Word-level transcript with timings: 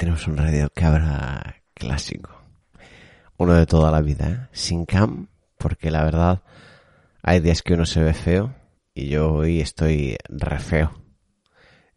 tenemos 0.00 0.26
un 0.26 0.38
radio 0.38 0.70
cabra 0.74 1.56
clásico. 1.74 2.30
Uno 3.36 3.52
de 3.52 3.66
toda 3.66 3.90
la 3.90 4.00
vida, 4.00 4.28
¿eh? 4.30 4.48
Sin 4.50 4.86
cam, 4.86 5.28
porque 5.58 5.90
la 5.90 6.04
verdad 6.04 6.42
hay 7.22 7.40
días 7.40 7.60
que 7.60 7.74
uno 7.74 7.84
se 7.84 8.02
ve 8.02 8.14
feo 8.14 8.54
y 8.94 9.10
yo 9.10 9.30
hoy 9.30 9.60
estoy 9.60 10.16
re 10.26 10.58
feo. 10.58 10.90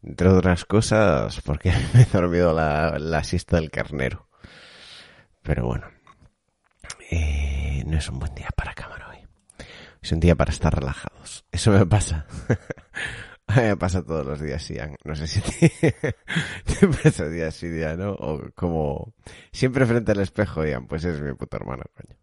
Entre 0.02 0.28
otras 0.28 0.66
cosas, 0.66 1.40
porque 1.46 1.72
me 1.94 2.02
he 2.02 2.06
dormido 2.06 2.54
la, 2.54 3.24
siesta 3.24 3.56
del 3.56 3.72
carnero. 3.72 4.28
Pero 5.42 5.66
bueno, 5.66 5.88
eh, 7.10 7.86
no 7.88 7.98
es 7.98 8.10
un 8.10 8.20
buen 8.20 8.36
día 8.36 8.50
para 8.54 8.74
cámara 8.74 9.12
hoy. 9.12 9.66
Es 10.02 10.12
un 10.12 10.20
día 10.20 10.36
para 10.36 10.52
estar 10.52 10.76
relajados. 10.76 11.46
Eso 11.54 11.72
me 11.72 11.86
pasa. 11.86 12.26
me 13.48 13.78
pasa 13.78 14.04
todos 14.04 14.26
los 14.26 14.42
días, 14.42 14.68
Ian. 14.70 14.96
No 15.04 15.16
sé 15.16 15.28
si 15.28 15.42
te, 15.42 15.92
te 16.66 16.88
pasa 16.88 17.28
día 17.28 17.52
sí, 17.52 17.68
día 17.70 17.96
no. 17.96 18.14
O 18.14 18.42
como 18.56 19.14
siempre 19.52 19.86
frente 19.86 20.12
al 20.12 20.20
espejo, 20.20 20.66
Ian. 20.66 20.88
Pues 20.88 21.04
es 21.04 21.22
mi 21.22 21.34
puto 21.34 21.58
hermano, 21.58 21.84
coño. 21.96 22.18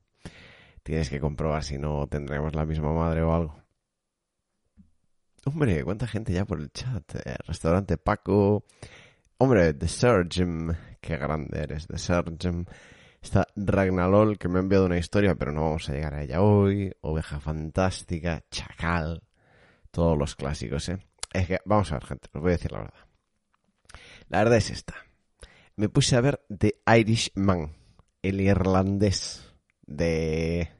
Tienes 0.82 1.10
que 1.10 1.20
comprobar 1.20 1.62
si 1.62 1.78
no 1.78 2.06
tendremos 2.06 2.54
la 2.54 2.64
misma 2.64 2.92
madre 2.92 3.22
o 3.22 3.34
algo. 3.34 3.60
Hombre, 5.44 5.84
cuánta 5.84 6.06
gente 6.06 6.32
ya 6.32 6.44
por 6.44 6.60
el 6.60 6.70
chat. 6.70 7.14
Eh, 7.14 7.36
restaurante 7.46 7.96
Paco. 7.96 8.64
Hombre, 9.38 9.74
The 9.74 9.88
Surgeon. 9.88 10.76
Qué 11.00 11.16
grande 11.16 11.62
eres, 11.62 11.86
The 11.86 11.98
Surgeon. 11.98 12.66
Está 13.22 13.46
Ragnalol, 13.54 14.38
que 14.38 14.48
me 14.48 14.58
ha 14.58 14.62
enviado 14.62 14.86
una 14.86 14.98
historia, 14.98 15.34
pero 15.34 15.52
no 15.52 15.62
vamos 15.62 15.88
a 15.88 15.92
llegar 15.92 16.14
a 16.14 16.22
ella 16.22 16.40
hoy. 16.40 16.92
Oveja 17.02 17.40
Fantástica, 17.40 18.42
Chacal. 18.50 19.22
Todos 19.90 20.16
los 20.16 20.36
clásicos, 20.36 20.88
¿eh? 20.88 20.98
Es 21.32 21.46
que, 21.46 21.58
vamos 21.64 21.90
a 21.92 21.96
ver, 21.96 22.04
gente, 22.04 22.28
os 22.32 22.40
voy 22.40 22.50
a 22.50 22.56
decir 22.56 22.72
la 22.72 22.78
verdad. 22.80 23.06
La 24.28 24.38
verdad 24.38 24.58
es 24.58 24.70
esta. 24.70 24.94
Me 25.76 25.88
puse 25.88 26.16
a 26.16 26.20
ver 26.20 26.44
The 26.56 26.82
Irishman, 26.86 27.74
el 28.22 28.40
irlandés 28.40 29.54
de 29.86 30.70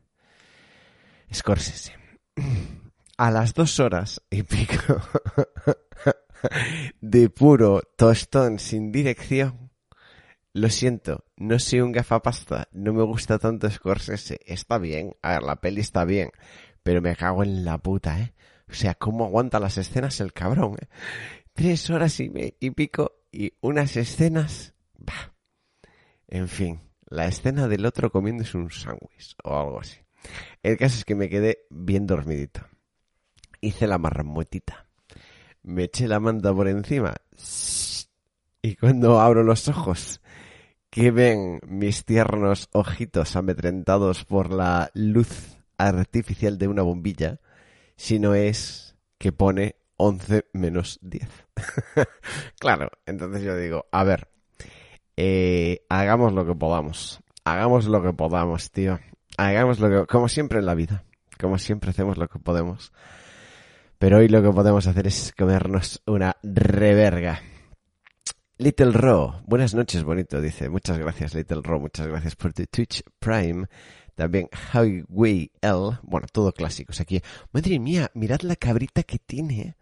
Scorsese. 1.32 1.94
A 3.16 3.30
las 3.30 3.54
dos 3.54 3.78
horas 3.80 4.22
y 4.30 4.42
pico 4.42 4.96
de 7.00 7.28
puro 7.28 7.82
tostón 7.96 8.58
sin 8.58 8.92
dirección. 8.92 9.70
Lo 10.52 10.68
siento, 10.68 11.24
no 11.36 11.58
soy 11.60 11.80
un 11.80 11.92
gafapasta, 11.92 12.68
no 12.72 12.92
me 12.92 13.04
gusta 13.04 13.38
tanto 13.38 13.70
Scorsese. 13.70 14.40
Está 14.44 14.78
bien, 14.78 15.16
a 15.22 15.30
ver, 15.30 15.42
la 15.42 15.60
peli 15.60 15.80
está 15.80 16.04
bien, 16.04 16.30
pero 16.82 17.00
me 17.00 17.14
cago 17.14 17.44
en 17.44 17.64
la 17.64 17.78
puta, 17.78 18.18
¿eh? 18.18 18.34
O 18.70 18.74
sea, 18.74 18.94
¿cómo 18.94 19.24
aguanta 19.24 19.58
las 19.58 19.78
escenas 19.78 20.20
el 20.20 20.32
cabrón? 20.32 20.76
Eh? 20.80 20.86
Tres 21.52 21.90
horas 21.90 22.20
y, 22.20 22.30
y, 22.60 22.70
pico 22.70 23.20
y 23.32 23.52
unas 23.60 23.96
escenas... 23.96 24.74
Bah. 24.96 25.34
En 26.28 26.46
fin, 26.48 26.80
la 27.06 27.26
escena 27.26 27.66
del 27.66 27.84
otro 27.84 28.12
comiéndose 28.12 28.56
un 28.56 28.70
sándwich 28.70 29.34
o 29.42 29.58
algo 29.58 29.80
así. 29.80 29.98
El 30.62 30.76
caso 30.76 30.96
es 30.98 31.04
que 31.04 31.16
me 31.16 31.28
quedé 31.28 31.66
bien 31.70 32.06
dormidito. 32.06 32.60
Hice 33.60 33.86
la 33.86 33.98
marramotita. 33.98 34.86
Me 35.62 35.84
eché 35.84 36.06
la 36.06 36.20
manta 36.20 36.54
por 36.54 36.68
encima. 36.68 37.14
Y 38.62 38.76
cuando 38.76 39.20
abro 39.20 39.42
los 39.42 39.68
ojos, 39.68 40.20
que 40.90 41.10
ven 41.10 41.60
mis 41.66 42.04
tiernos 42.04 42.68
ojitos 42.72 43.36
amedrentados 43.36 44.24
por 44.24 44.52
la 44.52 44.90
luz 44.94 45.56
artificial 45.78 46.58
de 46.58 46.68
una 46.68 46.82
bombilla, 46.82 47.40
sino 48.00 48.34
es 48.34 48.96
que 49.18 49.30
pone 49.30 49.76
11 49.98 50.46
menos 50.54 50.98
10. 51.02 51.28
claro, 52.58 52.90
entonces 53.04 53.42
yo 53.42 53.54
digo, 53.58 53.88
a 53.92 54.04
ver, 54.04 54.28
eh, 55.18 55.84
hagamos 55.90 56.32
lo 56.32 56.46
que 56.46 56.54
podamos. 56.54 57.20
Hagamos 57.44 57.84
lo 57.84 58.02
que 58.02 58.14
podamos, 58.14 58.70
tío. 58.70 58.98
Hagamos 59.36 59.80
lo 59.80 59.90
que... 59.90 60.06
Como 60.06 60.30
siempre 60.30 60.60
en 60.60 60.66
la 60.66 60.74
vida. 60.74 61.04
Como 61.38 61.58
siempre 61.58 61.90
hacemos 61.90 62.16
lo 62.16 62.26
que 62.28 62.38
podemos. 62.38 62.90
Pero 63.98 64.16
hoy 64.16 64.28
lo 64.28 64.42
que 64.42 64.50
podemos 64.50 64.86
hacer 64.86 65.06
es 65.06 65.34
comernos 65.36 66.02
una 66.06 66.38
reverga. 66.42 67.42
Little 68.56 68.92
Raw, 68.92 69.42
buenas 69.46 69.74
noches, 69.74 70.04
bonito, 70.04 70.40
dice. 70.40 70.70
Muchas 70.70 70.98
gracias, 70.98 71.34
Little 71.34 71.60
Raw, 71.62 71.80
muchas 71.80 72.06
gracias 72.06 72.34
por 72.34 72.54
tu 72.54 72.64
Twitch 72.64 73.02
Prime. 73.18 73.66
También 74.20 74.50
Highway 74.74 75.50
L. 75.62 75.98
Bueno, 76.02 76.26
todo 76.30 76.52
clásicos 76.52 77.00
aquí. 77.00 77.22
Madre 77.52 77.78
mía, 77.78 78.10
mirad 78.12 78.42
la 78.42 78.54
cabrita 78.54 79.02
que 79.02 79.18
tiene. 79.18 79.76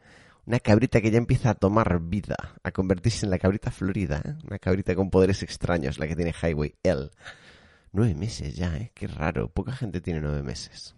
Una 0.47 0.61
cabrita 0.61 1.01
que 1.01 1.11
ya 1.11 1.19
empieza 1.19 1.51
a 1.51 1.55
tomar 1.57 1.99
vida, 1.99 2.37
a 2.63 2.71
convertirse 2.71 3.27
en 3.27 3.31
la 3.31 3.41
cabrita 3.41 3.73
florida. 3.73 4.23
¿eh? 4.25 4.37
Una 4.47 4.61
cabrita 4.61 4.95
con 4.95 5.11
poderes 5.11 5.43
extraños, 5.43 5.99
la 5.99 6.07
que 6.07 6.15
tiene 6.15 6.33
Highway 6.41 6.77
L. 6.85 7.11
Nueve 7.91 8.15
meses 8.15 8.55
ya, 8.55 8.77
¿eh? 8.77 8.93
Qué 8.95 9.09
raro. 9.09 9.51
Poca 9.51 9.73
gente 9.73 10.01
tiene 10.01 10.21
nueve 10.21 10.45
meses. 10.45 10.95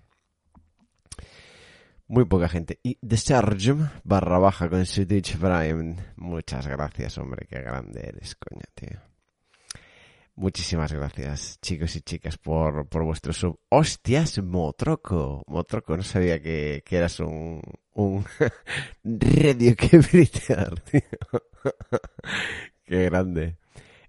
Muy 2.09 2.27
poca 2.27 2.51
gente. 2.51 2.79
Y 2.83 2.97
The 2.97 3.17
Surgeon 3.17 3.91
barra 4.05 4.39
baja 4.39 4.69
con 4.69 4.85
su 4.85 5.07
Twitch 5.07 5.39
Prime. 5.39 5.97
Muchas 6.17 6.67
gracias, 6.67 7.17
hombre. 7.17 7.47
Qué 7.49 7.63
grande 7.63 8.03
eres, 8.07 8.37
coño, 8.37 8.65
tío. 8.75 9.10
Muchísimas 10.41 10.91
gracias, 10.91 11.61
chicos 11.61 11.95
y 11.97 12.01
chicas, 12.01 12.39
por, 12.39 12.89
por 12.89 13.05
vuestro 13.05 13.35
sub. 13.35 13.61
¡Hostias, 13.69 14.43
Motroco! 14.43 15.45
Motroco, 15.47 15.95
no 15.99 16.03
sabía 16.03 16.41
que, 16.41 16.83
que 16.83 16.97
eras 16.97 17.21
un, 17.21 17.61
un 17.93 18.25
radio 19.05 19.77
que 19.77 19.99
britear, 19.99 20.81
tío. 20.91 21.03
Qué 22.87 23.05
grande. 23.05 23.59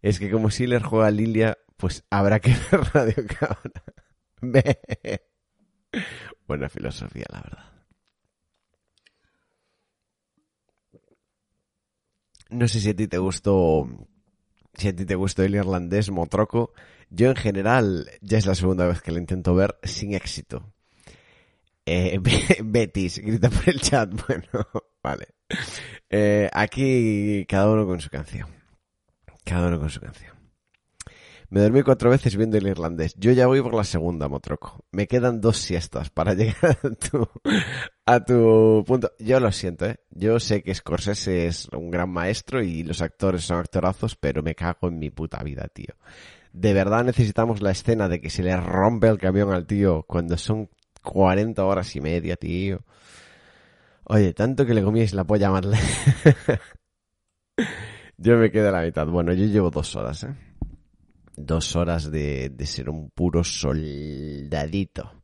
Es 0.02 0.20
que 0.20 0.32
como 0.32 0.50
Siller 0.50 0.82
juega 0.82 1.08
a 1.08 1.12
Lilia, 1.12 1.58
pues 1.76 2.06
habrá 2.10 2.40
que 2.40 2.52
ver 2.72 2.82
Radio 2.94 3.26
Cabra. 3.28 3.84
Buena 6.48 6.70
filosofía, 6.70 7.26
la 7.30 7.42
verdad. 7.42 7.66
No 12.52 12.70
sé 12.70 12.80
si 12.80 12.90
a 12.92 12.96
ti 12.96 13.10
te 13.10 13.18
gustó 13.18 13.86
si 14.74 14.88
a 14.88 14.96
ti 14.96 15.06
te 15.06 15.16
gustó 15.16 15.44
el 15.44 15.56
irlandés 15.56 16.10
Motroco, 16.10 16.74
yo 17.10 17.30
en 17.30 17.36
general 17.36 18.10
ya 18.22 18.38
es 18.38 18.46
la 18.46 18.56
segunda 18.56 18.88
vez 18.88 19.02
que 19.02 19.12
lo 19.12 19.18
intento 19.18 19.54
ver 19.54 19.78
sin 19.84 20.14
éxito. 20.14 20.74
Eh, 21.86 22.20
Betis, 22.64 23.20
grita 23.20 23.50
por 23.50 23.70
el 23.70 23.82
chat. 23.82 24.10
Bueno, 24.28 24.66
vale. 25.04 25.28
Eh, 26.10 26.50
aquí 26.54 27.46
cada 27.48 27.70
uno 27.70 27.86
con 27.86 28.00
su 28.00 28.10
canción. 28.10 28.48
Cada 29.44 29.68
uno 29.68 29.80
con 29.80 29.90
su 29.90 30.00
canción. 30.00 30.31
Me 31.52 31.60
dormí 31.60 31.84
cuatro 31.84 32.10
veces 32.10 32.38
viendo 32.38 32.58
el 32.58 32.66
irlandés. 32.66 33.14
Yo 33.18 33.34
ya 33.34 33.46
voy 33.46 33.62
por 33.62 33.74
la 33.74 33.84
segunda, 33.84 34.30
Motroco. 34.30 34.86
Me 34.94 35.06
quedan 35.06 35.42
dos 35.42 35.58
siestas 35.58 36.10
para 36.10 36.34
llegar 36.34 36.80
a 36.82 36.90
tu, 36.92 37.28
a 38.06 38.24
tu 38.24 38.86
punto. 38.88 39.12
Yo 39.20 39.42
lo 39.42 39.52
siento, 39.52 39.88
¿eh? 39.88 39.98
Yo 40.12 40.40
sé 40.40 40.64
que 40.64 40.74
Scorsese 40.74 41.48
es 41.48 41.68
un 41.74 41.92
gran 41.92 42.10
maestro 42.10 42.64
y 42.64 42.84
los 42.84 43.02
actores 43.02 43.44
son 43.44 43.60
actorazos, 43.60 44.16
pero 44.16 44.42
me 44.42 44.56
cago 44.56 44.88
en 44.88 44.98
mi 44.98 45.10
puta 45.10 45.44
vida, 45.44 45.68
tío. 45.68 45.94
De 46.54 46.74
verdad 46.74 47.04
necesitamos 47.04 47.62
la 47.62 47.72
escena 47.72 48.08
de 48.08 48.22
que 48.22 48.30
se 48.30 48.44
le 48.44 48.56
rompe 48.56 49.10
el 49.10 49.18
camión 49.18 49.52
al 49.52 49.68
tío 49.68 50.06
cuando 50.08 50.38
son 50.38 50.70
40 51.04 51.66
horas 51.66 51.94
y 51.98 52.00
media, 52.00 52.38
tío. 52.38 52.86
Oye, 54.06 54.34
tanto 54.34 54.66
que 54.66 54.74
le 54.74 54.84
comíais 54.84 55.14
la 55.14 55.26
polla 55.26 55.52
más 55.52 55.66
Yo 58.18 58.38
me 58.38 58.52
quedo 58.52 58.70
a 58.70 58.72
la 58.72 58.84
mitad. 58.84 59.06
Bueno, 59.08 59.34
yo 59.34 59.46
llevo 59.48 59.70
dos 59.70 59.98
horas, 59.98 60.24
¿eh? 60.24 60.34
Dos 61.36 61.76
horas 61.76 62.12
de, 62.12 62.50
de 62.50 62.66
ser 62.66 62.90
un 62.90 63.10
puro 63.10 63.44
soldadito 63.44 65.24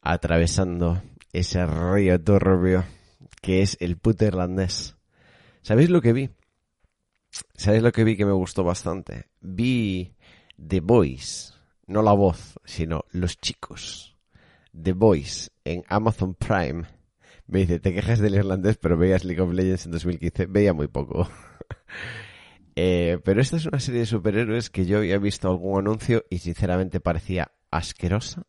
atravesando 0.00 1.02
ese 1.32 1.66
río 1.66 2.20
turbio 2.20 2.84
que 3.40 3.62
es 3.62 3.76
el 3.80 3.96
puto 3.96 4.24
irlandés. 4.24 4.96
¿Sabéis 5.62 5.90
lo 5.90 6.00
que 6.00 6.12
vi? 6.12 6.30
¿Sabéis 7.54 7.82
lo 7.82 7.92
que 7.92 8.04
vi 8.04 8.16
que 8.16 8.26
me 8.26 8.32
gustó 8.32 8.64
bastante? 8.64 9.26
Vi 9.40 10.14
The 10.56 10.80
Voice, 10.80 11.52
no 11.86 12.02
la 12.02 12.12
voz, 12.12 12.58
sino 12.64 13.04
los 13.10 13.38
chicos. 13.38 14.16
The 14.72 14.92
Voice 14.92 15.50
en 15.64 15.82
Amazon 15.88 16.34
Prime. 16.34 16.84
Me 17.46 17.60
dice, 17.60 17.80
te 17.80 17.92
quejas 17.92 18.20
del 18.20 18.36
irlandés, 18.36 18.76
pero 18.78 18.96
veías 18.96 19.24
League 19.24 19.42
of 19.42 19.52
Legends 19.52 19.86
en 19.86 19.92
2015. 19.92 20.46
Veía 20.46 20.72
muy 20.72 20.88
poco. 20.88 21.28
Eh, 22.76 23.18
pero 23.24 23.40
esta 23.40 23.56
es 23.56 23.66
una 23.66 23.78
serie 23.78 24.00
de 24.00 24.06
superhéroes 24.06 24.70
que 24.70 24.86
yo 24.86 24.98
había 24.98 25.18
visto 25.18 25.48
algún 25.48 25.78
anuncio 25.78 26.24
y 26.30 26.38
sinceramente 26.38 27.00
parecía 27.00 27.52
asquerosa. 27.70 28.44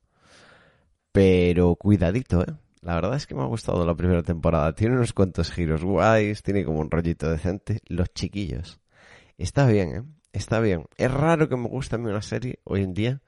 Pero 1.11 1.75
cuidadito, 1.75 2.41
¿eh? 2.41 2.53
La 2.81 2.95
verdad 2.95 3.15
es 3.15 3.25
que 3.25 3.33
me 3.33 3.41
ha 3.41 3.45
gustado 3.45 3.83
la 3.83 3.95
primera 3.95 4.21
temporada. 4.21 4.75
Tiene 4.75 4.95
unos 4.95 5.11
cuantos 5.11 5.51
giros 5.51 5.83
guays, 5.83 6.43
tiene 6.43 6.63
como 6.63 6.79
un 6.81 6.91
rollito 6.91 7.27
decente. 7.31 7.79
Los 7.87 8.13
chiquillos. 8.13 8.79
Está 9.39 9.65
bien, 9.65 9.95
¿eh? 9.95 10.03
Está 10.33 10.59
bien. 10.59 10.85
Es 10.97 11.11
raro 11.11 11.49
que 11.49 11.57
me 11.57 11.67
guste 11.67 11.95
a 11.95 11.97
mí 11.97 12.09
una 12.09 12.21
serie 12.21 12.59
hoy 12.63 12.83
en 12.83 12.93
día. 12.93 13.21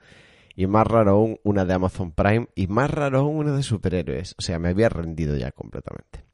Y 0.55 0.67
más 0.67 0.85
raro 0.85 1.11
aún 1.11 1.39
una 1.43 1.65
de 1.65 1.73
Amazon 1.73 2.11
Prime. 2.11 2.49
Y 2.53 2.67
más 2.67 2.91
raro 2.91 3.19
aún 3.19 3.37
una 3.37 3.55
de 3.55 3.63
superhéroes. 3.63 4.35
O 4.37 4.43
sea, 4.43 4.59
me 4.59 4.69
había 4.69 4.89
rendido 4.89 5.35
ya 5.35 5.51
completamente. 5.51 6.26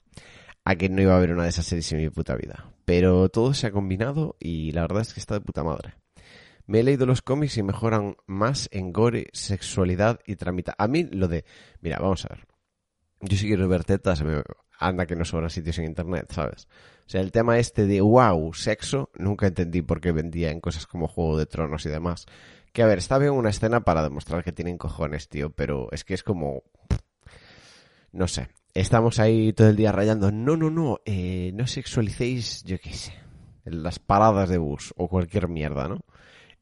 A 0.65 0.75
que 0.75 0.89
no 0.89 1.01
iba 1.01 1.13
a 1.13 1.17
haber 1.17 1.31
una 1.31 1.43
de 1.43 1.49
esas 1.49 1.65
series 1.65 1.91
en 1.91 1.99
mi 1.99 2.09
puta 2.09 2.35
vida. 2.35 2.71
Pero 2.85 3.29
todo 3.29 3.53
se 3.53 3.67
ha 3.67 3.71
combinado 3.71 4.35
y 4.39 4.71
la 4.71 4.81
verdad 4.81 5.01
es 5.01 5.13
que 5.13 5.19
está 5.19 5.35
de 5.35 5.41
puta 5.41 5.63
madre. 5.63 5.95
Me 6.65 6.79
he 6.79 6.83
leído 6.83 7.05
los 7.05 7.21
cómics 7.21 7.57
y 7.57 7.63
mejoran 7.63 8.15
más 8.25 8.69
en 8.71 8.93
gore, 8.93 9.27
sexualidad 9.33 10.19
y 10.25 10.37
tramita. 10.37 10.75
A 10.77 10.87
mí 10.87 11.03
lo 11.03 11.27
de... 11.27 11.43
Mira, 11.81 11.99
vamos 11.99 12.25
a 12.25 12.29
ver. 12.29 12.47
Yo 13.19 13.37
si 13.37 13.47
quiero 13.47 13.67
ver 13.67 13.83
tetas, 13.83 14.23
anda 14.79 15.05
que 15.05 15.15
no 15.15 15.25
sobran 15.25 15.49
sitios 15.49 15.77
en 15.79 15.85
internet, 15.85 16.31
¿sabes? 16.31 16.67
O 17.05 17.09
sea, 17.09 17.21
el 17.21 17.31
tema 17.31 17.59
este 17.59 17.85
de 17.85 18.01
wow, 18.01 18.53
sexo, 18.53 19.11
nunca 19.15 19.47
entendí 19.47 19.81
por 19.81 19.99
qué 19.99 20.11
vendía 20.11 20.51
en 20.51 20.61
cosas 20.61 20.87
como 20.87 21.07
Juego 21.07 21.37
de 21.37 21.45
Tronos 21.45 21.85
y 21.85 21.89
demás. 21.89 22.25
Que 22.71 22.81
a 22.81 22.87
ver, 22.87 22.97
está 22.97 23.17
bien 23.17 23.33
una 23.33 23.49
escena 23.49 23.81
para 23.81 24.03
demostrar 24.03 24.43
que 24.43 24.53
tienen 24.53 24.77
cojones, 24.77 25.27
tío, 25.27 25.49
pero 25.51 25.89
es 25.91 26.03
que 26.03 26.13
es 26.13 26.23
como... 26.23 26.63
No 28.11 28.27
sé, 28.27 28.49
estamos 28.73 29.19
ahí 29.19 29.53
todo 29.53 29.69
el 29.69 29.75
día 29.75 29.91
rayando. 29.91 30.31
No, 30.31 30.57
no, 30.57 30.69
no, 30.69 30.99
eh, 31.05 31.51
no 31.53 31.67
sexualicéis, 31.67 32.63
yo 32.63 32.77
qué 32.79 32.93
sé, 32.93 33.13
las 33.65 33.99
paradas 33.99 34.49
de 34.49 34.57
bus 34.57 34.93
o 34.97 35.07
cualquier 35.07 35.47
mierda, 35.47 35.87
¿no? 35.87 36.01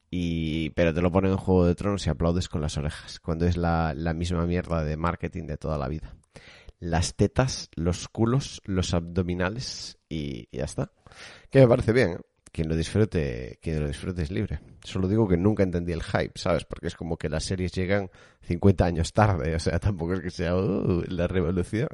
Y, 0.10 0.72
pero 0.72 0.94
te 0.94 1.02
lo 1.02 1.12
ponen 1.12 1.32
en 1.32 1.38
Juego 1.38 1.66
de 1.66 1.76
Tronos 1.76 2.06
y 2.06 2.10
aplaudes 2.10 2.50
con 2.50 2.62
las 2.62 2.78
orejas, 2.78 3.20
cuando 3.22 3.46
es 3.46 3.56
la, 3.56 3.94
la 3.96 4.14
misma 4.14 4.46
mierda 4.46 4.84
de 4.84 4.98
marketing 4.98 5.46
de 5.48 5.58
toda 5.58 5.78
la 5.78 5.88
vida. 5.88 6.16
Las 6.80 7.16
tetas, 7.16 7.70
los 7.76 8.08
culos, 8.10 8.62
los 8.66 8.94
abdominales 8.94 10.00
y, 10.10 10.50
y 10.52 10.58
ya 10.58 10.66
está. 10.66 10.92
Que 11.50 11.60
me 11.60 11.68
parece 11.68 11.94
bien, 11.94 12.12
¿eh? 12.12 12.18
Quien 12.52 12.68
lo 12.68 12.76
disfrute, 12.76 13.60
quien 13.62 13.80
lo 13.80 13.88
disfrute 13.88 14.24
es 14.24 14.32
libre. 14.32 14.60
Solo 14.84 15.08
digo 15.08 15.28
que 15.28 15.38
nunca 15.38 15.64
entendí 15.64 15.94
el 15.94 16.04
hype, 16.04 16.34
¿sabes? 16.36 16.66
Porque 16.66 16.88
es 16.88 16.96
como 16.96 17.16
que 17.18 17.30
las 17.30 17.46
series 17.46 17.72
llegan 17.72 18.10
50 18.42 18.86
años 18.86 19.14
tarde, 19.14 19.56
o 19.56 19.60
sea, 19.60 19.80
tampoco 19.80 20.14
es 20.14 20.22
que 20.22 20.32
sea 20.32 20.56
uh, 20.56 21.04
la 21.08 21.28
revolución. 21.28 21.88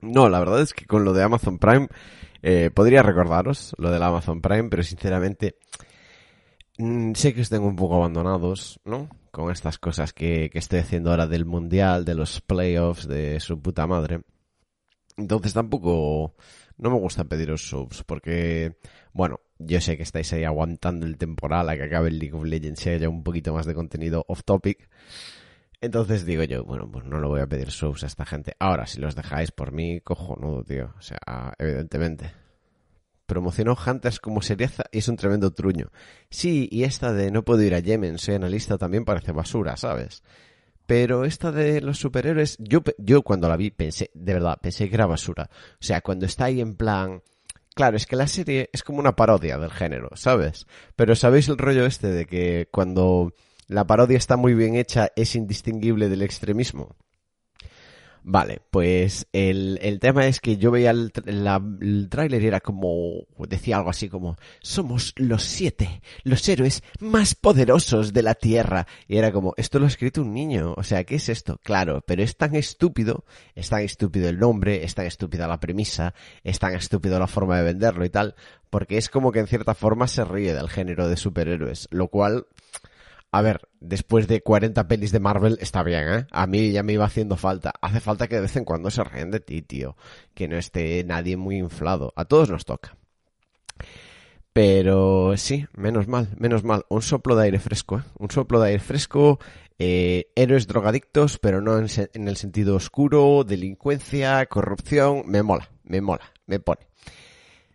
No, 0.00 0.28
la 0.28 0.38
verdad 0.38 0.60
es 0.60 0.74
que 0.74 0.86
con 0.86 1.04
lo 1.04 1.12
de 1.12 1.22
Amazon 1.22 1.58
Prime 1.58 1.88
eh, 2.42 2.70
podría 2.70 3.02
recordaros 3.02 3.74
lo 3.78 3.90
del 3.90 4.02
Amazon 4.02 4.40
Prime, 4.42 4.68
pero 4.68 4.82
sinceramente 4.82 5.56
mm, 6.78 7.12
sé 7.14 7.34
que 7.34 7.40
os 7.40 7.48
tengo 7.48 7.66
un 7.66 7.76
poco 7.76 7.96
abandonados, 7.96 8.80
¿no? 8.84 9.08
Con 9.34 9.50
estas 9.50 9.80
cosas 9.80 10.12
que, 10.12 10.48
que 10.48 10.60
estoy 10.60 10.78
haciendo 10.78 11.10
ahora 11.10 11.26
del 11.26 11.44
mundial, 11.44 12.04
de 12.04 12.14
los 12.14 12.40
playoffs, 12.40 13.08
de 13.08 13.40
su 13.40 13.60
puta 13.60 13.84
madre. 13.84 14.20
Entonces 15.16 15.52
tampoco 15.52 16.36
no 16.78 16.90
me 16.90 17.00
gusta 17.00 17.24
pediros 17.24 17.68
subs 17.68 18.04
porque, 18.04 18.78
bueno, 19.12 19.40
yo 19.58 19.80
sé 19.80 19.96
que 19.96 20.04
estáis 20.04 20.32
ahí 20.32 20.44
aguantando 20.44 21.04
el 21.04 21.18
temporal 21.18 21.68
a 21.68 21.74
que 21.74 21.82
acabe 21.82 22.10
el 22.10 22.20
League 22.20 22.36
of 22.36 22.44
Legends 22.44 22.86
y 22.86 22.90
haya 22.90 23.08
un 23.08 23.24
poquito 23.24 23.52
más 23.52 23.66
de 23.66 23.74
contenido 23.74 24.24
off 24.28 24.44
topic. 24.44 24.88
Entonces 25.80 26.24
digo 26.24 26.44
yo, 26.44 26.64
bueno, 26.64 26.88
pues 26.88 27.04
no 27.04 27.18
lo 27.18 27.28
voy 27.28 27.40
a 27.40 27.48
pedir 27.48 27.72
subs 27.72 28.04
a 28.04 28.06
esta 28.06 28.24
gente. 28.24 28.54
Ahora, 28.60 28.86
si 28.86 29.00
los 29.00 29.16
dejáis 29.16 29.50
por 29.50 29.72
mí, 29.72 30.00
cojonudo, 30.00 30.62
tío. 30.62 30.94
O 30.96 31.02
sea, 31.02 31.18
evidentemente. 31.58 32.43
Promocionó 33.26 33.76
Hunters 33.86 34.20
como 34.20 34.42
serieza 34.42 34.84
y 34.92 34.98
es 34.98 35.08
un 35.08 35.16
tremendo 35.16 35.50
truño. 35.52 35.90
Sí, 36.30 36.68
y 36.70 36.84
esta 36.84 37.12
de 37.12 37.30
no 37.30 37.44
puedo 37.44 37.62
ir 37.62 37.74
a 37.74 37.78
Yemen, 37.78 38.18
soy 38.18 38.34
analista, 38.34 38.78
también 38.78 39.04
parece 39.04 39.32
basura, 39.32 39.76
¿sabes? 39.76 40.22
Pero 40.86 41.24
esta 41.24 41.50
de 41.50 41.80
los 41.80 41.98
superhéroes, 41.98 42.56
yo, 42.58 42.82
yo 42.98 43.22
cuando 43.22 43.48
la 43.48 43.56
vi 43.56 43.70
pensé, 43.70 44.10
de 44.14 44.34
verdad, 44.34 44.58
pensé 44.60 44.88
que 44.88 44.94
era 44.94 45.06
basura. 45.06 45.48
O 45.80 45.84
sea, 45.84 46.00
cuando 46.00 46.26
está 46.26 46.46
ahí 46.46 46.60
en 46.60 46.74
plan... 46.74 47.22
Claro, 47.74 47.96
es 47.96 48.06
que 48.06 48.14
la 48.14 48.28
serie 48.28 48.70
es 48.72 48.84
como 48.84 49.00
una 49.00 49.16
parodia 49.16 49.58
del 49.58 49.70
género, 49.70 50.10
¿sabes? 50.14 50.66
Pero 50.94 51.16
¿sabéis 51.16 51.48
el 51.48 51.58
rollo 51.58 51.86
este 51.86 52.08
de 52.08 52.26
que 52.26 52.68
cuando 52.70 53.32
la 53.66 53.86
parodia 53.86 54.18
está 54.18 54.36
muy 54.36 54.54
bien 54.54 54.76
hecha, 54.76 55.08
es 55.16 55.34
indistinguible 55.34 56.08
del 56.08 56.22
extremismo. 56.22 56.94
Vale, 58.26 58.62
pues 58.70 59.26
el, 59.34 59.78
el 59.82 60.00
tema 60.00 60.26
es 60.26 60.40
que 60.40 60.56
yo 60.56 60.70
veía 60.70 60.92
el, 60.92 61.12
la, 61.26 61.62
el 61.82 62.08
tráiler 62.08 62.42
y 62.42 62.46
era 62.46 62.60
como, 62.60 63.26
decía 63.46 63.76
algo 63.76 63.90
así 63.90 64.08
como, 64.08 64.38
somos 64.62 65.12
los 65.16 65.42
siete, 65.42 66.00
los 66.22 66.48
héroes 66.48 66.82
más 67.00 67.34
poderosos 67.34 68.14
de 68.14 68.22
la 68.22 68.34
Tierra. 68.34 68.86
Y 69.08 69.18
era 69.18 69.30
como, 69.30 69.52
esto 69.58 69.78
lo 69.78 69.84
ha 69.84 69.88
escrito 69.88 70.22
un 70.22 70.32
niño, 70.32 70.72
o 70.74 70.82
sea, 70.82 71.04
¿qué 71.04 71.16
es 71.16 71.28
esto? 71.28 71.60
Claro, 71.62 72.02
pero 72.06 72.22
es 72.22 72.38
tan 72.38 72.54
estúpido, 72.54 73.26
es 73.54 73.68
tan 73.68 73.82
estúpido 73.82 74.30
el 74.30 74.38
nombre, 74.38 74.84
es 74.84 74.94
tan 74.94 75.04
estúpida 75.04 75.46
la 75.46 75.60
premisa, 75.60 76.14
es 76.44 76.58
tan 76.58 76.72
estúpido 76.72 77.18
la 77.18 77.26
forma 77.26 77.58
de 77.58 77.64
venderlo 77.64 78.06
y 78.06 78.10
tal, 78.10 78.36
porque 78.70 78.96
es 78.96 79.10
como 79.10 79.32
que 79.32 79.40
en 79.40 79.48
cierta 79.48 79.74
forma 79.74 80.08
se 80.08 80.24
ríe 80.24 80.54
del 80.54 80.70
género 80.70 81.08
de 81.08 81.18
superhéroes, 81.18 81.88
lo 81.90 82.08
cual 82.08 82.46
a 83.34 83.42
ver, 83.42 83.68
después 83.80 84.28
de 84.28 84.42
40 84.42 84.86
pelis 84.86 85.10
de 85.10 85.18
Marvel 85.18 85.58
está 85.60 85.82
bien, 85.82 86.08
¿eh? 86.08 86.26
A 86.30 86.46
mí 86.46 86.70
ya 86.70 86.84
me 86.84 86.92
iba 86.92 87.04
haciendo 87.04 87.36
falta. 87.36 87.72
Hace 87.82 87.98
falta 87.98 88.28
que 88.28 88.36
de 88.36 88.42
vez 88.42 88.54
en 88.54 88.64
cuando 88.64 88.92
se 88.92 89.02
ríen 89.02 89.32
de 89.32 89.40
ti, 89.40 89.60
tío. 89.60 89.96
Que 90.34 90.46
no 90.46 90.56
esté 90.56 91.02
nadie 91.02 91.36
muy 91.36 91.56
inflado. 91.56 92.12
A 92.14 92.26
todos 92.26 92.48
nos 92.48 92.64
toca. 92.64 92.96
Pero 94.52 95.36
sí, 95.36 95.66
menos 95.72 96.06
mal, 96.06 96.28
menos 96.38 96.62
mal. 96.62 96.86
Un 96.88 97.02
soplo 97.02 97.34
de 97.34 97.46
aire 97.46 97.58
fresco, 97.58 97.98
¿eh? 97.98 98.02
Un 98.20 98.30
soplo 98.30 98.60
de 98.60 98.68
aire 98.68 98.78
fresco. 98.78 99.40
Eh, 99.80 100.30
héroes 100.36 100.68
drogadictos, 100.68 101.40
pero 101.40 101.60
no 101.60 101.76
en, 101.76 101.88
en 102.12 102.28
el 102.28 102.36
sentido 102.36 102.76
oscuro, 102.76 103.42
delincuencia, 103.42 104.46
corrupción. 104.46 105.24
Me 105.26 105.42
mola, 105.42 105.68
me 105.82 106.00
mola, 106.00 106.32
me 106.46 106.60
pone. 106.60 106.86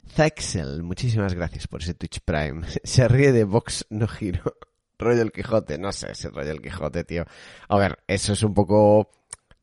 Zaxel, 0.09 0.83
muchísimas 0.83 1.33
gracias 1.33 1.67
por 1.67 1.81
ese 1.81 1.95
Twitch 1.95 2.21
Prime. 2.21 2.61
Se 2.85 3.09
ríe 3.09 3.33
de 3.33 3.43
Vox 3.43 3.85
no 3.89 4.07
giro 4.07 4.55
rollo 4.99 5.21
el 5.21 5.31
Quijote, 5.31 5.77
no 5.77 5.91
sé 5.91 6.13
si 6.13 6.27
rollo 6.27 6.51
el 6.51 6.61
Quijote, 6.61 7.03
tío. 7.05 7.25
A 7.69 7.77
ver, 7.77 7.99
eso 8.07 8.33
es 8.33 8.43
un 8.43 8.53
poco, 8.53 9.09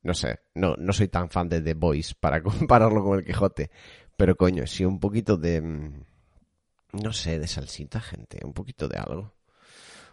no 0.03 0.15
sé, 0.15 0.41
no, 0.55 0.75
no 0.77 0.93
soy 0.93 1.09
tan 1.09 1.31
fan 1.31 1.49
de 1.49 1.61
The 1.61 1.75
Voice 1.75 2.15
para 2.19 2.43
compararlo 2.43 3.05
con 3.05 3.19
el 3.19 3.25
Quijote, 3.25 3.71
pero 4.17 4.37
coño, 4.37 4.67
sí 4.67 4.85
un 4.85 4.99
poquito 4.99 5.37
de, 5.37 5.61
mm, 5.61 6.05
no 7.03 7.13
sé, 7.13 7.39
de 7.39 7.47
salsita, 7.47 8.01
gente, 8.01 8.41
un 8.45 8.55
poquito 8.55 8.89
de 8.89 8.99
algo. 8.99 9.35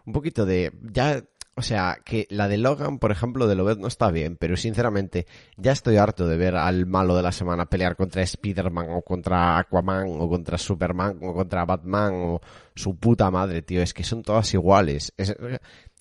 Un 0.06 0.12
poquito 0.12 0.46
de, 0.46 0.74
ya 0.82 1.24
o 1.56 1.62
sea, 1.62 2.00
que 2.04 2.26
la 2.30 2.48
de 2.48 2.58
Logan, 2.58 2.98
por 2.98 3.12
ejemplo, 3.12 3.48
de 3.48 3.56
Lobet 3.56 3.78
no 3.78 3.88
está 3.88 4.10
bien, 4.10 4.38
pero 4.38 4.58
sinceramente 4.58 5.28
ya 5.56 5.72
estoy 5.72 5.98
harto 5.98 6.28
de 6.28 6.36
ver 6.36 6.56
al 6.56 6.88
malo 6.88 7.16
de 7.16 7.22
la 7.22 7.32
semana 7.32 7.70
pelear 7.70 7.96
contra 7.96 8.24
Spider-Man 8.24 8.88
o 8.90 9.02
contra 9.04 9.60
Aquaman 9.60 10.08
o 10.20 10.28
contra 10.28 10.58
Superman 10.58 11.20
o 11.22 11.34
contra 11.34 11.66
Batman 11.66 12.14
o 12.16 12.42
su 12.74 12.98
puta 12.98 13.30
madre, 13.30 13.62
tío. 13.62 13.84
Es 13.84 13.94
que 13.94 14.04
son 14.04 14.24
todas 14.24 14.52
iguales. 14.54 15.14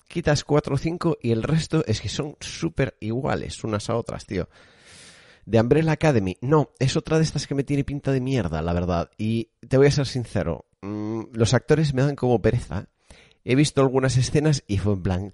quitas 0.07 0.43
cuatro 0.43 0.75
o 0.75 0.77
cinco 0.77 1.17
y 1.21 1.31
el 1.31 1.43
resto 1.43 1.83
es 1.85 2.01
que 2.01 2.09
son 2.09 2.35
súper 2.39 2.97
iguales 2.99 3.63
unas 3.63 3.89
a 3.91 3.95
otras, 3.95 4.25
tío. 4.25 4.49
De 5.45 5.59
Umbrella 5.59 5.91
Academy, 5.91 6.37
no, 6.41 6.71
es 6.79 6.95
otra 6.95 7.17
de 7.17 7.23
estas 7.23 7.45
que 7.45 7.53
me 7.53 7.63
tiene 7.63 7.83
pinta 7.83 8.11
de 8.11 8.21
mierda, 8.21 8.61
la 8.61 8.73
verdad. 8.73 9.11
Y 9.17 9.49
te 9.67 9.77
voy 9.77 9.87
a 9.87 9.91
ser 9.91 10.07
sincero, 10.07 10.65
mmm, 10.81 11.23
los 11.33 11.53
actores 11.53 11.93
me 11.93 12.01
dan 12.01 12.15
como 12.15 12.41
pereza 12.41 12.87
he 13.43 13.55
visto 13.55 13.81
algunas 13.81 14.17
escenas 14.17 14.63
y 14.67 14.77
fue 14.77 14.93
en 14.93 15.03
plan... 15.03 15.33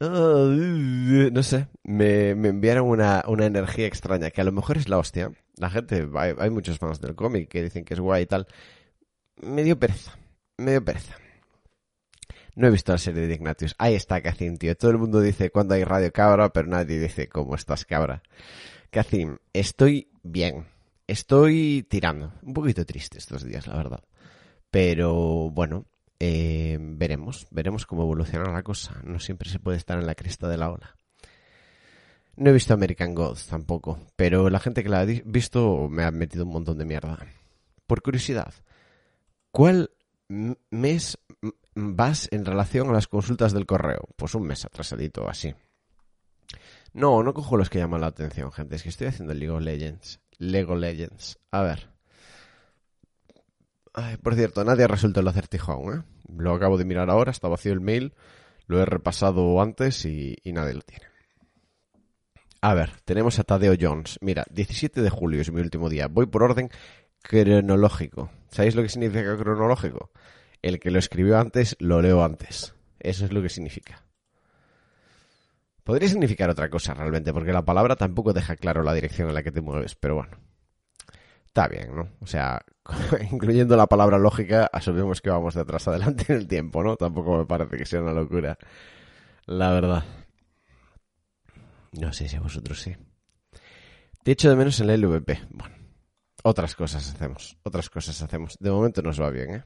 Oh, 0.00 0.48
no 0.48 1.42
sé, 1.44 1.68
me, 1.84 2.34
me 2.34 2.48
enviaron 2.48 2.88
una, 2.88 3.22
una, 3.28 3.46
energía 3.46 3.86
extraña, 3.86 4.32
que 4.32 4.40
a 4.40 4.44
lo 4.44 4.50
mejor 4.50 4.76
es 4.76 4.88
la 4.88 4.98
hostia. 4.98 5.30
La 5.56 5.70
gente, 5.70 6.08
hay, 6.16 6.34
hay 6.36 6.50
muchos 6.50 6.78
fans 6.78 7.00
del 7.00 7.14
cómic 7.14 7.48
que 7.48 7.62
dicen 7.62 7.84
que 7.84 7.94
es 7.94 8.00
guay 8.00 8.24
y 8.24 8.26
tal. 8.26 8.48
Me 9.36 9.62
dio 9.62 9.78
pereza, 9.78 10.18
me 10.56 10.72
dio 10.72 10.84
pereza. 10.84 11.14
No 12.54 12.66
he 12.66 12.70
visto 12.70 12.92
la 12.92 12.98
serie 12.98 13.26
de 13.26 13.34
Ignatius. 13.34 13.74
Ahí 13.78 13.94
está 13.94 14.20
Cacim, 14.20 14.58
tío. 14.58 14.76
Todo 14.76 14.90
el 14.90 14.98
mundo 14.98 15.20
dice 15.20 15.50
cuando 15.50 15.74
hay 15.74 15.84
radio 15.84 16.12
cabra, 16.12 16.52
pero 16.52 16.68
nadie 16.68 16.98
dice 16.98 17.28
cómo 17.28 17.54
estás 17.54 17.84
cabra. 17.84 18.22
Cacim, 18.90 19.38
estoy 19.52 20.10
bien. 20.22 20.66
Estoy 21.06 21.86
tirando. 21.88 22.32
Un 22.42 22.52
poquito 22.52 22.84
triste 22.84 23.18
estos 23.18 23.44
días, 23.44 23.66
la 23.66 23.76
verdad. 23.76 24.04
Pero 24.70 25.50
bueno, 25.50 25.86
eh, 26.24 26.78
veremos, 26.80 27.48
veremos 27.50 27.84
cómo 27.84 28.02
evoluciona 28.04 28.52
la 28.52 28.62
cosa. 28.62 29.00
No 29.02 29.18
siempre 29.18 29.50
se 29.50 29.58
puede 29.58 29.76
estar 29.76 29.98
en 29.98 30.06
la 30.06 30.14
cresta 30.14 30.46
de 30.46 30.56
la 30.56 30.70
ola. 30.70 30.94
No 32.36 32.50
he 32.50 32.52
visto 32.52 32.72
American 32.72 33.12
Gods 33.12 33.48
tampoco, 33.48 33.98
pero 34.14 34.48
la 34.48 34.60
gente 34.60 34.84
que 34.84 34.88
la 34.88 35.00
ha 35.00 35.04
visto 35.04 35.88
me 35.88 36.04
ha 36.04 36.12
metido 36.12 36.44
un 36.44 36.52
montón 36.52 36.78
de 36.78 36.84
mierda. 36.84 37.18
Por 37.88 38.02
curiosidad, 38.02 38.54
¿cuál 39.50 39.90
mes 40.28 41.18
vas 41.74 42.28
en 42.30 42.44
relación 42.44 42.90
a 42.90 42.92
las 42.92 43.08
consultas 43.08 43.52
del 43.52 43.66
correo? 43.66 44.08
Pues 44.14 44.36
un 44.36 44.44
mes 44.44 44.64
atrasadito, 44.64 45.28
así. 45.28 45.52
No, 46.92 47.24
no 47.24 47.34
cojo 47.34 47.56
los 47.56 47.68
que 47.68 47.80
llaman 47.80 48.00
la 48.00 48.06
atención, 48.06 48.52
gente. 48.52 48.76
Es 48.76 48.84
que 48.84 48.90
estoy 48.90 49.08
haciendo 49.08 49.34
Lego 49.34 49.58
Legends. 49.58 50.20
Lego 50.38 50.76
Legends. 50.76 51.40
A 51.50 51.62
ver. 51.62 51.90
Ay, 53.92 54.18
por 54.18 54.36
cierto, 54.36 54.62
nadie 54.62 54.84
ha 54.84 54.88
resuelto 54.88 55.18
el 55.18 55.26
acertijo 55.26 55.72
aún, 55.72 55.94
¿eh? 55.94 56.11
Lo 56.36 56.54
acabo 56.54 56.78
de 56.78 56.84
mirar 56.84 57.10
ahora, 57.10 57.30
está 57.30 57.48
vacío 57.48 57.72
el 57.72 57.80
mail, 57.80 58.14
lo 58.66 58.80
he 58.80 58.84
repasado 58.84 59.60
antes 59.60 60.04
y, 60.04 60.36
y 60.42 60.52
nadie 60.52 60.74
lo 60.74 60.82
tiene. 60.82 61.06
A 62.60 62.74
ver, 62.74 62.92
tenemos 63.04 63.38
a 63.40 63.44
Tadeo 63.44 63.74
Jones. 63.78 64.18
Mira, 64.20 64.44
17 64.50 65.02
de 65.02 65.10
julio 65.10 65.40
es 65.40 65.50
mi 65.50 65.60
último 65.60 65.88
día. 65.88 66.06
Voy 66.06 66.26
por 66.26 66.44
orden 66.44 66.70
cronológico. 67.22 68.30
¿Sabéis 68.50 68.76
lo 68.76 68.82
que 68.82 68.88
significa 68.88 69.36
cronológico? 69.36 70.10
El 70.62 70.78
que 70.78 70.92
lo 70.92 71.00
escribió 71.00 71.38
antes, 71.38 71.76
lo 71.80 72.00
leo 72.00 72.22
antes. 72.22 72.74
Eso 73.00 73.24
es 73.24 73.32
lo 73.32 73.42
que 73.42 73.48
significa. 73.48 74.04
Podría 75.82 76.08
significar 76.08 76.48
otra 76.50 76.70
cosa 76.70 76.94
realmente, 76.94 77.32
porque 77.32 77.52
la 77.52 77.64
palabra 77.64 77.96
tampoco 77.96 78.32
deja 78.32 78.54
claro 78.54 78.84
la 78.84 78.94
dirección 78.94 79.28
en 79.28 79.34
la 79.34 79.42
que 79.42 79.50
te 79.50 79.60
mueves, 79.60 79.96
pero 79.96 80.14
bueno. 80.14 80.36
Está 81.52 81.68
bien, 81.68 81.94
¿no? 81.94 82.08
O 82.20 82.26
sea, 82.26 82.64
incluyendo 83.30 83.76
la 83.76 83.86
palabra 83.86 84.18
lógica, 84.18 84.70
asumimos 84.72 85.20
que 85.20 85.28
vamos 85.28 85.54
de 85.54 85.60
atrás 85.60 85.86
adelante 85.86 86.24
en 86.30 86.38
el 86.38 86.48
tiempo, 86.48 86.82
¿no? 86.82 86.96
Tampoco 86.96 87.36
me 87.36 87.44
parece 87.44 87.76
que 87.76 87.84
sea 87.84 88.00
una 88.00 88.14
locura. 88.14 88.56
La 89.44 89.70
verdad. 89.70 90.02
No 91.92 92.10
sé 92.14 92.26
si 92.26 92.36
a 92.36 92.40
vosotros 92.40 92.80
sí. 92.80 92.96
Te 94.24 94.32
echo 94.32 94.48
de 94.48 94.56
menos 94.56 94.80
en 94.80 94.88
el 94.88 95.02
LVP. 95.02 95.42
Bueno, 95.50 95.74
otras 96.42 96.74
cosas 96.74 97.06
hacemos. 97.14 97.58
Otras 97.64 97.90
cosas 97.90 98.22
hacemos. 98.22 98.56
De 98.58 98.70
momento 98.70 99.02
nos 99.02 99.20
va 99.20 99.28
bien, 99.28 99.54
¿eh? 99.56 99.64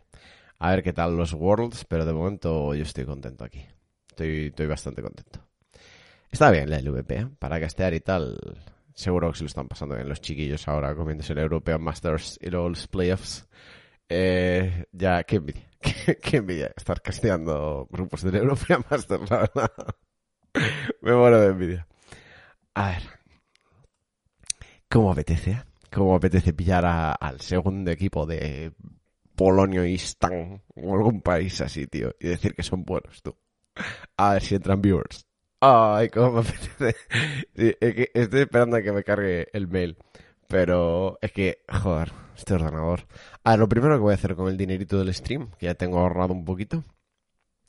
A 0.58 0.70
ver 0.70 0.82
qué 0.82 0.92
tal 0.92 1.16
los 1.16 1.34
Worlds, 1.34 1.84
pero 1.84 2.04
de 2.04 2.12
momento 2.12 2.74
yo 2.74 2.82
estoy 2.82 3.04
contento 3.04 3.44
aquí. 3.44 3.64
Estoy, 4.08 4.46
estoy 4.46 4.66
bastante 4.66 5.02
contento. 5.02 5.38
Está 6.32 6.50
bien 6.50 6.68
la 6.68 6.80
LVP, 6.80 7.10
¿eh? 7.16 7.28
Para 7.38 7.60
castear 7.60 7.94
y 7.94 8.00
tal. 8.00 8.36
Seguro 8.96 9.30
que 9.30 9.36
se 9.36 9.44
lo 9.44 9.48
están 9.48 9.68
pasando 9.68 9.94
bien 9.94 10.08
los 10.08 10.22
chiquillos 10.22 10.66
ahora 10.68 10.94
comiéndose 10.94 11.34
el 11.34 11.40
European 11.40 11.82
Masters 11.82 12.38
y 12.40 12.48
los 12.48 12.88
playoffs. 12.88 13.46
Eh, 14.08 14.86
ya, 14.90 15.22
qué 15.24 15.36
envidia. 15.36 15.70
Qué, 16.22 16.38
envidia 16.38 16.72
estar 16.74 17.02
casteando 17.02 17.86
grupos 17.90 18.22
del 18.22 18.36
European 18.36 18.82
Masters, 18.90 19.30
la 19.30 19.36
verdad. 19.36 19.70
Me 21.02 21.12
muero 21.14 21.38
de 21.42 21.48
envidia. 21.48 21.86
A 22.72 22.92
ver. 22.92 23.02
¿Cómo 24.88 25.12
apetece? 25.12 25.50
Eh? 25.50 25.62
¿Cómo 25.92 26.16
apetece 26.16 26.54
pillar 26.54 26.86
al 26.86 27.40
segundo 27.42 27.90
equipo 27.90 28.24
de 28.24 28.72
Polonio 29.34 29.84
y 29.84 29.96
Stan 29.96 30.62
o 30.74 30.94
algún 30.94 31.20
país 31.20 31.60
así, 31.60 31.86
tío? 31.86 32.14
Y 32.18 32.28
decir 32.28 32.54
que 32.54 32.62
son 32.62 32.82
buenos, 32.82 33.22
tú. 33.22 33.36
A 34.16 34.32
ver 34.32 34.42
si 34.42 34.54
entran 34.54 34.80
viewers. 34.80 35.25
Ay, 35.68 36.10
cómo 36.10 36.30
me 36.30 36.40
apetece. 36.42 36.96
estoy 38.14 38.40
esperando 38.40 38.76
a 38.76 38.82
que 38.82 38.92
me 38.92 39.02
cargue 39.02 39.48
el 39.52 39.66
mail. 39.66 39.96
Pero 40.46 41.18
es 41.20 41.32
que, 41.32 41.64
joder, 41.68 42.12
este 42.36 42.54
ordenador. 42.54 43.08
Ah, 43.42 43.56
lo 43.56 43.68
primero 43.68 43.96
que 43.96 44.02
voy 44.02 44.12
a 44.12 44.14
hacer 44.14 44.36
con 44.36 44.48
el 44.48 44.56
dinerito 44.56 44.96
del 44.96 45.12
stream, 45.12 45.50
que 45.58 45.66
ya 45.66 45.74
tengo 45.74 45.98
ahorrado 45.98 46.34
un 46.34 46.44
poquito, 46.44 46.84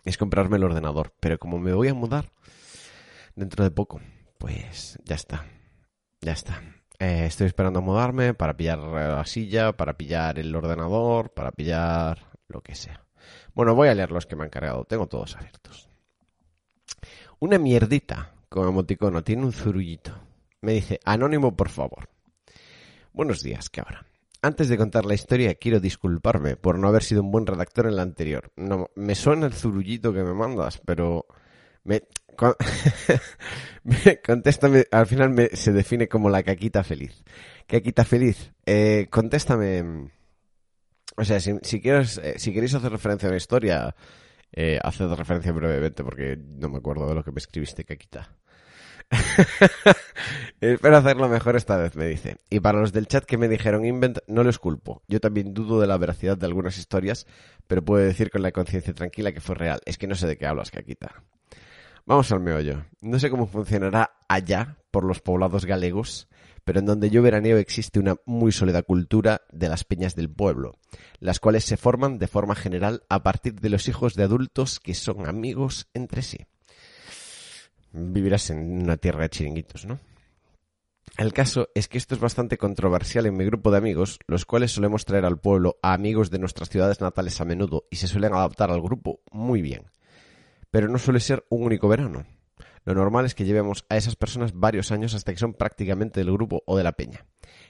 es 0.06 0.16
comprarme 0.20 0.58
el 0.58 0.66
ordenador. 0.66 1.12
Pero 1.20 1.40
como 1.40 1.58
me 1.58 1.74
voy 1.74 1.88
a 1.88 1.96
mudar 1.96 2.30
dentro 3.36 3.64
de 3.64 3.72
poco, 3.72 4.00
pues 4.38 5.00
ya 5.04 5.16
está. 5.16 5.48
Ya 6.22 6.34
está. 6.34 6.62
Eh, 7.00 7.26
estoy 7.26 7.48
esperando 7.48 7.80
a 7.80 7.82
mudarme 7.82 8.36
para 8.36 8.56
pillar 8.56 8.78
la 8.78 9.26
silla, 9.26 9.76
para 9.76 9.98
pillar 9.98 10.38
el 10.38 10.56
ordenador, 10.56 11.32
para 11.32 11.52
pillar 11.52 12.28
lo 12.48 12.62
que 12.62 12.76
sea. 12.76 13.04
Bueno, 13.56 13.74
voy 13.74 13.88
a 13.88 13.96
leer 13.96 14.12
los 14.12 14.28
que 14.28 14.36
me 14.36 14.44
han 14.44 14.52
cargado. 14.52 14.86
Tengo 14.86 15.08
todos 15.08 15.36
abiertos. 15.36 15.90
Una 17.40 17.60
mierdita 17.60 18.34
como 18.50 18.70
emoticono, 18.70 19.24
tiene 19.24 19.44
un 19.44 19.54
zurullito. 19.54 20.12
Me 20.62 20.74
dice, 20.74 21.00
anónimo, 21.06 21.56
por 21.56 21.70
favor. 21.70 22.10
Buenos 23.14 23.44
días, 23.44 23.70
cabra. 23.70 24.08
Antes 24.42 24.70
de 24.70 24.78
contar 24.78 25.06
la 25.06 25.14
historia, 25.14 25.54
quiero 25.56 25.80
disculparme 25.80 26.56
por 26.56 26.80
no 26.80 26.88
haber 26.88 27.04
sido 27.04 27.22
un 27.22 27.32
buen 27.32 27.46
redactor 27.46 27.86
en 27.86 27.96
la 27.96 28.02
anterior. 28.02 28.52
No, 28.56 28.90
me 28.96 29.14
suena 29.14 29.46
el 29.46 29.54
zurullito 29.54 30.14
que 30.14 30.24
me 30.24 30.34
mandas, 30.34 30.80
pero 30.84 31.28
me, 33.84 34.22
contéstame, 34.26 34.86
al 34.92 35.06
final 35.08 35.30
me, 35.30 35.50
se 35.50 35.72
define 35.72 36.08
como 36.08 36.30
la 36.30 36.42
caquita 36.44 36.84
feliz. 36.84 37.24
Caquita 37.68 38.04
feliz, 38.04 38.52
eh, 38.66 39.08
contéstame. 39.12 40.12
O 41.16 41.24
sea, 41.24 41.40
si, 41.40 41.54
si, 41.62 41.82
quieres, 41.82 42.20
eh, 42.20 42.36
si 42.38 42.54
queréis 42.54 42.74
hacer 42.74 42.92
referencia 42.92 43.28
a 43.28 43.32
una 43.32 43.38
historia, 43.38 43.96
eh, 44.52 44.80
haced 44.84 45.12
referencia 45.14 45.52
brevemente 45.52 46.04
porque 46.04 46.38
no 46.38 46.70
me 46.70 46.78
acuerdo 46.78 47.08
de 47.08 47.16
lo 47.16 47.24
que 47.24 47.32
me 47.32 47.40
escribiste, 47.40 47.84
Caquita. 47.84 48.36
Espero 50.62 50.98
hacerlo 50.98 51.30
mejor 51.30 51.56
esta 51.56 51.78
vez, 51.78 51.96
me 51.96 52.08
dice. 52.08 52.38
Y 52.50 52.60
para 52.60 52.80
los 52.80 52.92
del 52.92 53.08
chat 53.08 53.24
que 53.26 53.38
me 53.38 53.48
dijeron 53.48 53.86
invent, 53.86 54.20
no 54.28 54.44
les 54.44 54.60
culpo. 54.60 55.02
Yo 55.08 55.20
también 55.20 55.54
dudo 55.54 55.80
de 55.80 55.88
la 55.88 55.98
veracidad 55.98 56.38
de 56.38 56.46
algunas 56.46 56.78
historias, 56.78 57.26
pero 57.68 57.84
puedo 57.84 58.04
decir 58.04 58.30
con 58.30 58.42
la 58.42 58.52
conciencia 58.52 58.94
tranquila 58.94 59.32
que 59.32 59.42
fue 59.42 59.56
real. 59.56 59.80
Es 59.86 59.98
que 59.98 60.08
no 60.08 60.16
sé 60.16 60.28
de 60.28 60.38
qué 60.38 60.46
hablas, 60.46 60.72
Caquita. 60.72 61.24
Vamos 62.06 62.32
al 62.32 62.40
meollo. 62.40 62.86
No 63.02 63.20
sé 63.20 63.30
cómo 63.30 63.48
funcionará 63.48 64.12
allá, 64.28 64.78
por 64.92 65.04
los 65.04 65.22
poblados 65.22 65.66
galegos, 65.66 66.28
pero 66.68 66.82
en 66.82 66.86
donde 66.86 67.10
yo 67.10 67.22
veraneo 67.22 67.60
existe 67.60 67.98
una 67.98 68.18
muy 68.26 68.52
sólida 68.52 68.82
cultura 68.82 69.44
de 69.54 69.70
las 69.70 69.86
peñas 69.86 70.16
del 70.16 70.30
pueblo, 70.30 70.74
las 71.22 71.40
cuales 71.40 71.64
se 71.64 71.78
forman 71.78 72.20
de 72.20 72.28
forma 72.28 72.56
general 72.56 73.04
a 73.08 73.24
partir 73.24 73.62
de 73.62 73.70
los 73.70 73.88
hijos 73.88 74.16
de 74.16 74.24
adultos 74.24 74.82
que 74.82 74.94
son 74.94 75.30
amigos 75.30 75.88
entre 75.94 76.22
sí. 76.22 76.40
Vivirás 77.94 78.50
en 78.50 78.84
una 78.84 78.98
tierra 78.98 79.22
de 79.22 79.30
chiringuitos, 79.30 79.86
¿no? 79.86 80.02
El 81.18 81.32
caso 81.32 81.70
es 81.74 81.88
que 81.88 81.98
esto 81.98 82.16
es 82.16 82.20
bastante 82.20 82.58
controversial 82.58 83.26
en 83.28 83.38
mi 83.38 83.46
grupo 83.46 83.72
de 83.72 83.78
amigos, 83.78 84.20
los 84.28 84.44
cuales 84.44 84.74
solemos 84.74 85.06
traer 85.06 85.24
al 85.24 85.40
pueblo 85.40 85.78
a 85.82 85.94
amigos 85.94 86.32
de 86.32 86.40
nuestras 86.40 86.68
ciudades 86.68 87.00
natales 87.00 87.40
a 87.40 87.46
menudo 87.46 87.86
y 87.90 87.96
se 87.96 88.10
suelen 88.10 88.34
adaptar 88.34 88.72
al 88.72 88.82
grupo 88.82 89.22
muy 89.32 89.62
bien. 89.62 89.90
Pero 90.70 90.90
no 90.90 90.98
suele 90.98 91.22
ser 91.22 91.46
un 91.48 91.64
único 91.64 91.88
verano. 91.88 92.26
Lo 92.88 92.96
normal 92.96 93.26
es 93.26 93.36
que 93.36 93.44
llevemos 93.44 93.84
a 93.90 93.98
esas 93.98 94.16
personas 94.16 94.54
varios 94.54 94.94
años 94.94 95.14
hasta 95.14 95.34
que 95.34 95.38
son 95.38 95.54
prácticamente 95.54 96.22
del 96.22 96.32
grupo 96.32 96.64
o 96.66 96.78
de 96.78 96.86
la 96.86 96.94
peña. 96.94 97.26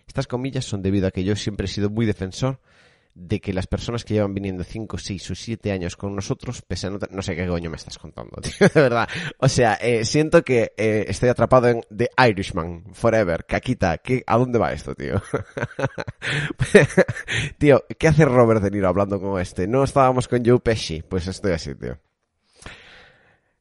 Estas 0.06 0.28
comillas 0.28 0.64
son 0.64 0.84
debido 0.84 1.08
a 1.08 1.12
que 1.12 1.24
yo 1.24 1.36
siempre 1.36 1.66
he 1.66 1.68
sido 1.68 1.90
muy 1.90 2.06
defensor 2.06 2.60
de 3.16 3.40
que 3.42 3.52
las 3.52 3.66
personas 3.66 4.06
que 4.06 4.14
llevan 4.14 4.36
viniendo 4.36 4.64
5, 4.64 4.96
6 4.96 5.32
o 5.32 5.34
7 5.34 5.72
años 5.72 5.98
con 5.98 6.16
nosotros, 6.16 6.62
pese 6.62 6.86
a 6.86 6.92
no, 6.92 7.22
sé 7.24 7.36
qué 7.36 7.48
coño 7.48 7.72
me 7.72 7.78
estás 7.78 7.98
contando, 7.98 8.40
tío, 8.42 8.70
de 8.72 8.80
verdad. 8.80 9.10
O 9.40 9.50
sea, 9.50 9.74
eh, 9.82 10.06
siento 10.06 10.44
que 10.44 10.74
eh, 10.78 11.06
estoy 11.08 11.30
atrapado 11.30 11.68
en 11.68 11.82
The 11.90 12.12
Irishman, 12.30 12.84
Forever, 12.94 13.44
Caquita, 13.48 13.98
¿qué, 13.98 14.24
¿a 14.28 14.38
dónde 14.38 14.60
va 14.60 14.72
esto, 14.72 14.94
tío? 14.94 15.20
tío, 17.58 17.84
¿qué 17.98 18.08
hace 18.08 18.24
Robert 18.24 18.62
De 18.62 18.70
Niro 18.70 18.88
hablando 18.88 19.20
con 19.20 19.42
este? 19.42 19.68
No 19.68 19.84
estábamos 19.84 20.28
con 20.28 20.46
Joe 20.46 20.60
Pesci, 20.60 21.02
pues 21.02 21.26
estoy 21.26 21.54
así, 21.54 21.74
tío. 21.74 21.98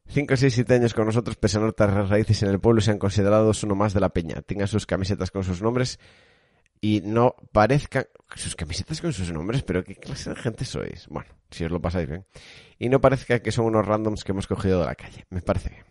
5, 0.09 0.37
6, 0.37 0.53
7 0.53 0.73
años 0.73 0.93
con 0.93 1.05
nosotros, 1.05 1.35
pese 1.35 1.57
a 1.57 1.85
raíces 1.85 2.43
en 2.43 2.49
el 2.49 2.59
pueblo, 2.59 2.81
se 2.81 2.91
han 2.91 2.99
considerado 2.99 3.51
uno 3.63 3.75
más 3.75 3.93
de 3.93 3.99
la 3.99 4.09
peña. 4.09 4.41
Tengan 4.41 4.67
sus 4.67 4.85
camisetas 4.85 5.31
con 5.31 5.43
sus 5.43 5.61
nombres 5.61 5.99
y 6.79 7.01
no 7.03 7.35
parezcan 7.51 8.05
sus 8.35 8.55
camisetas 8.55 9.01
con 9.01 9.13
sus 9.13 9.31
nombres, 9.31 9.63
pero 9.63 9.83
qué 9.83 9.95
clase 9.95 10.29
de 10.29 10.35
gente 10.35 10.65
sois. 10.65 11.07
Bueno, 11.07 11.29
si 11.51 11.65
os 11.65 11.71
lo 11.71 11.81
pasáis 11.81 12.07
bien. 12.07 12.25
Y 12.79 12.89
no 12.89 13.01
parezca 13.01 13.39
que 13.39 13.51
son 13.51 13.65
unos 13.65 13.85
randoms 13.85 14.23
que 14.23 14.31
hemos 14.31 14.47
cogido 14.47 14.79
de 14.79 14.85
la 14.85 14.95
calle. 14.95 15.25
Me 15.29 15.41
parece 15.41 15.69
bien. 15.69 15.85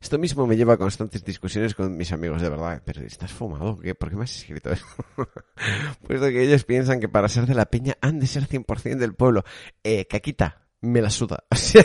Esto 0.00 0.18
mismo 0.18 0.46
me 0.46 0.56
lleva 0.56 0.74
a 0.74 0.78
constantes 0.78 1.22
discusiones 1.22 1.74
con 1.74 1.94
mis 1.94 2.10
amigos, 2.12 2.40
de 2.40 2.48
verdad. 2.48 2.82
Pero 2.84 3.02
¿estás 3.02 3.32
fumado? 3.32 3.78
¿Qué? 3.78 3.94
¿Por 3.94 4.08
qué 4.08 4.16
me 4.16 4.24
has 4.24 4.34
escrito 4.34 4.72
eso? 4.72 4.86
Puesto 6.06 6.28
que 6.28 6.42
ellos 6.42 6.64
piensan 6.64 7.00
que 7.00 7.08
para 7.08 7.28
ser 7.28 7.46
de 7.46 7.54
la 7.54 7.66
peña 7.66 7.96
han 8.00 8.18
de 8.18 8.26
ser 8.26 8.48
100% 8.48 8.96
del 8.96 9.14
pueblo. 9.14 9.44
Eh, 9.84 10.06
Caquita, 10.06 10.59
me 10.80 11.00
la 11.02 11.10
suda. 11.10 11.44
O 11.50 11.56
sea, 11.56 11.84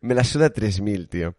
me 0.00 0.14
la 0.14 0.24
suda 0.24 0.50
3000, 0.50 1.08
tío. 1.08 1.34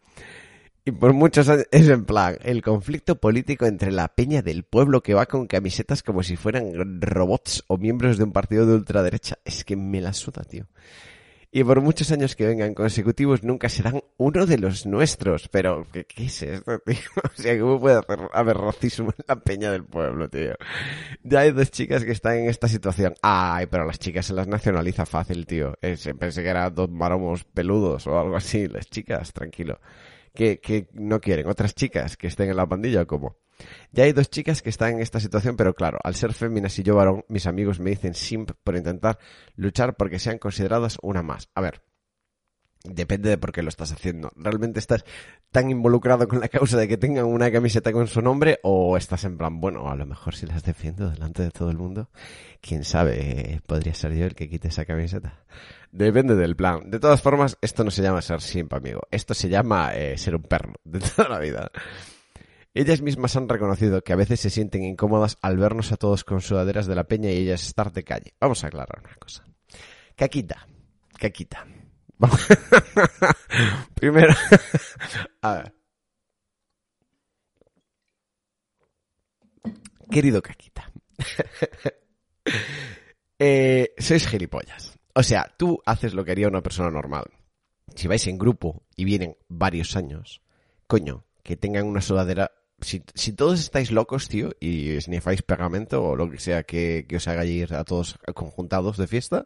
Y 0.85 0.91
por 0.91 1.13
muchos 1.13 1.49
años 1.49 1.65
es 1.71 1.89
en 1.89 2.05
plan, 2.05 2.37
el 2.41 2.61
conflicto 2.61 3.19
político 3.19 3.65
entre 3.65 3.91
la 3.91 4.07
peña 4.07 4.41
del 4.41 4.63
pueblo 4.63 5.01
que 5.01 5.13
va 5.13 5.25
con 5.25 5.45
camisetas 5.45 6.03
como 6.03 6.23
si 6.23 6.35
fueran 6.35 7.01
robots 7.01 7.63
o 7.67 7.77
miembros 7.77 8.17
de 8.17 8.23
un 8.23 8.31
partido 8.31 8.65
de 8.65 8.75
ultraderecha. 8.75 9.37
Es 9.45 9.63
que 9.65 9.75
me 9.75 10.01
la 10.01 10.13
suda, 10.13 10.43
tío 10.43 10.65
y 11.51 11.63
por 11.63 11.81
muchos 11.81 12.11
años 12.11 12.35
que 12.35 12.45
vengan 12.45 12.75
consecutivos 12.75 13.43
nunca 13.43 13.69
serán 13.69 14.03
uno 14.17 14.45
de 14.45 14.59
los 14.59 14.85
nuestros. 14.85 15.47
Pero, 15.49 15.87
¿qué, 15.91 16.05
es 16.17 16.43
esto, 16.43 16.79
tío? 16.79 16.95
O 17.23 17.41
sea, 17.41 17.59
¿cómo 17.59 17.79
puede 17.79 18.01
haber 18.33 18.57
racismo 18.57 19.09
en 19.17 19.25
la 19.27 19.35
peña 19.35 19.71
del 19.71 19.83
pueblo, 19.83 20.29
tío? 20.29 20.53
Ya 21.23 21.39
hay 21.39 21.51
dos 21.51 21.71
chicas 21.71 22.05
que 22.05 22.11
están 22.11 22.37
en 22.37 22.49
esta 22.49 22.67
situación. 22.67 23.15
Ay, 23.21 23.65
pero 23.65 23.85
las 23.85 23.97
chicas 23.97 24.27
se 24.27 24.33
las 24.33 24.47
nacionaliza 24.47 25.05
fácil, 25.05 25.47
tío. 25.47 25.73
Eh, 25.81 25.97
pensé 26.19 26.43
que 26.43 26.49
eran 26.49 26.75
dos 26.75 26.89
maromos 26.89 27.43
peludos 27.45 28.05
o 28.05 28.19
algo 28.19 28.35
así. 28.35 28.67
Las 28.67 28.87
chicas, 28.87 29.33
tranquilo. 29.33 29.79
Que, 30.33 30.59
que 30.59 30.87
no 30.93 31.19
quieren 31.19 31.47
otras 31.47 31.75
chicas 31.75 32.17
que 32.17 32.27
estén 32.27 32.49
en 32.49 32.57
la 32.57 32.67
pandilla, 32.67 33.05
¿cómo? 33.05 33.37
Ya 33.91 34.05
hay 34.05 34.13
dos 34.13 34.29
chicas 34.29 34.61
que 34.61 34.69
están 34.69 34.95
en 34.95 34.99
esta 35.01 35.19
situación, 35.19 35.57
pero 35.57 35.73
claro, 35.73 35.99
al 36.03 36.15
ser 36.15 36.33
féminas 36.33 36.77
y 36.79 36.83
yo 36.83 36.95
varón, 36.95 37.25
mis 37.27 37.45
amigos 37.45 37.79
me 37.79 37.89
dicen 37.89 38.13
simp 38.13 38.51
por 38.63 38.75
intentar 38.75 39.19
luchar 39.55 39.95
porque 39.97 40.19
sean 40.19 40.37
consideradas 40.37 40.97
una 41.01 41.23
más. 41.23 41.49
A 41.55 41.61
ver, 41.61 41.81
Depende 42.83 43.29
de 43.29 43.37
por 43.37 43.51
qué 43.51 43.61
lo 43.61 43.67
estás 43.67 43.91
haciendo. 43.91 44.31
¿Realmente 44.37 44.79
estás 44.79 45.03
tan 45.51 45.69
involucrado 45.69 46.29
con 46.29 46.39
la 46.39 46.47
causa 46.47 46.77
de 46.77 46.87
que 46.87 46.97
tengan 46.97 47.25
una 47.25 47.51
camiseta 47.51 47.91
con 47.91 48.07
su 48.07 48.21
nombre 48.21 48.59
o 48.63 48.95
estás 48.95 49.25
en 49.25 49.37
plan, 49.37 49.59
bueno, 49.59 49.89
a 49.89 49.95
lo 49.95 50.05
mejor 50.05 50.33
si 50.33 50.45
las 50.45 50.63
defiendo 50.63 51.09
delante 51.09 51.43
de 51.43 51.51
todo 51.51 51.71
el 51.71 51.77
mundo, 51.77 52.09
quién 52.61 52.85
sabe, 52.85 53.61
podría 53.67 53.93
ser 53.93 54.13
yo 54.13 54.25
el 54.25 54.33
que 54.33 54.47
quite 54.47 54.69
esa 54.69 54.85
camiseta. 54.85 55.43
Depende 55.91 56.35
del 56.35 56.55
plan. 56.55 56.89
De 56.89 56.99
todas 56.99 57.21
formas, 57.21 57.57
esto 57.61 57.83
no 57.83 57.91
se 57.91 58.01
llama 58.01 58.21
ser 58.21 58.39
simp, 58.39 58.73
amigo. 58.73 59.01
Esto 59.11 59.33
se 59.33 59.49
llama 59.49 59.93
eh, 59.93 60.17
ser 60.17 60.35
un 60.35 60.43
perro 60.43 60.73
de 60.85 60.99
toda 61.01 61.27
la 61.27 61.39
vida. 61.39 61.71
Ellas 62.73 63.01
mismas 63.01 63.35
han 63.35 63.49
reconocido 63.49 64.03
que 64.03 64.13
a 64.13 64.15
veces 64.15 64.39
se 64.39 64.49
sienten 64.49 64.83
incómodas 64.83 65.37
al 65.41 65.57
vernos 65.57 65.91
a 65.91 65.97
todos 65.97 66.23
con 66.23 66.39
sudaderas 66.39 66.87
de 66.87 66.95
la 66.95 67.05
peña 67.05 67.29
y 67.29 67.39
ellas 67.39 67.67
estar 67.67 67.91
de 67.91 68.05
calle. 68.05 68.35
Vamos 68.39 68.63
a 68.63 68.67
aclarar 68.67 69.01
una 69.03 69.15
cosa. 69.15 69.43
Caquita, 70.15 70.65
Caquita. 71.17 71.65
Primero, 73.95 74.33
a 75.41 75.53
ver. 75.53 75.73
Querido 80.11 80.41
Caquita. 80.41 80.91
eh, 83.39 83.93
sois 83.97 84.27
gilipollas. 84.27 84.97
O 85.13 85.23
sea, 85.23 85.53
tú 85.57 85.81
haces 85.85 86.13
lo 86.13 86.25
que 86.25 86.31
haría 86.31 86.47
una 86.47 86.63
persona 86.63 86.89
normal. 86.89 87.25
Si 87.95 88.07
vais 88.07 88.25
en 88.27 88.37
grupo 88.37 88.83
y 88.95 89.05
vienen 89.05 89.37
varios 89.47 89.95
años, 89.95 90.41
coño, 90.87 91.25
que 91.43 91.57
tengan 91.57 91.85
una 91.85 92.01
sudadera. 92.01 92.51
Si, 92.81 93.03
si 93.13 93.33
todos 93.33 93.59
estáis 93.59 93.91
locos, 93.91 94.29
tío, 94.29 94.51
y 94.59 94.99
snifáis 95.01 95.41
pegamento 95.41 96.03
o 96.03 96.15
lo 96.15 96.29
que 96.29 96.39
sea 96.39 96.63
que, 96.63 97.05
que 97.07 97.17
os 97.17 97.27
haga 97.27 97.45
ir 97.45 97.73
a 97.73 97.83
todos 97.83 98.17
conjuntados 98.33 98.97
de 98.97 99.07
fiesta, 99.07 99.45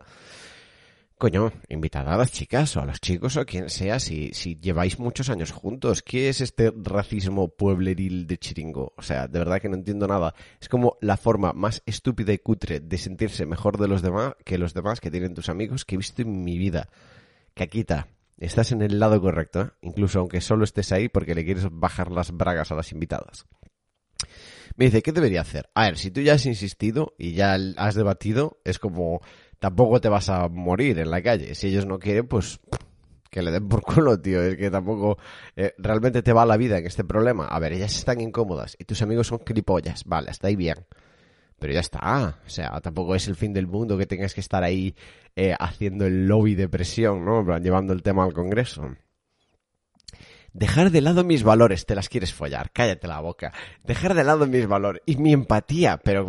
Coño, 1.17 1.53
invitad 1.69 2.09
a 2.09 2.17
las 2.17 2.31
chicas 2.31 2.75
o 2.75 2.81
a 2.81 2.85
los 2.85 2.99
chicos 2.99 3.37
o 3.37 3.45
quien 3.45 3.69
sea 3.69 3.99
si, 3.99 4.33
si 4.33 4.59
lleváis 4.59 4.99
muchos 4.99 5.29
años 5.29 5.51
juntos. 5.51 6.01
¿Qué 6.01 6.27
es 6.27 6.41
este 6.41 6.73
racismo 6.75 7.47
puebleril 7.47 8.27
de 8.27 8.37
chiringo? 8.37 8.93
O 8.97 9.01
sea, 9.01 9.27
de 9.27 9.39
verdad 9.39 9.61
que 9.61 9.69
no 9.69 9.75
entiendo 9.75 10.07
nada. 10.07 10.33
Es 10.59 10.67
como 10.67 10.97
la 10.99 11.15
forma 11.15 11.53
más 11.53 11.81
estúpida 11.85 12.33
y 12.33 12.39
cutre 12.39 12.81
de 12.81 12.97
sentirse 12.97 13.45
mejor 13.45 13.77
de 13.77 13.87
los 13.87 14.01
demás 14.01 14.33
que 14.43 14.57
los 14.57 14.73
demás 14.73 14.99
que 14.99 15.11
tienen 15.11 15.33
tus 15.33 15.47
amigos 15.47 15.85
que 15.85 15.95
he 15.95 15.97
visto 15.97 16.23
en 16.23 16.43
mi 16.43 16.57
vida. 16.57 16.89
Caquita, 17.53 18.07
estás 18.37 18.71
en 18.71 18.81
el 18.81 18.99
lado 18.99 19.21
correcto, 19.21 19.61
¿eh? 19.61 19.69
incluso 19.81 20.19
aunque 20.19 20.41
solo 20.41 20.65
estés 20.65 20.91
ahí 20.91 21.07
porque 21.07 21.35
le 21.35 21.45
quieres 21.45 21.67
bajar 21.71 22.11
las 22.11 22.31
bragas 22.31 22.71
a 22.71 22.75
las 22.75 22.91
invitadas. 22.91 23.45
Me 24.75 24.85
dice, 24.85 25.03
¿qué 25.03 25.11
debería 25.11 25.41
hacer? 25.41 25.69
A 25.75 25.83
ver, 25.83 25.97
si 25.97 26.09
tú 26.09 26.21
ya 26.21 26.33
has 26.33 26.45
insistido 26.45 27.13
y 27.17 27.33
ya 27.33 27.55
has 27.77 27.95
debatido, 27.95 28.59
es 28.65 28.79
como 28.79 29.21
tampoco 29.63 30.01
te 30.01 30.09
vas 30.09 30.27
a 30.27 30.49
morir 30.49 30.99
en 30.99 31.09
la 31.09 31.21
calle. 31.21 31.55
Si 31.55 31.67
ellos 31.67 31.85
no 31.85 31.97
quieren, 31.97 32.27
pues 32.27 32.59
que 33.29 33.41
le 33.41 33.49
den 33.49 33.69
por 33.69 33.81
culo, 33.81 34.19
tío. 34.19 34.43
Es 34.43 34.57
que 34.57 34.69
tampoco 34.69 35.17
eh, 35.55 35.73
realmente 35.77 36.21
te 36.21 36.33
va 36.33 36.45
la 36.45 36.57
vida 36.57 36.79
en 36.79 36.85
este 36.85 37.05
problema. 37.05 37.47
A 37.47 37.59
ver, 37.59 37.71
ellas 37.71 37.95
están 37.95 38.19
incómodas 38.19 38.75
y 38.77 38.83
tus 38.83 39.01
amigos 39.01 39.27
son 39.27 39.37
clipollas. 39.37 40.03
Vale, 40.03 40.31
está 40.31 40.49
ahí 40.49 40.57
bien. 40.57 40.85
Pero 41.59 41.71
ya 41.71 41.79
está. 41.79 42.41
O 42.45 42.49
sea, 42.49 42.77
tampoco 42.81 43.15
es 43.15 43.29
el 43.29 43.37
fin 43.37 43.53
del 43.53 43.67
mundo 43.67 43.97
que 43.97 44.05
tengas 44.05 44.33
que 44.33 44.41
estar 44.41 44.65
ahí 44.65 44.95
eh, 45.33 45.55
haciendo 45.57 46.07
el 46.07 46.27
lobby 46.27 46.55
de 46.55 46.67
presión, 46.67 47.23
¿no? 47.23 47.57
Llevando 47.57 47.93
el 47.93 48.03
tema 48.03 48.25
al 48.25 48.33
Congreso. 48.33 48.97
Dejar 50.51 50.91
de 50.91 50.99
lado 50.99 51.23
mis 51.23 51.43
valores, 51.43 51.85
te 51.85 51.95
las 51.95 52.09
quieres 52.09 52.33
follar, 52.33 52.69
cállate 52.73 53.07
la 53.07 53.21
boca. 53.21 53.53
Dejar 53.85 54.13
de 54.13 54.25
lado 54.25 54.45
mis 54.45 54.67
valores 54.67 55.01
y 55.05 55.15
mi 55.15 55.31
empatía, 55.31 56.01
pero 56.03 56.27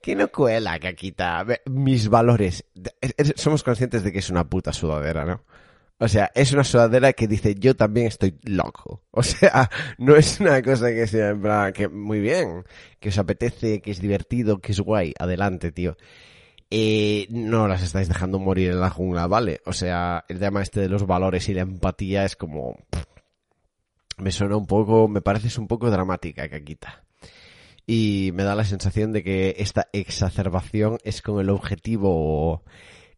que 0.00 0.14
no 0.14 0.28
cuela, 0.28 0.78
Caquita. 0.78 1.44
Mis 1.66 2.08
valores. 2.08 2.64
Somos 3.36 3.62
conscientes 3.62 4.04
de 4.04 4.12
que 4.12 4.18
es 4.18 4.30
una 4.30 4.48
puta 4.48 4.72
sudadera, 4.72 5.24
¿no? 5.24 5.44
O 5.98 6.08
sea, 6.08 6.30
es 6.34 6.52
una 6.52 6.64
sudadera 6.64 7.12
que 7.12 7.28
dice 7.28 7.54
yo 7.54 7.76
también 7.76 8.08
estoy 8.08 8.38
loco. 8.42 9.02
O 9.10 9.22
sea, 9.22 9.70
no 9.98 10.16
es 10.16 10.40
una 10.40 10.60
cosa 10.60 10.88
que 10.88 11.06
sea 11.06 11.30
en 11.30 11.72
que 11.72 11.88
muy 11.88 12.20
bien, 12.20 12.64
que 12.98 13.10
os 13.10 13.18
apetece, 13.18 13.80
que 13.80 13.92
es 13.92 14.00
divertido, 14.00 14.58
que 14.58 14.72
es 14.72 14.80
guay. 14.80 15.14
Adelante, 15.18 15.70
tío. 15.72 15.96
Eh, 16.70 17.26
no 17.30 17.68
las 17.68 17.82
estáis 17.82 18.08
dejando 18.08 18.40
morir 18.40 18.72
en 18.72 18.80
la 18.80 18.90
jungla, 18.90 19.28
¿vale? 19.28 19.60
O 19.66 19.72
sea, 19.72 20.24
el 20.28 20.40
tema 20.40 20.62
este 20.62 20.80
de 20.80 20.88
los 20.88 21.06
valores 21.06 21.48
y 21.48 21.54
la 21.54 21.62
empatía 21.62 22.24
es 22.24 22.34
como... 22.36 22.76
Me 24.18 24.32
suena 24.32 24.56
un 24.56 24.66
poco, 24.66 25.08
me 25.08 25.22
pareces 25.22 25.58
un 25.58 25.68
poco 25.68 25.90
dramática, 25.90 26.48
Caquita 26.48 27.03
y 27.86 28.30
me 28.34 28.44
da 28.44 28.54
la 28.54 28.64
sensación 28.64 29.12
de 29.12 29.22
que 29.22 29.56
esta 29.58 29.88
exacerbación 29.92 30.98
es 31.04 31.22
con 31.22 31.40
el 31.40 31.50
objetivo 31.50 32.62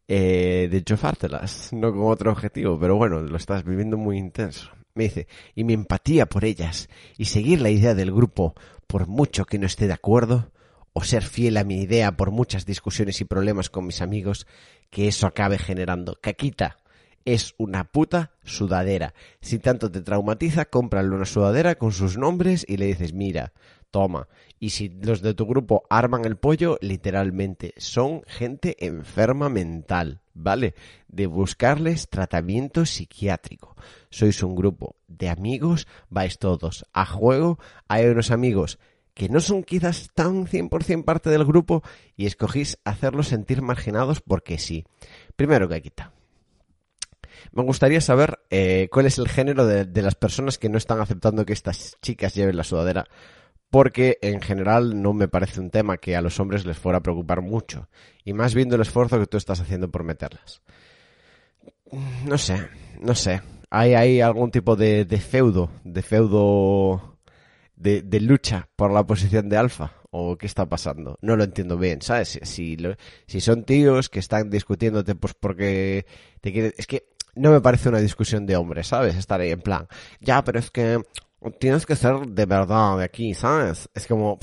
eh, 0.09 0.69
de 0.71 0.85
chofártelas, 0.85 1.73
no 1.73 1.93
con 1.93 2.11
otro 2.11 2.33
objetivo, 2.33 2.79
pero 2.79 2.97
bueno, 2.97 3.21
lo 3.21 3.37
estás 3.37 3.65
viviendo 3.65 3.97
muy 3.97 4.19
intenso. 4.19 4.71
Me 4.95 5.05
dice, 5.05 5.29
y 5.55 5.65
mi 5.65 5.75
empatía 5.75 6.27
por 6.27 6.45
ellas, 6.45 6.89
y 7.19 7.27
seguir 7.27 7.61
la 7.61 7.71
idea 7.71 7.95
del 7.95 8.13
grupo 8.13 8.55
por 8.87 9.07
mucho 9.07 9.45
que 9.45 9.59
no 9.59 9.67
esté 9.67 9.87
de 9.87 9.93
acuerdo, 9.93 10.51
o 10.93 11.05
ser 11.05 11.23
fiel 11.23 11.59
a 11.59 11.65
mi 11.65 11.83
idea 11.83 12.17
por 12.17 12.31
muchas 12.31 12.65
discusiones 12.65 13.21
y 13.21 13.27
problemas 13.27 13.69
con 13.69 13.85
mis 13.87 14.01
amigos, 14.01 14.47
que 14.89 15.09
eso 15.09 15.27
acabe 15.27 15.59
generando 15.59 16.17
caquita. 16.23 16.79
Es 17.27 17.55
una 17.59 17.85
puta 17.85 18.31
sudadera. 18.45 19.13
Si 19.43 19.59
tanto 19.59 19.91
te 19.91 20.01
traumatiza, 20.01 20.65
cómprale 20.65 21.11
una 21.11 21.27
sudadera 21.27 21.75
con 21.75 21.93
sus 21.93 22.17
nombres 22.17 22.65
y 22.67 22.79
le 22.79 22.87
dices, 22.87 23.13
mira, 23.13 23.53
toma. 23.91 24.29
Y 24.59 24.71
si 24.71 24.89
los 24.89 25.21
de 25.21 25.35
tu 25.35 25.47
grupo 25.47 25.85
arman 25.91 26.25
el 26.25 26.37
pollo, 26.37 26.79
literalmente 26.81 27.75
son 27.77 28.23
gente 28.27 28.77
enferma 28.87 29.49
mental, 29.49 30.21
¿vale? 30.33 30.75
De 31.09 31.27
buscarles 31.27 32.09
tratamiento 32.09 32.87
psiquiátrico. 32.87 33.77
Sois 34.09 34.43
un 34.43 34.57
grupo 34.57 34.97
de 35.09 35.29
amigos, 35.29 35.87
vais 36.09 36.39
todos 36.39 36.87
a 36.93 37.05
juego, 37.05 37.59
hay 37.89 38.07
unos 38.07 38.31
amigos 38.31 38.79
que 39.13 39.29
no 39.29 39.41
son 39.41 39.63
quizás 39.63 40.11
tan 40.15 40.47
100% 40.47 41.05
parte 41.05 41.31
del 41.31 41.45
grupo 41.45 41.83
y 42.17 42.27
escogís 42.27 42.79
hacerlos 42.85 43.29
sentir 43.29 43.63
marginados 43.63 44.21
porque 44.21 44.59
sí. 44.59 44.85
Primero, 45.37 45.69
que 45.69 45.81
quita. 45.81 46.13
Me 47.53 47.63
gustaría 47.63 48.01
saber 48.03 48.41
eh, 48.51 48.89
cuál 48.91 49.07
es 49.07 49.19
el 49.19 49.29
género 49.29 49.67
de, 49.67 49.87
de, 49.87 50.03
las 50.03 50.15
personas 50.15 50.59
que 50.59 50.69
no 50.69 50.77
están 50.77 51.01
aceptando 51.01 51.47
que 51.47 51.55
estas 51.55 51.97
chicas 52.03 52.35
lleven 52.35 52.57
la 52.57 52.65
sudadera 52.65 53.07
porque 53.71 54.19
en 54.23 54.41
general 54.41 55.03
no 55.03 55.13
me 55.13 55.29
parece 55.29 55.61
un 55.61 55.71
tema 55.71 55.99
que 55.99 56.17
a 56.17 56.23
los 56.23 56.39
hombres 56.41 56.65
les 56.65 56.79
fuera 56.79 56.99
a 56.99 57.03
preocupar 57.03 57.41
mucho, 57.43 57.89
y 58.25 58.33
más 58.33 58.55
viendo 58.55 58.77
el 58.77 58.83
esfuerzo 58.83 59.19
que 59.19 59.27
tú 59.27 59.37
estás 59.37 59.61
haciendo 59.61 59.91
por 59.91 60.05
meterlas. 60.05 60.63
No 62.25 62.39
sé, 62.39 62.69
no 63.01 63.15
sé. 63.15 63.43
¿Hay, 63.71 63.95
hay 63.95 64.21
algún 64.21 64.51
tipo 64.51 64.77
de, 64.77 65.05
de 65.05 65.19
feudo, 65.19 65.71
de 65.85 66.03
feudo 66.03 67.19
de, 67.77 68.03
de, 68.03 68.21
lucha 68.21 68.69
por 68.77 68.93
la 68.93 69.07
posición 69.07 69.49
de 69.49 69.57
alfa? 69.57 69.93
¿O 70.11 70.39
qué 70.39 70.47
está 70.47 70.67
pasando? 70.67 71.19
No 71.21 71.37
lo 71.37 71.45
entiendo 71.45 71.77
bien, 71.77 72.01
¿sabes? 72.01 72.39
Si, 72.43 72.77
si 73.27 73.41
son 73.41 73.65
tíos 73.65 74.09
que 74.09 74.19
están 74.19 74.51
discutiéndote 74.51 75.15
pues 75.15 75.35
porque 75.35 76.07
te 76.41 76.53
quieren... 76.53 76.73
Es 76.79 76.87
que 76.87 77.09
no 77.35 77.51
me 77.51 77.61
parece 77.61 77.89
una 77.89 77.99
discusión 77.99 78.47
de 78.47 78.57
hombres, 78.57 78.87
¿sabes? 78.87 79.15
Estar 79.15 79.41
ahí 79.41 79.51
en 79.51 79.61
plan, 79.61 79.87
ya, 80.21 80.43
pero 80.43 80.59
es 80.59 80.71
que 80.71 81.03
tienes 81.53 81.87
que 81.87 81.97
ser 81.97 82.27
de 82.27 82.47
verdad 82.47 82.99
de 82.99 83.05
aquí, 83.05 83.35
¿sabes? 83.35 83.89
Es 83.95 84.07
como... 84.07 84.39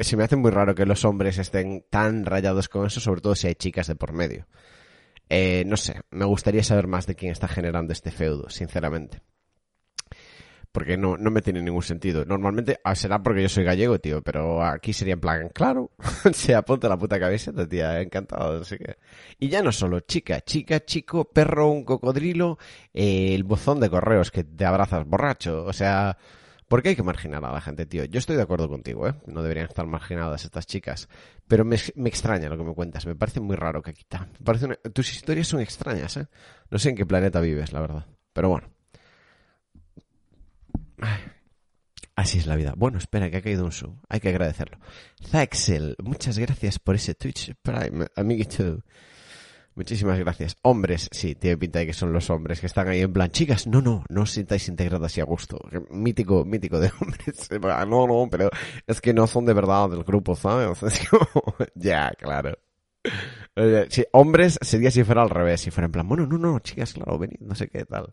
se 0.00 0.16
me 0.16 0.24
hace 0.24 0.36
muy 0.36 0.50
raro 0.50 0.74
que 0.74 0.86
los 0.86 1.04
hombres 1.04 1.38
estén 1.38 1.84
tan 1.90 2.24
rayados 2.24 2.68
con 2.68 2.86
eso, 2.86 3.00
sobre 3.00 3.20
todo 3.20 3.34
si 3.34 3.48
hay 3.48 3.54
chicas 3.54 3.86
de 3.86 3.96
por 3.96 4.12
medio. 4.12 4.46
Eh, 5.28 5.64
no 5.66 5.76
sé, 5.76 6.00
me 6.10 6.24
gustaría 6.24 6.62
saber 6.62 6.86
más 6.86 7.06
de 7.06 7.14
quién 7.14 7.32
está 7.32 7.48
generando 7.48 7.92
este 7.92 8.10
feudo, 8.10 8.50
sinceramente 8.50 9.22
porque 10.74 10.96
no, 10.96 11.16
no 11.16 11.30
me 11.30 11.40
tiene 11.40 11.62
ningún 11.62 11.84
sentido. 11.84 12.24
Normalmente 12.24 12.80
ah, 12.82 12.96
será 12.96 13.22
porque 13.22 13.42
yo 13.42 13.48
soy 13.48 13.62
gallego, 13.62 14.00
tío, 14.00 14.22
pero 14.22 14.60
aquí 14.60 14.92
sería 14.92 15.14
en 15.14 15.20
plan, 15.20 15.48
claro, 15.50 15.92
se 16.32 16.52
apunta 16.52 16.88
la 16.88 16.98
puta 16.98 17.20
camiseta, 17.20 17.68
tía, 17.68 18.00
encantado, 18.00 18.62
así 18.62 18.76
que... 18.78 18.96
Y 19.38 19.48
ya 19.48 19.62
no 19.62 19.70
solo 19.70 20.00
chica, 20.00 20.40
chica, 20.40 20.84
chico, 20.84 21.26
perro, 21.26 21.70
un 21.70 21.84
cocodrilo, 21.84 22.58
eh, 22.92 23.36
el 23.36 23.44
buzón 23.44 23.78
de 23.78 23.88
correos 23.88 24.32
que 24.32 24.42
te 24.42 24.64
abrazas 24.64 25.06
borracho, 25.06 25.64
o 25.64 25.72
sea... 25.72 26.18
¿Por 26.66 26.82
qué 26.82 26.88
hay 26.88 26.96
que 26.96 27.04
marginar 27.04 27.44
a 27.44 27.52
la 27.52 27.60
gente, 27.60 27.86
tío? 27.86 28.04
Yo 28.06 28.18
estoy 28.18 28.34
de 28.34 28.42
acuerdo 28.42 28.68
contigo, 28.68 29.06
¿eh? 29.06 29.14
No 29.26 29.42
deberían 29.42 29.68
estar 29.68 29.86
marginadas 29.86 30.44
estas 30.44 30.66
chicas. 30.66 31.08
Pero 31.46 31.64
me, 31.64 31.76
me 31.94 32.08
extraña 32.08 32.48
lo 32.48 32.56
que 32.56 32.64
me 32.64 32.74
cuentas. 32.74 33.06
Me 33.06 33.14
parece 33.14 33.38
muy 33.38 33.54
raro 33.54 33.82
que 33.82 33.90
aquí 33.90 34.00
está. 34.00 34.26
parece 34.42 34.74
Tus 34.92 35.12
historias 35.12 35.46
son 35.46 35.60
extrañas, 35.60 36.16
¿eh? 36.16 36.26
No 36.70 36.78
sé 36.78 36.88
en 36.88 36.96
qué 36.96 37.04
planeta 37.04 37.40
vives, 37.40 37.72
la 37.72 37.80
verdad. 37.80 38.06
Pero 38.32 38.48
bueno. 38.48 38.73
Así 42.16 42.38
es 42.38 42.46
la 42.46 42.56
vida. 42.56 42.74
Bueno, 42.76 42.98
espera, 42.98 43.30
que 43.30 43.38
ha 43.38 43.42
caído 43.42 43.64
un 43.64 43.72
sub. 43.72 43.98
Hay 44.08 44.20
que 44.20 44.28
agradecerlo. 44.28 44.78
Zaxel, 45.26 45.96
muchas 46.02 46.38
gracias 46.38 46.78
por 46.78 46.94
ese 46.94 47.14
Twitch 47.14 47.54
Prime, 47.60 48.06
amiguito. 48.14 48.84
Muchísimas 49.74 50.20
gracias. 50.20 50.56
Hombres, 50.62 51.08
sí, 51.10 51.34
tiene 51.34 51.56
pinta 51.56 51.80
de 51.80 51.86
que 51.86 51.92
son 51.92 52.12
los 52.12 52.30
hombres 52.30 52.60
que 52.60 52.66
están 52.66 52.86
ahí 52.86 53.00
en 53.00 53.12
plan, 53.12 53.30
chicas, 53.30 53.66
no, 53.66 53.82
no, 53.82 54.04
no 54.08 54.22
os 54.22 54.30
sintáis 54.30 54.68
integradas 54.68 55.18
y 55.18 55.20
a 55.20 55.24
gusto. 55.24 55.58
Mítico, 55.90 56.44
mítico 56.44 56.78
de 56.78 56.92
hombres. 57.00 57.50
No, 57.50 58.06
no, 58.06 58.28
pero 58.30 58.50
es 58.86 59.00
que 59.00 59.12
no 59.12 59.26
son 59.26 59.44
de 59.46 59.52
verdad 59.52 59.90
del 59.90 60.04
grupo, 60.04 60.36
¿sabes? 60.36 60.80
Es 60.84 61.00
ya, 61.74 62.12
claro. 62.16 62.56
Sí, 63.88 64.04
hombres 64.12 64.58
sería 64.62 64.92
si 64.92 65.02
fuera 65.02 65.22
al 65.22 65.30
revés, 65.30 65.60
si 65.60 65.70
fuera 65.72 65.86
en 65.86 65.92
plan, 65.92 66.08
bueno, 66.08 66.26
no, 66.26 66.38
no, 66.38 66.60
chicas, 66.60 66.92
claro, 66.92 67.18
venid, 67.18 67.38
no 67.40 67.56
sé 67.56 67.68
qué 67.68 67.84
tal. 67.84 68.12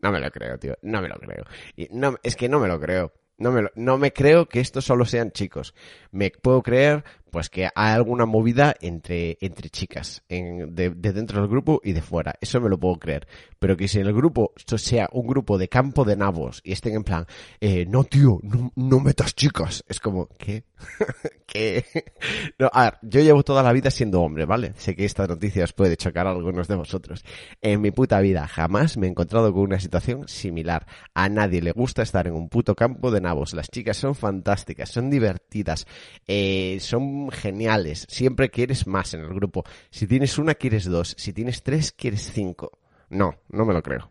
No 0.00 0.12
me 0.12 0.20
lo 0.20 0.30
creo, 0.30 0.58
tío. 0.58 0.76
No 0.82 1.00
me 1.00 1.08
lo 1.08 1.16
creo. 1.16 1.44
Y 1.76 1.88
no, 1.90 2.16
es 2.22 2.36
que 2.36 2.48
no 2.48 2.60
me 2.60 2.68
lo 2.68 2.78
creo. 2.80 3.12
No 3.36 3.50
me, 3.50 3.68
no 3.74 3.98
me 3.98 4.12
creo 4.12 4.48
que 4.48 4.60
estos 4.60 4.84
solo 4.84 5.04
sean 5.04 5.32
chicos. 5.32 5.74
Me 6.12 6.30
puedo 6.30 6.62
creer 6.62 7.04
pues 7.34 7.50
que 7.50 7.64
hay 7.64 7.92
alguna 7.94 8.26
movida 8.26 8.76
entre, 8.80 9.38
entre 9.40 9.68
chicas, 9.68 10.22
en, 10.28 10.72
de, 10.72 10.90
de, 10.90 11.12
dentro 11.12 11.40
del 11.40 11.50
grupo 11.50 11.80
y 11.82 11.92
de 11.92 12.00
fuera. 12.00 12.36
Eso 12.40 12.60
me 12.60 12.68
lo 12.68 12.78
puedo 12.78 12.94
creer. 12.94 13.26
Pero 13.58 13.76
que 13.76 13.88
si 13.88 13.98
en 13.98 14.06
el 14.06 14.14
grupo 14.14 14.52
sea 14.56 15.08
un 15.10 15.26
grupo 15.26 15.58
de 15.58 15.68
campo 15.68 16.04
de 16.04 16.14
nabos 16.14 16.60
y 16.62 16.70
estén 16.70 16.94
en 16.94 17.02
plan, 17.02 17.26
eh, 17.60 17.86
no 17.88 18.04
tío, 18.04 18.38
no, 18.44 18.70
no 18.76 19.00
metas 19.00 19.34
chicas. 19.34 19.82
Es 19.88 19.98
como, 19.98 20.28
¿qué? 20.38 20.62
¿Qué? 21.46 21.84
No, 22.58 22.70
a 22.72 22.84
ver, 22.84 22.98
yo 23.02 23.20
llevo 23.20 23.42
toda 23.42 23.62
la 23.62 23.72
vida 23.72 23.90
siendo 23.90 24.22
hombre, 24.22 24.44
¿vale? 24.44 24.72
Sé 24.76 24.94
que 24.94 25.04
esta 25.04 25.26
noticia 25.26 25.64
os 25.64 25.72
puede 25.72 25.96
chocar 25.96 26.26
a 26.26 26.30
algunos 26.30 26.68
de 26.68 26.76
vosotros. 26.76 27.24
En 27.60 27.80
mi 27.80 27.90
puta 27.90 28.20
vida 28.20 28.46
jamás 28.46 28.96
me 28.96 29.06
he 29.06 29.10
encontrado 29.10 29.52
con 29.52 29.62
una 29.62 29.80
situación 29.80 30.28
similar. 30.28 30.86
A 31.14 31.28
nadie 31.28 31.60
le 31.60 31.72
gusta 31.72 32.02
estar 32.02 32.26
en 32.26 32.34
un 32.34 32.48
puto 32.48 32.74
campo 32.74 33.10
de 33.10 33.20
nabos. 33.20 33.54
Las 33.54 33.70
chicas 33.70 33.96
son 33.96 34.14
fantásticas, 34.14 34.90
son 34.90 35.10
divertidas, 35.10 35.86
eh, 36.26 36.78
son 36.80 37.23
geniales. 37.30 38.06
Siempre 38.08 38.50
quieres 38.50 38.86
más 38.86 39.14
en 39.14 39.20
el 39.20 39.34
grupo. 39.34 39.64
Si 39.90 40.06
tienes 40.06 40.38
una, 40.38 40.54
quieres 40.54 40.84
dos. 40.84 41.14
Si 41.18 41.32
tienes 41.32 41.62
tres, 41.62 41.92
quieres 41.92 42.30
cinco. 42.32 42.78
No, 43.10 43.34
no 43.48 43.64
me 43.64 43.74
lo 43.74 43.82
creo. 43.82 44.10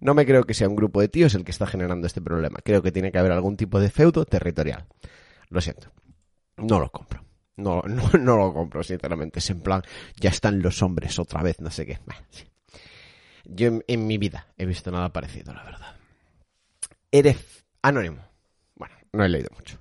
No 0.00 0.14
me 0.14 0.26
creo 0.26 0.44
que 0.44 0.54
sea 0.54 0.68
un 0.68 0.76
grupo 0.76 1.00
de 1.00 1.08
tíos 1.08 1.34
el 1.34 1.44
que 1.44 1.50
está 1.50 1.66
generando 1.66 2.06
este 2.06 2.20
problema. 2.20 2.58
Creo 2.64 2.82
que 2.82 2.92
tiene 2.92 3.10
que 3.10 3.18
haber 3.18 3.32
algún 3.32 3.56
tipo 3.56 3.80
de 3.80 3.90
feudo 3.90 4.24
territorial. 4.24 4.86
Lo 5.48 5.60
siento. 5.60 5.92
No 6.56 6.78
lo 6.80 6.90
compro. 6.90 7.24
No, 7.56 7.82
no, 7.86 8.10
no 8.18 8.36
lo 8.36 8.52
compro, 8.52 8.82
sinceramente. 8.82 9.38
Es 9.38 9.50
en 9.50 9.60
plan, 9.60 9.82
ya 10.20 10.30
están 10.30 10.60
los 10.62 10.82
hombres 10.82 11.18
otra 11.18 11.42
vez, 11.42 11.60
no 11.60 11.70
sé 11.70 11.86
qué. 11.86 11.98
Yo 13.44 13.68
en, 13.68 13.84
en 13.86 14.06
mi 14.06 14.18
vida 14.18 14.48
he 14.56 14.66
visto 14.66 14.90
nada 14.90 15.12
parecido, 15.12 15.52
la 15.52 15.64
verdad. 15.64 15.96
Eres 17.10 17.64
anónimo. 17.82 18.22
Bueno, 18.74 18.94
no 19.12 19.24
he 19.24 19.28
leído 19.28 19.50
mucho. 19.54 19.78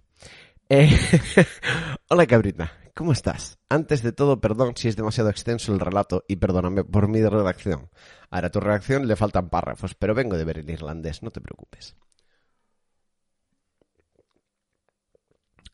Eh, 0.74 0.90
Hola 2.10 2.26
cabrita, 2.26 2.72
¿cómo 2.96 3.12
estás? 3.12 3.60
Antes 3.68 4.04
de 4.04 4.14
todo, 4.14 4.40
perdón 4.40 4.72
si 4.78 4.88
es 4.88 4.96
demasiado 4.96 5.30
extenso 5.30 5.74
el 5.74 5.82
relato 5.82 6.24
y 6.30 6.38
perdóname 6.38 6.86
por 6.86 7.10
mi 7.10 7.22
redacción. 7.22 7.90
Ahora, 8.30 8.48
a 8.48 8.52
tu 8.52 8.62
redacción 8.62 9.06
le 9.06 9.18
faltan 9.18 9.50
párrafos, 9.50 9.96
pero 9.96 10.16
vengo 10.16 10.38
de 10.38 10.46
ver 10.46 10.60
el 10.60 10.70
irlandés, 10.70 11.24
no 11.24 11.30
te 11.30 11.42
preocupes. 11.42 11.98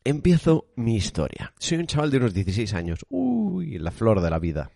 Empiezo 0.02 0.66
mi 0.74 0.96
historia. 0.96 1.54
Soy 1.60 1.78
un 1.78 1.86
chaval 1.86 2.10
de 2.10 2.16
unos 2.16 2.34
16 2.34 2.74
años. 2.74 3.06
Uy, 3.08 3.78
la 3.78 3.92
flor 3.92 4.20
de 4.20 4.30
la 4.30 4.40
vida 4.40 4.72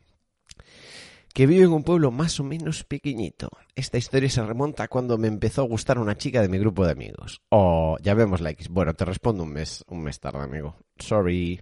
que 1.32 1.46
vive 1.46 1.64
en 1.64 1.72
un 1.72 1.82
pueblo 1.82 2.10
más 2.10 2.38
o 2.40 2.44
menos 2.44 2.84
pequeñito. 2.84 3.50
Esta 3.74 3.98
historia 3.98 4.28
se 4.28 4.42
remonta 4.42 4.84
a 4.84 4.88
cuando 4.88 5.18
me 5.18 5.28
empezó 5.28 5.62
a 5.62 5.66
gustar 5.66 5.98
una 5.98 6.16
chica 6.16 6.42
de 6.42 6.48
mi 6.48 6.58
grupo 6.58 6.84
de 6.84 6.92
amigos. 6.92 7.40
Oh, 7.48 7.96
ya 8.02 8.14
vemos 8.14 8.40
la 8.40 8.50
X. 8.50 8.68
Bueno, 8.68 8.94
te 8.94 9.04
respondo 9.04 9.42
un 9.42 9.52
mes, 9.52 9.84
un 9.88 10.02
mes 10.02 10.20
tarde, 10.20 10.42
amigo. 10.42 10.76
Sorry. 10.98 11.60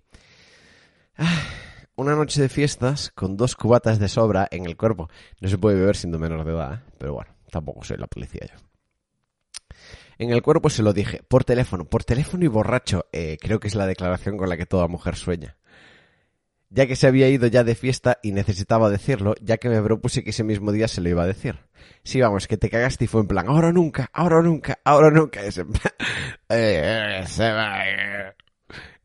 Ah, 1.16 1.42
una 1.94 2.16
noche 2.16 2.42
de 2.42 2.48
fiestas 2.48 3.11
con 3.14 3.37
dos 3.37 3.54
cubatas 3.54 3.98
de 3.98 4.09
sobra 4.09 4.48
en 4.50 4.66
el 4.66 4.76
cuerpo. 4.76 5.09
No 5.40 5.48
se 5.48 5.59
puede 5.59 5.78
beber 5.78 5.96
siendo 5.96 6.18
menor 6.18 6.44
de 6.44 6.52
edad, 6.52 6.74
¿eh? 6.74 6.80
pero 6.98 7.14
bueno, 7.14 7.30
tampoco 7.50 7.85
soy 7.85 7.98
la 7.98 8.06
policía 8.06 8.46
yo. 8.52 9.76
En 10.18 10.30
el 10.30 10.42
cuerpo 10.42 10.68
se 10.68 10.83
lo 10.83 10.92
dije, 10.92 11.22
por 11.28 11.44
teléfono, 11.44 11.87
por 11.87 12.04
teléfono 12.04 12.44
y 12.44 12.48
borracho. 12.48 13.06
Eh, 13.12 13.38
creo 13.40 13.59
que 13.59 13.68
es 13.68 13.74
la 13.74 13.87
declaración 13.87 14.37
con 14.37 14.50
la 14.50 14.56
que 14.59 14.66
toda 14.66 14.87
mujer 14.87 15.16
sueña 15.16 15.56
ya 16.70 16.87
que 16.87 16.96
se 16.96 17.09
había 17.09 17.28
ido 17.28 17.48
ya 17.48 17.64
de 17.64 17.74
fiesta 17.74 18.18
y 18.22 18.33
necesitaba 18.33 18.88
decirlo, 18.88 19.35
ya 19.40 19.59
que 19.59 19.68
me 19.68 19.83
propuse 19.83 20.22
que 20.22 20.30
ese 20.30 20.44
mismo 20.44 20.72
día 20.72 20.88
se 20.88 21.00
lo 21.00 21.09
iba 21.09 21.24
a 21.24 21.26
decir. 21.26 21.59
Sí, 22.04 22.20
vamos, 22.20 22.46
que 22.46 22.56
te 22.56 22.70
cagaste 22.70 23.04
y 23.04 23.09
fue 23.09 23.20
en 23.20 23.26
plan, 23.26 23.48
ahora 23.48 23.72
nunca, 23.72 24.09
ahora 24.12 24.40
nunca, 24.40 24.78
ahora 24.85 25.11
nunca. 25.11 25.40
Plan, 25.40 25.68
eh, 26.48 27.24
eh, 27.38 28.33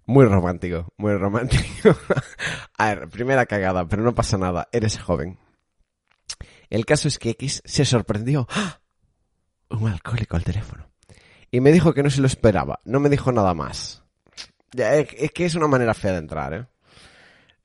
Muy 0.06 0.25
romántico, 0.25 0.93
muy 0.97 1.15
romántico. 1.15 1.97
a 2.78 2.88
ver, 2.88 3.10
primera 3.10 3.47
cagada, 3.47 3.88
pero 3.88 4.04
no 4.04 4.13
pasa 4.13 4.38
nada, 4.38 4.69
eres 4.71 4.99
joven. 4.99 5.39
El 6.69 6.86
caso 6.86 7.08
es 7.08 7.17
que 7.17 7.32
X 7.32 7.63
se 7.65 7.86
sorprendió. 7.86 8.47
¡Ah! 8.51 8.80
Un 9.69 9.88
alcohólico 9.88 10.36
al 10.36 10.43
teléfono. 10.43 10.88
Y 11.49 11.62
me 11.62 11.71
dijo 11.71 11.93
que 11.93 12.04
no 12.04 12.10
se 12.10 12.21
lo 12.21 12.28
esperaba, 12.28 12.80
no 12.86 12.99
me 12.99 13.10
dijo 13.10 13.32
nada 13.32 13.54
más. 13.54 14.04
Es 14.71 15.32
que 15.32 15.45
es 15.45 15.56
una 15.56 15.67
manera 15.67 15.93
fea 15.93 16.12
de 16.12 16.17
entrar, 16.19 16.54
¿eh? 16.54 16.67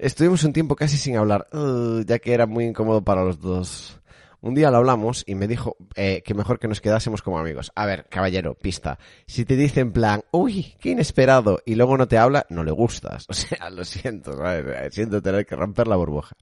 Estuvimos 0.00 0.44
un 0.44 0.54
tiempo 0.54 0.76
casi 0.76 0.96
sin 0.96 1.18
hablar, 1.18 1.46
uh, 1.52 2.00
ya 2.06 2.18
que 2.18 2.32
era 2.32 2.46
muy 2.46 2.64
incómodo 2.64 3.04
para 3.04 3.22
los 3.22 3.38
dos. 3.38 4.00
Un 4.40 4.54
día 4.54 4.70
lo 4.70 4.78
hablamos 4.78 5.24
y 5.26 5.34
me 5.34 5.46
dijo 5.46 5.76
eh, 5.94 6.22
que 6.24 6.32
mejor 6.32 6.58
que 6.58 6.68
nos 6.68 6.80
quedásemos 6.80 7.20
como 7.20 7.38
amigos. 7.38 7.70
A 7.74 7.84
ver, 7.84 8.06
caballero, 8.08 8.54
pista. 8.54 8.98
Si 9.26 9.44
te 9.44 9.56
dice 9.56 9.80
en 9.80 9.92
plan, 9.92 10.22
uy, 10.30 10.74
qué 10.80 10.92
inesperado, 10.92 11.60
y 11.66 11.74
luego 11.74 11.98
no 11.98 12.08
te 12.08 12.16
habla, 12.16 12.46
no 12.48 12.64
le 12.64 12.70
gustas. 12.70 13.26
O 13.28 13.34
sea, 13.34 13.68
lo 13.68 13.84
siento, 13.84 14.38
siento 14.90 15.20
tener 15.20 15.44
que 15.44 15.54
romper 15.54 15.86
la 15.86 15.96
burbuja. 15.96 16.34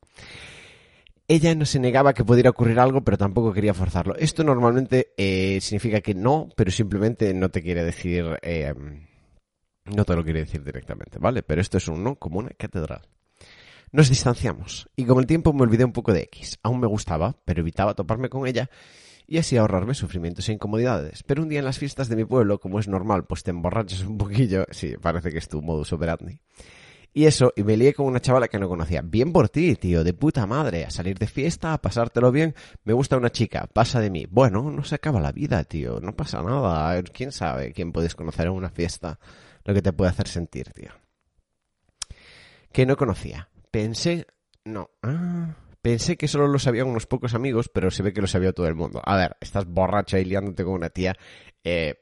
Ella 1.27 1.53
no 1.57 1.67
se 1.67 1.81
negaba 1.81 2.15
que 2.15 2.25
pudiera 2.25 2.51
ocurrir 2.51 2.79
algo, 2.79 3.03
pero 3.03 3.19
tampoco 3.19 3.53
quería 3.53 3.75
forzarlo. 3.75 4.15
Esto 4.15 4.45
normalmente 4.45 5.15
eh, 5.17 5.59
significa 5.61 6.01
que 6.01 6.15
no, 6.15 6.49
pero 6.55 6.71
simplemente 6.71 7.35
no 7.35 7.49
te 7.49 7.61
quiere 7.61 7.83
decir, 7.83 8.39
eh, 8.41 8.73
no 9.85 10.05
te 10.05 10.15
lo 10.15 10.23
quiere 10.23 10.41
decir 10.41 10.63
directamente, 10.63 11.19
¿vale? 11.19 11.43
Pero 11.43 11.61
esto 11.61 11.79
es 11.79 11.89
un 11.89 12.05
no 12.05 12.15
como 12.15 12.39
una 12.39 12.51
catedral. 12.51 13.03
Nos 13.91 14.09
distanciamos 14.09 14.89
y 14.97 15.05
con 15.05 15.19
el 15.19 15.27
tiempo 15.27 15.53
me 15.53 15.63
olvidé 15.63 15.85
un 15.85 15.93
poco 15.93 16.13
de 16.13 16.23
X. 16.23 16.59
Aún 16.63 16.81
me 16.81 16.87
gustaba, 16.87 17.37
pero 17.45 17.61
evitaba 17.61 17.95
toparme 17.95 18.29
con 18.29 18.47
ella 18.47 18.69
y 19.27 19.39
así 19.39 19.57
ahorrarme 19.57 19.95
sufrimientos 19.95 20.49
e 20.49 20.53
incomodidades. 20.53 21.23
Pero 21.23 21.43
un 21.43 21.49
día 21.49 21.59
en 21.59 21.65
las 21.65 21.79
fiestas 21.79 22.09
de 22.09 22.17
mi 22.17 22.25
pueblo, 22.25 22.61
como 22.61 22.79
es 22.81 22.89
normal, 22.89 23.25
pues 23.27 23.43
te 23.43 23.51
emborrachas 23.51 24.03
un 24.03 24.19
poquillo, 24.19 24.67
sí, 24.71 24.95
parece 25.01 25.31
que 25.31 25.39
es 25.39 25.49
tu 25.49 25.63
modus 25.63 25.93
operandi. 25.93 26.41
Y 27.15 27.25
eso, 27.25 27.53
y 27.57 27.63
me 27.63 27.77
lié 27.77 27.95
con 27.95 28.07
una 28.07 28.21
chavala 28.21 28.49
que 28.49 28.59
no 28.59 28.69
conocía. 28.69 29.01
Bien 29.03 29.33
por 29.33 29.49
ti, 29.49 29.75
tío, 29.77 30.05
de 30.05 30.13
puta 30.13 30.47
madre. 30.47 30.85
A 30.85 30.91
salir 30.91 31.19
de 31.19 31.27
fiesta, 31.27 31.73
a 31.73 31.81
pasártelo 31.81 32.31
bien. 32.31 32.55
Me 32.85 32.93
gusta 32.93 33.17
una 33.17 33.31
chica, 33.31 33.67
pasa 33.73 34.01
de 34.01 34.11
mí. 34.11 34.27
Bueno, 34.31 34.71
no 34.71 34.85
se 34.85 34.95
acaba 34.95 35.19
la 35.19 35.33
vida, 35.33 35.65
tío. 35.65 36.01
No 36.01 36.15
pasa 36.15 36.43
nada. 36.43 37.03
¿Quién 37.03 37.33
sabe 37.33 37.73
quién 37.73 37.93
puedes 37.93 38.15
conocer 38.15 38.47
en 38.47 38.53
una 38.53 38.69
fiesta? 38.69 39.19
Lo 39.65 39.75
que 39.75 39.83
te 39.83 39.93
puede 39.93 40.11
hacer 40.11 40.29
sentir, 40.29 40.71
tío. 40.73 40.91
Que 42.73 42.87
no 42.87 42.97
conocía. 42.97 43.48
Pensé, 43.71 44.27
no, 44.65 44.91
ah, 45.03 45.55
pensé 45.83 46.17
que 46.17 46.29
solo 46.29 46.49
lo 46.49 46.59
sabían 46.59 46.89
unos 46.89 47.07
pocos 47.07 47.35
amigos, 47.35 47.69
pero 47.69 47.91
se 47.91 48.03
ve 48.03 48.13
que 48.13 48.21
lo 48.21 48.27
sabía 48.27 48.53
todo 48.53 48.67
el 48.67 48.75
mundo. 48.75 49.01
A 49.05 49.17
ver, 49.17 49.37
estás 49.41 49.67
borracha 49.67 50.19
y 50.19 50.25
liándote 50.25 50.65
con 50.65 50.75
una 50.75 50.91
tía, 50.91 51.17
eh, 51.65 51.97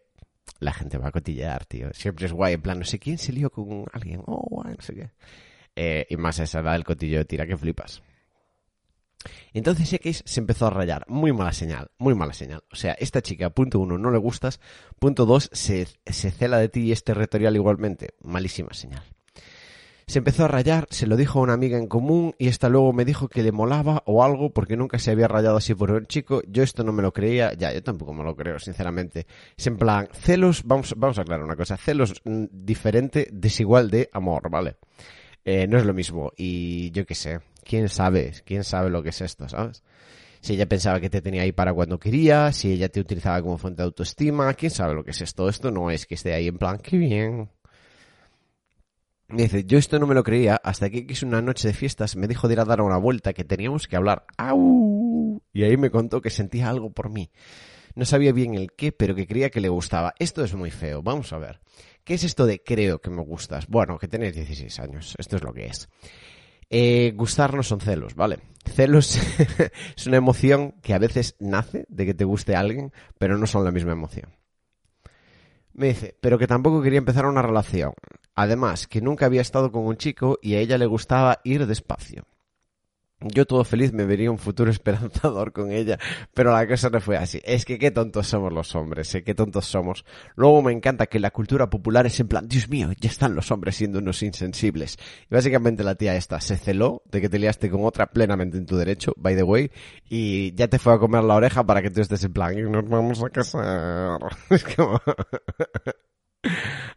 la 0.61 0.73
gente 0.73 0.99
va 0.99 1.09
a 1.09 1.13
cotillear, 1.13 1.67
tío. 1.67 1.93
Siempre 1.93 2.27
es 2.27 2.33
guay, 2.33 2.55
en 2.55 2.63
plan, 2.63 2.79
no 2.79 2.85
sé 2.85 2.99
quién 2.99 3.19
se 3.19 3.33
lió 3.33 3.51
con 3.51 3.85
alguien, 3.93 4.23
oh, 4.27 4.47
guay, 4.49 4.75
no 4.77 4.83
sé 4.83 4.95
qué. 4.95 5.11
Eh, 5.75 6.07
y 6.09 6.17
más 6.17 6.39
esa 6.39 6.61
edad 6.61 6.73
del 6.73 6.85
cotillo 6.85 7.19
de 7.19 7.25
tira 7.25 7.47
que 7.47 7.57
flipas. 7.57 8.03
Entonces 9.53 9.93
X 9.93 10.23
se 10.25 10.41
empezó 10.41 10.67
a 10.67 10.71
rayar. 10.71 11.05
Muy 11.09 11.33
mala 11.33 11.53
señal, 11.53 11.91
muy 11.99 12.15
mala 12.15 12.33
señal. 12.33 12.65
O 12.71 12.77
sea, 12.77 12.93
esta 12.93 13.23
chica, 13.23 13.51
punto 13.51 13.79
uno, 13.79 13.99
no 13.99 14.11
le 14.11 14.19
gustas. 14.19 14.61
Punto 14.99 15.27
dos, 15.27 15.51
se, 15.53 15.87
se 16.07 16.31
cela 16.31 16.59
de 16.59 16.69
ti 16.69 16.81
y 16.81 16.93
es 16.93 17.05
territorial 17.05 17.57
igualmente. 17.57 18.15
Malísima 18.21 18.73
señal. 18.73 19.03
Se 20.09 20.21
empezó 20.21 20.45
a 20.45 20.49
rayar, 20.49 20.87
se 20.89 21.09
lo 21.09 21.17
dijo 21.17 21.41
a 21.41 21.43
una 21.43 21.55
amiga 21.55 21.77
en 21.79 21.89
común 21.89 22.33
y 22.39 22.47
esta 22.47 22.69
luego 22.69 22.93
me 22.93 23.05
dijo 23.05 23.27
que 23.27 23.43
le 23.43 23.51
molaba 23.51 24.05
o 24.07 24.23
algo 24.23 24.51
porque 24.51 24.77
nunca 24.77 25.01
se 25.01 25.11
había 25.11 25.27
rayado 25.27 25.57
así 25.57 25.75
por 25.75 25.91
un 25.91 26.07
chico. 26.07 26.43
Yo 26.47 26.63
esto 26.63 26.85
no 26.85 26.93
me 26.93 27.03
lo 27.03 27.13
creía, 27.13 27.55
ya, 27.55 27.73
yo 27.73 27.83
tampoco 27.83 28.15
me 28.15 28.23
lo 28.23 28.37
creo, 28.37 28.61
sinceramente. 28.61 29.27
Es 29.57 29.67
en 29.67 29.77
plan, 29.77 30.09
celos, 30.13 30.63
vamos, 30.65 30.95
vamos 30.97 31.19
a 31.19 31.23
aclarar 31.23 31.45
una 31.45 31.57
cosa, 31.57 31.77
celos 31.77 32.23
mm, 32.23 32.45
diferente, 32.53 33.27
desigual 33.33 33.91
de 33.91 34.09
amor, 34.13 34.49
¿vale? 34.49 34.77
Eh, 35.45 35.67
no 35.67 35.77
es 35.77 35.85
lo 35.85 35.93
mismo 35.93 36.33
y 36.37 36.93
yo 36.93 37.05
qué 37.05 37.17
sé, 37.17 37.41
quién 37.65 37.89
sabe, 37.89 38.33
quién 38.45 38.63
sabe 38.63 38.91
lo 38.91 39.03
que 39.03 39.09
es 39.09 39.21
esto, 39.21 39.49
¿sabes? 39.49 39.83
Si 40.41 40.55
ella 40.55 40.69
pensaba 40.69 41.01
que 41.01 41.11
te 41.11 41.21
tenía 41.21 41.43
ahí 41.43 41.51
para 41.51 41.75
cuando 41.75 41.99
quería, 41.99 42.53
si 42.53 42.71
ella 42.71 42.89
te 42.89 43.01
utilizaba 43.01 43.43
como 43.43 43.59
fuente 43.59 43.83
de 43.83 43.87
autoestima, 43.87 44.55
quién 44.55 44.71
sabe 44.71 44.95
lo 44.95 45.03
que 45.03 45.11
es 45.11 45.21
esto. 45.21 45.49
Esto 45.49 45.73
no 45.73 45.91
es 45.91 46.07
que 46.07 46.15
esté 46.15 46.33
ahí 46.33 46.47
en 46.47 46.59
plan, 46.59 46.79
qué 46.79 46.97
bien, 46.97 47.49
me 49.29 49.43
dice, 49.43 49.65
yo 49.65 49.79
esto 49.79 49.99
no 49.99 50.07
me 50.07 50.15
lo 50.15 50.23
creía 50.23 50.57
hasta 50.63 50.89
que 50.89 51.07
es 51.09 51.23
una 51.23 51.43
noche 51.43 51.69
de 51.69 51.75
fiestas 51.75 52.17
me 52.17 52.29
dijo 52.29 52.47
de 52.47 52.55
ir 52.55 52.61
a 52.61 52.65
dar 52.65 52.81
una 52.81 52.97
vuelta 52.97 53.33
que 53.33 53.45
teníamos 53.45 53.89
que 53.89 53.97
hablar. 53.97 54.25
¡Au! 54.37 55.43
Y 55.53 55.65
ahí 55.65 55.77
me 55.77 55.91
contó 55.91 56.21
que 56.21 56.31
sentía 56.31 56.69
algo 56.69 56.91
por 56.91 57.11
mí. 57.11 57.31
No 57.97 58.05
sabía 58.05 58.33
bien 58.33 58.55
el 58.55 58.73
qué, 58.73 58.93
pero 58.93 59.15
que 59.15 59.27
creía 59.27 59.51
que 59.51 59.61
le 59.61 59.69
gustaba. 59.69 60.15
Esto 60.19 60.45
es 60.45 60.55
muy 60.55 60.71
feo. 60.71 61.03
Vamos 61.03 61.33
a 61.33 61.39
ver. 61.39 61.61
¿Qué 62.05 62.15
es 62.15 62.25
esto 62.25 62.47
de 62.47 62.63
creo 62.63 63.01
que 63.01 63.11
me 63.11 63.23
gustas? 63.23 63.67
Bueno, 63.67 63.99
que 63.99 64.07
tenés 64.07 64.35
16 64.35 64.79
años. 64.81 65.15
Esto 65.19 65.37
es 65.37 65.43
lo 65.43 65.53
que 65.53 65.67
es. 65.67 65.89
Eh, 66.69 67.13
gustar 67.17 67.55
no 67.55 67.63
son 67.63 67.81
celos, 67.81 68.15
¿vale? 68.15 68.39
Celos 68.65 69.19
es 69.97 70.07
una 70.07 70.19
emoción 70.19 70.73
que 70.83 70.95
a 70.95 70.99
veces 70.99 71.37
nace 71.41 71.87
de 71.89 72.07
que 72.07 72.15
te 72.15 72.25
guste 72.25 72.55
alguien, 72.55 72.93
pero 73.19 73.39
no 73.39 73.47
son 73.47 73.65
la 73.65 73.71
misma 73.71 73.93
emoción. 73.93 74.31
Me 75.77 75.89
dice, 75.89 76.17
pero 76.21 76.39
que 76.39 76.47
tampoco 76.47 76.81
quería 76.81 76.99
empezar 76.99 77.27
una 77.27 77.43
relación. 77.43 77.93
Además, 78.35 78.87
que 78.87 79.03
nunca 79.03 79.27
había 79.27 79.43
estado 79.43 79.71
con 79.71 79.85
un 79.85 79.99
chico 79.99 80.39
y 80.41 80.55
a 80.55 80.61
ella 80.61 80.79
le 80.79 80.87
gustaba 80.87 81.41
ir 81.45 81.67
despacio. 81.67 82.25
Yo 83.21 83.47
todo 83.47 83.65
feliz 83.65 83.93
me 83.93 84.05
vería 84.05 84.31
un 84.31 84.39
futuro 84.39 84.71
esperanzador 84.77 85.53
con 85.53 85.73
ella, 85.73 85.99
pero 86.35 86.53
la 86.53 86.67
cosa 86.67 86.91
no 86.91 87.01
fue 87.01 87.17
así. 87.17 87.41
Es 87.45 87.65
que 87.65 87.79
qué 87.79 87.91
tontos 87.91 88.27
somos 88.27 88.53
los 88.53 88.75
hombres, 88.75 89.15
¿eh? 89.15 89.25
qué 89.25 89.35
tontos 89.35 89.67
somos. 89.67 90.05
Luego 90.35 90.63
me 90.63 90.73
encanta 90.73 91.07
que 91.07 91.19
la 91.19 91.31
cultura 91.31 91.71
popular 91.71 92.07
es 92.07 92.21
en 92.21 92.29
plan, 92.29 92.47
Dios 92.49 92.69
mío, 92.69 92.91
ya 92.99 93.09
están 93.09 93.35
los 93.35 93.51
hombres 93.51 93.77
siendo 93.77 93.99
unos 93.99 94.23
insensibles. 94.23 94.99
Y 95.31 95.35
básicamente 95.35 95.83
la 95.85 95.95
tía 95.95 96.17
esta 96.17 96.41
se 96.41 96.57
celó 96.57 97.03
de 97.11 97.21
que 97.21 97.29
te 97.29 97.39
liaste 97.39 97.71
con 97.71 97.85
otra 97.85 98.07
plenamente 98.07 98.59
en 98.59 98.67
tu 98.67 98.77
derecho, 98.77 99.13
by 99.17 99.35
the 99.35 99.43
way, 99.43 99.71
y 100.09 100.55
ya 100.55 100.69
te 100.69 100.79
fue 100.79 100.95
a 100.95 100.99
comer 100.99 101.25
la 101.25 101.35
oreja 101.35 101.65
para 101.65 101.83
que 101.83 101.91
tú 101.91 102.01
estés 102.01 102.25
en 102.25 102.33
plan, 102.33 102.59
y 102.59 102.63
nos 102.63 102.89
vamos 102.89 103.23
a 103.23 103.31
casar. 103.31 104.21
Es 104.51 104.65
como... 104.65 105.01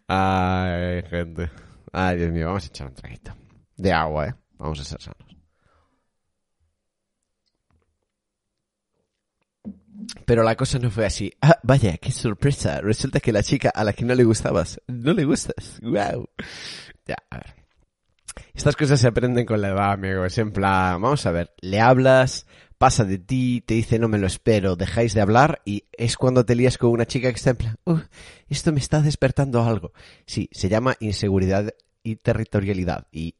Ay, 0.08 1.03
gente. 1.10 1.49
Ay, 1.91 2.17
Dios 2.17 2.32
mío, 2.32 2.47
vamos 2.47 2.63
a 2.63 2.67
echar 2.67 2.88
un 2.88 2.93
traguito. 2.93 3.36
De 3.77 3.91
agua, 3.91 4.27
¿eh? 4.27 4.36
Vamos 4.58 4.79
a 4.79 4.84
ser 4.84 5.01
sanos. 5.01 5.29
Pero 10.26 10.43
la 10.43 10.56
cosa 10.56 10.80
no 10.80 10.89
fue 10.89 11.06
así. 11.06 11.32
Ah, 11.41 11.58
vaya, 11.63 11.98
qué 11.98 12.12
sorpresa. 12.12 12.82
Resulta 12.82 13.19
que 13.19 13.32
la 13.32 13.43
chica 13.43 13.69
a 13.69 13.84
la 13.84 13.93
que 13.93 14.06
no 14.06 14.15
le 14.15 14.24
gustabas, 14.24 14.82
no 14.88 15.13
le 15.13 15.26
gustas. 15.26 15.80
Wow. 15.82 16.30
Ya, 17.06 17.17
a 17.30 17.38
ver. 17.38 17.56
Estas 18.54 18.76
cosas 18.76 19.00
se 19.00 19.08
aprenden 19.08 19.45
con 19.45 19.62
la 19.62 19.69
edad, 19.69 19.91
amigo. 19.91 20.26
Es 20.26 20.38
en 20.38 20.52
plan, 20.52 21.02
vamos 21.02 21.26
a 21.26 21.32
ver, 21.32 21.54
le 21.62 21.80
hablas, 21.80 22.45
pasa 22.80 23.04
de 23.04 23.19
ti, 23.19 23.62
te 23.62 23.74
dice 23.74 24.00
no 24.00 24.08
me 24.08 24.17
lo 24.17 24.26
espero, 24.26 24.76
dejáis 24.76 25.13
de 25.13 25.22
hablar 25.22 25.62
y 25.65 25.84
es 25.91 26.15
cuando 26.15 26.45
te 26.45 26.56
lías 26.56 26.78
con 26.78 26.91
una 26.91 27.06
chica 27.06 27.30
que 27.30 27.36
está 27.36 27.52
en 27.52 27.56
plan, 27.58 27.78
uh, 27.86 28.00
esto 28.48 28.72
me 28.72 28.80
está 28.80 29.02
despertando 29.02 29.62
algo. 29.63 29.91
Sí, 30.26 30.50
se 30.52 30.69
llama 30.69 30.95
inseguridad 31.00 31.74
y 32.04 32.15
territorialidad 32.15 33.08
y 33.12 33.36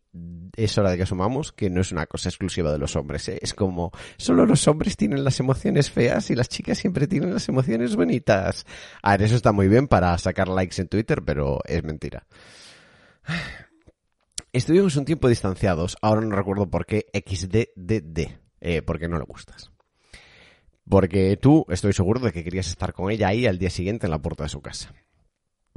es 0.56 0.78
hora 0.78 0.92
de 0.92 0.98
que 0.98 1.04
asumamos 1.04 1.52
que 1.52 1.70
no 1.70 1.82
es 1.82 1.92
una 1.92 2.06
cosa 2.06 2.30
exclusiva 2.30 2.72
de 2.72 2.78
los 2.78 2.96
hombres. 2.96 3.30
¿eh? 3.30 3.40
Es 3.42 3.54
como, 3.54 3.92
solo 4.18 4.46
los 4.46 4.68
hombres 4.68 4.98
tienen 4.98 5.24
las 5.24 5.40
emociones 5.40 5.92
feas 5.92 6.30
y 6.30 6.36
las 6.36 6.50
chicas 6.50 6.78
siempre 6.78 7.08
tienen 7.08 7.34
las 7.34 7.48
emociones 7.48 7.96
bonitas. 7.96 8.66
A 9.02 9.12
ver, 9.12 9.24
eso 9.24 9.36
está 9.36 9.52
muy 9.52 9.68
bien 9.68 9.88
para 9.88 10.18
sacar 10.18 10.48
likes 10.48 10.82
en 10.82 10.88
Twitter, 10.88 11.22
pero 11.24 11.60
es 11.66 11.84
mentira. 11.84 12.26
Estuvimos 14.52 14.96
un 14.96 15.06
tiempo 15.06 15.30
distanciados, 15.30 15.96
ahora 16.02 16.22
no 16.22 16.36
recuerdo 16.36 16.68
por 16.70 16.88
qué, 16.88 17.06
XDDD, 17.14 18.40
eh, 18.62 18.82
porque 18.82 19.08
no 19.08 19.20
le 19.20 19.26
gustas. 19.26 19.72
Porque 20.90 21.38
tú, 21.38 21.68
estoy 21.70 21.94
seguro 21.94 22.20
de 22.20 22.32
que 22.32 22.44
querías 22.44 22.68
estar 22.68 22.94
con 22.94 23.12
ella 23.12 23.28
ahí 23.28 23.46
al 23.46 23.60
día 23.60 23.70
siguiente 23.70 24.08
en 24.08 24.12
la 24.12 24.22
puerta 24.24 24.44
de 24.44 24.50
su 24.50 24.60
casa. 24.60 24.92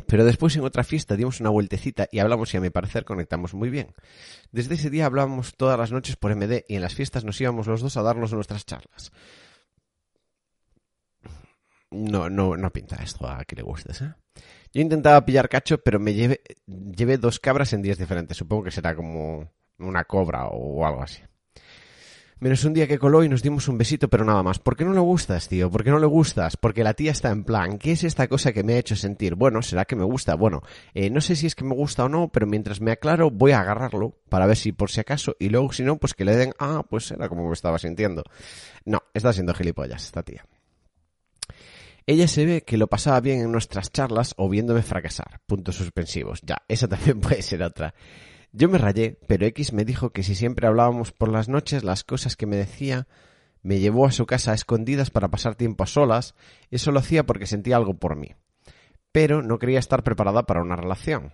Pero 0.06 0.24
después 0.24 0.56
en 0.56 0.64
otra 0.64 0.84
fiesta 0.84 1.16
dimos 1.16 1.40
una 1.40 1.50
vueltecita 1.50 2.08
y 2.10 2.18
hablamos 2.18 2.52
y 2.52 2.56
a 2.56 2.60
mi 2.60 2.70
parecer 2.70 3.04
conectamos 3.04 3.54
muy 3.54 3.70
bien. 3.70 3.94
Desde 4.50 4.74
ese 4.74 4.90
día 4.90 5.06
hablábamos 5.06 5.54
todas 5.56 5.78
las 5.78 5.92
noches 5.92 6.16
por 6.16 6.34
MD 6.34 6.64
y 6.68 6.76
en 6.76 6.82
las 6.82 6.94
fiestas 6.94 7.24
nos 7.24 7.40
íbamos 7.40 7.66
los 7.66 7.80
dos 7.80 7.96
a 7.96 8.02
darnos 8.02 8.32
nuestras 8.32 8.66
charlas. 8.66 9.12
No, 11.90 12.30
no, 12.30 12.56
no 12.56 12.70
pinta 12.70 12.96
esto 12.96 13.28
a 13.28 13.44
que 13.44 13.56
le 13.56 13.62
gustes, 13.62 14.00
¿eh? 14.00 14.14
Yo 14.72 14.80
intentaba 14.80 15.24
pillar 15.24 15.48
cacho, 15.48 15.78
pero 15.78 16.00
me 16.00 16.14
llevé, 16.14 16.40
llevé 16.66 17.18
dos 17.18 17.38
cabras 17.38 17.72
en 17.74 17.82
días 17.82 17.98
diferentes. 17.98 18.36
Supongo 18.36 18.64
que 18.64 18.70
será 18.70 18.94
como 18.94 19.50
una 19.78 20.04
cobra 20.04 20.46
o 20.46 20.86
algo 20.86 21.02
así. 21.02 21.22
Menos 22.42 22.64
un 22.64 22.74
día 22.74 22.88
que 22.88 22.98
coló 22.98 23.22
y 23.22 23.28
nos 23.28 23.40
dimos 23.40 23.68
un 23.68 23.78
besito, 23.78 24.08
pero 24.08 24.24
nada 24.24 24.42
más. 24.42 24.58
¿Por 24.58 24.76
qué 24.76 24.84
no 24.84 24.92
le 24.92 24.98
gustas, 24.98 25.46
tío? 25.46 25.70
¿Por 25.70 25.84
qué 25.84 25.90
no 25.90 26.00
le 26.00 26.06
gustas? 26.06 26.56
Porque 26.56 26.82
la 26.82 26.92
tía 26.92 27.12
está 27.12 27.30
en 27.30 27.44
plan, 27.44 27.78
¿qué 27.78 27.92
es 27.92 28.02
esta 28.02 28.26
cosa 28.26 28.52
que 28.52 28.64
me 28.64 28.74
ha 28.74 28.78
hecho 28.78 28.96
sentir? 28.96 29.36
Bueno, 29.36 29.62
¿será 29.62 29.84
que 29.84 29.94
me 29.94 30.02
gusta? 30.02 30.34
Bueno, 30.34 30.60
eh, 30.92 31.08
no 31.08 31.20
sé 31.20 31.36
si 31.36 31.46
es 31.46 31.54
que 31.54 31.62
me 31.62 31.76
gusta 31.76 32.04
o 32.04 32.08
no, 32.08 32.30
pero 32.32 32.48
mientras 32.48 32.80
me 32.80 32.90
aclaro 32.90 33.30
voy 33.30 33.52
a 33.52 33.60
agarrarlo 33.60 34.16
para 34.28 34.46
ver 34.46 34.56
si 34.56 34.72
por 34.72 34.90
si 34.90 34.98
acaso 34.98 35.36
y 35.38 35.50
luego 35.50 35.72
si 35.72 35.84
no, 35.84 35.98
pues 35.98 36.14
que 36.14 36.24
le 36.24 36.34
den, 36.34 36.52
ah, 36.58 36.84
pues 36.90 37.12
era 37.12 37.28
como 37.28 37.46
me 37.46 37.52
estaba 37.52 37.78
sintiendo. 37.78 38.24
No, 38.84 39.04
está 39.14 39.32
siendo 39.32 39.54
gilipollas 39.54 40.04
esta 40.04 40.24
tía. 40.24 40.44
Ella 42.08 42.26
se 42.26 42.44
ve 42.44 42.62
que 42.62 42.76
lo 42.76 42.88
pasaba 42.88 43.20
bien 43.20 43.40
en 43.42 43.52
nuestras 43.52 43.92
charlas 43.92 44.34
o 44.36 44.48
viéndome 44.48 44.82
fracasar. 44.82 45.40
Puntos 45.46 45.76
suspensivos. 45.76 46.40
Ya, 46.42 46.56
esa 46.66 46.88
también 46.88 47.20
puede 47.20 47.40
ser 47.40 47.62
otra. 47.62 47.94
Yo 48.52 48.68
me 48.68 48.76
rayé, 48.76 49.18
pero 49.26 49.46
X 49.46 49.72
me 49.72 49.86
dijo 49.86 50.10
que 50.10 50.22
si 50.22 50.34
siempre 50.34 50.66
hablábamos 50.66 51.10
por 51.10 51.30
las 51.30 51.48
noches, 51.48 51.84
las 51.84 52.04
cosas 52.04 52.36
que 52.36 52.46
me 52.46 52.56
decía 52.56 53.08
me 53.62 53.78
llevó 53.78 54.06
a 54.06 54.12
su 54.12 54.26
casa 54.26 54.52
a 54.52 54.54
escondidas 54.54 55.10
para 55.10 55.28
pasar 55.28 55.54
tiempo 55.54 55.84
a 55.84 55.86
solas, 55.86 56.34
eso 56.70 56.92
lo 56.92 56.98
hacía 56.98 57.24
porque 57.24 57.46
sentía 57.46 57.76
algo 57.76 57.94
por 57.94 58.16
mí. 58.16 58.34
Pero 59.10 59.42
no 59.42 59.58
quería 59.58 59.78
estar 59.78 60.02
preparada 60.02 60.42
para 60.44 60.60
una 60.60 60.76
relación. 60.76 61.32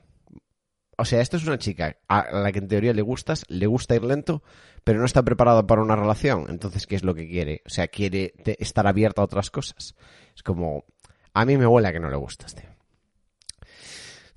O 0.96 1.04
sea, 1.04 1.20
esto 1.20 1.36
es 1.36 1.46
una 1.46 1.58
chica 1.58 1.96
a 2.08 2.30
la 2.32 2.52
que 2.52 2.58
en 2.58 2.68
teoría 2.68 2.92
le 2.92 3.02
gustas, 3.02 3.44
le 3.48 3.66
gusta 3.66 3.96
ir 3.96 4.04
lento, 4.04 4.42
pero 4.84 4.98
no 4.98 5.04
está 5.04 5.22
preparada 5.22 5.66
para 5.66 5.82
una 5.82 5.96
relación. 5.96 6.46
Entonces, 6.48 6.86
¿qué 6.86 6.96
es 6.96 7.04
lo 7.04 7.14
que 7.14 7.28
quiere? 7.28 7.62
O 7.66 7.70
sea, 7.70 7.88
quiere 7.88 8.34
estar 8.58 8.86
abierta 8.86 9.22
a 9.22 9.24
otras 9.24 9.50
cosas. 9.50 9.94
Es 10.34 10.42
como, 10.42 10.84
a 11.34 11.44
mí 11.44 11.56
me 11.56 11.66
huele 11.66 11.88
a 11.88 11.92
que 11.92 12.00
no 12.00 12.10
le 12.10 12.16
gustas, 12.16 12.54
tío. 12.54 12.77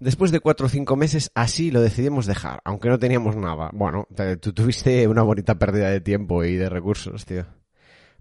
Después 0.01 0.31
de 0.31 0.39
cuatro 0.39 0.65
o 0.65 0.69
cinco 0.69 0.95
meses, 0.95 1.29
así 1.35 1.69
lo 1.69 1.79
decidimos 1.79 2.25
dejar, 2.25 2.59
aunque 2.65 2.89
no 2.89 2.97
teníamos 2.97 3.35
nada. 3.35 3.69
Bueno, 3.71 4.07
tú 4.39 4.51
tuviste 4.51 5.07
una 5.07 5.21
bonita 5.21 5.59
pérdida 5.59 5.91
de 5.91 6.01
tiempo 6.01 6.43
y 6.43 6.55
de 6.55 6.69
recursos, 6.69 7.23
tío. 7.23 7.45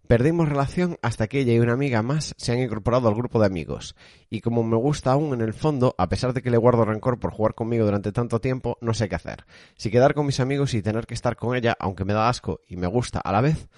Perdimos 0.06 0.50
relación 0.50 0.98
hasta 1.00 1.26
que 1.26 1.40
ella 1.40 1.54
y 1.54 1.58
una 1.58 1.72
amiga 1.72 2.02
más 2.02 2.34
se 2.36 2.52
han 2.52 2.58
incorporado 2.58 3.08
al 3.08 3.14
grupo 3.14 3.40
de 3.40 3.46
amigos. 3.46 3.96
Y 4.28 4.42
como 4.42 4.62
me 4.62 4.76
gusta 4.76 5.12
aún 5.12 5.32
en 5.32 5.40
el 5.40 5.54
fondo, 5.54 5.94
a 5.96 6.10
pesar 6.10 6.34
de 6.34 6.42
que 6.42 6.50
le 6.50 6.58
guardo 6.58 6.84
rencor 6.84 7.18
por 7.18 7.32
jugar 7.32 7.54
conmigo 7.54 7.86
durante 7.86 8.12
tanto 8.12 8.42
tiempo, 8.42 8.76
no 8.82 8.92
sé 8.92 9.08
qué 9.08 9.14
hacer. 9.14 9.46
Si 9.78 9.90
quedar 9.90 10.12
con 10.12 10.26
mis 10.26 10.38
amigos 10.38 10.74
y 10.74 10.82
tener 10.82 11.06
que 11.06 11.14
estar 11.14 11.36
con 11.36 11.56
ella, 11.56 11.78
aunque 11.80 12.04
me 12.04 12.12
da 12.12 12.28
asco 12.28 12.60
y 12.68 12.76
me 12.76 12.88
gusta 12.88 13.20
a 13.20 13.32
la 13.32 13.40
vez, 13.40 13.70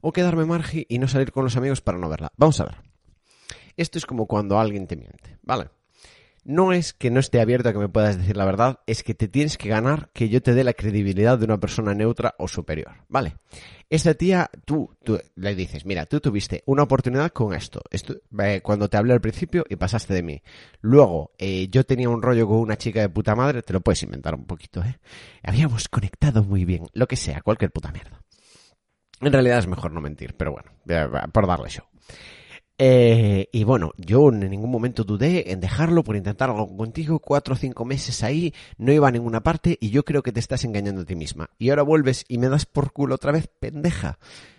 o 0.00 0.12
quedarme 0.12 0.44
margi 0.44 0.86
y 0.88 1.00
no 1.00 1.08
salir 1.08 1.32
con 1.32 1.42
los 1.42 1.56
amigos 1.56 1.80
para 1.80 1.98
no 1.98 2.08
verla. 2.08 2.30
Vamos 2.36 2.60
a 2.60 2.66
ver. 2.66 2.76
Esto 3.76 3.98
es 3.98 4.06
como 4.06 4.28
cuando 4.28 4.60
alguien 4.60 4.86
te 4.86 4.94
miente, 4.94 5.38
¿vale? 5.42 5.70
No 6.48 6.72
es 6.72 6.94
que 6.94 7.10
no 7.10 7.20
esté 7.20 7.42
abierto 7.42 7.68
a 7.68 7.72
que 7.74 7.78
me 7.78 7.90
puedas 7.90 8.16
decir 8.16 8.34
la 8.34 8.46
verdad, 8.46 8.80
es 8.86 9.02
que 9.02 9.14
te 9.14 9.28
tienes 9.28 9.58
que 9.58 9.68
ganar 9.68 10.08
que 10.14 10.30
yo 10.30 10.40
te 10.40 10.54
dé 10.54 10.64
la 10.64 10.72
credibilidad 10.72 11.38
de 11.38 11.44
una 11.44 11.60
persona 11.60 11.92
neutra 11.92 12.34
o 12.38 12.48
superior, 12.48 13.04
¿vale? 13.08 13.36
Esta 13.90 14.14
tía, 14.14 14.50
tú, 14.64 14.96
tú 15.04 15.20
le 15.34 15.54
dices, 15.54 15.84
mira, 15.84 16.06
tú 16.06 16.20
tuviste 16.20 16.62
una 16.64 16.84
oportunidad 16.84 17.32
con 17.32 17.52
esto, 17.52 17.82
esto 17.90 18.14
eh, 18.40 18.62
cuando 18.62 18.88
te 18.88 18.96
hablé 18.96 19.12
al 19.12 19.20
principio 19.20 19.66
y 19.68 19.76
pasaste 19.76 20.14
de 20.14 20.22
mí. 20.22 20.42
Luego, 20.80 21.32
eh, 21.36 21.68
yo 21.70 21.84
tenía 21.84 22.08
un 22.08 22.22
rollo 22.22 22.48
con 22.48 22.60
una 22.60 22.78
chica 22.78 23.02
de 23.02 23.10
puta 23.10 23.34
madre, 23.34 23.60
te 23.60 23.74
lo 23.74 23.82
puedes 23.82 24.02
inventar 24.02 24.34
un 24.34 24.46
poquito, 24.46 24.82
¿eh? 24.82 24.98
Habíamos 25.42 25.88
conectado 25.88 26.44
muy 26.44 26.64
bien, 26.64 26.86
lo 26.94 27.06
que 27.06 27.16
sea, 27.16 27.42
cualquier 27.42 27.72
puta 27.72 27.92
mierda. 27.92 28.22
En 29.20 29.34
realidad 29.34 29.58
es 29.58 29.66
mejor 29.66 29.92
no 29.92 30.00
mentir, 30.00 30.34
pero 30.34 30.52
bueno, 30.52 30.70
por 31.30 31.46
darle 31.46 31.68
show. 31.68 31.84
Eh, 32.80 33.48
y 33.50 33.64
bueno, 33.64 33.92
yo 33.96 34.28
en 34.28 34.48
ningún 34.48 34.70
momento 34.70 35.02
dudé 35.02 35.50
en 35.50 35.60
dejarlo 35.60 36.04
por 36.04 36.14
intentar 36.14 36.48
algo 36.48 36.76
contigo, 36.76 37.18
cuatro 37.18 37.54
o 37.54 37.56
cinco 37.56 37.84
meses 37.84 38.22
ahí, 38.22 38.54
no 38.76 38.92
iba 38.92 39.08
a 39.08 39.10
ninguna 39.10 39.42
parte 39.42 39.76
y 39.80 39.90
yo 39.90 40.04
creo 40.04 40.22
que 40.22 40.30
te 40.30 40.38
estás 40.38 40.64
engañando 40.64 41.02
a 41.02 41.04
ti 41.04 41.16
misma. 41.16 41.50
Y 41.58 41.70
ahora 41.70 41.82
vuelves 41.82 42.24
y 42.28 42.38
me 42.38 42.48
das 42.48 42.66
por 42.66 42.92
culo 42.92 43.16
otra 43.16 43.32
vez, 43.32 43.48
pendeja. 43.48 44.18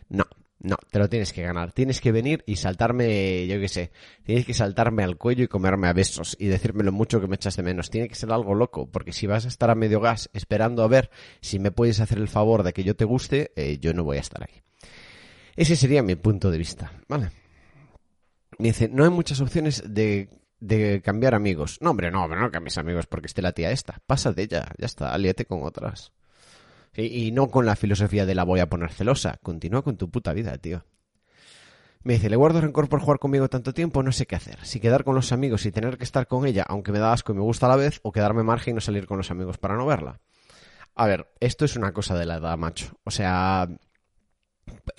No, 0.10 0.26
no, 0.62 0.76
te 0.92 1.00
lo 1.00 1.08
tienes 1.08 1.32
que 1.32 1.42
ganar. 1.42 1.72
Tienes 1.72 2.02
que 2.02 2.12
venir 2.12 2.44
y 2.46 2.58
saltarme, 2.58 3.48
yo 3.48 3.60
qué 3.62 3.70
sé, 3.70 3.92
tienes 4.24 4.46
que 4.46 4.54
saltarme 4.54 5.04
al 5.04 5.18
cuello 5.18 5.46
y 5.46 5.48
comerme 5.48 5.88
a 5.88 5.94
besos 5.94 6.36
y 6.38 6.48
decirme 6.48 6.84
lo 6.84 6.92
mucho 6.92 7.22
que 7.22 7.28
me 7.28 7.36
echas 7.36 7.56
de 7.56 7.64
menos. 7.64 7.90
Tiene 7.90 8.10
que 8.10 8.16
ser 8.16 8.32
algo 8.34 8.54
loco, 8.54 8.90
porque 8.92 9.14
si 9.14 9.28
vas 9.28 9.46
a 9.46 9.48
estar 9.48 9.70
a 9.70 9.76
medio 9.76 10.02
gas 10.02 10.30
esperando 10.34 10.84
a 10.84 10.88
ver 10.90 11.10
si 11.40 11.60
me 11.60 11.72
puedes 11.72 12.02
hacer 12.02 12.18
el 12.18 12.28
favor 12.28 12.64
de 12.64 12.74
que 12.74 12.84
yo 12.84 12.98
te 12.98 13.06
guste, 13.06 13.54
eh, 13.56 13.78
yo 13.80 13.94
no 13.94 14.04
voy 14.04 14.18
a 14.18 14.22
estar 14.22 14.44
ahí. 14.44 14.62
Ese 15.56 15.78
sería 15.78 16.04
mi 16.04 16.16
punto 16.16 16.52
de 16.52 16.58
vista, 16.58 16.92
¿vale? 17.08 17.32
Dice, 18.68 18.90
no 18.90 19.04
hay 19.04 19.10
muchas 19.10 19.42
opciones 19.42 19.84
de, 19.86 20.30
de 20.60 21.02
cambiar 21.02 21.36
amigos. 21.36 21.78
No, 21.82 21.92
hombre, 21.92 22.12
no, 22.12 22.28
no 22.28 22.52
cambies 22.52 22.78
amigos 22.78 23.08
porque 23.08 23.28
esté 23.28 23.42
la 23.42 23.54
tía 23.54 23.72
esta. 23.72 24.02
Pasa 24.06 24.34
de 24.34 24.44
ella, 24.44 24.74
ya 24.78 24.86
está, 24.86 25.14
aliate 25.14 25.46
con 25.46 25.64
otras. 25.64 26.12
Y, 26.96 27.32
no 27.32 27.50
con 27.50 27.66
la 27.66 27.76
filosofía 27.76 28.26
de 28.26 28.36
la 28.36 28.44
voy 28.44 28.60
a 28.60 28.70
poner 28.70 28.92
celosa. 28.92 29.40
Continúa 29.42 29.84
con 29.84 29.98
tu 29.98 30.10
puta 30.10 30.34
vida, 30.34 30.58
tío. 30.58 30.84
Me 32.04 32.14
dice, 32.14 32.30
le 32.30 32.36
guardo 32.36 32.62
rencor 32.62 32.90
por 32.90 33.02
jugar 33.02 33.20
conmigo 33.20 33.50
tanto 33.50 33.74
tiempo, 33.74 34.04
no 34.04 34.12
sé 34.12 34.26
qué 34.26 34.36
hacer. 34.36 34.66
Si 34.66 34.80
quedar 34.80 35.04
con 35.04 35.16
los 35.16 35.32
amigos 35.32 35.66
y 35.66 35.72
tener 35.72 35.98
que 35.98 36.04
estar 36.04 36.28
con 36.28 36.46
ella, 36.46 36.66
aunque 36.68 36.92
me 36.92 37.00
da 37.00 37.14
asco 37.14 37.34
y 37.34 37.36
me 37.36 37.42
gusta 37.42 37.66
a 37.66 37.70
la 37.70 37.76
vez, 37.76 38.00
o 38.04 38.12
quedarme 38.12 38.44
margen 38.44 38.74
y 38.74 38.76
no 38.76 38.82
salir 38.82 39.06
con 39.06 39.18
los 39.18 39.32
amigos 39.32 39.58
para 39.58 39.76
no 39.76 39.86
verla. 39.86 40.20
A 40.96 41.08
ver, 41.08 41.30
esto 41.40 41.66
es 41.66 41.76
una 41.76 41.94
cosa 41.94 42.18
de 42.18 42.26
la 42.26 42.38
edad, 42.38 42.58
macho. 42.58 42.98
O 43.04 43.12
sea, 43.12 43.68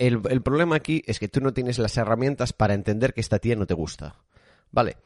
el, 0.07 0.41
problema 0.41 0.75
aquí 0.75 1.03
es 1.05 1.19
que 1.19 1.27
tú 1.27 1.41
no 1.41 1.53
tienes 1.53 1.77
las 1.77 1.95
herramientas 1.97 2.53
para 2.53 2.73
entender 2.73 3.13
que 3.13 3.21
esta 3.21 3.39
tía 3.39 3.55
no 3.55 3.67
te 3.67 3.75
gusta. 3.75 4.15
Vale. 4.71 4.97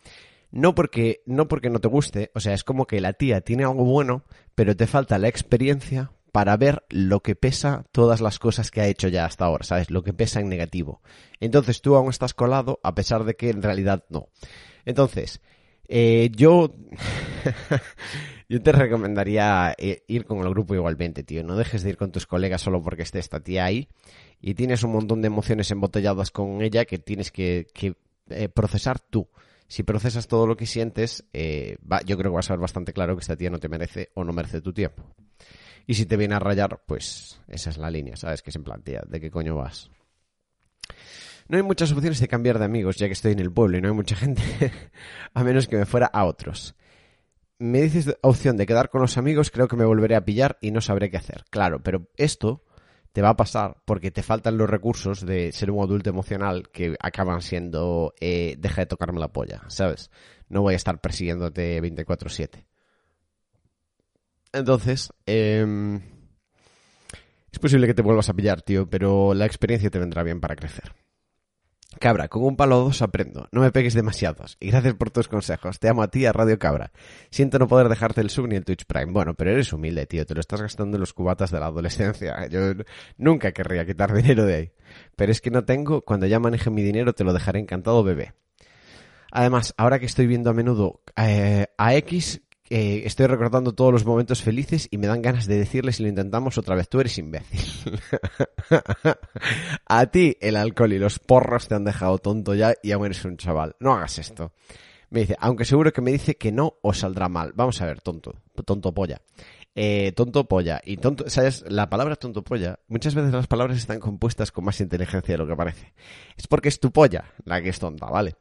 No 0.51 0.73
porque, 0.73 1.21
no 1.25 1.47
porque 1.47 1.69
no 1.69 1.79
te 1.79 1.89
guste, 1.89 2.31
o 2.33 2.39
sea, 2.39 2.53
es 2.53 2.63
como 2.63 2.87
que 2.87 3.01
la 3.01 3.13
tía 3.13 3.41
tiene 3.41 3.63
algo 3.63 3.83
bueno, 3.83 4.23
pero 4.53 4.75
te 4.75 4.87
falta 4.87 5.17
la 5.17 5.27
experiencia 5.27 6.11
para 6.31 6.55
ver 6.55 6.83
lo 6.89 7.21
que 7.21 7.35
pesa 7.35 7.85
todas 7.91 8.21
las 8.21 8.39
cosas 8.39 8.71
que 8.71 8.79
ha 8.79 8.87
hecho 8.87 9.09
ya 9.09 9.25
hasta 9.25 9.45
ahora, 9.45 9.65
¿sabes? 9.65 9.89
Lo 9.89 10.03
que 10.03 10.13
pesa 10.13 10.39
en 10.39 10.47
negativo. 10.47 11.01
Entonces 11.41 11.81
tú 11.81 11.95
aún 11.95 12.09
estás 12.09 12.33
colado 12.33 12.79
a 12.83 12.95
pesar 12.95 13.25
de 13.25 13.35
que 13.35 13.49
en 13.49 13.61
realidad 13.61 14.05
no. 14.09 14.29
Entonces, 14.85 15.41
Eh, 15.87 16.31
yo... 16.35 16.73
yo 18.49 18.61
te 18.61 18.71
recomendaría 18.71 19.73
eh, 19.77 20.03
ir 20.07 20.25
con 20.25 20.39
el 20.39 20.49
grupo 20.49 20.75
igualmente, 20.75 21.23
tío. 21.23 21.43
No 21.43 21.55
dejes 21.55 21.83
de 21.83 21.89
ir 21.89 21.97
con 21.97 22.11
tus 22.11 22.27
colegas 22.27 22.61
solo 22.61 22.81
porque 22.81 23.03
esté 23.03 23.19
esta 23.19 23.39
tía 23.39 23.65
ahí 23.65 23.87
y 24.41 24.53
tienes 24.53 24.83
un 24.83 24.91
montón 24.91 25.21
de 25.21 25.27
emociones 25.27 25.71
embotelladas 25.71 26.31
con 26.31 26.61
ella 26.61 26.85
que 26.85 26.99
tienes 26.99 27.31
que, 27.31 27.67
eh, 28.29 28.49
procesar 28.49 28.99
tú. 28.99 29.27
Si 29.67 29.83
procesas 29.83 30.27
todo 30.27 30.45
lo 30.45 30.55
que 30.55 30.67
sientes, 30.67 31.25
yo 31.33 32.17
creo 32.17 32.31
que 32.31 32.35
vas 32.35 32.49
a 32.51 32.53
ver 32.53 32.59
bastante 32.59 32.93
claro 32.93 33.15
que 33.15 33.21
esta 33.21 33.35
tía 33.35 33.49
no 33.49 33.57
te 33.57 33.67
merece 33.67 34.09
o 34.13 34.23
no 34.23 34.31
merece 34.31 34.61
tu 34.61 34.71
tiempo. 34.73 35.15
Y 35.87 35.95
si 35.95 36.05
te 36.05 36.17
viene 36.17 36.35
a 36.35 36.39
rayar, 36.39 36.83
pues 36.85 37.41
esa 37.47 37.69
es 37.69 37.77
la 37.77 37.89
línea, 37.89 38.15
¿sabes? 38.15 38.41
Que 38.41 38.51
se 38.51 38.59
plantea, 38.59 39.03
¿de 39.07 39.19
qué 39.19 39.29
coño 39.29 39.55
vas? 39.55 39.89
No 41.47 41.57
hay 41.57 41.63
muchas 41.63 41.91
opciones 41.91 42.19
de 42.19 42.27
cambiar 42.27 42.57
de 42.57 42.65
amigos, 42.65 42.95
ya 42.95 43.05
que 43.07 43.13
estoy 43.13 43.33
en 43.33 43.39
el 43.39 43.51
pueblo 43.51 43.77
y 43.77 43.81
no 43.81 43.89
hay 43.89 43.93
mucha 43.93 44.15
gente, 44.15 44.41
a 45.33 45.43
menos 45.43 45.67
que 45.67 45.77
me 45.77 45.85
fuera 45.85 46.07
a 46.07 46.25
otros. 46.25 46.75
Me 47.57 47.81
dices 47.81 48.17
opción 48.21 48.57
de 48.57 48.65
quedar 48.65 48.89
con 48.89 49.01
los 49.01 49.17
amigos, 49.17 49.49
creo 49.49 49.67
que 49.67 49.77
me 49.77 49.85
volveré 49.85 50.15
a 50.15 50.25
pillar 50.25 50.57
y 50.61 50.71
no 50.71 50.81
sabré 50.81 51.09
qué 51.09 51.17
hacer. 51.17 51.45
Claro, 51.49 51.81
pero 51.81 52.09
esto 52.17 52.63
te 53.13 53.21
va 53.21 53.29
a 53.29 53.37
pasar 53.37 53.77
porque 53.85 54.11
te 54.11 54.23
faltan 54.23 54.57
los 54.57 54.69
recursos 54.69 55.25
de 55.25 55.53
ser 55.53 55.71
un 55.71 55.81
adulto 55.81 56.09
emocional 56.09 56.69
que 56.69 56.97
acaban 56.99 57.41
siendo 57.41 58.13
eh, 58.19 58.55
deja 58.59 58.81
de 58.81 58.87
tocarme 58.87 59.21
la 59.21 59.31
polla, 59.31 59.61
¿sabes? 59.69 60.11
No 60.49 60.63
voy 60.63 60.73
a 60.73 60.77
estar 60.77 60.99
persiguiéndote 60.99 61.79
24/7. 61.81 62.65
Entonces, 64.51 65.13
eh, 65.25 66.01
es 67.51 67.59
posible 67.59 67.87
que 67.87 67.93
te 67.93 68.01
vuelvas 68.01 68.27
a 68.27 68.33
pillar, 68.33 68.61
tío, 68.61 68.89
pero 68.89 69.33
la 69.33 69.45
experiencia 69.45 69.89
te 69.89 69.99
vendrá 69.99 70.23
bien 70.23 70.41
para 70.41 70.57
crecer. 70.57 70.93
Cabra, 71.99 72.27
con 72.27 72.43
un 72.43 72.55
palo 72.55 72.79
o 72.79 72.83
dos 72.85 73.01
aprendo. 73.01 73.47
No 73.51 73.61
me 73.61 73.71
pegues 73.71 73.93
demasiados. 73.93 74.57
Y 74.59 74.69
gracias 74.69 74.93
por 74.95 75.11
tus 75.11 75.27
consejos. 75.27 75.79
Te 75.79 75.89
amo 75.89 76.03
a 76.03 76.09
ti, 76.09 76.25
a 76.25 76.33
Radio 76.33 76.59
Cabra. 76.59 76.91
Siento 77.29 77.59
no 77.59 77.67
poder 77.67 77.89
dejarte 77.89 78.21
el 78.21 78.29
sub 78.29 78.47
ni 78.47 78.55
el 78.55 78.65
Twitch 78.65 78.85
Prime. 78.85 79.11
Bueno, 79.11 79.33
pero 79.33 79.51
eres 79.51 79.71
humilde, 79.73 80.05
tío. 80.05 80.25
Te 80.25 80.33
lo 80.33 80.41
estás 80.41 80.61
gastando 80.61 80.97
en 80.97 81.01
los 81.01 81.13
cubatas 81.13 81.51
de 81.51 81.59
la 81.59 81.67
adolescencia. 81.67 82.47
Yo 82.49 82.73
nunca 83.17 83.51
querría 83.51 83.85
quitar 83.85 84.13
dinero 84.13 84.45
de 84.45 84.55
ahí. 84.55 84.71
Pero 85.15 85.31
es 85.31 85.41
que 85.41 85.51
no 85.51 85.65
tengo. 85.65 86.01
Cuando 86.01 86.25
ya 86.27 86.39
maneje 86.39 86.69
mi 86.69 86.83
dinero 86.83 87.13
te 87.13 87.23
lo 87.23 87.33
dejaré 87.33 87.59
encantado, 87.59 88.03
bebé. 88.03 88.33
Además, 89.31 89.73
ahora 89.75 89.99
que 89.99 90.05
estoy 90.05 90.27
viendo 90.27 90.49
a 90.49 90.53
menudo 90.53 91.01
eh, 91.17 91.67
a 91.77 91.95
X, 91.95 92.41
estoy 92.69 93.27
recordando 93.27 93.73
todos 93.73 93.91
los 93.91 94.05
momentos 94.05 94.41
felices 94.41 94.87
y 94.89 94.97
me 94.97 95.07
dan 95.07 95.21
ganas 95.21 95.45
de 95.45 95.57
decirle 95.57 95.91
si 95.91 96.03
lo 96.03 96.09
intentamos 96.09 96.57
otra 96.57 96.75
vez. 96.75 96.89
Tú 96.89 96.99
eres 96.99 97.17
imbécil. 97.17 97.99
a 99.87 100.05
ti 100.07 100.37
el 100.41 100.55
alcohol 100.55 100.93
y 100.93 100.99
los 100.99 101.19
porros 101.19 101.67
te 101.67 101.75
han 101.75 101.83
dejado 101.83 102.17
tonto 102.17 102.55
ya 102.55 102.73
y 102.81 102.91
aún 102.91 103.05
eres 103.05 103.23
un 103.25 103.37
chaval. 103.37 103.75
No 103.79 103.93
hagas 103.93 104.19
esto. 104.19 104.53
Me 105.09 105.21
dice, 105.21 105.35
aunque 105.39 105.65
seguro 105.65 105.93
que 105.93 106.01
me 106.01 106.11
dice 106.11 106.35
que 106.35 106.51
no 106.51 106.77
o 106.81 106.93
saldrá 106.93 107.29
mal. 107.29 107.53
Vamos 107.55 107.81
a 107.81 107.85
ver, 107.85 108.01
tonto, 108.01 108.41
tonto 108.65 108.93
polla. 108.93 109.21
Eh, 109.75 110.13
tonto 110.13 110.47
polla. 110.47 110.81
Y 110.83 110.97
tonto, 110.97 111.29
¿sabes? 111.29 111.63
La 111.67 111.89
palabra 111.89 112.15
tonto 112.15 112.43
polla, 112.43 112.79
muchas 112.87 113.13
veces 113.13 113.31
las 113.31 113.47
palabras 113.47 113.77
están 113.77 113.99
compuestas 113.99 114.51
con 114.51 114.65
más 114.65 114.79
inteligencia 114.81 115.33
de 115.33 115.37
lo 115.37 115.47
que 115.47 115.55
parece. 115.55 115.93
Es 116.35 116.47
porque 116.47 116.69
es 116.69 116.79
tu 116.79 116.91
polla 116.91 117.33
la 117.43 117.61
que 117.61 117.69
es 117.69 117.79
tonta, 117.79 118.07
¿vale? 118.07 118.35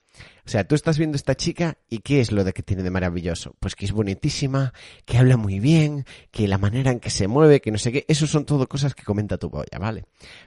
O 0.46 0.48
sea, 0.48 0.64
tú 0.64 0.74
estás 0.74 0.98
viendo 0.98 1.16
esta 1.16 1.34
chica 1.34 1.78
y 1.88 1.98
¿qué 1.98 2.20
es 2.20 2.32
lo 2.32 2.44
de 2.44 2.52
que 2.52 2.62
tiene 2.62 2.82
de 2.82 2.90
maravilloso? 2.90 3.54
Pues 3.60 3.74
que 3.74 3.86
es 3.86 3.92
bonitísima, 3.92 4.72
que 5.04 5.18
habla 5.18 5.36
muy 5.36 5.58
bien, 5.58 6.04
que 6.30 6.46
la 6.48 6.58
manera 6.58 6.90
en 6.90 7.00
que 7.00 7.10
se 7.10 7.28
mueve, 7.28 7.60
que 7.60 7.70
no 7.70 7.78
sé 7.78 7.92
qué, 7.92 8.04
eso 8.08 8.26
son 8.26 8.44
todo 8.44 8.68
cosas 8.68 8.94
que 8.94 9.04
comenta 9.04 9.38
tu 9.38 9.50
polla, 9.50 9.78
¿vale? 9.78 10.04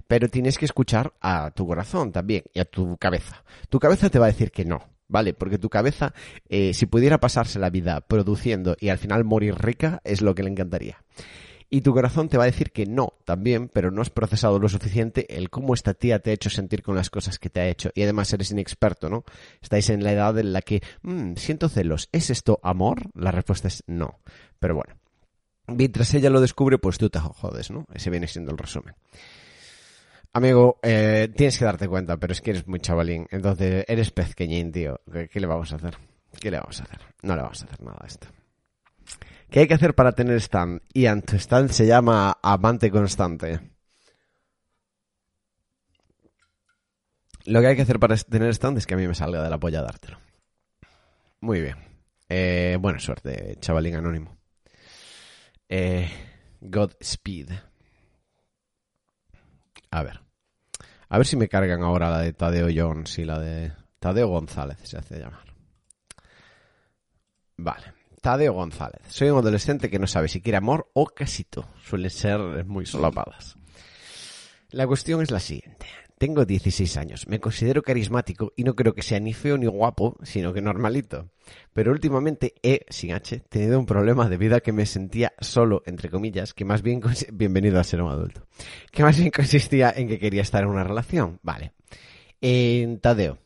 Pero 0.07 0.29
tienes 0.29 0.57
que 0.57 0.65
escuchar 0.65 1.13
a 1.21 1.51
tu 1.51 1.65
corazón 1.65 2.11
también 2.11 2.43
y 2.53 2.59
a 2.59 2.65
tu 2.65 2.97
cabeza. 2.97 3.43
Tu 3.69 3.79
cabeza 3.79 4.09
te 4.09 4.19
va 4.19 4.25
a 4.25 4.31
decir 4.31 4.51
que 4.51 4.65
no, 4.65 4.83
¿vale? 5.07 5.33
Porque 5.33 5.57
tu 5.57 5.69
cabeza, 5.69 6.13
eh, 6.49 6.73
si 6.73 6.85
pudiera 6.85 7.19
pasarse 7.19 7.59
la 7.59 7.69
vida 7.69 8.01
produciendo 8.01 8.77
y 8.79 8.89
al 8.89 8.97
final 8.97 9.23
morir 9.23 9.55
rica, 9.55 10.01
es 10.03 10.21
lo 10.21 10.35
que 10.35 10.43
le 10.43 10.49
encantaría. 10.49 11.03
Y 11.69 11.81
tu 11.81 11.93
corazón 11.93 12.29
te 12.29 12.37
va 12.37 12.43
a 12.43 12.47
decir 12.47 12.71
que 12.71 12.85
no, 12.85 13.13
también, 13.25 13.67
pero 13.67 13.91
no 13.91 14.01
has 14.01 14.09
procesado 14.09 14.57
lo 14.57 14.69
suficiente 14.69 15.37
el 15.37 15.49
cómo 15.49 15.73
esta 15.73 15.93
tía 15.93 16.19
te 16.19 16.29
ha 16.29 16.33
hecho 16.33 16.49
sentir 16.49 16.81
con 16.81 16.95
las 16.95 17.09
cosas 17.09 17.39
que 17.39 17.49
te 17.49 17.59
ha 17.59 17.67
hecho. 17.67 17.89
Y 17.93 18.03
además 18.03 18.31
eres 18.31 18.51
inexperto, 18.51 19.09
¿no? 19.09 19.25
Estáis 19.61 19.89
en 19.89 20.03
la 20.03 20.13
edad 20.13 20.37
en 20.39 20.53
la 20.53 20.61
que, 20.61 20.81
mmm, 21.01 21.33
siento 21.35 21.67
celos. 21.67 22.07
¿Es 22.13 22.29
esto 22.29 22.59
amor? 22.63 23.01
La 23.15 23.31
respuesta 23.31 23.67
es 23.67 23.83
no. 23.85 24.19
Pero 24.59 24.75
bueno. 24.75 24.95
Mientras 25.67 26.13
ella 26.13 26.29
lo 26.29 26.39
descubre, 26.39 26.77
pues 26.77 26.97
tú 26.97 27.09
te 27.09 27.19
jodes, 27.19 27.71
¿no? 27.71 27.85
Ese 27.93 28.09
viene 28.09 28.27
siendo 28.27 28.51
el 28.51 28.57
resumen. 28.57 28.95
Amigo, 30.31 30.79
eh, 30.83 31.29
tienes 31.35 31.57
que 31.57 31.65
darte 31.65 31.87
cuenta, 31.87 32.17
pero 32.17 32.31
es 32.31 32.41
que 32.41 32.51
eres 32.51 32.67
muy 32.67 32.79
chavalín. 32.79 33.27
Entonces, 33.31 33.83
eres 33.87 34.11
pezqueñín, 34.11 34.71
tío. 34.71 35.01
¿Qué, 35.11 35.39
le 35.39 35.47
vamos 35.47 35.73
a 35.73 35.75
hacer? 35.75 35.97
¿Qué 36.39 36.51
le 36.51 36.59
vamos 36.59 36.79
a 36.79 36.83
hacer? 36.83 36.99
No 37.23 37.35
le 37.35 37.41
vamos 37.41 37.61
a 37.61 37.65
hacer 37.65 37.81
nada 37.81 37.97
a 37.99 38.07
esto. 38.07 38.27
¿Qué 39.49 39.61
hay 39.61 39.67
que 39.67 39.73
hacer 39.73 39.95
para 39.95 40.11
tener 40.11 40.37
stand? 40.37 40.81
Y 40.93 41.07
tu 41.21 41.37
stand 41.37 41.69
se 41.71 41.87
llama 41.87 42.37
Amante 42.41 42.91
Constante. 42.91 43.61
Lo 47.45 47.61
que 47.61 47.67
hay 47.67 47.75
que 47.77 47.83
hacer 47.83 47.99
para 47.99 48.17
tener 48.17 48.49
stand 48.49 48.77
es 48.77 48.85
que 48.85 48.95
a 48.95 48.97
mí 48.97 49.07
me 49.07 49.15
salga 49.15 49.41
de 49.41 49.49
la 49.49 49.57
polla 49.57 49.81
dártelo. 49.81 50.19
Muy 51.39 51.61
bien. 51.61 51.77
Eh, 52.27 52.77
buena 52.79 52.99
suerte, 52.99 53.55
chavalín 53.61 53.95
anónimo. 53.95 54.37
Eh, 55.69 56.09
Godspeed. 56.59 57.51
A 59.91 60.03
ver. 60.03 60.19
A 61.07 61.17
ver 61.17 61.25
si 61.25 61.37
me 61.37 61.47
cargan 61.47 61.83
ahora 61.83 62.09
la 62.09 62.19
de 62.19 62.33
Tadeo 62.33 62.67
Jones 62.75 63.17
y 63.17 63.23
la 63.23 63.39
de 63.39 63.71
Tadeo 63.99 64.27
González, 64.27 64.77
se 64.83 64.97
hace 64.97 65.19
llamar. 65.19 65.53
Vale. 67.55 67.96
Tadeo 68.27 68.51
González. 68.51 68.99
Soy 69.07 69.29
un 69.29 69.37
adolescente 69.37 69.89
que 69.89 69.99
no 69.99 70.05
sabe 70.05 70.27
si 70.27 70.41
quiere 70.41 70.57
amor 70.57 70.91
o 70.91 71.05
casito. 71.05 71.69
Suelen 71.81 72.09
ser 72.09 72.65
muy 72.65 72.85
solapadas. 72.85 73.55
La 74.69 74.85
cuestión 74.85 75.21
es 75.21 75.31
la 75.31 75.39
siguiente. 75.39 75.85
Tengo 76.17 76.43
16 76.43 76.97
años, 76.97 77.25
me 77.29 77.39
considero 77.39 77.83
carismático 77.83 78.51
y 78.57 78.65
no 78.65 78.75
creo 78.75 78.93
que 78.93 79.01
sea 79.01 79.21
ni 79.21 79.31
feo 79.31 79.57
ni 79.57 79.67
guapo, 79.67 80.17
sino 80.23 80.51
que 80.51 80.61
normalito. 80.61 81.29
Pero 81.71 81.93
últimamente 81.93 82.53
he, 82.63 82.81
sin 82.89 83.13
H, 83.13 83.43
tenido 83.47 83.79
un 83.79 83.85
problema 83.85 84.27
debido 84.27 84.57
a 84.57 84.59
que 84.59 84.73
me 84.73 84.85
sentía 84.85 85.31
solo, 85.39 85.81
entre 85.85 86.09
comillas, 86.09 86.53
que 86.53 86.65
más 86.65 86.81
bien, 86.81 87.01
bienvenido 87.31 87.79
a 87.79 87.85
ser 87.85 88.01
un 88.01 88.11
adulto, 88.11 88.45
que 88.91 89.03
más 89.03 89.17
bien 89.17 89.31
consistía 89.31 89.93
en 89.95 90.09
que 90.09 90.19
quería 90.19 90.41
estar 90.41 90.63
en 90.63 90.69
una 90.69 90.83
relación. 90.83 91.39
Vale. 91.43 91.71
En 92.41 92.99
Tadeo, 92.99 93.37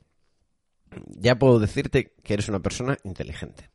ya 1.05 1.37
puedo 1.37 1.59
decirte 1.59 2.15
que 2.23 2.33
eres 2.33 2.49
una 2.49 2.61
persona 2.61 2.97
inteligente. 3.03 3.69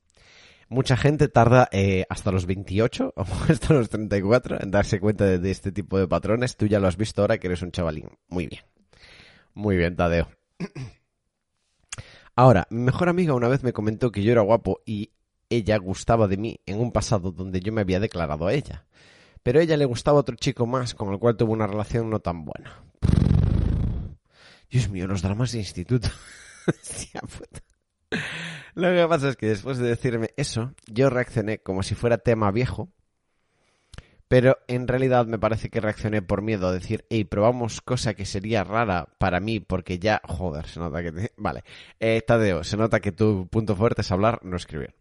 Mucha 0.68 0.96
gente 0.96 1.28
tarda 1.28 1.68
eh, 1.70 2.06
hasta 2.08 2.32
los 2.32 2.46
28 2.46 3.14
o 3.16 3.24
hasta 3.48 3.74
los 3.74 3.88
34 3.88 4.62
en 4.62 4.70
darse 4.70 5.00
cuenta 5.00 5.24
de 5.24 5.50
este 5.50 5.72
tipo 5.72 5.98
de 5.98 6.08
patrones. 6.08 6.56
Tú 6.56 6.66
ya 6.66 6.80
lo 6.80 6.88
has 6.88 6.96
visto 6.96 7.22
ahora 7.22 7.38
que 7.38 7.46
eres 7.46 7.62
un 7.62 7.72
chavalín. 7.72 8.10
Muy 8.28 8.46
bien. 8.46 8.62
Muy 9.54 9.76
bien, 9.76 9.96
Tadeo. 9.96 10.28
Ahora, 12.38 12.66
mi 12.68 12.80
mejor 12.80 13.08
amiga 13.08 13.32
una 13.32 13.48
vez 13.48 13.62
me 13.62 13.72
comentó 13.72 14.12
que 14.12 14.22
yo 14.22 14.30
era 14.30 14.42
guapo 14.42 14.82
y 14.84 15.10
ella 15.48 15.78
gustaba 15.78 16.28
de 16.28 16.36
mí 16.36 16.60
en 16.66 16.78
un 16.78 16.92
pasado 16.92 17.32
donde 17.32 17.60
yo 17.60 17.72
me 17.72 17.80
había 17.80 17.98
declarado 17.98 18.46
a 18.46 18.52
ella. 18.52 18.84
Pero 19.42 19.60
a 19.60 19.62
ella 19.62 19.78
le 19.78 19.86
gustaba 19.86 20.18
otro 20.18 20.36
chico 20.36 20.66
más 20.66 20.94
con 20.94 21.10
el 21.10 21.18
cual 21.18 21.38
tuvo 21.38 21.54
una 21.54 21.66
relación 21.66 22.10
no 22.10 22.20
tan 22.20 22.44
buena. 22.44 22.82
Dios 24.68 24.90
mío, 24.90 25.06
los 25.06 25.22
dramas 25.22 25.52
de 25.52 25.60
instituto. 25.60 26.10
Lo 28.76 28.88
que 28.88 29.08
pasa 29.08 29.30
es 29.30 29.36
que 29.36 29.46
después 29.46 29.78
de 29.78 29.88
decirme 29.88 30.30
eso, 30.36 30.72
yo 30.86 31.10
reaccioné 31.10 31.58
como 31.58 31.82
si 31.82 31.96
fuera 31.96 32.18
tema 32.18 32.52
viejo 32.52 32.90
pero 34.28 34.58
en 34.66 34.88
realidad 34.88 35.26
me 35.26 35.38
parece 35.38 35.70
que 35.70 35.80
reaccioné 35.80 36.20
por 36.20 36.42
miedo 36.42 36.66
a 36.66 36.72
decir, 36.72 37.04
hey, 37.10 37.24
probamos 37.24 37.80
cosa 37.80 38.14
que 38.14 38.24
sería 38.24 38.64
rara 38.64 39.08
para 39.18 39.40
mí 39.40 39.60
porque 39.60 39.98
ya, 39.98 40.20
joder, 40.24 40.66
se 40.66 40.80
nota 40.80 41.02
que... 41.02 41.30
Vale, 41.36 41.62
eh, 42.00 42.20
Tadeo, 42.26 42.64
se 42.64 42.76
nota 42.76 43.00
que 43.00 43.12
tu 43.12 43.46
punto 43.48 43.76
fuerte 43.76 44.00
es 44.00 44.10
hablar, 44.10 44.40
no 44.42 44.56
escribir. 44.56 44.94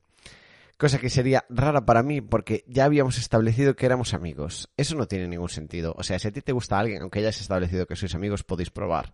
Cosa 0.78 1.00
que 1.00 1.10
sería 1.10 1.46
rara 1.50 1.86
para 1.86 2.04
mí 2.04 2.20
porque 2.20 2.66
ya 2.68 2.84
habíamos 2.84 3.18
establecido 3.18 3.78
que 3.78 3.86
éramos 3.86 4.14
amigos. 4.14 4.70
Eso 4.76 4.96
no 4.96 5.08
tiene 5.08 5.28
ningún 5.28 5.48
sentido. 5.48 5.96
O 5.98 6.04
sea, 6.04 6.20
si 6.20 6.28
a 6.28 6.32
ti 6.32 6.42
te 6.42 6.52
gusta 6.52 6.78
alguien, 6.78 7.02
aunque 7.02 7.20
hayas 7.20 7.40
establecido 7.40 7.86
que 7.86 7.96
sois 7.96 8.14
amigos, 8.14 8.44
podéis 8.44 8.72
probar. 8.72 9.14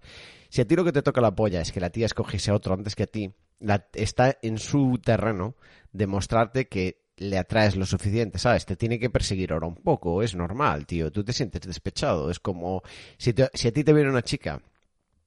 Si 0.50 0.62
a 0.62 0.65
ti 0.65 0.76
lo 0.76 0.84
que 0.84 0.91
te 0.91 1.04
toca 1.04 1.21
la 1.21 1.36
polla 1.36 1.62
es 1.62 1.71
que 1.71 1.80
la 1.80 1.91
tía 1.91 2.08
escogiese 2.08 2.50
a 2.50 2.56
otro 2.56 2.74
antes 2.74 2.95
que 2.95 3.04
a 3.04 3.08
ti, 3.08 3.32
la, 3.60 3.88
está 3.93 4.38
en 4.41 4.58
su 4.58 5.00
terreno 5.04 5.56
demostrarte 5.91 6.67
que 6.67 7.04
le 7.17 7.38
atraes 7.38 7.76
lo 7.76 7.86
suficiente, 7.86 8.39
¿sabes? 8.39 8.65
Te 8.65 8.76
tiene 8.76 8.97
que 8.97 9.12
perseguir 9.12 9.54
ahora 9.54 9.67
un 9.67 9.76
poco, 9.76 10.24
es 10.24 10.34
normal, 10.34 10.88
tío. 10.88 11.12
Tú 11.12 11.24
te 11.24 11.32
sientes 11.32 11.62
despechado. 11.62 12.32
Es 12.32 12.39
como 12.39 12.82
si, 13.17 13.36
si 13.54 13.67
a 13.67 13.71
ti 13.71 13.84
te 13.84 13.93
viene 13.93 14.10
una 14.10 14.24
chica 14.24 14.60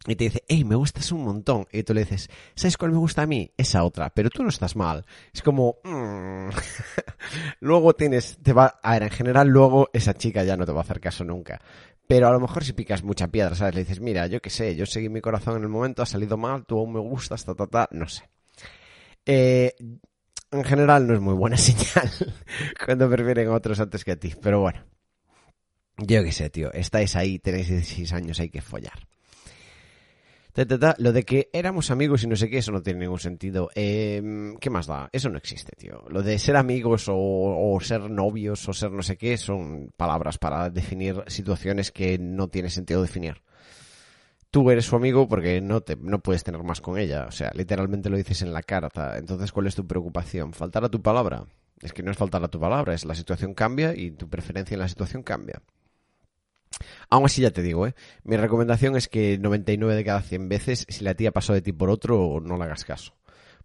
y 0.06 0.16
te 0.16 0.24
dice, 0.24 0.44
hey, 0.48 0.64
me 0.64 0.74
gustas 0.74 1.10
un 1.12 1.24
montón. 1.24 1.66
Y 1.72 1.82
tú 1.82 1.94
le 1.94 2.00
dices, 2.02 2.28
¿sabes 2.54 2.76
cuál 2.76 2.92
me 2.92 2.98
gusta 2.98 3.22
a 3.22 3.26
mí? 3.26 3.50
Esa 3.56 3.84
otra. 3.84 4.10
Pero 4.10 4.28
tú 4.30 4.42
no 4.42 4.50
estás 4.50 4.76
mal. 4.76 5.04
Es 5.32 5.42
como, 5.42 5.78
mm". 5.82 6.48
luego 7.60 7.94
tienes, 7.94 8.38
te 8.42 8.52
va, 8.52 8.78
a 8.82 8.92
ver, 8.92 9.04
en 9.04 9.10
general 9.10 9.48
luego 9.48 9.88
esa 9.92 10.14
chica 10.14 10.44
ya 10.44 10.56
no 10.56 10.66
te 10.66 10.72
va 10.72 10.80
a 10.80 10.84
hacer 10.84 11.00
caso 11.00 11.24
nunca. 11.24 11.60
Pero 12.06 12.28
a 12.28 12.32
lo 12.32 12.40
mejor 12.40 12.64
si 12.64 12.74
picas 12.74 13.02
mucha 13.02 13.28
piedra, 13.28 13.54
¿sabes? 13.54 13.74
Le 13.74 13.80
dices, 13.80 14.00
mira, 14.00 14.26
yo 14.26 14.40
qué 14.42 14.50
sé, 14.50 14.76
yo 14.76 14.84
seguí 14.84 15.08
mi 15.08 15.22
corazón 15.22 15.56
en 15.56 15.62
el 15.62 15.70
momento, 15.70 16.02
ha 16.02 16.06
salido 16.06 16.36
mal, 16.36 16.66
tú 16.66 16.78
aún 16.78 16.92
me 16.92 17.00
gustas, 17.00 17.44
ta, 17.44 17.54
ta, 17.54 17.66
ta, 17.66 17.88
no 17.92 18.06
sé. 18.06 18.28
Eh, 19.24 19.74
en 20.50 20.64
general 20.64 21.06
no 21.06 21.14
es 21.14 21.20
muy 21.20 21.34
buena 21.34 21.56
señal 21.58 22.10
cuando 22.84 23.08
prefieren 23.08 23.48
otros 23.48 23.80
antes 23.80 24.04
que 24.04 24.12
a 24.12 24.16
ti. 24.16 24.34
Pero 24.40 24.60
bueno, 24.60 24.84
yo 25.96 26.22
qué 26.22 26.32
sé, 26.32 26.50
tío. 26.50 26.70
Estáis 26.72 27.16
ahí, 27.16 27.38
tenéis 27.38 27.68
16 27.68 28.12
años, 28.12 28.38
hay 28.38 28.50
que 28.50 28.60
follar. 28.60 29.08
Lo 30.98 31.12
de 31.12 31.24
que 31.24 31.50
éramos 31.52 31.90
amigos 31.90 32.22
y 32.22 32.28
no 32.28 32.36
sé 32.36 32.48
qué, 32.48 32.58
eso 32.58 32.70
no 32.70 32.80
tiene 32.80 33.00
ningún 33.00 33.18
sentido. 33.18 33.70
Em, 33.74 34.56
¿Qué 34.58 34.70
más 34.70 34.86
da? 34.86 35.08
Eso 35.12 35.28
no 35.28 35.36
existe, 35.36 35.72
tío. 35.76 36.04
Lo 36.08 36.22
de 36.22 36.38
ser 36.38 36.56
amigos 36.56 37.08
o, 37.08 37.16
o, 37.16 37.80
ser 37.80 38.08
novios 38.08 38.68
o 38.68 38.72
ser 38.72 38.92
no 38.92 39.02
sé 39.02 39.16
qué 39.16 39.36
son 39.36 39.92
palabras 39.96 40.38
para 40.38 40.70
definir 40.70 41.24
situaciones 41.26 41.90
que 41.90 42.18
no 42.18 42.48
tiene 42.48 42.70
sentido 42.70 43.02
definir. 43.02 43.42
Tú 44.52 44.70
eres 44.70 44.84
su 44.84 44.94
amigo 44.94 45.26
porque 45.26 45.60
no, 45.60 45.80
te, 45.80 45.96
no 45.96 46.20
puedes 46.20 46.44
tener 46.44 46.62
más 46.62 46.80
con 46.80 46.98
ella. 46.98 47.26
O 47.26 47.32
sea, 47.32 47.50
literalmente 47.54 48.08
lo 48.08 48.16
dices 48.16 48.42
en 48.42 48.52
la 48.52 48.62
carta. 48.62 49.18
Entonces, 49.18 49.50
¿cuál 49.50 49.66
es 49.66 49.74
tu 49.74 49.84
preocupación? 49.88 50.52
¿Faltar 50.52 50.84
a 50.84 50.88
tu 50.88 51.02
palabra? 51.02 51.46
Es 51.80 51.92
que 51.92 52.04
no 52.04 52.12
es 52.12 52.16
faltar 52.16 52.44
a 52.44 52.48
tu 52.48 52.60
palabra, 52.60 52.94
es 52.94 53.04
la 53.04 53.16
situación 53.16 53.54
cambia 53.54 53.92
y 53.96 54.12
tu 54.12 54.28
preferencia 54.28 54.76
en 54.76 54.80
la 54.80 54.88
situación 54.88 55.24
cambia. 55.24 55.60
Aún 57.10 57.26
así 57.26 57.42
ya 57.42 57.50
te 57.50 57.62
digo, 57.62 57.86
¿eh? 57.86 57.94
mi 58.24 58.36
recomendación 58.36 58.96
es 58.96 59.08
que 59.08 59.38
99 59.38 59.94
de 59.94 60.04
cada 60.04 60.22
100 60.22 60.48
veces, 60.48 60.86
si 60.88 61.04
la 61.04 61.14
tía 61.14 61.32
pasó 61.32 61.52
de 61.52 61.62
ti 61.62 61.72
por 61.72 61.90
otro, 61.90 62.40
no 62.42 62.56
le 62.56 62.64
hagas 62.64 62.84
caso. 62.84 63.14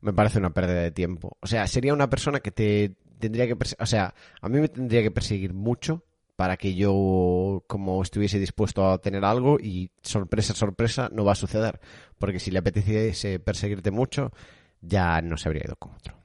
Me 0.01 0.14
parece 0.14 0.39
una 0.39 0.53
pérdida 0.53 0.82
de 0.82 0.91
tiempo. 0.91 1.38
O 1.41 1.47
sea, 1.47 1.68
sería 1.68 1.93
una 1.93 2.10
persona 2.10 2.39
que 2.39 2.51
te 2.51 2.95
tendría 3.20 3.47
que... 3.47 3.57
O 3.80 3.86
sea, 3.86 4.14
a 4.41 4.49
mí 4.49 4.60
me 4.60 4.70
tendría 4.70 5.01
que 5.01 5.12
perseguir 5.12 5.53
mucho 5.53 6.05
para 6.36 6.55
que 6.55 6.74
yo 6.74 7.66
como 7.68 8.01
estuviese 8.01 8.39
dispuesto 8.39 8.89
a 8.89 8.99
tener 8.99 9.26
algo 9.26 9.60
y 9.60 9.91
sorpresa, 10.01 10.53
sorpresa, 10.53 11.10
no 11.12 11.26
va 11.26 11.34
a 11.34 11.36
suceder. 11.36 11.82
Porque 12.18 12.39
si 12.39 12.49
le 12.49 12.60
apeteciese 12.60 13.39
perseguirte 13.39 13.91
mucho, 13.91 14.32
ya 14.80 15.22
no 15.22 15.36
se 15.36 15.49
habría 15.49 15.66
ido 15.66 15.76
con 15.76 15.93
otro. 15.95 16.16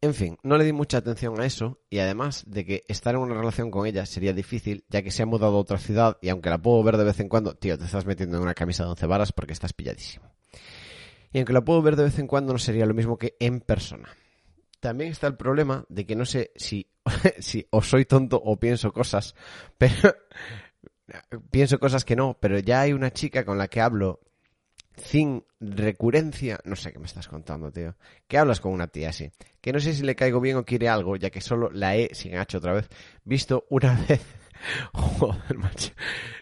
En 0.00 0.14
fin, 0.14 0.38
no 0.44 0.56
le 0.56 0.64
di 0.64 0.72
mucha 0.72 0.98
atención 0.98 1.40
a 1.40 1.44
eso 1.44 1.80
y 1.90 1.98
además 1.98 2.44
de 2.46 2.64
que 2.64 2.84
estar 2.86 3.16
en 3.16 3.20
una 3.20 3.34
relación 3.34 3.72
con 3.72 3.84
ella 3.84 4.06
sería 4.06 4.32
difícil 4.32 4.84
ya 4.88 5.02
que 5.02 5.10
se 5.10 5.24
ha 5.24 5.26
mudado 5.26 5.56
a 5.56 5.60
otra 5.60 5.78
ciudad 5.78 6.18
y 6.22 6.28
aunque 6.28 6.50
la 6.50 6.58
puedo 6.58 6.80
ver 6.84 6.96
de 6.96 7.04
vez 7.04 7.18
en 7.18 7.28
cuando, 7.28 7.56
tío, 7.56 7.76
te 7.76 7.84
estás 7.84 8.06
metiendo 8.06 8.36
en 8.36 8.44
una 8.44 8.54
camisa 8.54 8.84
de 8.84 8.90
once 8.90 9.06
varas 9.06 9.32
porque 9.32 9.52
estás 9.52 9.72
pilladísimo. 9.72 10.30
Y 11.32 11.38
aunque 11.38 11.52
la 11.52 11.64
puedo 11.64 11.82
ver 11.82 11.96
de 11.96 12.04
vez 12.04 12.18
en 12.20 12.28
cuando 12.28 12.52
no 12.52 12.60
sería 12.60 12.86
lo 12.86 12.94
mismo 12.94 13.18
que 13.18 13.36
en 13.40 13.60
persona. 13.60 14.08
También 14.78 15.10
está 15.10 15.26
el 15.26 15.36
problema 15.36 15.84
de 15.88 16.06
que 16.06 16.14
no 16.14 16.24
sé 16.24 16.52
si, 16.54 16.88
si 17.40 17.66
o 17.70 17.82
soy 17.82 18.04
tonto 18.04 18.40
o 18.42 18.56
pienso 18.56 18.92
cosas, 18.92 19.34
pero 19.78 20.14
pienso 21.50 21.80
cosas 21.80 22.04
que 22.04 22.14
no, 22.14 22.38
pero 22.40 22.60
ya 22.60 22.82
hay 22.82 22.92
una 22.92 23.12
chica 23.12 23.44
con 23.44 23.58
la 23.58 23.66
que 23.66 23.80
hablo 23.80 24.20
sin 24.98 25.44
recurrencia, 25.60 26.60
no 26.64 26.76
sé 26.76 26.92
qué 26.92 26.98
me 26.98 27.06
estás 27.06 27.28
contando, 27.28 27.70
tío. 27.72 27.96
Que 28.26 28.38
hablas 28.38 28.60
con 28.60 28.72
una 28.72 28.88
tía 28.88 29.10
así. 29.10 29.30
Que 29.60 29.72
no 29.72 29.80
sé 29.80 29.94
si 29.94 30.02
le 30.02 30.14
caigo 30.14 30.40
bien 30.40 30.56
o 30.56 30.64
quiere 30.64 30.88
algo, 30.88 31.16
ya 31.16 31.30
que 31.30 31.40
solo 31.40 31.70
la 31.72 31.96
he, 31.96 32.14
sin 32.14 32.34
hecho 32.34 32.58
otra 32.58 32.72
vez, 32.72 32.88
visto 33.24 33.66
una 33.70 33.94
vez. 34.08 34.24
Joder, 34.92 35.56
macho. 35.56 35.92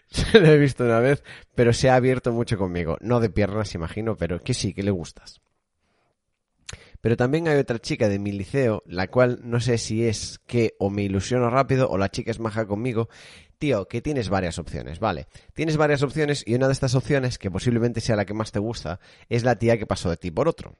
Se 0.09 0.39
la 0.39 0.51
he 0.51 0.57
visto 0.57 0.83
una 0.83 0.99
vez, 0.99 1.23
pero 1.55 1.73
se 1.73 1.89
ha 1.89 1.95
abierto 1.95 2.31
mucho 2.31 2.57
conmigo. 2.57 2.97
No 3.01 3.19
de 3.19 3.29
piernas, 3.29 3.75
imagino, 3.75 4.15
pero 4.15 4.39
que 4.39 4.53
sí, 4.53 4.73
que 4.73 4.83
le 4.83 4.91
gustas. 4.91 5.41
Pero 7.01 7.15
también 7.15 7.47
hay 7.47 7.57
otra 7.57 7.79
chica 7.79 8.09
de 8.09 8.19
mi 8.19 8.31
liceo, 8.31 8.83
la 8.85 9.07
cual 9.07 9.39
no 9.43 9.59
sé 9.59 9.77
si 9.77 10.05
es 10.05 10.39
que 10.47 10.75
o 10.79 10.89
me 10.89 11.03
ilusiono 11.03 11.49
rápido 11.49 11.89
o 11.89 11.97
la 11.97 12.09
chica 12.09 12.31
es 12.31 12.39
maja 12.39 12.65
conmigo 12.65 13.07
tío, 13.57 13.87
que 13.87 14.01
tienes 14.01 14.29
varias 14.29 14.59
opciones, 14.59 14.99
vale. 14.99 15.27
Tienes 15.53 15.77
varias 15.77 16.03
opciones 16.03 16.43
y 16.45 16.55
una 16.55 16.67
de 16.67 16.73
estas 16.73 16.95
opciones, 16.95 17.37
que 17.37 17.51
posiblemente 17.51 18.01
sea 18.01 18.15
la 18.15 18.25
que 18.25 18.33
más 18.33 18.51
te 18.51 18.59
gusta, 18.59 18.99
es 19.29 19.43
la 19.43 19.57
tía 19.57 19.77
que 19.77 19.85
pasó 19.85 20.09
de 20.09 20.17
ti 20.17 20.31
por 20.31 20.47
otro. 20.47 20.75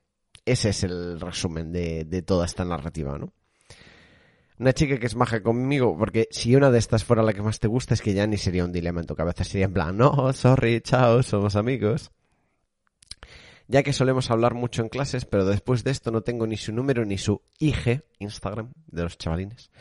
Ese 0.46 0.70
es 0.70 0.84
el 0.84 1.20
resumen 1.20 1.72
de, 1.72 2.06
de 2.06 2.22
toda 2.22 2.46
esta 2.46 2.64
narrativa, 2.64 3.18
¿no? 3.18 3.34
Una 4.60 4.74
chica 4.74 4.98
que 4.98 5.06
es 5.06 5.16
maja 5.16 5.44
conmigo, 5.44 5.96
porque 5.98 6.28
si 6.32 6.56
una 6.56 6.72
de 6.72 6.80
estas 6.80 7.04
fuera 7.04 7.22
la 7.22 7.34
que 7.34 7.44
más 7.44 7.60
te 7.60 7.68
gusta, 7.68 7.94
es 7.94 8.02
que 8.02 8.14
ya 8.14 8.26
ni 8.26 8.38
sería 8.38 8.66
un 8.66 8.72
dilema 8.72 9.02
en 9.02 9.08
tu 9.08 9.16
cabeza, 9.16 9.44
sería 9.44 9.66
en 9.66 9.74
plan, 9.74 9.96
no, 9.96 10.34
sorry, 10.34 10.82
chao, 10.82 11.22
somos 11.22 11.56
amigos 11.56 12.12
ya 13.68 13.84
que 13.84 13.94
solemos 13.94 14.32
hablar 14.32 14.54
mucho 14.54 14.82
en 14.82 14.90
clases, 14.90 15.26
pero 15.26 15.46
después 15.46 15.84
de 15.84 15.92
esto 15.92 16.12
no 16.12 16.22
tengo 16.22 16.48
ni 16.48 16.58
su 16.58 16.72
número 16.72 17.06
ni 17.06 17.18
su 17.18 17.42
IG, 17.60 18.04
Instagram, 18.20 18.72
de 18.88 19.04
los 19.04 19.18
chavalines. 19.18 19.72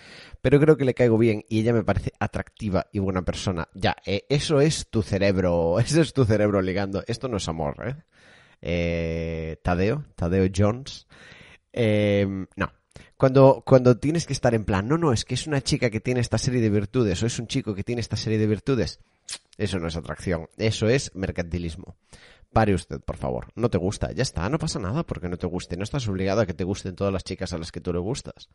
Pero 0.40 0.60
creo 0.60 0.76
que 0.76 0.84
le 0.84 0.94
caigo 0.94 1.18
bien 1.18 1.44
y 1.48 1.60
ella 1.60 1.72
me 1.72 1.84
parece 1.84 2.12
atractiva 2.18 2.86
y 2.92 2.98
buena 2.98 3.22
persona. 3.22 3.68
Ya, 3.74 3.96
eh, 4.04 4.24
eso 4.28 4.60
es 4.60 4.88
tu 4.90 5.02
cerebro, 5.02 5.78
eso 5.80 6.00
es 6.00 6.12
tu 6.12 6.24
cerebro 6.24 6.60
ligando. 6.60 7.04
Esto 7.06 7.28
no 7.28 7.36
es 7.36 7.48
amor, 7.48 7.76
¿eh? 7.86 7.96
eh 8.60 9.56
Tadeo, 9.62 10.04
Tadeo 10.16 10.50
Jones. 10.54 11.06
Em, 11.72 12.46
no, 12.56 12.72
cuando, 13.16 13.62
cuando 13.64 13.98
tienes 13.98 14.26
que 14.26 14.32
estar 14.32 14.54
en 14.54 14.64
plan, 14.64 14.88
no, 14.88 14.98
no, 14.98 15.12
es 15.12 15.24
que 15.24 15.34
es 15.34 15.46
una 15.46 15.60
chica 15.60 15.90
que 15.90 16.00
tiene 16.00 16.20
esta 16.20 16.38
serie 16.38 16.60
de 16.60 16.70
virtudes 16.70 17.22
o 17.22 17.26
es 17.26 17.38
un 17.38 17.46
chico 17.46 17.74
que 17.74 17.84
tiene 17.84 18.00
esta 18.00 18.16
serie 18.16 18.38
de 18.38 18.46
virtudes, 18.46 19.00
eso 19.56 19.78
no 19.78 19.88
es 19.88 19.96
atracción, 19.96 20.48
eso 20.56 20.88
es 20.88 21.14
mercantilismo. 21.14 21.96
Pare 22.52 22.74
usted, 22.74 23.00
por 23.00 23.16
favor. 23.16 23.48
No 23.54 23.70
te 23.70 23.78
gusta. 23.78 24.12
Ya 24.12 24.22
está, 24.22 24.48
no 24.48 24.58
pasa 24.58 24.78
nada 24.78 25.04
porque 25.04 25.28
no 25.28 25.36
te 25.36 25.46
guste. 25.46 25.76
No 25.76 25.84
estás 25.84 26.08
obligado 26.08 26.40
a 26.40 26.46
que 26.46 26.54
te 26.54 26.64
gusten 26.64 26.94
todas 26.94 27.12
las 27.12 27.24
chicas 27.24 27.52
a 27.52 27.58
las 27.58 27.72
que 27.72 27.80
tú 27.80 27.92
le 27.92 27.98
gustas. 27.98 28.48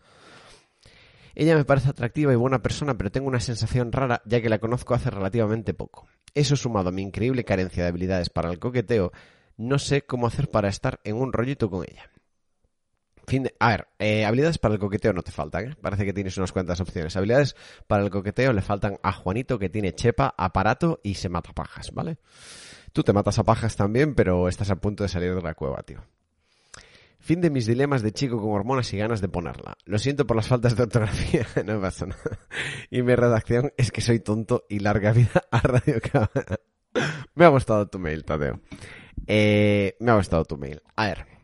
Ella 1.36 1.56
me 1.56 1.66
parece 1.66 1.90
atractiva 1.90 2.34
y 2.34 2.36
buena 2.36 2.62
persona, 2.62 2.98
pero 2.98 3.12
tengo 3.12 3.28
una 3.28 3.40
sensación 3.40 3.92
rara 3.92 4.22
ya 4.26 4.42
que 4.42 4.50
la 4.50 4.60
conozco 4.60 4.94
hace 4.94 5.10
relativamente 5.10 5.74
poco. 5.74 6.08
Eso 6.34 6.56
sumado 6.56 6.90
a 6.90 6.92
mi 6.92 7.02
increíble 7.02 7.46
carencia 7.46 7.84
de 7.84 7.90
habilidades 7.90 8.30
para 8.30 8.50
el 8.50 8.60
coqueteo, 8.60 9.12
no 9.58 9.80
sé 9.80 10.04
cómo 10.04 10.28
hacer 10.28 10.50
para 10.50 10.70
estar 10.70 11.00
en 11.04 11.16
un 11.16 11.32
rollito 11.32 11.70
con 11.70 11.84
ella. 11.84 12.10
Fin 13.28 13.50
A 13.60 13.70
ver, 13.70 13.88
eh, 14.00 14.26
habilidades 14.26 14.58
para 14.58 14.74
el 14.74 14.80
coqueteo 14.80 15.14
no 15.14 15.22
te 15.22 15.32
faltan, 15.32 15.72
¿eh? 15.72 15.76
Parece 15.82 16.06
que 16.06 16.14
tienes 16.14 16.38
unas 16.38 16.52
cuantas 16.52 16.82
opciones. 16.82 17.16
Habilidades 17.16 17.56
para 17.88 18.04
el 18.04 18.10
coqueteo 18.10 18.52
le 18.52 18.62
faltan 18.62 18.98
a 19.04 19.14
Juanito 19.14 19.60
que 19.60 19.70
tiene 19.70 19.94
chepa, 19.94 20.34
aparato 20.38 21.00
y 21.04 21.14
se 21.14 21.30
mata 21.30 21.54
pajas, 21.54 21.92
¿vale? 21.94 22.18
Tú 22.94 23.04
te 23.04 23.14
matas 23.14 23.40
a 23.40 23.44
pajas 23.44 23.76
también, 23.76 24.16
pero 24.16 24.48
estás 24.48 24.70
a 24.70 24.76
punto 24.76 25.04
de 25.04 25.10
salir 25.10 25.34
de 25.34 25.42
la 25.42 25.54
cueva, 25.54 25.84
tío. 25.84 26.04
Fin 27.20 27.40
de 27.40 27.50
mis 27.50 27.68
dilemas 27.68 28.02
de 28.02 28.12
chico 28.12 28.42
con 28.42 28.52
hormonas 28.52 28.92
y 28.94 28.98
ganas 28.98 29.22
de 29.22 29.30
ponerla. 29.30 29.78
Lo 29.86 30.00
siento 30.00 30.26
por 30.26 30.36
las 30.36 30.48
faltas 30.48 30.76
de 30.76 30.84
ortografía, 30.84 31.46
no 31.66 31.80
pasa 31.80 32.08
nada. 32.08 32.40
Y 32.90 33.04
mi 33.04 33.16
redacción 33.16 33.72
es 33.78 33.92
que 33.92 34.02
soy 34.02 34.20
tonto 34.20 34.66
y 34.70 34.80
larga 34.80 35.14
vida 35.14 35.44
a 35.52 35.60
Radio 35.60 36.02
Cabana. 36.02 36.58
Me 37.36 37.46
ha 37.46 37.50
gustado 37.50 37.88
tu 37.88 38.00
mail, 38.00 38.26
Tadeo. 38.26 38.60
Eh, 39.28 39.96
me 40.00 40.12
ha 40.12 40.16
gustado 40.16 40.46
tu 40.46 40.58
mail. 40.58 40.82
A 40.96 41.06
ver 41.08 41.41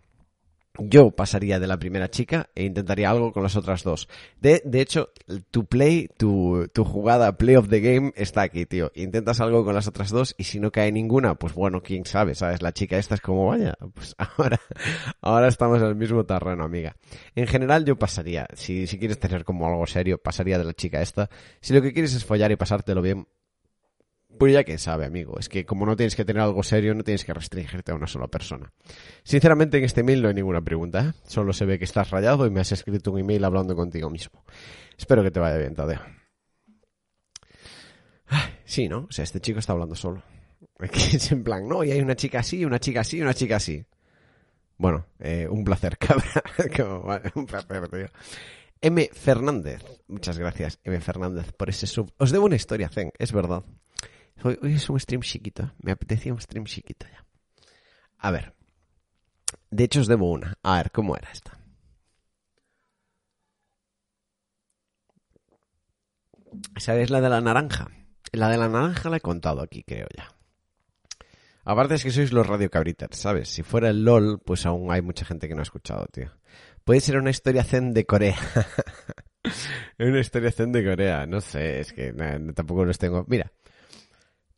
yo 0.79 1.11
pasaría 1.11 1.59
de 1.59 1.67
la 1.67 1.77
primera 1.77 2.09
chica 2.09 2.49
e 2.55 2.63
intentaría 2.63 3.09
algo 3.09 3.31
con 3.31 3.43
las 3.43 3.55
otras 3.55 3.83
dos. 3.83 4.07
De, 4.39 4.61
de 4.65 4.81
hecho, 4.81 5.09
tu 5.51 5.65
play, 5.65 6.09
tu, 6.17 6.67
tu 6.73 6.83
jugada 6.83 7.37
play 7.37 7.55
of 7.55 7.69
the 7.69 7.79
game 7.79 8.13
está 8.15 8.41
aquí, 8.41 8.65
tío. 8.65 8.91
Intentas 8.95 9.39
algo 9.41 9.63
con 9.65 9.75
las 9.75 9.87
otras 9.87 10.09
dos 10.09 10.35
y 10.37 10.45
si 10.45 10.59
no 10.59 10.71
cae 10.71 10.91
ninguna, 10.91 11.35
pues 11.35 11.53
bueno, 11.53 11.81
quién 11.81 12.05
sabe, 12.05 12.35
¿sabes? 12.35 12.61
La 12.61 12.73
chica 12.73 12.97
esta 12.97 13.15
es 13.15 13.21
como, 13.21 13.47
vaya, 13.47 13.75
pues 13.93 14.15
ahora, 14.37 14.59
ahora 15.21 15.47
estamos 15.47 15.79
en 15.81 15.87
el 15.87 15.95
mismo 15.95 16.25
terreno, 16.25 16.63
amiga. 16.63 16.95
En 17.35 17.47
general 17.47 17.85
yo 17.85 17.97
pasaría, 17.97 18.47
si, 18.53 18.87
si 18.87 18.99
quieres 18.99 19.19
tener 19.19 19.43
como 19.43 19.67
algo 19.67 19.85
serio, 19.87 20.17
pasaría 20.17 20.57
de 20.57 20.65
la 20.65 20.73
chica 20.73 21.01
esta. 21.01 21.29
Si 21.61 21.73
lo 21.73 21.81
que 21.81 21.93
quieres 21.93 22.13
es 22.13 22.25
follar 22.25 22.51
y 22.51 22.55
pasártelo 22.55 23.01
bien, 23.01 23.27
pues 24.37 24.53
ya 24.53 24.63
que 24.63 24.77
sabe, 24.77 25.05
amigo. 25.05 25.37
Es 25.39 25.49
que 25.49 25.65
como 25.65 25.85
no 25.85 25.95
tienes 25.95 26.15
que 26.15 26.25
tener 26.25 26.41
algo 26.41 26.63
serio, 26.63 26.93
no 26.93 27.03
tienes 27.03 27.25
que 27.25 27.33
restringirte 27.33 27.91
a 27.91 27.95
una 27.95 28.07
sola 28.07 28.27
persona. 28.27 28.71
Sinceramente, 29.23 29.77
en 29.77 29.83
este 29.83 30.01
email 30.01 30.21
no 30.21 30.29
hay 30.29 30.33
ninguna 30.33 30.61
pregunta. 30.61 31.09
¿eh? 31.09 31.13
Solo 31.27 31.53
se 31.53 31.65
ve 31.65 31.77
que 31.77 31.85
estás 31.85 32.09
rayado 32.09 32.45
y 32.45 32.49
me 32.49 32.61
has 32.61 32.71
escrito 32.71 33.11
un 33.11 33.19
email 33.19 33.43
hablando 33.43 33.75
contigo 33.75 34.09
mismo. 34.09 34.43
Espero 34.97 35.23
que 35.23 35.31
te 35.31 35.39
vaya 35.39 35.57
bien, 35.57 35.75
Tadeo. 35.75 36.01
Sí, 38.65 38.89
¿no? 38.89 39.07
O 39.09 39.11
sea, 39.11 39.23
este 39.23 39.39
chico 39.39 39.59
está 39.59 39.73
hablando 39.73 39.95
solo. 39.95 40.21
Es 40.79 41.31
en 41.31 41.43
plan, 41.43 41.67
no, 41.67 41.83
y 41.83 41.91
hay 41.91 42.01
una 42.01 42.15
chica 42.15 42.39
así, 42.39 42.65
una 42.65 42.79
chica 42.79 43.01
así, 43.01 43.21
una 43.21 43.33
chica 43.33 43.55
así. 43.55 43.85
Bueno, 44.77 45.07
eh, 45.19 45.47
un 45.49 45.63
placer, 45.63 45.97
cabra. 45.99 46.43
un 47.35 47.45
placer, 47.45 47.87
tío. 47.87 48.07
M. 48.81 49.09
Fernández. 49.11 49.83
Muchas 50.07 50.37
gracias, 50.37 50.79
M. 50.83 50.99
Fernández, 51.01 51.51
por 51.53 51.69
ese 51.69 51.87
sub. 51.87 52.11
Os 52.17 52.31
debo 52.31 52.45
una 52.45 52.55
historia, 52.55 52.89
Zen, 52.89 53.11
es 53.17 53.31
verdad. 53.31 53.63
Hoy, 54.43 54.57
es 54.63 54.89
un 54.89 54.99
stream 54.99 55.21
chiquito. 55.21 55.73
Me 55.79 55.91
apetecía 55.91 56.33
un 56.33 56.41
stream 56.41 56.65
chiquito 56.65 57.05
ya. 57.07 57.25
A 58.19 58.31
ver. 58.31 58.53
De 59.69 59.83
hecho, 59.83 60.01
os 60.01 60.07
debo 60.07 60.31
una. 60.31 60.57
A 60.63 60.77
ver, 60.77 60.91
¿cómo 60.91 61.15
era 61.15 61.31
esta? 61.31 61.57
¿Sabéis 66.77 67.09
la 67.09 67.21
de 67.21 67.29
la 67.29 67.41
naranja? 67.41 67.89
La 68.31 68.49
de 68.49 68.57
la 68.57 68.69
naranja 68.69 69.09
la 69.09 69.17
he 69.17 69.21
contado 69.21 69.61
aquí, 69.61 69.83
creo 69.83 70.07
ya. 70.15 70.33
Aparte 71.65 71.95
es 71.95 72.03
que 72.03 72.11
sois 72.11 72.31
los 72.31 72.47
radio 72.47 72.69
cabritas, 72.69 73.09
¿sabes? 73.11 73.49
Si 73.49 73.61
fuera 73.61 73.89
el 73.89 74.05
LOL, 74.05 74.39
pues 74.39 74.65
aún 74.65 74.89
hay 74.89 75.01
mucha 75.01 75.25
gente 75.25 75.49
que 75.49 75.53
no 75.53 75.59
ha 75.59 75.63
escuchado, 75.63 76.05
tío. 76.07 76.31
Puede 76.85 77.01
ser 77.01 77.17
una 77.17 77.29
historia 77.29 77.65
zen 77.65 77.93
de 77.93 78.05
Corea. 78.05 78.37
una 79.99 80.19
historia 80.21 80.51
zen 80.51 80.71
de 80.71 80.85
Corea, 80.85 81.25
no 81.25 81.41
sé, 81.41 81.81
es 81.81 81.91
que 81.91 82.13
tampoco 82.55 82.85
los 82.85 82.97
tengo. 82.97 83.25
Mira, 83.27 83.51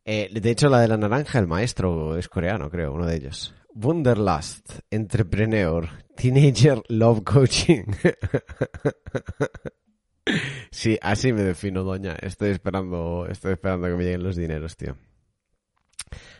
Eh, 0.06 0.30
de 0.32 0.52
hecho, 0.52 0.70
la 0.70 0.80
de 0.80 0.88
la 0.88 0.98
naranja, 0.98 1.40
el 1.40 1.48
maestro 1.48 2.18
es 2.18 2.30
coreano, 2.30 2.70
creo, 2.70 2.94
uno 2.94 3.06
de 3.06 3.16
ellos. 3.16 3.54
Wunderlust, 3.74 4.80
Entrepreneur, 4.90 5.88
Teenager 6.16 6.82
Love 6.90 7.24
Coaching. 7.24 7.84
sí, 10.72 10.98
así 11.02 11.32
me 11.32 11.44
defino, 11.44 11.84
doña. 11.84 12.16
Estoy 12.22 12.50
esperando, 12.50 13.28
estoy 13.30 13.54
esperando 13.54 13.88
que 13.88 13.94
me 13.94 14.04
lleguen 14.04 14.24
los 14.24 14.36
dineros, 14.36 14.76
tío. 14.76 14.98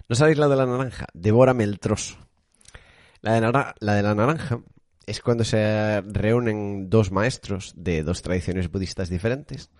¿No 0.08 0.16
sabéis 0.16 0.38
la 0.38 0.48
de 0.48 0.56
la 0.56 0.66
naranja? 0.66 1.08
Devórame 1.14 1.64
el 1.64 1.80
trozo. 1.80 2.18
La 3.22 3.36
de 3.36 4.04
la 4.04 4.16
naranja 4.16 4.62
es 5.06 5.22
cuando 5.22 5.44
se 5.44 6.02
reúnen 6.02 6.90
dos 6.90 7.12
maestros 7.12 7.74
de 7.76 8.04
dos 8.04 8.22
tradiciones 8.22 8.72
budistas 8.72 9.10
diferentes. 9.10 9.72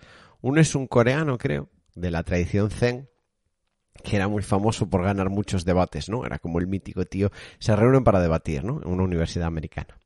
Uno 0.42 0.60
es 0.60 0.76
un 0.76 0.88
coreano, 0.88 1.38
creo, 1.38 1.70
de 1.94 2.12
la 2.12 2.24
tradición 2.24 2.72
zen, 2.72 3.10
que 4.02 4.16
era 4.16 4.28
muy 4.28 4.44
famoso 4.44 4.90
por 4.90 5.04
ganar 5.04 5.30
muchos 5.30 5.66
debates, 5.66 6.10
¿no? 6.10 6.26
Era 6.26 6.40
como 6.40 6.60
el 6.60 6.68
mítico 6.68 7.06
tío. 7.06 7.32
Se 7.60 7.76
reúnen 7.76 8.04
para 8.04 8.22
debatir, 8.22 8.64
¿no? 8.64 8.82
En 8.84 8.90
una 8.90 9.04
universidad 9.04 9.48
americana. 9.48 9.98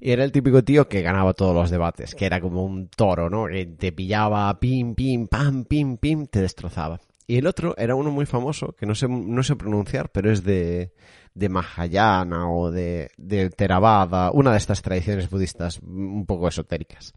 Y 0.00 0.12
era 0.12 0.24
el 0.24 0.32
típico 0.32 0.64
tío 0.64 0.88
que 0.88 1.02
ganaba 1.02 1.34
todos 1.34 1.54
los 1.54 1.70
debates, 1.70 2.14
que 2.14 2.24
era 2.24 2.40
como 2.40 2.64
un 2.64 2.88
toro, 2.88 3.28
¿no? 3.28 3.46
Que 3.46 3.66
te 3.66 3.92
pillaba, 3.92 4.58
pim, 4.58 4.94
pim, 4.94 5.26
pam, 5.26 5.64
pim, 5.64 5.98
pim, 5.98 6.26
te 6.26 6.40
destrozaba. 6.40 7.00
Y 7.26 7.36
el 7.36 7.46
otro 7.46 7.76
era 7.76 7.94
uno 7.94 8.10
muy 8.10 8.26
famoso, 8.26 8.74
que 8.74 8.86
no 8.86 8.94
sé, 8.94 9.06
no 9.08 9.42
sé 9.42 9.56
pronunciar, 9.56 10.10
pero 10.10 10.32
es 10.32 10.42
de, 10.42 10.92
de 11.34 11.48
Mahayana 11.48 12.50
o 12.50 12.70
de, 12.70 13.10
de 13.18 13.50
Theravada, 13.50 14.30
una 14.32 14.52
de 14.52 14.58
estas 14.58 14.82
tradiciones 14.82 15.28
budistas 15.28 15.78
un 15.80 16.24
poco 16.26 16.48
esotéricas. 16.48 17.12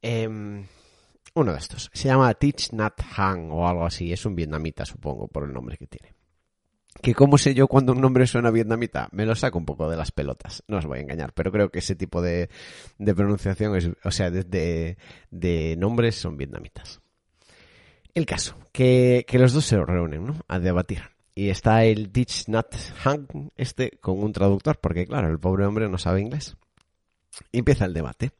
Eh, 0.00 0.64
uno 1.34 1.52
de 1.52 1.58
estos. 1.58 1.90
Se 1.92 2.08
llama 2.08 2.32
Thich 2.34 2.72
Nhat 2.72 3.00
Hanh 3.16 3.50
o 3.50 3.66
algo 3.66 3.86
así. 3.86 4.12
Es 4.12 4.26
un 4.26 4.34
vietnamita, 4.34 4.84
supongo, 4.84 5.28
por 5.28 5.44
el 5.44 5.52
nombre 5.52 5.76
que 5.76 5.86
tiene. 5.86 6.14
Que 7.02 7.14
cómo 7.14 7.38
sé 7.38 7.54
yo 7.54 7.66
cuando 7.68 7.92
un 7.92 8.00
nombre 8.00 8.26
suena 8.26 8.50
vietnamita, 8.50 9.08
me 9.12 9.24
lo 9.24 9.34
saco 9.34 9.58
un 9.58 9.64
poco 9.64 9.88
de 9.88 9.96
las 9.96 10.10
pelotas. 10.10 10.62
No 10.66 10.78
os 10.78 10.86
voy 10.86 10.98
a 10.98 11.02
engañar, 11.02 11.32
pero 11.32 11.52
creo 11.52 11.70
que 11.70 11.78
ese 11.78 11.94
tipo 11.94 12.20
de, 12.20 12.50
de 12.98 13.14
pronunciación, 13.14 13.76
es, 13.76 13.90
o 14.04 14.10
sea, 14.10 14.30
de, 14.30 14.96
de, 15.30 15.76
nombres 15.78 16.16
son 16.16 16.36
vietnamitas. 16.36 17.00
El 18.12 18.26
caso, 18.26 18.56
que, 18.72 19.24
que 19.26 19.38
los 19.38 19.52
dos 19.52 19.64
se 19.64 19.82
reúnen, 19.82 20.26
¿no? 20.26 20.36
A 20.48 20.58
debatir. 20.58 21.02
Y 21.34 21.48
está 21.48 21.84
el 21.84 22.10
Thich 22.10 22.48
Nhat 22.48 22.74
Hanh 23.04 23.50
este 23.56 23.92
con 24.00 24.22
un 24.22 24.32
traductor, 24.32 24.78
porque 24.78 25.06
claro, 25.06 25.28
el 25.28 25.38
pobre 25.38 25.64
hombre 25.64 25.88
no 25.88 25.96
sabe 25.96 26.20
inglés. 26.20 26.56
Empieza 27.52 27.84
el 27.84 27.94
debate. 27.94 28.32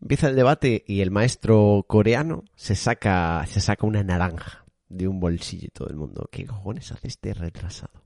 Empieza 0.00 0.28
el 0.28 0.36
debate 0.36 0.84
y 0.86 1.00
el 1.00 1.10
maestro 1.10 1.84
coreano 1.88 2.44
se 2.54 2.76
saca, 2.76 3.44
se 3.46 3.60
saca 3.60 3.86
una 3.86 4.04
naranja 4.04 4.64
de 4.88 5.08
un 5.08 5.18
bolsillo 5.18 5.66
y 5.66 5.70
todo 5.70 5.88
el 5.88 5.96
mundo. 5.96 6.28
¿Qué 6.30 6.46
cojones 6.46 6.92
hace 6.92 7.08
este 7.08 7.34
retrasado? 7.34 8.04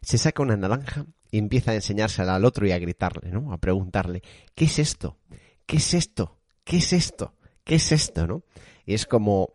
Se 0.00 0.18
saca 0.18 0.42
una 0.42 0.56
naranja 0.56 1.06
y 1.30 1.38
empieza 1.38 1.70
a 1.70 1.74
enseñársela 1.76 2.34
al 2.34 2.44
otro 2.44 2.66
y 2.66 2.72
a 2.72 2.78
gritarle, 2.78 3.30
¿no? 3.30 3.52
A 3.52 3.58
preguntarle, 3.58 4.22
¿qué 4.56 4.64
es 4.64 4.80
esto? 4.80 5.16
¿Qué 5.64 5.76
es 5.76 5.94
esto? 5.94 6.40
¿Qué 6.64 6.78
es 6.78 6.92
esto? 6.92 7.34
¿Qué 7.62 7.76
es 7.76 7.92
esto? 7.92 8.26
¿No? 8.26 8.42
Y 8.84 8.94
es 8.94 9.06
como, 9.06 9.54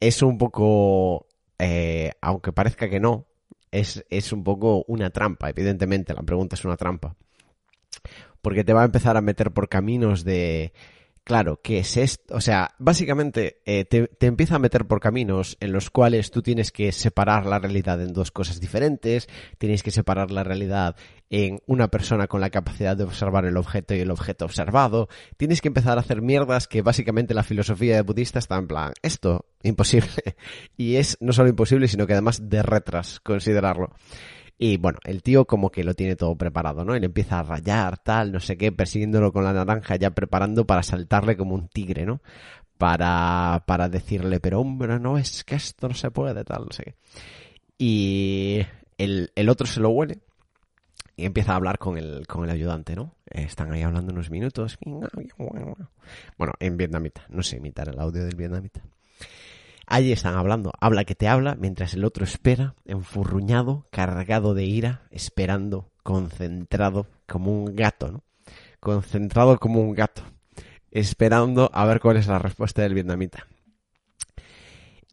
es 0.00 0.22
un 0.22 0.38
poco, 0.38 1.28
eh, 1.58 2.12
aunque 2.22 2.52
parezca 2.52 2.88
que 2.88 3.00
no, 3.00 3.26
es, 3.70 4.04
es 4.08 4.32
un 4.32 4.42
poco 4.42 4.84
una 4.88 5.10
trampa, 5.10 5.50
evidentemente, 5.50 6.14
la 6.14 6.22
pregunta 6.22 6.56
es 6.56 6.64
una 6.64 6.78
trampa 6.78 7.16
porque 8.42 8.64
te 8.64 8.72
va 8.72 8.82
a 8.82 8.86
empezar 8.86 9.16
a 9.16 9.20
meter 9.20 9.52
por 9.52 9.68
caminos 9.68 10.24
de, 10.24 10.72
claro, 11.24 11.60
¿qué 11.62 11.78
es 11.78 11.96
esto? 11.96 12.34
O 12.34 12.40
sea, 12.40 12.74
básicamente 12.78 13.60
eh, 13.64 13.84
te, 13.84 14.26
empieza 14.26 14.56
a 14.56 14.58
meter 14.58 14.86
por 14.86 15.00
caminos 15.00 15.56
en 15.60 15.72
los 15.72 15.90
cuales 15.90 16.30
tú 16.30 16.42
tienes 16.42 16.72
que 16.72 16.92
separar 16.92 17.46
la 17.46 17.58
realidad 17.58 18.02
en 18.02 18.12
dos 18.12 18.30
cosas 18.30 18.60
diferentes, 18.60 19.28
tienes 19.58 19.82
que 19.82 19.90
separar 19.90 20.30
la 20.30 20.42
realidad 20.42 20.96
en 21.28 21.60
una 21.66 21.88
persona 21.88 22.26
con 22.26 22.40
la 22.40 22.50
capacidad 22.50 22.96
de 22.96 23.04
observar 23.04 23.44
el 23.44 23.56
objeto 23.56 23.94
y 23.94 24.00
el 24.00 24.10
objeto 24.10 24.44
observado, 24.44 25.08
tienes 25.36 25.60
que 25.60 25.68
empezar 25.68 25.98
a 25.98 26.00
hacer 26.00 26.20
mierdas 26.20 26.66
que 26.66 26.82
básicamente 26.82 27.34
la 27.34 27.44
filosofía 27.44 27.94
de 27.94 28.02
budista 28.02 28.40
está 28.40 28.56
en 28.56 28.66
plan, 28.66 28.92
esto, 29.02 29.46
imposible. 29.62 30.10
y 30.76 30.96
es 30.96 31.16
no 31.20 31.32
solo 31.32 31.48
imposible, 31.48 31.86
sino 31.86 32.06
que 32.08 32.14
además 32.14 32.48
de 32.48 32.62
retras 32.62 33.20
considerarlo. 33.20 33.94
Y 34.62 34.76
bueno, 34.76 34.98
el 35.04 35.22
tío 35.22 35.46
como 35.46 35.70
que 35.70 35.82
lo 35.84 35.94
tiene 35.94 36.16
todo 36.16 36.36
preparado, 36.36 36.84
¿no? 36.84 36.94
Él 36.94 37.02
empieza 37.02 37.38
a 37.38 37.42
rayar, 37.42 37.96
tal, 37.96 38.30
no 38.30 38.40
sé 38.40 38.58
qué, 38.58 38.70
persiguiéndolo 38.70 39.32
con 39.32 39.42
la 39.42 39.54
naranja, 39.54 39.96
ya 39.96 40.10
preparando 40.10 40.66
para 40.66 40.82
saltarle 40.82 41.34
como 41.34 41.54
un 41.54 41.68
tigre, 41.68 42.04
¿no? 42.04 42.20
Para, 42.76 43.64
para 43.66 43.88
decirle, 43.88 44.38
pero 44.38 44.60
hombre, 44.60 45.00
no 45.00 45.16
es 45.16 45.44
que 45.44 45.54
esto 45.54 45.88
no 45.88 45.94
se 45.94 46.10
puede, 46.10 46.44
tal, 46.44 46.66
no 46.66 46.72
sé 46.72 46.84
qué. 46.84 46.94
Y 47.78 48.60
el, 48.98 49.32
el 49.34 49.48
otro 49.48 49.66
se 49.66 49.80
lo 49.80 49.88
huele 49.88 50.18
y 51.16 51.24
empieza 51.24 51.52
a 51.52 51.56
hablar 51.56 51.78
con 51.78 51.96
el, 51.96 52.26
con 52.26 52.44
el 52.44 52.50
ayudante, 52.50 52.94
¿no? 52.94 53.14
Están 53.30 53.72
ahí 53.72 53.80
hablando 53.80 54.12
unos 54.12 54.30
minutos. 54.30 54.76
Bueno, 56.36 56.52
en 56.60 56.76
vietnamita, 56.76 57.24
no 57.30 57.42
sé 57.42 57.56
imitar 57.56 57.88
el 57.88 57.98
audio 57.98 58.24
del 58.24 58.36
vietnamita. 58.36 58.82
Allí 59.92 60.12
están 60.12 60.36
hablando, 60.36 60.72
habla 60.78 61.04
que 61.04 61.16
te 61.16 61.26
habla, 61.26 61.56
mientras 61.56 61.94
el 61.94 62.04
otro 62.04 62.22
espera, 62.22 62.76
enfurruñado, 62.84 63.88
cargado 63.90 64.54
de 64.54 64.64
ira, 64.64 65.02
esperando, 65.10 65.90
concentrado, 66.04 67.08
como 67.26 67.50
un 67.50 67.74
gato, 67.74 68.12
¿no? 68.12 68.22
Concentrado 68.78 69.58
como 69.58 69.80
un 69.80 69.92
gato, 69.92 70.22
esperando 70.92 71.72
a 71.74 71.84
ver 71.86 71.98
cuál 71.98 72.18
es 72.18 72.28
la 72.28 72.38
respuesta 72.38 72.82
del 72.82 72.94
vietnamita. 72.94 73.48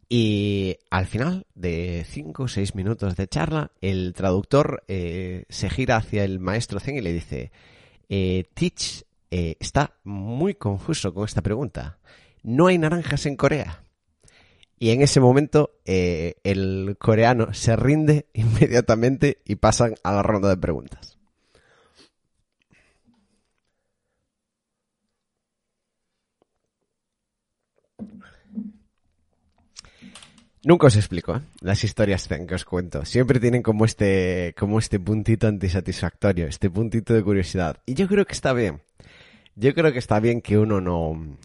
Y 0.08 0.76
al 0.90 1.06
final 1.06 1.48
de 1.56 2.06
cinco 2.08 2.44
o 2.44 2.48
seis 2.48 2.76
minutos 2.76 3.16
de 3.16 3.26
charla, 3.26 3.72
el 3.80 4.12
traductor 4.14 4.84
eh, 4.86 5.44
se 5.48 5.70
gira 5.70 5.96
hacia 5.96 6.22
el 6.22 6.38
maestro 6.38 6.78
Zen 6.78 6.98
y 6.98 7.00
le 7.00 7.12
dice, 7.12 7.50
eh, 8.08 8.44
Teach 8.54 9.02
eh, 9.32 9.56
está 9.58 9.96
muy 10.04 10.54
confuso 10.54 11.12
con 11.12 11.24
esta 11.24 11.42
pregunta. 11.42 11.98
¿No 12.44 12.68
hay 12.68 12.78
naranjas 12.78 13.26
en 13.26 13.34
Corea? 13.36 13.82
Y 14.78 14.90
en 14.90 15.02
ese 15.02 15.20
momento 15.20 15.72
eh, 15.84 16.34
el 16.44 16.96
coreano 16.98 17.52
se 17.52 17.76
rinde 17.76 18.26
inmediatamente 18.32 19.38
y 19.44 19.56
pasan 19.56 19.94
a 20.02 20.12
la 20.12 20.22
ronda 20.22 20.48
de 20.48 20.56
preguntas. 20.56 21.18
Nunca 30.64 30.88
os 30.88 30.96
explico 30.96 31.36
¿eh? 31.36 31.40
las 31.60 31.82
historias 31.82 32.28
que 32.28 32.54
os 32.54 32.64
cuento. 32.64 33.04
Siempre 33.04 33.40
tienen 33.40 33.62
como 33.62 33.84
este, 33.84 34.54
como 34.58 34.78
este 34.78 34.98
puntito 35.00 35.46
antisatisfactorio, 35.46 36.46
este 36.46 36.68
puntito 36.68 37.14
de 37.14 37.22
curiosidad. 37.22 37.78
Y 37.86 37.94
yo 37.94 38.08
creo 38.08 38.26
que 38.26 38.32
está 38.32 38.52
bien. 38.52 38.82
Yo 39.54 39.72
creo 39.74 39.92
que 39.92 39.98
está 39.98 40.20
bien 40.20 40.42
que 40.42 40.58
uno 40.58 40.80
no, 40.80 41.38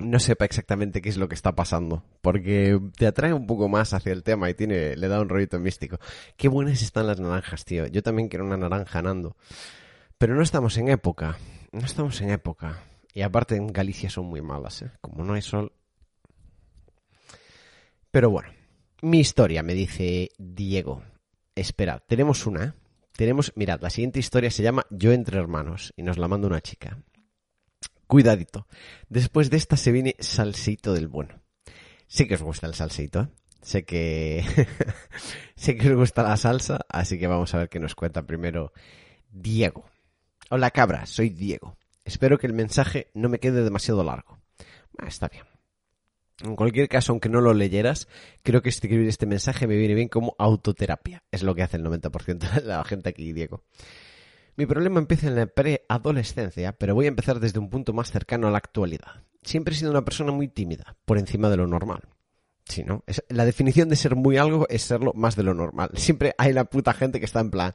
no 0.00 0.18
sepa 0.18 0.44
exactamente 0.44 1.00
qué 1.00 1.08
es 1.08 1.16
lo 1.16 1.28
que 1.28 1.34
está 1.34 1.54
pasando, 1.54 2.02
porque 2.22 2.80
te 2.96 3.06
atrae 3.06 3.32
un 3.32 3.46
poco 3.46 3.68
más 3.68 3.92
hacia 3.92 4.12
el 4.12 4.22
tema 4.22 4.50
y 4.50 4.54
tiene, 4.54 4.96
le 4.96 5.08
da 5.08 5.20
un 5.20 5.28
rollito 5.28 5.58
místico. 5.58 5.98
Qué 6.36 6.48
buenas 6.48 6.82
están 6.82 7.06
las 7.06 7.20
naranjas, 7.20 7.64
tío. 7.64 7.86
Yo 7.86 8.02
también 8.02 8.28
quiero 8.28 8.44
una 8.44 8.56
naranja, 8.56 9.02
Nando. 9.02 9.36
Pero 10.18 10.34
no 10.34 10.42
estamos 10.42 10.76
en 10.78 10.88
época. 10.88 11.38
No 11.72 11.80
estamos 11.80 12.20
en 12.20 12.30
época. 12.30 12.82
Y 13.14 13.22
aparte 13.22 13.56
en 13.56 13.68
Galicia 13.68 14.10
son 14.10 14.26
muy 14.26 14.42
malas, 14.42 14.82
¿eh? 14.82 14.90
Como 15.00 15.24
no 15.24 15.34
hay 15.34 15.42
sol. 15.42 15.72
Pero 18.10 18.30
bueno, 18.30 18.50
mi 19.02 19.20
historia, 19.20 19.62
me 19.62 19.74
dice 19.74 20.30
Diego. 20.38 21.02
Esperad, 21.54 22.02
tenemos 22.06 22.46
una, 22.46 22.64
¿eh? 22.64 22.72
Tenemos, 23.12 23.52
mirad, 23.54 23.80
la 23.82 23.90
siguiente 23.90 24.18
historia 24.18 24.50
se 24.50 24.62
llama 24.62 24.86
Yo 24.90 25.12
entre 25.12 25.38
hermanos 25.38 25.92
y 25.96 26.02
nos 26.02 26.18
la 26.18 26.28
manda 26.28 26.48
una 26.48 26.60
chica. 26.60 26.98
Cuidadito. 28.10 28.66
Después 29.08 29.50
de 29.50 29.56
esta 29.56 29.76
se 29.76 29.92
viene 29.92 30.16
salsito 30.18 30.94
del 30.94 31.06
bueno. 31.06 31.40
Sé 32.08 32.26
que 32.26 32.34
os 32.34 32.42
gusta 32.42 32.66
el 32.66 32.74
salsito, 32.74 33.20
¿eh? 33.20 33.28
Sé 33.62 33.84
que... 33.84 34.44
sé 35.54 35.76
que 35.76 35.90
os 35.90 35.96
gusta 35.96 36.24
la 36.24 36.36
salsa, 36.36 36.80
así 36.88 37.20
que 37.20 37.28
vamos 37.28 37.54
a 37.54 37.58
ver 37.58 37.68
qué 37.68 37.78
nos 37.78 37.94
cuenta 37.94 38.26
primero 38.26 38.72
Diego. 39.30 39.88
Hola 40.48 40.72
cabra, 40.72 41.06
soy 41.06 41.28
Diego. 41.28 41.76
Espero 42.04 42.36
que 42.36 42.48
el 42.48 42.52
mensaje 42.52 43.12
no 43.14 43.28
me 43.28 43.38
quede 43.38 43.62
demasiado 43.62 44.02
largo. 44.02 44.40
Ah, 44.98 45.06
está 45.06 45.28
bien. 45.28 45.44
En 46.42 46.56
cualquier 46.56 46.88
caso, 46.88 47.12
aunque 47.12 47.28
no 47.28 47.40
lo 47.40 47.54
leyeras, 47.54 48.08
creo 48.42 48.60
que 48.60 48.70
escribir 48.70 49.06
este 49.06 49.26
mensaje 49.26 49.68
me 49.68 49.76
viene 49.76 49.94
bien 49.94 50.08
como 50.08 50.34
autoterapia. 50.36 51.22
Es 51.30 51.44
lo 51.44 51.54
que 51.54 51.62
hace 51.62 51.76
el 51.76 51.84
90% 51.84 52.54
de 52.54 52.62
la 52.62 52.82
gente 52.82 53.10
aquí, 53.10 53.32
Diego. 53.32 53.62
Mi 54.56 54.66
problema 54.66 55.00
empieza 55.00 55.28
en 55.28 55.36
la 55.36 55.46
preadolescencia, 55.46 56.72
pero 56.72 56.94
voy 56.94 57.06
a 57.06 57.08
empezar 57.08 57.40
desde 57.40 57.58
un 57.58 57.70
punto 57.70 57.92
más 57.92 58.10
cercano 58.10 58.48
a 58.48 58.50
la 58.50 58.58
actualidad. 58.58 59.22
Siempre 59.42 59.74
he 59.74 59.76
sido 59.76 59.90
una 59.90 60.04
persona 60.04 60.32
muy 60.32 60.48
tímida, 60.48 60.96
por 61.04 61.18
encima 61.18 61.48
de 61.48 61.56
lo 61.56 61.66
normal. 61.66 62.02
Sí, 62.64 62.84
¿no? 62.84 63.02
Es, 63.06 63.24
la 63.28 63.44
definición 63.44 63.88
de 63.88 63.96
ser 63.96 64.16
muy 64.16 64.36
algo 64.36 64.66
es 64.68 64.82
serlo 64.82 65.12
más 65.14 65.34
de 65.34 65.42
lo 65.42 65.54
normal. 65.54 65.90
Siempre 65.94 66.34
hay 66.38 66.52
la 66.52 66.64
puta 66.64 66.92
gente 66.92 67.18
que 67.18 67.26
está 67.26 67.40
en 67.40 67.50
plan, 67.50 67.74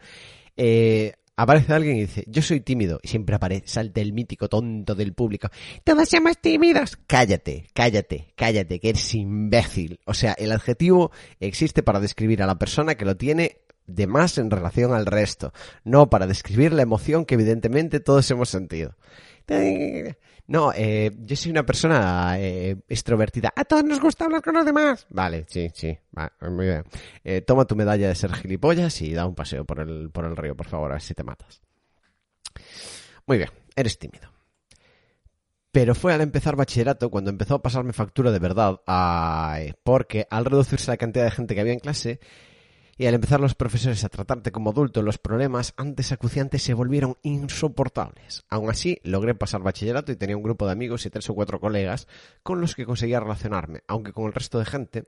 eh, 0.55 1.13
Aparece 1.37 1.73
alguien 1.73 1.97
y 1.97 2.01
dice, 2.01 2.23
yo 2.27 2.41
soy 2.41 2.61
tímido. 2.61 2.99
Y 3.03 3.09
siempre 3.09 3.35
aparece, 3.35 3.91
el 3.95 4.13
mítico 4.13 4.47
tonto 4.47 4.95
del 4.95 5.13
público. 5.13 5.49
Todos 5.83 6.07
somos 6.07 6.37
tímidos. 6.39 6.97
Cállate, 7.07 7.67
cállate, 7.73 8.33
cállate, 8.35 8.79
que 8.79 8.89
eres 8.89 9.13
imbécil. 9.13 9.99
O 10.05 10.13
sea, 10.13 10.33
el 10.33 10.53
adjetivo 10.53 11.11
existe 11.41 11.83
para 11.83 11.99
describir 11.99 12.41
a 12.41 12.47
la 12.47 12.57
persona 12.57 12.95
que 12.95 13.03
lo 13.03 13.17
tiene 13.17 13.57
de 13.87 14.07
más 14.07 14.37
en 14.37 14.51
relación 14.51 14.93
al 14.93 15.05
resto, 15.05 15.53
no 15.83 16.09
para 16.09 16.27
describir 16.27 16.73
la 16.73 16.81
emoción 16.81 17.25
que 17.25 17.35
evidentemente 17.35 17.99
todos 17.99 18.29
hemos 18.31 18.49
sentido. 18.49 18.95
No, 20.47 20.71
eh, 20.75 21.11
yo 21.17 21.35
soy 21.35 21.51
una 21.51 21.65
persona 21.65 22.35
eh, 22.39 22.77
extrovertida. 22.87 23.51
A 23.55 23.65
todos 23.65 23.83
nos 23.83 23.99
gusta 23.99 24.25
hablar 24.25 24.43
con 24.43 24.53
los 24.53 24.65
demás. 24.65 25.07
Vale, 25.09 25.45
sí, 25.47 25.71
sí, 25.73 25.97
muy 26.41 26.65
bien. 26.65 26.83
Eh, 27.23 27.41
toma 27.41 27.65
tu 27.65 27.75
medalla 27.75 28.07
de 28.07 28.15
ser 28.15 28.33
gilipollas 28.33 29.01
y 29.01 29.13
da 29.13 29.25
un 29.25 29.33
paseo 29.33 29.65
por 29.65 29.79
el, 29.79 30.11
por 30.11 30.25
el 30.25 30.35
río, 30.35 30.55
por 30.55 30.67
favor, 30.67 30.91
a 30.91 30.95
ver 30.95 31.01
si 31.01 31.15
te 31.15 31.23
matas. 31.23 31.61
Muy 33.25 33.37
bien, 33.37 33.49
eres 33.75 33.97
tímido. 33.97 34.29
Pero 35.71 35.93
fue 35.93 36.13
al 36.13 36.21
empezar 36.21 36.55
bachillerato 36.55 37.09
cuando 37.09 37.31
empezó 37.31 37.55
a 37.55 37.61
pasarme 37.61 37.91
factura 37.91 38.31
de 38.31 38.39
verdad, 38.39 38.79
porque 39.83 40.25
al 40.29 40.45
reducirse 40.45 40.89
la 40.89 40.97
cantidad 40.97 41.25
de 41.25 41.31
gente 41.31 41.53
que 41.53 41.61
había 41.61 41.73
en 41.73 41.79
clase, 41.79 42.19
y 42.97 43.07
al 43.07 43.13
empezar 43.13 43.41
los 43.41 43.55
profesores 43.55 44.03
a 44.03 44.09
tratarte 44.09 44.51
como 44.51 44.69
adulto, 44.69 45.01
los 45.01 45.17
problemas 45.17 45.73
antes 45.75 46.11
acuciantes 46.11 46.63
se 46.63 46.73
volvieron 46.73 47.17
insoportables. 47.23 48.45
Aún 48.49 48.69
así, 48.69 48.99
logré 49.03 49.35
pasar 49.35 49.61
bachillerato 49.61 50.11
y 50.11 50.15
tenía 50.15 50.37
un 50.37 50.43
grupo 50.43 50.65
de 50.65 50.71
amigos 50.71 51.05
y 51.05 51.09
tres 51.09 51.29
o 51.29 51.35
cuatro 51.35 51.59
colegas 51.59 52.07
con 52.41 52.61
los 52.61 52.75
que 52.75 52.85
conseguía 52.85 53.19
relacionarme, 53.19 53.81
aunque 53.87 54.13
con 54.13 54.25
el 54.25 54.33
resto 54.33 54.59
de 54.59 54.65
gente, 54.65 55.07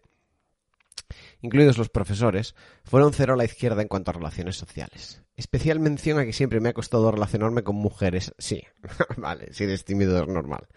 incluidos 1.41 1.77
los 1.77 1.89
profesores, 1.89 2.55
fueron 2.83 3.13
cero 3.13 3.33
a 3.33 3.38
la 3.38 3.45
izquierda 3.45 3.81
en 3.81 3.88
cuanto 3.88 4.11
a 4.11 4.15
relaciones 4.15 4.57
sociales. 4.57 5.23
Especial 5.35 5.79
mención 5.79 6.19
a 6.19 6.25
que 6.25 6.33
siempre 6.33 6.59
me 6.59 6.69
ha 6.69 6.73
costado 6.73 7.11
relacionarme 7.11 7.63
con 7.63 7.75
mujeres, 7.75 8.33
sí, 8.38 8.63
vale, 9.17 9.53
si 9.53 9.63
eres 9.63 9.85
tímido 9.85 10.21
es 10.21 10.27
normal, 10.27 10.67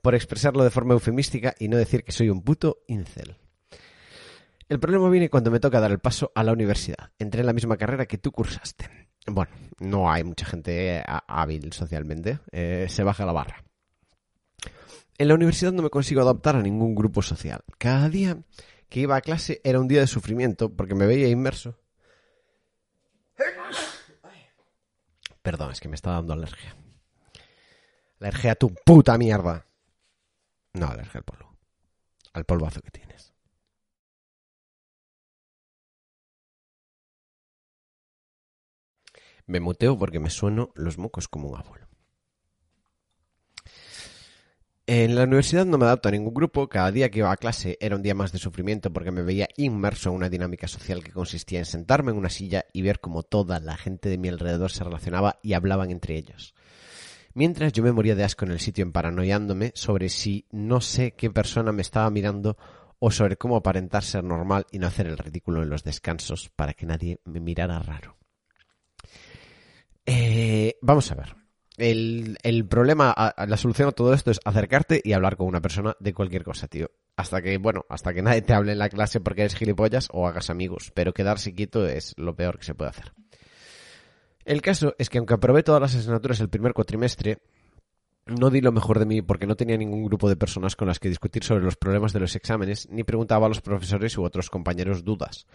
por 0.00 0.14
expresarlo 0.14 0.64
de 0.64 0.70
forma 0.70 0.94
eufemística 0.94 1.54
y 1.58 1.68
no 1.68 1.76
decir 1.76 2.04
que 2.04 2.12
soy 2.12 2.28
un 2.28 2.42
puto 2.42 2.78
incel. 2.86 3.36
El 4.72 4.80
problema 4.80 5.10
viene 5.10 5.28
cuando 5.28 5.50
me 5.50 5.60
toca 5.60 5.80
dar 5.80 5.90
el 5.90 5.98
paso 5.98 6.32
a 6.34 6.42
la 6.42 6.50
universidad. 6.50 7.10
Entré 7.18 7.40
en 7.40 7.46
la 7.46 7.52
misma 7.52 7.76
carrera 7.76 8.06
que 8.06 8.16
tú 8.16 8.32
cursaste. 8.32 8.88
Bueno, 9.26 9.52
no 9.80 10.10
hay 10.10 10.24
mucha 10.24 10.46
gente 10.46 10.96
eh, 10.96 11.04
hábil 11.04 11.74
socialmente. 11.74 12.38
Eh, 12.50 12.86
se 12.88 13.02
baja 13.02 13.26
la 13.26 13.32
barra. 13.32 13.62
En 15.18 15.28
la 15.28 15.34
universidad 15.34 15.72
no 15.72 15.82
me 15.82 15.90
consigo 15.90 16.22
adaptar 16.22 16.56
a 16.56 16.62
ningún 16.62 16.94
grupo 16.94 17.20
social. 17.20 17.62
Cada 17.76 18.08
día 18.08 18.38
que 18.88 19.00
iba 19.00 19.14
a 19.14 19.20
clase 19.20 19.60
era 19.62 19.78
un 19.78 19.88
día 19.88 20.00
de 20.00 20.06
sufrimiento 20.06 20.74
porque 20.74 20.94
me 20.94 21.04
veía 21.04 21.28
inmerso. 21.28 21.78
Perdón, 25.42 25.72
es 25.72 25.80
que 25.80 25.88
me 25.90 25.96
está 25.96 26.12
dando 26.12 26.32
alergia. 26.32 26.74
Alergia 28.20 28.52
a 28.52 28.54
tu 28.54 28.72
puta 28.86 29.18
mierda. 29.18 29.66
No, 30.72 30.86
alergia 30.86 31.18
al 31.18 31.24
polvo. 31.24 31.58
Al 32.32 32.46
polvazo 32.46 32.80
que 32.80 32.90
tienes. 32.90 33.31
Me 39.52 39.60
muteo 39.60 39.98
porque 39.98 40.18
me 40.18 40.30
sueno 40.30 40.70
los 40.74 40.96
mocos 40.96 41.28
como 41.28 41.50
un 41.50 41.58
abuelo. 41.58 41.86
En 44.86 45.14
la 45.14 45.24
universidad 45.24 45.66
no 45.66 45.76
me 45.76 45.84
adapto 45.84 46.08
a 46.08 46.12
ningún 46.12 46.32
grupo, 46.32 46.70
cada 46.70 46.90
día 46.90 47.10
que 47.10 47.18
iba 47.18 47.30
a 47.30 47.36
clase 47.36 47.76
era 47.78 47.96
un 47.96 48.02
día 48.02 48.14
más 48.14 48.32
de 48.32 48.38
sufrimiento 48.38 48.90
porque 48.94 49.10
me 49.10 49.20
veía 49.20 49.50
inmerso 49.58 50.08
en 50.08 50.16
una 50.16 50.30
dinámica 50.30 50.68
social 50.68 51.04
que 51.04 51.12
consistía 51.12 51.58
en 51.58 51.66
sentarme 51.66 52.12
en 52.12 52.16
una 52.16 52.30
silla 52.30 52.64
y 52.72 52.80
ver 52.80 53.00
cómo 53.00 53.24
toda 53.24 53.60
la 53.60 53.76
gente 53.76 54.08
de 54.08 54.16
mi 54.16 54.28
alrededor 54.28 54.70
se 54.70 54.84
relacionaba 54.84 55.38
y 55.42 55.52
hablaban 55.52 55.90
entre 55.90 56.16
ellos. 56.16 56.54
Mientras 57.34 57.74
yo 57.74 57.82
me 57.82 57.92
moría 57.92 58.14
de 58.14 58.24
asco 58.24 58.46
en 58.46 58.52
el 58.52 58.58
sitio 58.58 58.90
paranoiándome 58.90 59.72
sobre 59.74 60.08
si 60.08 60.46
no 60.50 60.80
sé 60.80 61.12
qué 61.12 61.28
persona 61.28 61.72
me 61.72 61.82
estaba 61.82 62.08
mirando 62.08 62.56
o 63.00 63.10
sobre 63.10 63.36
cómo 63.36 63.56
aparentar 63.56 64.02
ser 64.02 64.24
normal 64.24 64.64
y 64.72 64.78
no 64.78 64.86
hacer 64.86 65.08
el 65.08 65.18
ridículo 65.18 65.62
en 65.62 65.68
los 65.68 65.84
descansos 65.84 66.48
para 66.56 66.72
que 66.72 66.86
nadie 66.86 67.20
me 67.26 67.38
mirara 67.38 67.78
raro. 67.80 68.21
Vamos 70.82 71.10
a 71.12 71.14
ver. 71.14 71.36
El, 71.78 72.36
el 72.42 72.66
problema, 72.66 73.14
la 73.36 73.56
solución 73.56 73.88
a 73.88 73.92
todo 73.92 74.12
esto 74.12 74.30
es 74.30 74.40
acercarte 74.44 75.00
y 75.02 75.14
hablar 75.14 75.36
con 75.36 75.46
una 75.46 75.62
persona 75.62 75.96
de 76.00 76.12
cualquier 76.12 76.44
cosa, 76.44 76.66
tío. 76.68 76.90
Hasta 77.16 77.40
que, 77.40 77.56
bueno, 77.56 77.86
hasta 77.88 78.12
que 78.12 78.20
nadie 78.20 78.42
te 78.42 78.52
hable 78.52 78.72
en 78.72 78.78
la 78.78 78.88
clase 78.88 79.20
porque 79.20 79.42
eres 79.42 79.54
gilipollas 79.54 80.08
o 80.12 80.26
hagas 80.26 80.50
amigos. 80.50 80.90
Pero 80.92 81.14
quedarse 81.14 81.54
quieto 81.54 81.86
es 81.86 82.14
lo 82.18 82.34
peor 82.34 82.58
que 82.58 82.64
se 82.64 82.74
puede 82.74 82.90
hacer. 82.90 83.12
El 84.44 84.60
caso 84.60 84.94
es 84.98 85.08
que 85.08 85.18
aunque 85.18 85.34
aprobé 85.34 85.62
todas 85.62 85.80
las 85.80 85.94
asignaturas 85.94 86.40
el 86.40 86.48
primer 86.48 86.74
cuatrimestre, 86.74 87.38
no 88.26 88.50
di 88.50 88.60
lo 88.60 88.72
mejor 88.72 88.98
de 88.98 89.06
mí 89.06 89.22
porque 89.22 89.46
no 89.46 89.54
tenía 89.54 89.76
ningún 89.76 90.04
grupo 90.04 90.28
de 90.28 90.36
personas 90.36 90.74
con 90.74 90.88
las 90.88 90.98
que 90.98 91.08
discutir 91.08 91.44
sobre 91.44 91.64
los 91.64 91.76
problemas 91.76 92.12
de 92.12 92.20
los 92.20 92.34
exámenes, 92.34 92.88
ni 92.90 93.04
preguntaba 93.04 93.46
a 93.46 93.48
los 93.48 93.60
profesores 93.60 94.18
u 94.18 94.24
otros 94.24 94.50
compañeros 94.50 95.04
dudas. 95.04 95.46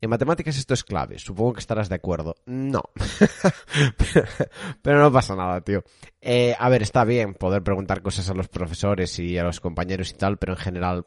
En 0.00 0.10
matemáticas 0.10 0.56
esto 0.56 0.74
es 0.74 0.84
clave, 0.84 1.18
supongo 1.18 1.54
que 1.54 1.60
estarás 1.60 1.88
de 1.88 1.96
acuerdo. 1.96 2.36
No. 2.46 2.82
Pero 4.82 5.00
no 5.00 5.12
pasa 5.12 5.34
nada, 5.34 5.60
tío. 5.60 5.82
Eh, 6.20 6.54
a 6.58 6.68
ver, 6.68 6.82
está 6.82 7.04
bien 7.04 7.34
poder 7.34 7.62
preguntar 7.62 8.02
cosas 8.02 8.28
a 8.30 8.34
los 8.34 8.48
profesores 8.48 9.18
y 9.18 9.38
a 9.38 9.44
los 9.44 9.60
compañeros 9.60 10.10
y 10.10 10.14
tal, 10.14 10.36
pero 10.36 10.54
en 10.54 10.58
general, 10.58 11.04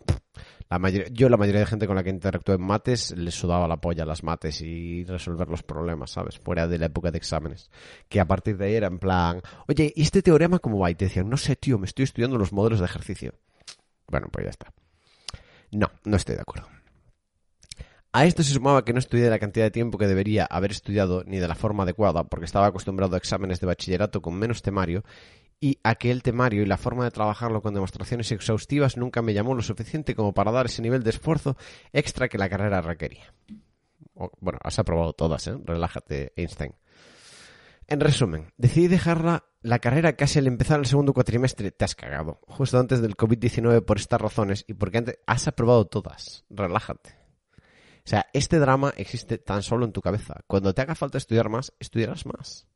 la 0.70 0.90
yo 0.90 1.28
la 1.28 1.38
mayoría 1.38 1.60
de 1.60 1.66
gente 1.66 1.88
con 1.88 1.96
la 1.96 2.04
que 2.04 2.10
interactué 2.10 2.56
en 2.56 2.62
mates 2.62 3.12
les 3.18 3.36
sudaba 3.36 3.68
la 3.68 3.78
polla 3.78 4.06
las 4.06 4.24
mates 4.24 4.62
y 4.62 5.04
resolver 5.04 5.50
los 5.50 5.64
problemas, 5.64 6.12
¿sabes? 6.12 6.40
Fuera 6.40 6.68
de 6.68 6.78
la 6.78 6.86
época 6.86 7.12
de 7.12 7.18
exámenes. 7.18 7.70
Que 8.08 8.20
a 8.20 8.26
partir 8.26 8.58
de 8.58 8.66
ahí 8.66 8.76
era 8.76 8.88
en 8.88 9.00
plan, 9.00 9.42
oye, 9.68 9.92
¿y 9.96 10.02
este 10.02 10.22
teorema 10.22 10.60
cómo 10.60 10.80
va? 10.80 10.90
Y 10.92 10.96
te 10.96 11.06
decían, 11.06 11.30
no 11.30 11.38
sé, 11.38 11.56
tío, 11.56 11.78
me 11.78 11.86
estoy 11.86 12.04
estudiando 12.04 12.38
los 12.38 12.54
modelos 12.54 12.80
de 12.80 12.86
ejercicio. 12.86 13.34
Bueno, 14.08 14.28
pues 14.32 14.46
ya 14.46 14.50
está. 14.50 14.74
No, 15.72 15.90
no 16.04 16.18
estoy 16.18 16.36
de 16.36 16.42
acuerdo. 16.42 16.68
A 18.14 18.26
esto 18.26 18.44
se 18.44 18.54
sumaba 18.54 18.84
que 18.84 18.92
no 18.92 19.00
estudié 19.00 19.30
la 19.30 19.40
cantidad 19.40 19.66
de 19.66 19.72
tiempo 19.72 19.98
que 19.98 20.08
debería 20.08 20.46
haber 20.46 20.72
estudiado 20.72 21.24
ni 21.26 21.40
de 21.40 21.48
la 21.48 21.56
forma 21.56 21.84
adecuada, 21.84 22.26
porque 22.26 22.46
estaba 22.46 22.68
acostumbrado 22.68 23.16
a 23.16 23.18
exámenes 23.18 23.62
de 23.62 23.68
bachillerato 23.68 24.22
con 24.22 24.34
menos 24.34 24.62
temario, 24.62 25.06
y 25.62 25.80
a 25.84 25.96
que 25.96 26.12
el 26.12 26.22
temario 26.22 26.62
y 26.62 26.66
la 26.66 26.78
forma 26.78 27.06
de 27.06 27.12
trabajarlo 27.12 27.62
con 27.62 27.74
demostraciones 27.74 28.32
exhaustivas 28.34 28.98
nunca 28.98 29.22
me 29.22 29.34
llamó 29.34 29.56
lo 29.56 29.62
suficiente 29.62 30.14
como 30.14 30.34
para 30.34 30.52
dar 30.52 30.66
ese 30.66 30.82
nivel 30.82 31.04
de 31.04 31.12
esfuerzo 31.12 31.56
extra 31.94 32.28
que 32.28 32.38
la 32.38 32.50
carrera 32.50 32.82
requería. 32.82 33.34
bueno, 34.42 34.60
has 34.62 34.78
aprobado 34.78 35.14
todas, 35.14 35.48
¿eh? 35.48 35.56
Relájate, 35.64 36.34
Einstein. 36.36 36.74
En 37.88 38.00
resumen, 38.00 38.52
decidí 38.58 38.88
dejarla 38.88 39.46
la 39.62 39.80
carrera 39.80 40.18
casi 40.18 40.40
al 40.40 40.48
empezar 40.48 40.80
el 40.80 40.86
segundo 40.86 41.14
cuatrimestre. 41.14 41.72
Te 41.72 41.86
has 41.86 41.96
cagado. 41.96 42.40
Justo 42.48 42.78
antes 42.80 43.02
del 43.02 43.16
COVID-19 43.16 43.86
por 43.86 43.98
estas 43.98 44.20
razones 44.20 44.66
y 44.68 44.74
porque 44.74 44.98
antes 44.98 45.20
has 45.28 45.48
aprobado 45.48 45.86
todas. 45.86 46.44
Relájate. 46.50 47.21
O 48.04 48.10
sea, 48.10 48.28
este 48.34 48.60
drama 48.60 48.94
existe 48.98 49.38
tan 49.38 49.64
solo 49.64 49.86
en 49.86 49.92
tu 49.92 50.02
cabeza. 50.02 50.42
Cuando 50.48 50.74
te 50.74 50.82
haga 50.82 50.96
falta 50.96 51.18
estudiar 51.18 51.50
más, 51.50 51.74
estudiarás 51.80 52.26
más. 52.26 52.68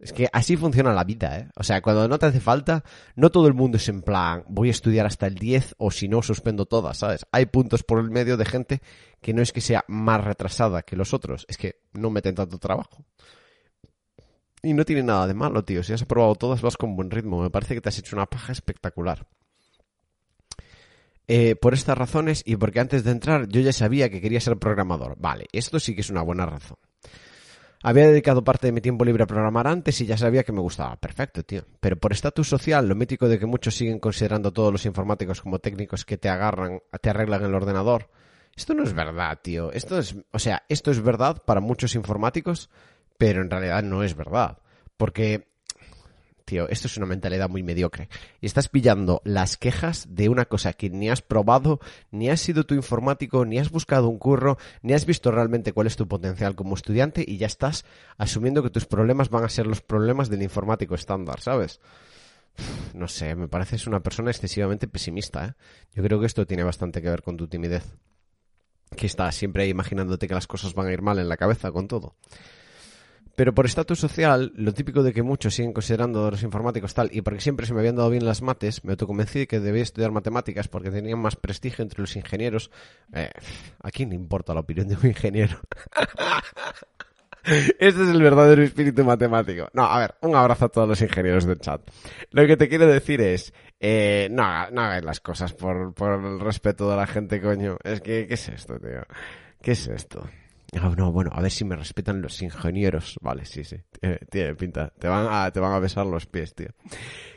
Es 0.00 0.14
que 0.14 0.28
así 0.32 0.56
funciona 0.56 0.94
la 0.94 1.04
vida, 1.04 1.38
¿eh? 1.38 1.48
O 1.56 1.62
sea, 1.62 1.82
cuando 1.82 2.08
no 2.08 2.18
te 2.18 2.26
hace 2.26 2.40
falta, 2.40 2.84
no 3.16 3.30
todo 3.30 3.46
el 3.48 3.54
mundo 3.54 3.76
es 3.76 3.86
en 3.90 4.00
plan, 4.00 4.44
voy 4.48 4.68
a 4.68 4.70
estudiar 4.70 5.04
hasta 5.04 5.26
el 5.26 5.34
10 5.34 5.74
o 5.76 5.90
si 5.90 6.08
no, 6.08 6.22
suspendo 6.22 6.64
todas, 6.64 6.96
¿sabes? 6.96 7.26
Hay 7.32 7.46
puntos 7.46 7.82
por 7.82 7.98
el 7.98 8.10
medio 8.10 8.38
de 8.38 8.46
gente 8.46 8.80
que 9.20 9.34
no 9.34 9.42
es 9.42 9.52
que 9.52 9.60
sea 9.60 9.84
más 9.88 10.24
retrasada 10.24 10.82
que 10.82 10.96
los 10.96 11.12
otros, 11.12 11.44
es 11.50 11.58
que 11.58 11.82
no 11.92 12.08
meten 12.08 12.34
tanto 12.34 12.58
trabajo. 12.58 13.04
Y 14.62 14.72
no 14.72 14.84
tiene 14.86 15.02
nada 15.02 15.26
de 15.26 15.34
malo, 15.34 15.64
tío. 15.64 15.82
Si 15.82 15.92
has 15.92 16.02
aprobado 16.02 16.34
todas, 16.34 16.60
vas 16.62 16.76
con 16.76 16.96
buen 16.96 17.10
ritmo. 17.10 17.42
Me 17.42 17.50
parece 17.50 17.74
que 17.74 17.80
te 17.80 17.88
has 17.88 17.98
hecho 17.98 18.16
una 18.16 18.26
paja 18.26 18.52
espectacular. 18.52 19.26
Eh, 21.32 21.54
por 21.54 21.74
estas 21.74 21.96
razones 21.96 22.42
y 22.44 22.56
porque 22.56 22.80
antes 22.80 23.04
de 23.04 23.12
entrar 23.12 23.46
yo 23.46 23.60
ya 23.60 23.72
sabía 23.72 24.10
que 24.10 24.20
quería 24.20 24.40
ser 24.40 24.56
programador. 24.56 25.14
Vale, 25.16 25.46
esto 25.52 25.78
sí 25.78 25.94
que 25.94 26.00
es 26.00 26.10
una 26.10 26.22
buena 26.22 26.44
razón. 26.44 26.76
Había 27.84 28.08
dedicado 28.08 28.42
parte 28.42 28.66
de 28.66 28.72
mi 28.72 28.80
tiempo 28.80 29.04
libre 29.04 29.22
a 29.22 29.28
programar 29.28 29.68
antes 29.68 30.00
y 30.00 30.06
ya 30.06 30.16
sabía 30.16 30.42
que 30.42 30.50
me 30.50 30.58
gustaba. 30.58 30.96
Perfecto, 30.96 31.44
tío. 31.44 31.62
Pero 31.78 31.94
por 31.94 32.10
estatus 32.10 32.48
social, 32.48 32.88
lo 32.88 32.96
mítico 32.96 33.28
de 33.28 33.38
que 33.38 33.46
muchos 33.46 33.76
siguen 33.76 34.00
considerando 34.00 34.52
todos 34.52 34.72
los 34.72 34.84
informáticos 34.86 35.40
como 35.40 35.60
técnicos 35.60 36.04
que 36.04 36.18
te 36.18 36.28
agarran, 36.28 36.80
te 37.00 37.10
arreglan 37.10 37.44
el 37.44 37.54
ordenador. 37.54 38.10
Esto 38.56 38.74
no 38.74 38.82
es 38.82 38.92
verdad, 38.92 39.38
tío. 39.40 39.70
Esto 39.70 40.00
es, 40.00 40.16
o 40.32 40.38
sea, 40.40 40.64
esto 40.68 40.90
es 40.90 41.00
verdad 41.00 41.44
para 41.46 41.60
muchos 41.60 41.94
informáticos, 41.94 42.70
pero 43.18 43.40
en 43.40 43.50
realidad 43.50 43.84
no 43.84 44.02
es 44.02 44.16
verdad. 44.16 44.58
Porque 44.96 45.49
esto 46.68 46.86
es 46.86 46.96
una 46.96 47.06
mentalidad 47.06 47.48
muy 47.48 47.62
mediocre. 47.62 48.08
Y 48.40 48.46
estás 48.46 48.68
pillando 48.68 49.22
las 49.24 49.56
quejas 49.56 50.06
de 50.10 50.28
una 50.28 50.44
cosa 50.44 50.72
que 50.72 50.90
ni 50.90 51.08
has 51.08 51.22
probado, 51.22 51.80
ni 52.10 52.28
has 52.28 52.40
sido 52.40 52.64
tu 52.64 52.74
informático, 52.74 53.44
ni 53.44 53.58
has 53.58 53.70
buscado 53.70 54.08
un 54.08 54.18
curro, 54.18 54.58
ni 54.82 54.92
has 54.92 55.06
visto 55.06 55.30
realmente 55.30 55.72
cuál 55.72 55.86
es 55.86 55.96
tu 55.96 56.08
potencial 56.08 56.54
como 56.54 56.74
estudiante 56.74 57.24
y 57.26 57.36
ya 57.38 57.46
estás 57.46 57.84
asumiendo 58.18 58.62
que 58.62 58.70
tus 58.70 58.86
problemas 58.86 59.30
van 59.30 59.44
a 59.44 59.48
ser 59.48 59.66
los 59.66 59.80
problemas 59.80 60.28
del 60.28 60.42
informático 60.42 60.94
estándar, 60.94 61.40
¿sabes? 61.40 61.80
No 62.94 63.08
sé, 63.08 63.34
me 63.34 63.48
pareces 63.48 63.86
una 63.86 64.00
persona 64.00 64.30
excesivamente 64.30 64.88
pesimista, 64.88 65.46
¿eh? 65.46 65.54
Yo 65.94 66.02
creo 66.02 66.20
que 66.20 66.26
esto 66.26 66.46
tiene 66.46 66.64
bastante 66.64 67.00
que 67.00 67.08
ver 67.08 67.22
con 67.22 67.36
tu 67.36 67.48
timidez. 67.48 67.84
Que 68.96 69.06
estás 69.06 69.36
siempre 69.36 69.68
imaginándote 69.68 70.26
que 70.26 70.34
las 70.34 70.46
cosas 70.46 70.74
van 70.74 70.88
a 70.88 70.92
ir 70.92 71.00
mal 71.00 71.18
en 71.18 71.28
la 71.28 71.36
cabeza 71.36 71.70
con 71.70 71.86
todo. 71.86 72.16
Pero 73.36 73.54
por 73.54 73.66
estatus 73.66 73.98
social, 73.98 74.52
lo 74.56 74.72
típico 74.72 75.02
de 75.02 75.12
que 75.12 75.22
muchos 75.22 75.54
siguen 75.54 75.72
considerando 75.72 76.26
a 76.26 76.30
los 76.30 76.42
informáticos 76.42 76.94
tal, 76.94 77.10
y 77.12 77.22
porque 77.22 77.40
siempre 77.40 77.66
se 77.66 77.74
me 77.74 77.80
habían 77.80 77.96
dado 77.96 78.10
bien 78.10 78.24
las 78.24 78.42
mates, 78.42 78.84
me 78.84 78.92
autoconvencí 78.92 79.40
de 79.40 79.46
que 79.46 79.60
debía 79.60 79.82
estudiar 79.82 80.10
matemáticas 80.10 80.68
porque 80.68 80.90
tenían 80.90 81.18
más 81.18 81.36
prestigio 81.36 81.82
entre 81.82 82.00
los 82.00 82.16
ingenieros. 82.16 82.70
Eh, 83.12 83.30
¿A 83.82 83.90
quién 83.90 84.10
le 84.10 84.16
importa 84.16 84.54
la 84.54 84.60
opinión 84.60 84.88
de 84.88 84.96
un 84.96 85.06
ingeniero? 85.06 85.58
Este 87.42 88.02
es 88.02 88.08
el 88.10 88.22
verdadero 88.22 88.62
espíritu 88.62 89.02
matemático. 89.04 89.68
No, 89.72 89.84
a 89.84 89.98
ver, 89.98 90.14
un 90.20 90.36
abrazo 90.36 90.66
a 90.66 90.68
todos 90.68 90.88
los 90.88 91.00
ingenieros 91.00 91.46
del 91.46 91.58
chat. 91.58 91.80
Lo 92.30 92.46
que 92.46 92.56
te 92.56 92.68
quiero 92.68 92.86
decir 92.86 93.20
es, 93.20 93.52
eh, 93.80 94.28
no, 94.30 94.70
no 94.70 94.82
hagáis 94.82 95.04
las 95.04 95.20
cosas 95.20 95.54
por, 95.54 95.94
por 95.94 96.22
el 96.22 96.38
respeto 96.38 96.90
de 96.90 96.96
la 96.96 97.06
gente, 97.06 97.40
coño. 97.40 97.78
Es 97.82 98.00
que, 98.02 98.26
¿qué 98.26 98.34
es 98.34 98.48
esto, 98.48 98.78
tío? 98.78 99.02
¿Qué 99.62 99.72
es 99.72 99.88
esto? 99.88 100.28
Ah, 100.78 100.92
no, 100.96 101.12
bueno, 101.12 101.30
a 101.34 101.40
ver 101.40 101.50
si 101.50 101.64
me 101.64 101.76
respetan 101.76 102.22
los 102.22 102.40
ingenieros. 102.42 103.18
Vale, 103.20 103.44
sí, 103.44 103.64
sí. 103.64 103.76
Tiene, 104.30 104.54
pinta. 104.54 104.92
Te 104.98 105.08
van, 105.08 105.26
a, 105.28 105.50
te 105.50 105.60
van 105.60 105.72
a 105.72 105.78
besar 105.78 106.06
los 106.06 106.26
pies, 106.26 106.54
tío. 106.54 106.68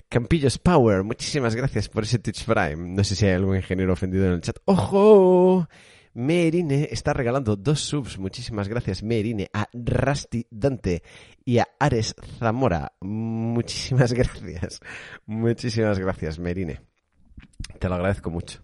Campillos 0.07 0.59
Power, 0.59 1.03
muchísimas 1.03 1.55
gracias 1.55 1.89
por 1.89 2.03
ese 2.03 2.19
Twitch 2.19 2.45
Prime. 2.45 2.95
No 2.95 3.03
sé 3.03 3.15
si 3.15 3.25
hay 3.25 3.34
algún 3.34 3.55
ingeniero 3.55 3.93
ofendido 3.93 4.27
en 4.27 4.34
el 4.34 4.41
chat. 4.41 4.57
¡Ojo! 4.65 5.67
Merine 6.13 6.89
está 6.91 7.13
regalando 7.13 7.55
dos 7.55 7.79
subs. 7.79 8.19
Muchísimas 8.19 8.67
gracias, 8.67 9.01
Merine, 9.01 9.49
a 9.51 9.67
Rusty 9.73 10.45
Dante 10.51 11.01
y 11.43 11.57
a 11.57 11.67
Ares 11.79 12.15
Zamora. 12.38 12.93
Muchísimas 13.01 14.13
gracias. 14.13 14.79
Muchísimas 15.25 15.97
gracias, 15.97 16.38
Merine. 16.38 16.81
Te 17.79 17.89
lo 17.89 17.95
agradezco 17.95 18.29
mucho. 18.29 18.61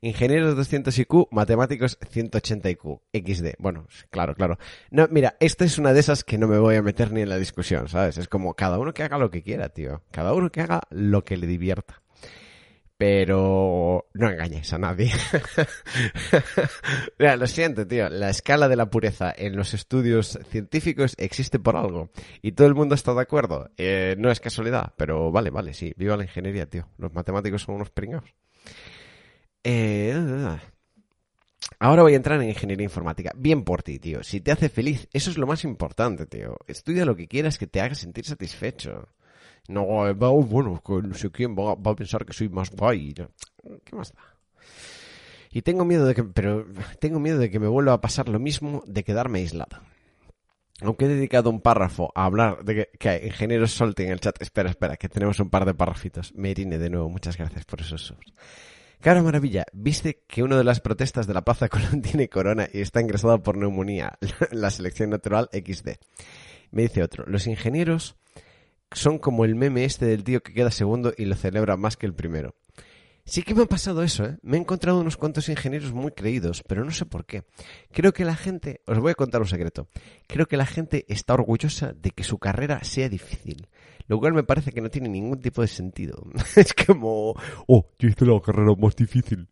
Ingenieros 0.00 0.56
200 0.56 0.98
IQ, 0.98 1.28
matemáticos 1.30 1.98
180 2.10 2.70
IQ, 2.70 3.00
XD. 3.12 3.54
Bueno, 3.58 3.86
claro, 4.10 4.34
claro. 4.34 4.58
No, 4.90 5.08
mira, 5.10 5.36
esta 5.40 5.64
es 5.64 5.78
una 5.78 5.92
de 5.92 6.00
esas 6.00 6.24
que 6.24 6.38
no 6.38 6.48
me 6.48 6.58
voy 6.58 6.76
a 6.76 6.82
meter 6.82 7.12
ni 7.12 7.22
en 7.22 7.28
la 7.28 7.38
discusión, 7.38 7.88
¿sabes? 7.88 8.18
Es 8.18 8.28
como 8.28 8.54
cada 8.54 8.78
uno 8.78 8.92
que 8.92 9.02
haga 9.02 9.18
lo 9.18 9.30
que 9.30 9.42
quiera, 9.42 9.68
tío. 9.68 10.02
Cada 10.10 10.34
uno 10.34 10.50
que 10.50 10.60
haga 10.60 10.82
lo 10.90 11.24
que 11.24 11.36
le 11.36 11.46
divierta. 11.46 12.02
Pero 12.96 14.06
no 14.14 14.30
engañes 14.30 14.72
a 14.72 14.78
nadie. 14.78 15.12
Mira, 17.18 17.36
lo 17.36 17.46
siento, 17.48 17.86
tío. 17.86 18.08
La 18.08 18.30
escala 18.30 18.68
de 18.68 18.76
la 18.76 18.88
pureza 18.88 19.34
en 19.36 19.56
los 19.56 19.74
estudios 19.74 20.38
científicos 20.50 21.14
existe 21.18 21.58
por 21.58 21.76
algo. 21.76 22.10
Y 22.40 22.52
todo 22.52 22.68
el 22.68 22.74
mundo 22.74 22.94
está 22.94 23.12
de 23.12 23.22
acuerdo. 23.22 23.70
Eh, 23.76 24.14
no 24.18 24.30
es 24.30 24.38
casualidad, 24.38 24.94
pero 24.96 25.32
vale, 25.32 25.50
vale, 25.50 25.74
sí. 25.74 25.92
Viva 25.96 26.16
la 26.16 26.22
ingeniería, 26.22 26.66
tío. 26.66 26.88
Los 26.96 27.12
matemáticos 27.12 27.62
son 27.62 27.74
unos 27.74 27.90
pringados. 27.90 28.32
Eh, 29.64 30.14
ahora 31.78 32.02
voy 32.02 32.12
a 32.12 32.16
entrar 32.16 32.40
en 32.40 32.50
ingeniería 32.50 32.84
informática. 32.84 33.32
Bien 33.34 33.64
por 33.64 33.82
ti, 33.82 33.98
tío. 33.98 34.22
Si 34.22 34.40
te 34.40 34.52
hace 34.52 34.68
feliz, 34.68 35.08
eso 35.12 35.30
es 35.30 35.38
lo 35.38 35.46
más 35.46 35.64
importante, 35.64 36.26
tío. 36.26 36.58
Estudia 36.66 37.06
lo 37.06 37.16
que 37.16 37.26
quieras 37.26 37.58
que 37.58 37.66
te 37.66 37.80
haga 37.80 37.94
sentir 37.94 38.26
satisfecho. 38.26 39.08
No, 39.68 40.06
eh, 40.06 40.12
bueno, 40.12 40.82
no 40.86 41.14
sé 41.14 41.30
quién 41.30 41.56
va, 41.56 41.72
a 41.72 41.96
pensar 41.96 42.26
que 42.26 42.34
soy 42.34 42.50
más 42.50 42.70
guay. 42.70 43.14
¿Qué 43.14 43.96
más 43.96 44.12
da? 44.12 44.20
Y 45.50 45.62
tengo 45.62 45.84
miedo 45.84 46.04
de 46.04 46.14
que, 46.14 46.24
pero 46.24 46.66
tengo 46.98 47.18
miedo 47.18 47.38
de 47.38 47.50
que 47.50 47.60
me 47.60 47.68
vuelva 47.68 47.94
a 47.94 48.00
pasar 48.00 48.28
lo 48.28 48.38
mismo 48.38 48.82
de 48.86 49.04
quedarme 49.04 49.38
aislado. 49.38 49.80
Aunque 50.82 51.06
he 51.06 51.08
dedicado 51.08 51.48
un 51.48 51.60
párrafo 51.60 52.12
a 52.14 52.24
hablar 52.24 52.64
de 52.64 52.74
que, 52.74 52.88
que 52.98 53.26
ingenieros 53.26 53.70
solten 53.70 54.06
en 54.06 54.12
el 54.12 54.20
chat. 54.20 54.42
Espera, 54.42 54.68
espera, 54.68 54.96
que 54.96 55.08
tenemos 55.08 55.40
un 55.40 55.48
par 55.48 55.64
de 55.64 55.72
párrafitos. 55.72 56.34
Merine, 56.34 56.76
de 56.76 56.90
nuevo, 56.90 57.08
muchas 57.08 57.38
gracias 57.38 57.64
por 57.64 57.80
esos 57.80 58.02
subs. 58.02 58.34
Cara 59.04 59.22
maravilla, 59.22 59.66
¿viste 59.74 60.22
que 60.26 60.42
una 60.42 60.56
de 60.56 60.64
las 60.64 60.80
protestas 60.80 61.26
de 61.26 61.34
la 61.34 61.42
Plaza 61.42 61.68
Colón 61.68 62.00
tiene 62.02 62.30
corona 62.30 62.70
y 62.72 62.80
está 62.80 63.02
ingresado 63.02 63.42
por 63.42 63.54
neumonía? 63.54 64.18
La 64.50 64.70
selección 64.70 65.10
natural 65.10 65.50
XD. 65.52 65.90
Me 66.70 66.84
dice 66.84 67.02
otro, 67.02 67.26
los 67.26 67.46
ingenieros 67.46 68.16
son 68.92 69.18
como 69.18 69.44
el 69.44 69.56
meme 69.56 69.84
este 69.84 70.06
del 70.06 70.24
tío 70.24 70.42
que 70.42 70.54
queda 70.54 70.70
segundo 70.70 71.12
y 71.18 71.26
lo 71.26 71.34
celebra 71.34 71.76
más 71.76 71.98
que 71.98 72.06
el 72.06 72.14
primero. 72.14 72.54
Sí 73.26 73.42
que 73.42 73.54
me 73.54 73.62
ha 73.62 73.66
pasado 73.66 74.02
eso, 74.02 74.26
¿eh? 74.26 74.36
Me 74.42 74.58
he 74.58 74.60
encontrado 74.60 75.00
unos 75.00 75.16
cuantos 75.16 75.48
ingenieros 75.48 75.94
muy 75.94 76.12
creídos, 76.12 76.62
pero 76.68 76.84
no 76.84 76.90
sé 76.90 77.06
por 77.06 77.24
qué. 77.24 77.44
Creo 77.90 78.12
que 78.12 78.26
la 78.26 78.36
gente, 78.36 78.82
os 78.86 78.98
voy 78.98 79.12
a 79.12 79.14
contar 79.14 79.40
un 79.40 79.46
secreto, 79.48 79.88
creo 80.26 80.44
que 80.46 80.58
la 80.58 80.66
gente 80.66 81.06
está 81.08 81.32
orgullosa 81.32 81.94
de 81.94 82.10
que 82.10 82.22
su 82.22 82.38
carrera 82.38 82.84
sea 82.84 83.08
difícil, 83.08 83.68
lo 84.08 84.20
cual 84.20 84.34
me 84.34 84.42
parece 84.44 84.72
que 84.72 84.82
no 84.82 84.90
tiene 84.90 85.08
ningún 85.08 85.40
tipo 85.40 85.62
de 85.62 85.68
sentido. 85.68 86.22
es 86.56 86.74
como, 86.74 87.34
oh, 87.66 87.86
yo 87.98 88.08
hice 88.08 88.26
la 88.26 88.38
carrera 88.40 88.74
más 88.78 88.94
difícil. 88.94 89.48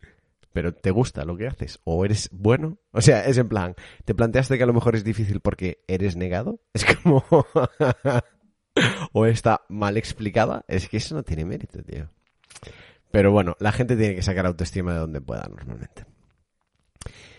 Pero 0.53 0.75
¿te 0.75 0.91
gusta 0.91 1.25
lo 1.25 1.35
que 1.39 1.47
haces? 1.47 1.81
¿O 1.85 2.05
eres 2.05 2.29
bueno? 2.31 2.77
O 2.91 3.01
sea, 3.01 3.25
es 3.25 3.39
en 3.39 3.49
plan, 3.49 3.75
¿te 4.05 4.15
planteaste 4.15 4.59
que 4.59 4.65
a 4.65 4.67
lo 4.67 4.75
mejor 4.75 4.97
es 4.97 5.03
difícil 5.03 5.41
porque 5.41 5.83
eres 5.89 6.17
negado? 6.17 6.61
Es 6.75 6.85
como... 6.85 7.25
o 9.13 9.27
está 9.27 9.63
mal 9.71 9.97
explicada, 9.97 10.65
es 10.69 10.91
que 10.91 10.99
eso 10.99 11.15
no 11.15 11.23
tiene 11.23 11.47
mérito, 11.47 11.83
tío. 11.83 12.11
Pero 13.13 13.31
bueno, 13.31 13.57
la 13.61 13.73
gente 13.73 13.97
tiene 13.97 14.17
que 14.17 14.23
sacar 14.23 14.47
autoestima 14.47 14.95
de 14.95 15.01
donde 15.01 15.21
pueda 15.21 15.47
normalmente. 15.49 16.07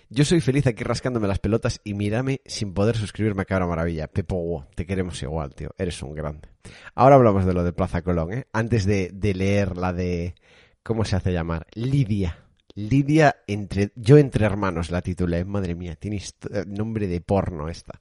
Yo 0.09 0.23
soy 0.23 0.41
feliz 0.41 0.67
aquí 0.67 0.83
rascándome 0.83 1.27
las 1.27 1.39
pelotas 1.39 1.81
y 1.83 1.95
mírame 1.95 2.41
sin 2.45 2.75
poder 2.75 2.95
suscribirme 2.95 3.41
a 3.41 3.45
Cabra 3.45 3.65
Maravilla. 3.65 4.07
Pepo, 4.07 4.67
te 4.75 4.85
queremos 4.85 5.21
igual, 5.23 5.55
tío. 5.55 5.71
Eres 5.75 6.03
un 6.03 6.13
grande. 6.13 6.49
Ahora 6.93 7.15
hablamos 7.15 7.45
de 7.45 7.53
lo 7.55 7.63
de 7.63 7.73
Plaza 7.73 8.03
Colón, 8.03 8.31
¿eh? 8.31 8.47
Antes 8.53 8.85
de, 8.85 9.09
de 9.11 9.33
leer 9.33 9.75
la 9.75 9.91
de... 9.91 10.35
¿Cómo 10.83 11.03
se 11.03 11.15
hace 11.15 11.33
llamar? 11.33 11.65
Lidia. 11.73 12.45
Lidia 12.75 13.37
entre... 13.47 13.91
Yo 13.95 14.19
entre 14.19 14.45
hermanos 14.45 14.91
la 14.91 15.01
titulé. 15.01 15.45
Madre 15.45 15.73
mía, 15.73 15.95
tiene 15.95 16.21
nombre 16.67 17.07
de 17.07 17.19
porno 17.19 17.67
esta. 17.67 17.99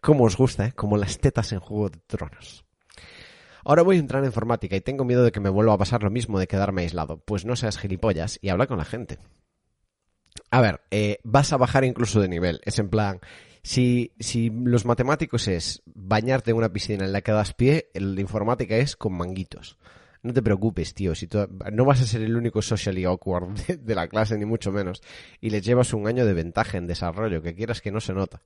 ¿Cómo 0.00 0.24
os 0.24 0.38
gusta, 0.38 0.64
eh? 0.64 0.72
Como 0.72 0.96
las 0.96 1.18
tetas 1.18 1.52
en 1.52 1.60
Juego 1.60 1.90
de 1.90 1.98
Tronos. 2.06 2.64
Ahora 3.64 3.82
voy 3.82 3.96
a 3.96 4.00
entrar 4.00 4.22
en 4.22 4.28
informática 4.28 4.76
y 4.76 4.80
tengo 4.80 5.04
miedo 5.04 5.24
de 5.24 5.32
que 5.32 5.40
me 5.40 5.50
vuelva 5.50 5.74
a 5.74 5.78
pasar 5.78 6.02
lo 6.02 6.10
mismo 6.10 6.38
de 6.38 6.46
quedarme 6.46 6.82
aislado. 6.82 7.18
Pues 7.18 7.44
no 7.44 7.56
seas 7.56 7.78
gilipollas 7.78 8.38
y 8.42 8.48
habla 8.48 8.66
con 8.66 8.78
la 8.78 8.84
gente. 8.84 9.18
A 10.50 10.60
ver, 10.60 10.80
eh, 10.90 11.18
vas 11.24 11.52
a 11.52 11.56
bajar 11.56 11.84
incluso 11.84 12.20
de 12.20 12.28
nivel. 12.28 12.60
Es 12.64 12.78
en 12.78 12.88
plan, 12.88 13.20
si, 13.62 14.12
si 14.18 14.50
los 14.50 14.84
matemáticos 14.84 15.48
es 15.48 15.82
bañarte 15.86 16.50
en 16.50 16.56
una 16.56 16.72
piscina 16.72 17.04
en 17.04 17.12
la 17.12 17.20
que 17.20 17.32
das 17.32 17.54
pie, 17.54 17.90
de 17.94 18.20
informática 18.20 18.76
es 18.76 18.96
con 18.96 19.12
manguitos. 19.12 19.76
No 20.22 20.34
te 20.34 20.42
preocupes, 20.42 20.92
tío. 20.94 21.14
Si 21.14 21.28
no 21.72 21.84
vas 21.84 22.02
a 22.02 22.06
ser 22.06 22.22
el 22.22 22.36
único 22.36 22.60
socially 22.60 23.04
awkward 23.04 23.54
de 23.80 23.94
la 23.94 24.08
clase, 24.08 24.36
ni 24.36 24.44
mucho 24.44 24.70
menos. 24.70 25.02
Y 25.40 25.50
les 25.50 25.64
llevas 25.64 25.94
un 25.94 26.06
año 26.06 26.26
de 26.26 26.34
ventaja 26.34 26.78
en 26.78 26.86
desarrollo, 26.86 27.42
que 27.42 27.54
quieras 27.54 27.80
que 27.80 27.90
no 27.90 28.00
se 28.00 28.12
nota. 28.12 28.42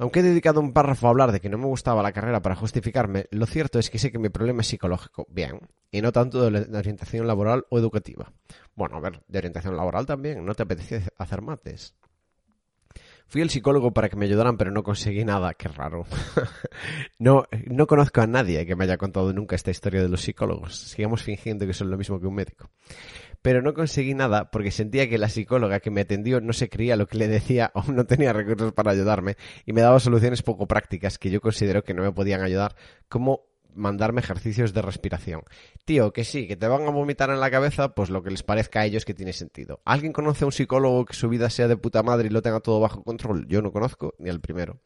Aunque 0.00 0.20
he 0.20 0.22
dedicado 0.22 0.60
un 0.60 0.72
párrafo 0.72 1.06
a 1.06 1.10
hablar 1.10 1.30
de 1.30 1.40
que 1.40 1.50
no 1.50 1.58
me 1.58 1.66
gustaba 1.66 2.02
la 2.02 2.12
carrera 2.12 2.40
para 2.40 2.56
justificarme, 2.56 3.26
lo 3.30 3.44
cierto 3.44 3.78
es 3.78 3.90
que 3.90 3.98
sé 3.98 4.10
que 4.10 4.18
mi 4.18 4.30
problema 4.30 4.62
es 4.62 4.68
psicológico, 4.68 5.26
bien, 5.28 5.60
y 5.90 6.00
no 6.00 6.10
tanto 6.10 6.50
de, 6.50 6.74
orientación 6.74 7.26
laboral 7.26 7.66
o 7.68 7.78
educativa. 7.78 8.32
Bueno, 8.74 8.96
a 8.96 9.00
ver, 9.00 9.22
de 9.28 9.38
orientación 9.38 9.76
laboral 9.76 10.06
también, 10.06 10.46
¿no 10.46 10.54
te 10.54 10.62
apetece 10.62 11.02
hacer 11.18 11.42
mates? 11.42 11.94
Fui 13.30 13.42
al 13.42 13.48
psicólogo 13.48 13.92
para 13.92 14.08
que 14.08 14.16
me 14.16 14.26
ayudaran, 14.26 14.56
pero 14.56 14.72
no 14.72 14.82
conseguí 14.82 15.24
nada. 15.24 15.54
Qué 15.54 15.68
raro. 15.68 16.04
no, 17.20 17.44
no 17.66 17.86
conozco 17.86 18.20
a 18.20 18.26
nadie 18.26 18.66
que 18.66 18.74
me 18.74 18.82
haya 18.82 18.98
contado 18.98 19.32
nunca 19.32 19.54
esta 19.54 19.70
historia 19.70 20.02
de 20.02 20.08
los 20.08 20.20
psicólogos. 20.20 20.76
Sigamos 20.76 21.22
fingiendo 21.22 21.64
que 21.64 21.72
son 21.72 21.90
lo 21.90 21.96
mismo 21.96 22.18
que 22.20 22.26
un 22.26 22.34
médico 22.34 22.70
pero 23.42 23.62
no 23.62 23.72
conseguí 23.72 24.14
nada 24.14 24.50
porque 24.50 24.70
sentía 24.70 25.08
que 25.08 25.18
la 25.18 25.28
psicóloga 25.28 25.80
que 25.80 25.90
me 25.90 26.02
atendió 26.02 26.40
no 26.40 26.52
se 26.52 26.68
creía 26.68 26.96
lo 26.96 27.06
que 27.06 27.18
le 27.18 27.28
decía 27.28 27.70
o 27.74 27.90
no 27.90 28.04
tenía 28.04 28.32
recursos 28.32 28.72
para 28.72 28.92
ayudarme 28.92 29.36
y 29.64 29.72
me 29.72 29.80
daba 29.80 29.98
soluciones 30.00 30.42
poco 30.42 30.66
prácticas 30.66 31.18
que 31.18 31.30
yo 31.30 31.40
considero 31.40 31.82
que 31.82 31.94
no 31.94 32.02
me 32.02 32.12
podían 32.12 32.42
ayudar, 32.42 32.76
como 33.08 33.49
mandarme 33.74 34.20
ejercicios 34.20 34.72
de 34.72 34.82
respiración. 34.82 35.42
Tío, 35.84 36.12
que 36.12 36.24
sí, 36.24 36.46
que 36.46 36.56
te 36.56 36.68
van 36.68 36.82
a 36.86 36.90
vomitar 36.90 37.30
en 37.30 37.40
la 37.40 37.50
cabeza, 37.50 37.94
pues 37.94 38.10
lo 38.10 38.22
que 38.22 38.30
les 38.30 38.42
parezca 38.42 38.80
a 38.80 38.86
ellos 38.86 39.04
que 39.04 39.14
tiene 39.14 39.32
sentido. 39.32 39.80
¿Alguien 39.84 40.12
conoce 40.12 40.44
a 40.44 40.46
un 40.46 40.52
psicólogo 40.52 41.04
que 41.04 41.14
su 41.14 41.28
vida 41.28 41.50
sea 41.50 41.68
de 41.68 41.76
puta 41.76 42.02
madre 42.02 42.28
y 42.28 42.30
lo 42.30 42.42
tenga 42.42 42.60
todo 42.60 42.80
bajo 42.80 43.02
control? 43.02 43.46
Yo 43.48 43.62
no 43.62 43.72
conozco 43.72 44.14
ni 44.18 44.30
al 44.30 44.40
primero. 44.40 44.80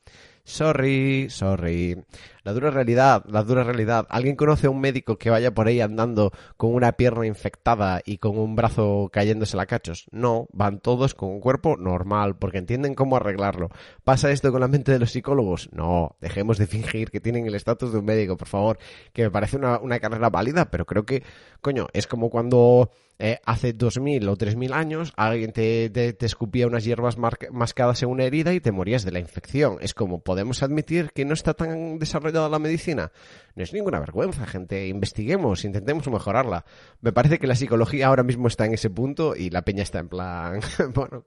Sorry, 0.46 1.28
sorry. 1.30 2.04
La 2.42 2.52
dura 2.52 2.70
realidad, 2.70 3.24
la 3.26 3.42
dura 3.42 3.64
realidad. 3.64 4.06
¿Alguien 4.10 4.36
conoce 4.36 4.66
a 4.66 4.70
un 4.70 4.78
médico 4.78 5.16
que 5.16 5.30
vaya 5.30 5.54
por 5.54 5.66
ahí 5.66 5.80
andando 5.80 6.32
con 6.58 6.74
una 6.74 6.92
pierna 6.92 7.26
infectada 7.26 8.02
y 8.04 8.18
con 8.18 8.36
un 8.36 8.54
brazo 8.54 9.08
cayéndose 9.10 9.56
la 9.56 9.64
cachos? 9.64 10.04
No, 10.10 10.46
van 10.52 10.80
todos 10.80 11.14
con 11.14 11.30
un 11.30 11.40
cuerpo 11.40 11.78
normal, 11.78 12.36
porque 12.36 12.58
entienden 12.58 12.94
cómo 12.94 13.16
arreglarlo. 13.16 13.70
¿Pasa 14.04 14.30
esto 14.30 14.52
con 14.52 14.60
la 14.60 14.68
mente 14.68 14.92
de 14.92 14.98
los 14.98 15.12
psicólogos? 15.12 15.70
No, 15.72 16.16
dejemos 16.20 16.58
de 16.58 16.66
fingir 16.66 17.10
que 17.10 17.20
tienen 17.20 17.46
el 17.46 17.54
estatus 17.54 17.90
de 17.92 18.00
un 18.00 18.04
médico, 18.04 18.36
por 18.36 18.48
favor, 18.48 18.78
que 19.14 19.22
me 19.22 19.30
parece 19.30 19.56
una, 19.56 19.78
una 19.78 19.98
carrera 19.98 20.28
válida, 20.28 20.70
pero 20.70 20.84
creo 20.84 21.06
que, 21.06 21.22
coño, 21.64 21.88
es 21.94 22.06
como 22.06 22.28
cuando 22.28 22.90
eh, 23.18 23.38
hace 23.46 23.72
dos 23.72 23.98
mil 23.98 24.28
o 24.28 24.36
tres 24.36 24.54
mil 24.54 24.74
años 24.74 25.14
alguien 25.16 25.50
te, 25.50 25.88
te, 25.88 26.26
escupía 26.26 26.66
unas 26.66 26.84
hierbas 26.84 27.16
mascadas 27.16 28.02
en 28.02 28.10
una 28.10 28.24
herida 28.24 28.52
y 28.52 28.60
te 28.60 28.70
morías 28.70 29.02
de 29.02 29.12
la 29.12 29.18
infección. 29.18 29.78
Es 29.80 29.94
como, 29.94 30.20
podemos 30.20 30.62
admitir 30.62 31.10
que 31.14 31.24
no 31.24 31.32
está 31.32 31.54
tan 31.54 31.98
desarrollado 31.98 32.50
la 32.50 32.58
medicina? 32.58 33.12
No 33.56 33.62
es 33.62 33.72
ninguna 33.72 33.98
vergüenza, 33.98 34.46
gente. 34.46 34.88
Investiguemos, 34.88 35.64
intentemos 35.64 36.06
mejorarla. 36.08 36.66
Me 37.00 37.12
parece 37.12 37.38
que 37.38 37.46
la 37.46 37.56
psicología 37.56 38.08
ahora 38.08 38.24
mismo 38.24 38.46
está 38.48 38.66
en 38.66 38.74
ese 38.74 38.90
punto 38.90 39.34
y 39.34 39.48
la 39.48 39.62
peña 39.62 39.84
está 39.84 40.00
en 40.00 40.08
plan, 40.10 40.60
bueno, 40.94 41.24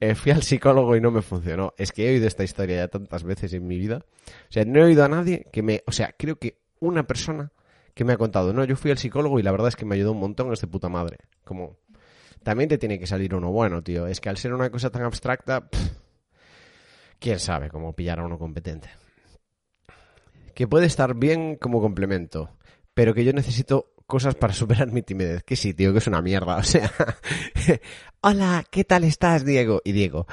eh, 0.00 0.16
fui 0.16 0.32
al 0.32 0.42
psicólogo 0.42 0.96
y 0.96 1.00
no 1.00 1.12
me 1.12 1.22
funcionó. 1.22 1.72
Es 1.78 1.92
que 1.92 2.08
he 2.08 2.14
oído 2.14 2.26
esta 2.26 2.42
historia 2.42 2.78
ya 2.78 2.88
tantas 2.88 3.22
veces 3.22 3.52
en 3.52 3.64
mi 3.64 3.78
vida. 3.78 4.04
O 4.26 4.52
sea, 4.52 4.64
no 4.64 4.80
he 4.80 4.86
oído 4.86 5.04
a 5.04 5.08
nadie 5.08 5.46
que 5.52 5.62
me, 5.62 5.84
o 5.86 5.92
sea, 5.92 6.16
creo 6.18 6.36
que 6.36 6.58
una 6.80 7.06
persona 7.06 7.52
que 7.98 8.04
me 8.04 8.12
ha 8.12 8.16
contado, 8.16 8.52
no, 8.52 8.62
yo 8.62 8.76
fui 8.76 8.92
al 8.92 8.96
psicólogo 8.96 9.40
y 9.40 9.42
la 9.42 9.50
verdad 9.50 9.66
es 9.66 9.74
que 9.74 9.84
me 9.84 9.96
ayudó 9.96 10.12
un 10.12 10.20
montón 10.20 10.52
este 10.52 10.68
puta 10.68 10.88
madre. 10.88 11.18
Como, 11.42 11.78
también 12.44 12.68
te 12.68 12.78
tiene 12.78 12.96
que 12.96 13.08
salir 13.08 13.34
uno 13.34 13.50
bueno, 13.50 13.82
tío. 13.82 14.06
Es 14.06 14.20
que 14.20 14.28
al 14.28 14.36
ser 14.36 14.54
una 14.54 14.70
cosa 14.70 14.90
tan 14.90 15.02
abstracta, 15.02 15.68
quién 17.18 17.40
sabe 17.40 17.70
cómo 17.70 17.96
pillar 17.96 18.20
a 18.20 18.24
uno 18.24 18.38
competente. 18.38 18.88
Que 20.54 20.68
puede 20.68 20.86
estar 20.86 21.16
bien 21.16 21.56
como 21.56 21.80
complemento, 21.80 22.50
pero 22.94 23.14
que 23.14 23.24
yo 23.24 23.32
necesito 23.32 23.94
cosas 24.06 24.36
para 24.36 24.52
superar 24.52 24.92
mi 24.92 25.02
timidez. 25.02 25.42
Que 25.42 25.56
sí, 25.56 25.74
tío, 25.74 25.90
que 25.90 25.98
es 25.98 26.06
una 26.06 26.22
mierda. 26.22 26.54
O 26.58 26.62
sea, 26.62 26.92
hola, 28.20 28.64
¿qué 28.70 28.84
tal 28.84 29.02
estás, 29.02 29.44
Diego? 29.44 29.82
Y 29.84 29.90
Diego. 29.90 30.28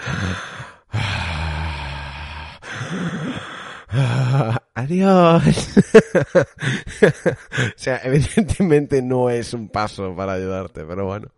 Adiós. 4.74 5.44
o 6.36 7.78
sea, 7.78 8.02
evidentemente 8.04 9.02
no 9.02 9.30
es 9.30 9.54
un 9.54 9.70
paso 9.70 10.16
para 10.16 10.34
ayudarte, 10.34 10.84
pero 10.86 11.06
bueno. 11.06 11.30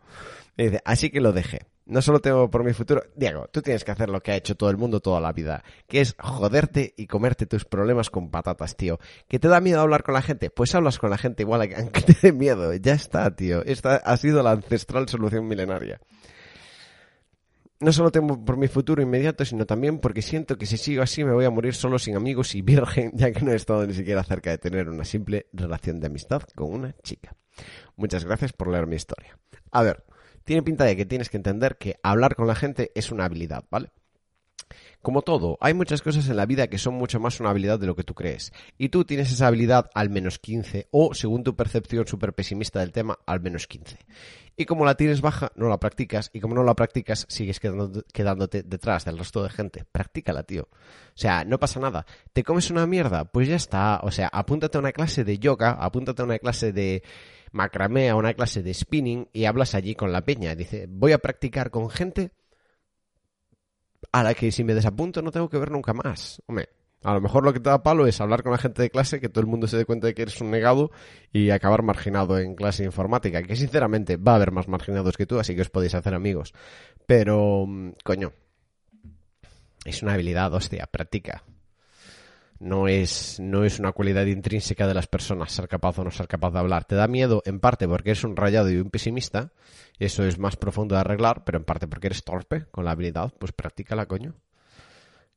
dice, 0.58 0.82
así 0.86 1.10
que 1.10 1.22
lo 1.22 1.34
dejé. 1.34 1.68
No 1.86 2.01
solo 2.01 2.20
tengo 2.20 2.49
por 2.49 2.66
mi 2.66 2.74
futuro. 2.74 3.03
Diego, 3.16 3.47
tú 3.49 3.62
tienes 3.62 3.86
que 3.86 3.91
hacer 3.91 4.10
lo 4.10 4.22
que 4.22 4.32
ha 4.32 4.36
hecho 4.36 4.55
todo 4.55 4.70
el 4.70 4.76
mundo 4.76 4.99
toda 4.99 5.22
la 5.22 5.32
vida, 5.32 5.64
que 5.88 6.01
es 6.01 6.16
joderte 6.20 6.93
y 6.97 7.08
comerte 7.08 7.45
tus 7.45 7.64
problemas 7.64 8.10
con 8.10 8.30
patatas, 8.30 8.76
tío. 8.76 8.99
¿Que 9.30 9.39
te 9.39 9.47
da 9.47 9.62
miedo 9.62 9.80
hablar 9.80 10.03
con 10.03 10.14
la 10.14 10.22
gente? 10.22 10.49
Pues 10.49 10.76
hablas 10.76 10.99
con 10.99 11.10
la 11.10 11.18
gente 11.18 11.43
igual, 11.43 11.70
aunque 11.78 12.01
te 12.14 12.18
dé 12.22 12.34
miedo. 12.34 12.74
Ya 12.74 12.93
está, 12.93 13.34
tío. 13.34 13.64
Esta 13.64 13.95
ha 13.97 14.18
sido 14.18 14.43
la 14.43 14.51
ancestral 14.51 15.08
solución 15.08 15.47
milenaria. 15.47 16.01
No 17.80 17.91
solo 17.91 18.11
temo 18.11 18.43
por 18.43 18.57
mi 18.57 18.67
futuro 18.67 19.03
inmediato, 19.03 19.45
sino 19.45 19.67
también 19.67 19.99
porque 19.99 20.23
siento 20.23 20.57
que 20.57 20.65
si 20.65 20.78
sigo 20.78 21.03
así 21.03 21.23
me 21.23 21.32
voy 21.32 21.45
a 21.45 21.51
morir 21.51 21.75
solo 21.75 21.99
sin 21.99 22.15
amigos 22.15 22.55
y 22.55 22.63
virgen, 22.63 23.11
ya 23.15 23.32
que 23.32 23.41
no 23.41 23.51
he 23.51 23.55
estado 23.55 23.86
ni 23.86 23.93
siquiera 23.93 24.23
cerca 24.23 24.49
de 24.49 24.57
tener 24.57 24.89
una 24.89 25.05
simple 25.05 25.47
relación 25.53 25.99
de 25.99 26.07
amistad 26.07 26.41
con 26.55 26.73
una 26.73 26.95
chica. 27.03 27.36
Muchas 27.95 28.25
gracias 28.25 28.53
por 28.53 28.69
leer 28.69 28.88
mi 28.88 28.95
historia. 28.95 29.38
A 29.71 29.84
ver, 29.84 30.05
tiene 30.43 30.63
pinta 30.63 30.86
de 30.86 30.95
que 30.95 31.05
tienes 31.05 31.30
que 31.30 31.38
entender 31.38 31.78
que 31.78 31.99
hablar 32.01 32.36
con 32.36 32.47
la 32.47 32.55
gente 32.55 32.91
es 32.95 33.11
una 33.11 33.25
habilidad, 33.25 33.65
¿vale? 33.69 33.91
Como 35.08 35.22
todo, 35.22 35.58
hay 35.62 35.74
muchas 35.74 36.01
cosas 36.01 36.28
en 36.28 36.36
la 36.36 36.45
vida 36.45 36.68
que 36.68 36.78
son 36.78 36.95
mucho 36.95 37.18
más 37.22 37.39
una 37.39 37.51
habilidad 37.51 37.80
de 37.80 37.88
lo 37.88 37.95
que 37.95 38.03
tú 38.03 38.14
crees. 38.14 38.51
Y 38.78 38.89
tú 38.89 39.05
tienes 39.05 39.32
esa 39.32 39.47
habilidad 39.47 39.89
al 39.93 40.10
menos 40.10 40.38
15 40.38 40.89
o, 40.91 41.14
según 41.14 41.45
tu 41.45 41.55
percepción 41.55 42.05
súper 42.05 42.34
pesimista 42.34 42.82
del 42.82 42.91
tema, 42.91 43.18
al 43.26 43.39
menos 43.39 43.68
15. 43.68 43.99
Y 44.58 44.66
como 44.66 44.84
la 44.84 44.95
tienes 44.95 45.22
baja, 45.22 45.53
no 45.55 45.70
la 45.70 45.80
practicas. 45.80 46.30
Y 46.34 46.41
como 46.41 46.55
no 46.55 46.64
la 46.66 46.76
practicas, 46.76 47.26
sigues 47.30 47.62
quedándote 47.62 48.64
detrás 48.64 49.05
del 49.05 49.18
resto 49.18 49.43
de 49.43 49.49
gente. 49.49 49.86
Practícala, 49.89 50.43
tío. 50.43 50.64
O 50.64 51.16
sea, 51.16 51.45
no 51.45 51.58
pasa 51.58 51.80
nada. 51.80 52.05
¿Te 52.34 52.43
comes 52.43 52.70
una 52.70 52.86
mierda? 52.86 53.24
Pues 53.32 53.47
ya 53.47 53.55
está. 53.55 54.01
O 54.03 54.12
sea, 54.12 54.28
apúntate 54.28 54.78
a 54.78 54.82
una 54.82 54.91
clase 54.91 55.24
de 55.24 55.39
yoga, 55.39 55.72
apúntate 55.72 56.22
a 56.22 56.26
una 56.26 56.39
clase 56.39 56.74
de 56.74 57.01
macramé 57.53 58.10
a 58.10 58.18
una 58.18 58.34
clase 58.34 58.62
de 58.62 58.74
spinning 58.74 59.30
y 59.32 59.45
hablas 59.45 59.74
allí 59.74 59.95
con 59.95 60.12
la 60.12 60.26
peña. 60.26 60.53
Dice, 60.53 60.86
voy 60.89 61.14
a 61.14 61.20
practicar 61.20 61.72
con 61.72 61.89
gente 61.89 62.32
a 64.12 64.24
la 64.24 64.34
que 64.34 64.51
si 64.51 64.64
me 64.64 64.74
desapunto 64.74 65.22
no 65.22 65.32
tengo 65.32 65.49
que 65.49 65.58
ver 65.58 65.72
nunca 65.72 65.93
más. 65.93 66.41
Hombre, 66.47 66.70
a 67.03 67.14
lo 67.14 67.22
mejor 67.22 67.43
lo 67.43 67.53
que 67.53 67.60
te 67.60 67.70
da 67.70 67.84
palo 67.84 68.08
es 68.08 68.20
hablar 68.22 68.43
con 68.43 68.51
la 68.51 68.58
gente 68.58 68.82
de 68.82 68.89
clase, 68.89 69.20
que 69.20 69.30
todo 69.30 69.41
el 69.41 69.47
mundo 69.47 69.68
se 69.68 69.78
dé 69.78 69.86
cuenta 69.86 70.08
de 70.08 70.14
que 70.14 70.24
eres 70.24 70.41
un 70.41 70.51
negado 70.51 70.91
y 71.32 71.49
acabar 71.51 71.84
marginado 71.84 72.39
en 72.39 72.55
clase 72.55 72.84
informática, 72.84 73.43
que 73.43 73.55
sinceramente 73.55 74.18
va 74.18 74.34
a 74.34 74.36
haber 74.36 74.51
más 74.51 74.68
marginados 74.68 75.18
que 75.18 75.26
tú, 75.26 75.39
así 75.39 75.55
que 75.55 75.62
os 75.62 75.70
podéis 75.70 75.95
hacer 75.95 76.14
amigos. 76.14 76.53
Pero, 77.05 77.66
mm, 77.68 77.91
coño, 78.03 78.34
es 79.86 80.01
una 80.03 80.14
habilidad, 80.14 80.53
hostia, 80.53 80.88
practica 80.88 81.43
no 82.60 82.88
es, 82.88 83.39
no 83.39 83.64
es 83.64 83.80
una 83.80 83.91
cualidad 83.91 84.26
intrínseca 84.26 84.88
de 84.88 84.93
las 84.93 85.08
personas 85.08 85.51
ser 85.51 85.68
capaz 85.68 85.99
o 85.99 86.03
no 86.03 86.12
ser 86.12 86.28
capaz 86.28 86.51
de 86.51 86.60
hablar. 86.60 86.86
Te 86.86 86.95
da 86.95 87.08
miedo 87.08 87.41
en 87.45 87.60
parte 87.60 87.88
porque 87.88 88.12
eres 88.12 88.24
un 88.24 88.36
rayado 88.36 88.70
y 88.70 88.78
un 88.78 88.89
pesimista, 88.89 89.51
eso 89.99 90.24
es 90.24 90.39
más 90.39 90.55
profundo 90.55 90.95
de 90.95 91.01
arreglar, 91.01 91.43
pero 91.43 91.58
en 91.58 91.66
parte 91.66 91.88
porque 91.88 92.08
eres 92.08 92.24
torpe 92.24 92.66
con 92.72 92.86
la 92.86 92.91
habilidad, 92.91 93.34
pues 93.39 93.51
practícala, 93.51 94.05
coño. 94.05 94.36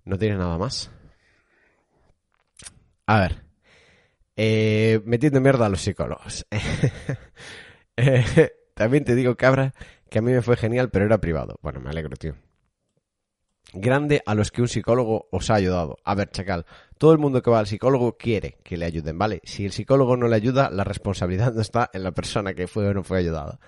No 0.04 0.18
tiene 0.18 0.36
nada 0.36 0.56
más. 0.58 0.90
A 3.06 3.20
ver. 3.20 3.42
Eh, 4.36 5.00
metiendo 5.04 5.40
mierda 5.40 5.66
a 5.66 5.68
los 5.68 5.80
psicólogos. 5.80 6.46
Eh, 8.02 8.50
también 8.72 9.04
te 9.04 9.14
digo, 9.14 9.36
cabra, 9.36 9.74
que 10.08 10.20
a 10.20 10.22
mí 10.22 10.32
me 10.32 10.40
fue 10.40 10.56
genial, 10.56 10.88
pero 10.88 11.04
era 11.04 11.18
privado. 11.18 11.58
Bueno, 11.60 11.80
me 11.80 11.90
alegro, 11.90 12.16
tío 12.16 12.34
grande 13.72 14.22
a 14.26 14.34
los 14.34 14.50
que 14.50 14.62
un 14.62 14.68
psicólogo 14.68 15.28
os 15.30 15.50
ha 15.50 15.54
ayudado. 15.54 15.98
A 16.04 16.14
ver, 16.14 16.30
chacal, 16.30 16.66
todo 16.98 17.12
el 17.12 17.18
mundo 17.18 17.42
que 17.42 17.50
va 17.50 17.60
al 17.60 17.66
psicólogo 17.66 18.16
quiere 18.16 18.58
que 18.62 18.76
le 18.76 18.86
ayuden, 18.86 19.18
¿vale? 19.18 19.40
Si 19.44 19.64
el 19.64 19.72
psicólogo 19.72 20.16
no 20.16 20.28
le 20.28 20.36
ayuda, 20.36 20.70
la 20.70 20.84
responsabilidad 20.84 21.52
no 21.54 21.60
está 21.60 21.90
en 21.92 22.02
la 22.02 22.12
persona 22.12 22.54
que 22.54 22.66
fue 22.66 22.88
o 22.88 22.94
no 22.94 23.02
fue 23.02 23.18
ayudada. 23.18 23.58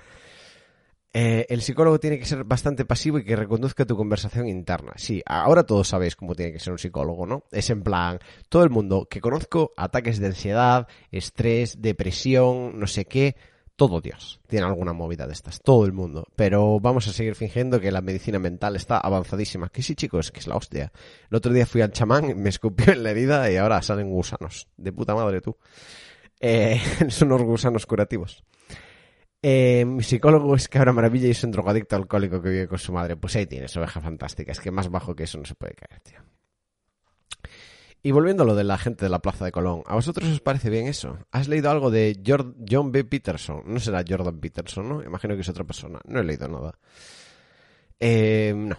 Eh, 1.15 1.45
el 1.51 1.61
psicólogo 1.61 2.01
tiene 2.01 2.19
que 2.19 2.25
ser 2.25 2.43
bastante 2.45 2.87
pasivo 2.87 3.19
y 3.19 3.25
que 3.25 3.37
reconduzca 3.37 3.85
tu 3.85 3.97
conversación 3.97 4.49
interna. 4.49 4.93
Sí, 4.97 5.23
ahora 5.27 5.65
todos 5.65 5.89
sabéis 5.89 6.17
cómo 6.17 6.35
tiene 6.35 6.53
que 6.53 6.59
ser 6.59 6.73
un 6.73 6.79
psicólogo, 6.79 7.27
¿no? 7.27 7.45
Es 7.53 7.69
en 7.69 7.83
plan, 7.83 8.19
todo 8.49 8.65
el 8.65 8.71
mundo 8.71 9.07
que 9.11 9.21
conozco, 9.21 9.73
ataques 9.77 10.19
de 10.21 10.29
ansiedad, 10.29 10.89
estrés, 11.11 11.83
depresión, 11.83 12.79
no 12.79 12.87
sé 12.87 13.05
qué, 13.05 13.37
todo 13.83 14.01
Dios 14.01 14.39
tiene 14.47 14.65
alguna 14.65 14.93
movida 14.93 15.27
de 15.27 15.33
estas, 15.33 15.61
todo 15.61 15.85
el 15.87 15.93
mundo. 15.93 16.29
Pero 16.37 16.79
vamos 16.79 17.09
a 17.09 17.13
seguir 17.13 17.35
fingiendo 17.35 17.81
que 17.81 17.91
la 17.91 18.01
medicina 18.01 18.39
mental 18.39 18.77
está 18.77 18.99
avanzadísima. 18.99 19.71
Que 19.71 19.83
sí, 19.83 19.97
chicos, 19.97 20.31
que 20.31 20.39
es 20.39 20.47
la 20.47 20.55
hostia. 20.55 20.93
El 21.29 21.37
otro 21.37 21.53
día 21.53 21.67
fui 21.67 21.81
al 21.81 21.91
chamán, 21.91 22.41
me 22.41 22.49
escupió 22.49 22.93
en 22.93 23.03
la 23.03 23.11
herida 23.11 23.51
y 23.51 23.57
ahora 23.57 23.83
salen 23.83 24.09
gusanos. 24.09 24.69
De 24.77 24.93
puta 24.93 25.17
madre 25.17 25.41
tú. 25.41 25.57
Eh, 26.39 26.81
son 27.09 27.33
unos 27.33 27.43
gusanos 27.43 27.85
curativos. 27.85 28.45
Eh, 29.43 29.85
mi 29.85 30.05
psicólogo 30.05 30.55
es 30.55 30.69
cabra 30.69 30.93
maravilla 30.93 31.27
y 31.27 31.33
es 31.33 31.43
un 31.43 31.51
drogadicto 31.51 31.97
alcohólico 31.97 32.41
que 32.41 32.51
vive 32.51 32.69
con 32.69 32.79
su 32.79 32.93
madre. 32.93 33.17
Pues 33.17 33.35
ahí 33.35 33.47
tienes, 33.47 33.77
oveja 33.77 34.01
fantástica. 34.01 34.53
Es 34.53 34.61
que 34.61 34.71
más 34.71 34.91
bajo 34.91 35.17
que 35.17 35.25
eso 35.25 35.39
no 35.39 35.45
se 35.45 35.57
puede 35.57 35.75
caer, 35.75 36.01
tío. 36.03 36.21
Y 38.05 38.11
volviendo 38.11 38.43
a 38.43 38.47
lo 38.47 38.57
de 38.57 38.65
la 38.65 38.79
gente 38.79 39.05
de 39.05 39.09
la 39.09 39.21
Plaza 39.21 39.45
de 39.45 39.53
Colón, 39.53 39.83
¿a 39.87 39.95
vosotros 39.95 40.29
os 40.29 40.41
parece 40.41 40.71
bien 40.71 40.89
eso? 40.89 41.19
¿Has 41.31 41.47
leído 41.47 41.71
algo 41.71 41.91
de 41.91 42.21
John 42.27 42.91
B. 42.91 43.05
Peterson? 43.05 43.63
No 43.65 43.79
será 43.79 44.03
Jordan 44.07 44.41
Peterson, 44.41 44.89
¿no? 44.89 45.05
Imagino 45.05 45.37
que 45.37 45.43
es 45.43 45.49
otra 45.49 45.63
persona. 45.63 46.01
No 46.07 46.19
he 46.19 46.25
leído 46.25 46.49
nada. 46.49 46.77
Eh, 48.01 48.55
no. 48.57 48.77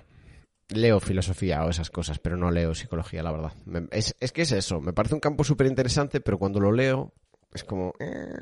Leo 0.67 0.99
filosofía 0.99 1.63
o 1.63 1.69
esas 1.69 1.89
cosas, 1.89 2.19
pero 2.19 2.35
no 2.35 2.51
leo 2.51 2.75
psicología, 2.75 3.23
la 3.23 3.31
verdad. 3.31 3.53
Es, 3.91 4.13
que 4.33 4.41
es 4.41 4.51
eso. 4.51 4.81
Me 4.81 4.91
parece 4.91 5.15
un 5.15 5.21
campo 5.21 5.45
súper 5.45 5.67
interesante, 5.67 6.19
pero 6.19 6.37
cuando 6.37 6.59
lo 6.59 6.73
leo 6.73 7.13
es 7.53 7.63
como... 7.63 7.93
Eh, 7.99 8.39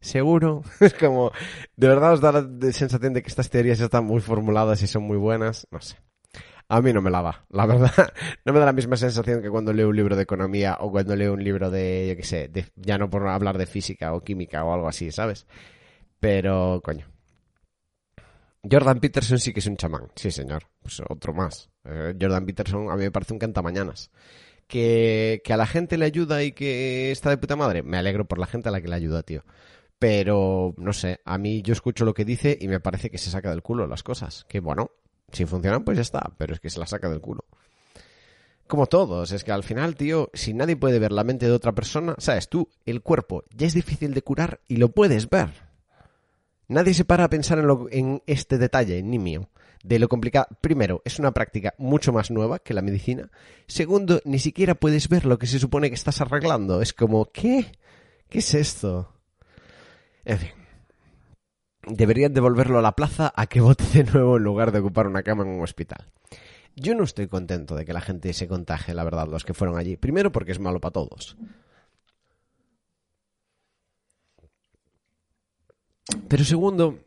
seguro. 0.00 0.62
es 0.80 0.94
como... 0.94 1.30
De 1.76 1.86
verdad 1.86 2.14
os 2.14 2.20
da 2.20 2.32
la 2.32 2.72
sensación 2.72 3.12
de 3.12 3.22
que 3.22 3.28
estas 3.28 3.48
teorías 3.48 3.80
están 3.80 4.06
muy 4.06 4.20
formuladas 4.20 4.82
y 4.82 4.88
son 4.88 5.04
muy 5.04 5.18
buenas. 5.18 5.68
No 5.70 5.80
sé 5.80 5.98
a 6.68 6.80
mí 6.80 6.92
no 6.92 7.02
me 7.02 7.10
la 7.10 7.22
da, 7.22 7.44
la 7.50 7.66
verdad. 7.66 7.92
No 8.44 8.52
me 8.52 8.58
da 8.58 8.66
la 8.66 8.72
misma 8.72 8.96
sensación 8.96 9.42
que 9.42 9.50
cuando 9.50 9.72
leo 9.72 9.88
un 9.88 9.96
libro 9.96 10.16
de 10.16 10.22
economía 10.22 10.78
o 10.80 10.90
cuando 10.90 11.14
leo 11.14 11.34
un 11.34 11.44
libro 11.44 11.70
de, 11.70 12.08
yo 12.08 12.16
qué 12.16 12.24
sé, 12.24 12.50
ya 12.76 12.98
no 12.98 13.10
por 13.10 13.26
hablar 13.28 13.58
de 13.58 13.66
física 13.66 14.14
o 14.14 14.22
química 14.22 14.64
o 14.64 14.72
algo 14.72 14.88
así, 14.88 15.12
¿sabes? 15.12 15.46
Pero, 16.20 16.80
coño. 16.84 17.06
Jordan 18.68 19.00
Peterson 19.00 19.38
sí 19.38 19.52
que 19.52 19.60
es 19.60 19.66
un 19.66 19.76
chamán, 19.76 20.08
sí 20.14 20.30
señor, 20.30 20.64
pues 20.80 21.02
otro 21.08 21.32
más. 21.34 21.68
Eh, 21.84 22.14
Jordan 22.20 22.46
Peterson 22.46 22.90
a 22.90 22.96
mí 22.96 23.02
me 23.02 23.10
parece 23.10 23.32
un 23.32 23.38
cantamañanas. 23.38 24.10
Que, 24.68 25.42
que 25.44 25.52
a 25.52 25.56
la 25.56 25.66
gente 25.66 25.98
le 25.98 26.06
ayuda 26.06 26.42
y 26.42 26.52
que 26.52 27.10
está 27.10 27.28
de 27.28 27.36
puta 27.36 27.56
madre, 27.56 27.82
me 27.82 27.98
alegro 27.98 28.26
por 28.26 28.38
la 28.38 28.46
gente 28.46 28.68
a 28.68 28.72
la 28.72 28.80
que 28.80 28.88
le 28.88 28.94
ayuda, 28.94 29.22
tío. 29.22 29.44
Pero, 29.98 30.74
no 30.78 30.92
sé, 30.92 31.20
a 31.24 31.38
mí 31.38 31.62
yo 31.62 31.72
escucho 31.72 32.04
lo 32.04 32.14
que 32.14 32.24
dice 32.24 32.58
y 32.60 32.66
me 32.66 32.80
parece 32.80 33.08
que 33.08 33.18
se 33.18 33.30
saca 33.30 33.50
del 33.50 33.62
culo 33.62 33.86
las 33.86 34.02
cosas. 34.02 34.44
Que 34.48 34.58
bueno, 34.58 34.90
si 35.32 35.46
funcionan, 35.46 35.84
pues 35.84 35.96
ya 35.96 36.02
está, 36.02 36.32
pero 36.36 36.54
es 36.54 36.60
que 36.60 36.70
se 36.70 36.78
la 36.78 36.86
saca 36.86 37.08
del 37.08 37.20
culo. 37.20 37.44
Como 38.66 38.86
todos, 38.86 39.32
es 39.32 39.44
que 39.44 39.52
al 39.52 39.64
final, 39.64 39.96
tío, 39.96 40.30
si 40.32 40.54
nadie 40.54 40.76
puede 40.76 40.98
ver 40.98 41.12
la 41.12 41.24
mente 41.24 41.46
de 41.46 41.52
otra 41.52 41.72
persona, 41.72 42.14
sabes 42.18 42.48
tú, 42.48 42.68
el 42.86 43.02
cuerpo 43.02 43.44
ya 43.54 43.66
es 43.66 43.74
difícil 43.74 44.14
de 44.14 44.22
curar 44.22 44.60
y 44.66 44.76
lo 44.76 44.90
puedes 44.92 45.28
ver. 45.28 45.50
Nadie 46.68 46.94
se 46.94 47.04
para 47.04 47.24
a 47.24 47.30
pensar 47.30 47.58
en, 47.58 47.66
lo, 47.66 47.86
en 47.90 48.22
este 48.26 48.56
detalle, 48.56 49.02
ni 49.02 49.18
mío, 49.18 49.50
de 49.84 49.98
lo 49.98 50.08
complicado. 50.08 50.46
Primero, 50.62 51.02
es 51.04 51.18
una 51.18 51.32
práctica 51.32 51.74
mucho 51.76 52.12
más 52.12 52.30
nueva 52.30 52.60
que 52.60 52.72
la 52.72 52.80
medicina. 52.80 53.30
Segundo, 53.66 54.22
ni 54.24 54.38
siquiera 54.38 54.74
puedes 54.74 55.08
ver 55.08 55.26
lo 55.26 55.38
que 55.38 55.46
se 55.46 55.58
supone 55.58 55.90
que 55.90 55.96
estás 55.96 56.22
arreglando. 56.22 56.80
Es 56.80 56.94
como, 56.94 57.26
¿qué? 57.26 57.72
¿Qué 58.30 58.38
es 58.38 58.54
esto? 58.54 59.12
En 60.24 60.38
fin 60.38 60.61
deberían 61.86 62.32
devolverlo 62.32 62.78
a 62.78 62.82
la 62.82 62.96
plaza 62.96 63.32
a 63.34 63.46
que 63.46 63.60
vote 63.62 63.84
de 63.92 64.04
nuevo 64.04 64.36
en 64.36 64.44
lugar 64.44 64.72
de 64.72 64.80
ocupar 64.80 65.06
una 65.06 65.22
cama 65.22 65.44
en 65.44 65.50
un 65.50 65.62
hospital. 65.62 66.06
Yo 66.74 66.94
no 66.94 67.04
estoy 67.04 67.28
contento 67.28 67.74
de 67.74 67.84
que 67.84 67.92
la 67.92 68.00
gente 68.00 68.32
se 68.32 68.48
contagie, 68.48 68.94
la 68.94 69.04
verdad, 69.04 69.28
los 69.28 69.44
que 69.44 69.52
fueron 69.54 69.76
allí. 69.76 69.96
Primero 69.96 70.32
porque 70.32 70.52
es 70.52 70.58
malo 70.58 70.80
para 70.80 70.92
todos. 70.92 71.36
Pero 76.28 76.44
segundo, 76.44 76.98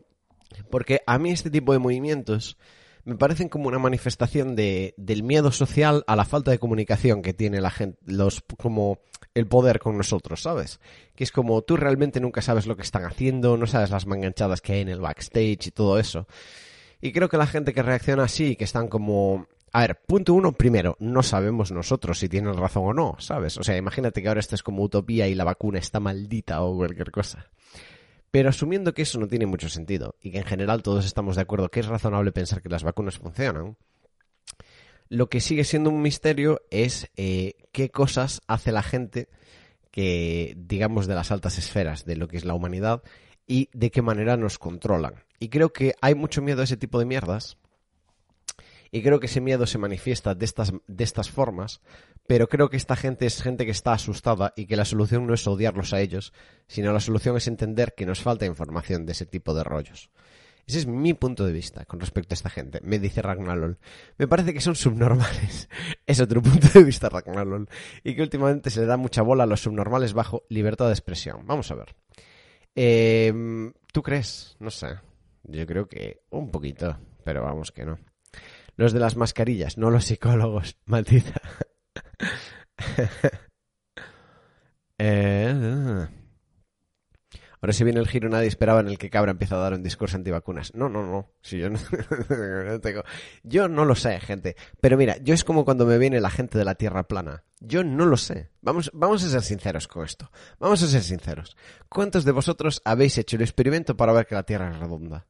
porque 0.70 1.02
a 1.06 1.18
mí 1.18 1.32
este 1.32 1.50
tipo 1.50 1.74
de 1.74 1.80
movimientos 1.80 2.58
me 3.04 3.16
parecen 3.16 3.50
como 3.50 3.68
una 3.68 3.80
manifestación 3.80 4.56
de, 4.56 4.94
del 4.98 5.24
miedo 5.24 5.52
social 5.52 6.04
a 6.08 6.16
la 6.16 6.26
falta 6.26 6.52
de 6.52 6.60
comunicación 6.60 7.22
que 7.22 7.34
tiene 7.34 7.62
la 7.62 7.70
gente, 7.70 8.00
los, 8.06 8.44
como 8.58 9.00
el 9.36 9.48
poder 9.48 9.80
con 9.80 9.98
nosotros, 9.98 10.42
¿sabes? 10.42 10.80
Que 11.14 11.24
es 11.26 11.32
como 11.32 11.62
tú 11.62 11.78
realmente 11.78 12.20
nunca 12.20 12.42
sabes 12.42 12.66
lo 12.66 12.76
que 12.76 12.82
están 12.82 13.04
haciendo, 13.04 13.58
no 13.58 13.68
sabes 13.68 13.92
las 13.92 14.08
manganchadas 14.08 14.62
que 14.62 14.74
hay 14.74 14.82
en 14.82 14.90
el 14.90 15.02
backstage 15.02 15.68
y 15.68 15.72
todo 15.72 16.00
eso. 16.00 16.26
Y 17.02 17.12
creo 17.12 17.30
que 17.30 17.38
la 17.38 17.46
gente 17.46 17.74
que 17.74 17.84
reacciona 17.84 18.24
así, 18.24 18.56
que 18.56 18.64
están 18.64 18.88
como... 18.88 19.48
A 19.74 19.82
ver, 19.82 20.00
punto 20.08 20.34
uno, 20.34 20.54
primero, 20.54 20.96
no 21.00 21.22
sabemos 21.22 21.74
nosotros 21.74 22.18
si 22.18 22.30
tienen 22.30 22.56
razón 22.56 22.84
o 22.86 22.94
no, 22.94 23.16
¿sabes? 23.20 23.58
O 23.58 23.64
sea, 23.64 23.76
imagínate 23.76 24.22
que 24.22 24.30
ahora 24.30 24.40
esto 24.40 24.56
es 24.56 24.64
como 24.64 24.82
utopía 24.82 25.28
y 25.28 25.36
la 25.36 25.44
vacuna 25.44 25.80
está 25.80 26.00
maldita 26.00 26.62
o 26.62 26.78
cualquier 26.78 27.12
cosa. 27.12 27.50
Pero 28.32 28.50
asumiendo 28.50 28.94
que 28.94 29.02
eso 29.02 29.20
no 29.20 29.28
tiene 29.28 29.46
mucho 29.46 29.68
sentido 29.68 30.16
y 30.22 30.32
que 30.32 30.38
en 30.38 30.46
general 30.46 30.82
todos 30.82 31.06
estamos 31.06 31.36
de 31.36 31.42
acuerdo 31.42 31.70
que 31.70 31.82
es 31.82 31.88
razonable 31.88 32.32
pensar 32.32 32.62
que 32.62 32.70
las 32.70 32.84
vacunas 32.84 33.18
funcionan, 33.18 33.76
lo 35.10 35.30
que 35.30 35.42
sigue 35.42 35.64
siendo 35.64 35.90
un 35.90 36.02
misterio 36.02 36.62
es 36.72 37.10
eh, 37.16 37.54
qué 37.72 37.90
cosas 37.90 38.42
hace 38.48 38.72
la 38.72 38.84
gente 38.84 39.30
que, 39.92 40.56
digamos, 40.58 41.08
de 41.08 41.16
las 41.16 41.32
altas 41.32 41.58
esferas 41.58 42.06
de 42.06 42.16
lo 42.16 42.28
que 42.28 42.38
es 42.38 42.46
la 42.46 42.54
humanidad 42.54 43.04
y 43.48 43.70
de 43.74 43.92
qué 43.92 44.02
manera 44.02 44.38
nos 44.38 44.58
controlan. 44.58 45.24
Y 45.40 45.50
creo 45.50 45.72
que 45.72 45.96
hay 46.02 46.16
mucho 46.16 46.42
miedo 46.42 46.62
a 46.62 46.64
ese 46.64 46.78
tipo 46.78 47.00
de 47.00 47.06
mierdas. 47.06 47.58
Y 48.92 49.04
creo 49.04 49.20
que 49.20 49.26
ese 49.26 49.42
miedo 49.42 49.66
se 49.66 49.78
manifiesta 49.78 50.36
de 50.36 50.46
estas, 50.46 50.72
de 50.88 51.04
estas 51.04 51.30
formas, 51.30 51.82
pero 52.28 52.48
creo 52.48 52.70
que 52.70 52.78
esta 52.78 52.96
gente 52.96 53.26
es 53.26 53.42
gente 53.42 53.66
que 53.66 53.72
está 53.72 53.94
asustada 53.94 54.54
y 54.56 54.68
que 54.68 54.78
la 54.78 54.86
solución 54.86 55.28
no 55.28 55.34
es 55.34 55.46
odiarlos 55.48 55.94
a 55.94 56.00
ellos, 56.00 56.34
sino 56.68 56.94
la 56.94 57.02
solución 57.02 57.36
es 57.36 57.48
entender 57.48 57.94
que 57.96 58.06
nos 58.06 58.22
falta 58.22 58.46
información 58.46 59.06
de 59.06 59.12
ese 59.12 59.26
tipo 59.26 59.54
de 59.54 59.64
rollos. 59.64 60.10
Ese 60.68 60.80
es 60.80 60.88
mi 60.88 61.14
punto 61.14 61.46
de 61.46 61.54
vista 61.54 61.86
con 61.86 62.00
respecto 62.00 62.34
a 62.34 62.36
esta 62.36 62.50
gente. 62.50 62.80
Me 62.82 62.98
dice 62.98 63.22
Ragnarol. 63.22 63.78
Me 64.18 64.28
parece 64.28 64.54
que 64.54 64.62
son 64.62 64.76
subnormales. 64.76 65.70
es 66.08 66.20
otro 66.20 66.42
punto 66.42 66.68
de 66.74 66.84
vista, 66.84 67.10
Ragnarol. 67.10 67.70
Y 68.04 68.16
que 68.16 68.24
últimamente 68.24 68.70
se 68.72 68.82
le 68.82 68.88
da 68.88 68.98
mucha 68.98 69.22
bola 69.22 69.44
a 69.44 69.48
los 69.48 69.62
subnormales 69.62 70.14
bajo 70.14 70.44
libertad 70.50 70.88
de 70.88 70.94
expresión. 70.94 71.46
Vamos 71.46 71.70
a 71.70 71.76
ver. 71.76 71.96
Em, 72.74 73.74
¿Tú 73.92 74.02
crees? 74.02 74.56
No 74.60 74.72
sé. 74.72 74.88
Yo 75.44 75.66
creo 75.68 75.88
que 75.88 76.24
un 76.32 76.50
poquito, 76.50 76.98
pero 77.24 77.44
vamos 77.44 77.72
que 77.72 77.86
no. 77.86 78.00
Los 78.76 78.92
de 78.92 79.00
las 79.00 79.16
mascarillas, 79.16 79.78
no 79.78 79.92
los 79.92 80.06
psicólogos, 80.06 80.78
maldita. 80.86 81.42
eh, 84.98 86.08
Ahora 87.66 87.74
si 87.74 87.84
viene 87.84 88.00
el 88.00 88.08
giro 88.08 88.30
nadie 88.30 88.48
esperaba 88.48 88.80
en 88.80 88.90
el 88.90 89.00
que 89.00 89.10
Cabra 89.10 89.32
empieza 89.32 89.56
a 89.56 89.58
dar 89.58 89.74
un 89.74 89.82
discurso 89.82 90.18
antivacunas. 90.18 90.76
No, 90.76 90.88
no, 90.88 91.04
no. 91.04 91.32
Si 91.42 91.58
yo 91.58 91.68
no, 91.72 91.80
tengo... 92.80 93.02
Yo 93.42 93.68
no 93.68 93.86
lo 93.86 93.96
sé, 93.96 94.20
gente. 94.20 94.56
Pero 94.80 94.98
mira, 94.98 95.18
yo 95.18 95.34
es 95.34 95.44
como 95.44 95.66
cuando 95.66 95.88
me 95.88 95.98
viene 95.98 96.22
la 96.22 96.30
gente 96.30 96.60
de 96.60 96.64
la 96.64 96.76
Tierra 96.76 97.08
plana. 97.08 97.44
Yo 97.60 97.84
no 97.84 98.06
lo 98.06 98.18
sé. 98.18 98.52
Vamos, 98.62 98.92
vamos 98.94 99.24
a 99.24 99.30
ser 99.30 99.42
sinceros 99.42 99.88
con 99.88 100.06
esto. 100.06 100.30
Vamos 100.60 100.84
a 100.84 100.88
ser 100.88 101.02
sinceros. 101.02 101.58
¿Cuántos 101.90 102.24
de 102.24 102.34
vosotros 102.34 102.84
habéis 102.86 103.18
hecho 103.18 103.36
el 103.36 103.42
experimento 103.42 103.98
para 103.98 104.14
ver 104.14 104.28
que 104.28 104.36
la 104.36 104.44
Tierra 104.44 104.70
es 104.70 104.78
redonda? 104.78 105.26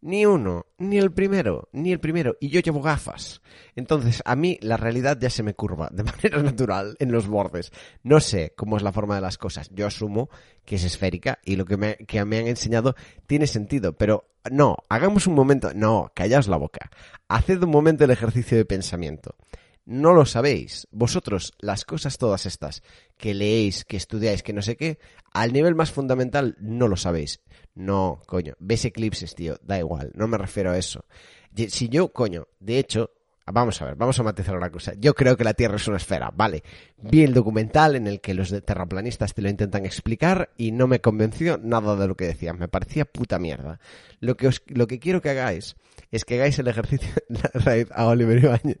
Ni 0.00 0.26
uno, 0.26 0.66
ni 0.78 0.98
el 0.98 1.12
primero, 1.12 1.68
ni 1.72 1.90
el 1.92 1.98
primero. 1.98 2.36
Y 2.40 2.50
yo 2.50 2.60
llevo 2.60 2.80
gafas. 2.80 3.42
Entonces, 3.74 4.22
a 4.24 4.36
mí 4.36 4.56
la 4.60 4.76
realidad 4.76 5.18
ya 5.20 5.28
se 5.28 5.42
me 5.42 5.54
curva 5.54 5.88
de 5.92 6.02
manera 6.04 6.42
natural 6.42 6.96
en 7.00 7.10
los 7.10 7.26
bordes. 7.26 7.72
No 8.04 8.20
sé 8.20 8.52
cómo 8.56 8.76
es 8.76 8.82
la 8.82 8.92
forma 8.92 9.16
de 9.16 9.20
las 9.20 9.38
cosas. 9.38 9.70
Yo 9.74 9.86
asumo 9.86 10.30
que 10.64 10.76
es 10.76 10.84
esférica 10.84 11.40
y 11.44 11.56
lo 11.56 11.64
que 11.64 11.76
me, 11.76 11.96
que 11.96 12.24
me 12.24 12.38
han 12.38 12.46
enseñado 12.46 12.94
tiene 13.26 13.48
sentido. 13.48 13.94
Pero 13.94 14.30
no, 14.50 14.76
hagamos 14.88 15.26
un 15.26 15.34
momento. 15.34 15.72
No, 15.74 16.12
callaos 16.14 16.46
la 16.46 16.56
boca. 16.56 16.90
Haced 17.26 17.62
un 17.62 17.70
momento 17.70 18.04
el 18.04 18.10
ejercicio 18.10 18.56
de 18.56 18.64
pensamiento. 18.64 19.34
No 19.88 20.12
lo 20.12 20.26
sabéis. 20.26 20.86
Vosotros, 20.90 21.54
las 21.60 21.86
cosas 21.86 22.18
todas 22.18 22.44
estas 22.44 22.82
que 23.16 23.32
leéis, 23.32 23.86
que 23.86 23.96
estudiáis, 23.96 24.42
que 24.42 24.52
no 24.52 24.60
sé 24.60 24.76
qué, 24.76 24.98
al 25.32 25.54
nivel 25.54 25.74
más 25.74 25.92
fundamental 25.92 26.58
no 26.60 26.88
lo 26.88 26.96
sabéis. 26.98 27.40
No, 27.74 28.20
coño, 28.26 28.52
ves 28.58 28.84
eclipses, 28.84 29.34
tío, 29.34 29.56
da 29.62 29.78
igual, 29.78 30.12
no 30.14 30.28
me 30.28 30.36
refiero 30.36 30.72
a 30.72 30.76
eso. 30.76 31.06
Si 31.68 31.88
yo, 31.88 32.12
coño, 32.12 32.48
de 32.60 32.78
hecho, 32.78 33.12
vamos 33.52 33.80
a 33.82 33.86
ver, 33.86 33.94
vamos 33.96 34.18
a 34.18 34.22
matizar 34.22 34.56
una 34.56 34.70
cosa. 34.70 34.92
Yo 34.98 35.14
creo 35.14 35.36
que 35.36 35.44
la 35.44 35.54
Tierra 35.54 35.76
es 35.76 35.88
una 35.88 35.96
esfera, 35.96 36.30
vale. 36.34 36.62
Vi 36.96 37.22
el 37.22 37.34
documental 37.34 37.96
en 37.96 38.06
el 38.06 38.20
que 38.20 38.34
los 38.34 38.50
terraplanistas 38.64 39.34
te 39.34 39.42
lo 39.42 39.48
intentan 39.48 39.86
explicar 39.86 40.50
y 40.56 40.72
no 40.72 40.86
me 40.86 41.00
convenció 41.00 41.58
nada 41.58 41.96
de 41.96 42.08
lo 42.08 42.16
que 42.16 42.26
decían, 42.26 42.58
me 42.58 42.68
parecía 42.68 43.04
puta 43.04 43.38
mierda. 43.38 43.80
Lo 44.20 44.36
que, 44.36 44.48
os, 44.48 44.62
lo 44.66 44.86
que 44.86 44.98
quiero 44.98 45.22
que 45.22 45.30
hagáis 45.30 45.76
es 46.10 46.24
que 46.24 46.34
hagáis 46.34 46.58
el 46.58 46.68
ejercicio, 46.68 47.10
a 47.94 48.06
Oliver 48.06 48.42
Ibáñez, 48.42 48.80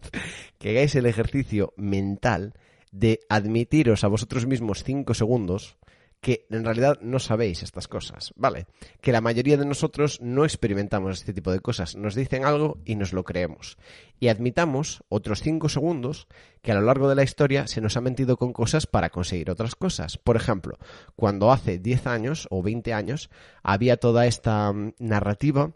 que 0.58 0.70
hagáis 0.70 0.94
el 0.94 1.06
ejercicio 1.06 1.72
mental 1.76 2.54
de 2.92 3.20
admitiros 3.28 4.04
a 4.04 4.08
vosotros 4.08 4.46
mismos 4.46 4.82
cinco 4.82 5.14
segundos 5.14 5.76
que 6.20 6.46
en 6.50 6.64
realidad 6.64 6.98
no 7.00 7.18
sabéis 7.18 7.62
estas 7.62 7.86
cosas, 7.86 8.32
¿vale? 8.36 8.66
Que 9.00 9.12
la 9.12 9.20
mayoría 9.20 9.56
de 9.56 9.64
nosotros 9.64 10.20
no 10.20 10.44
experimentamos 10.44 11.18
este 11.20 11.32
tipo 11.32 11.52
de 11.52 11.60
cosas. 11.60 11.96
Nos 11.96 12.14
dicen 12.14 12.44
algo 12.44 12.78
y 12.84 12.96
nos 12.96 13.12
lo 13.12 13.24
creemos. 13.24 13.78
Y 14.18 14.28
admitamos 14.28 15.04
otros 15.08 15.42
cinco 15.42 15.68
segundos 15.68 16.26
que 16.60 16.72
a 16.72 16.74
lo 16.74 16.82
largo 16.82 17.08
de 17.08 17.14
la 17.14 17.22
historia 17.22 17.68
se 17.68 17.80
nos 17.80 17.96
ha 17.96 18.00
mentido 18.00 18.36
con 18.36 18.52
cosas 18.52 18.86
para 18.86 19.10
conseguir 19.10 19.50
otras 19.50 19.76
cosas. 19.76 20.18
Por 20.18 20.36
ejemplo, 20.36 20.78
cuando 21.14 21.52
hace 21.52 21.78
10 21.78 22.06
años 22.08 22.48
o 22.50 22.62
20 22.62 22.92
años 22.92 23.30
había 23.62 23.96
toda 23.96 24.26
esta 24.26 24.72
mm, 24.72 24.94
narrativa 24.98 25.72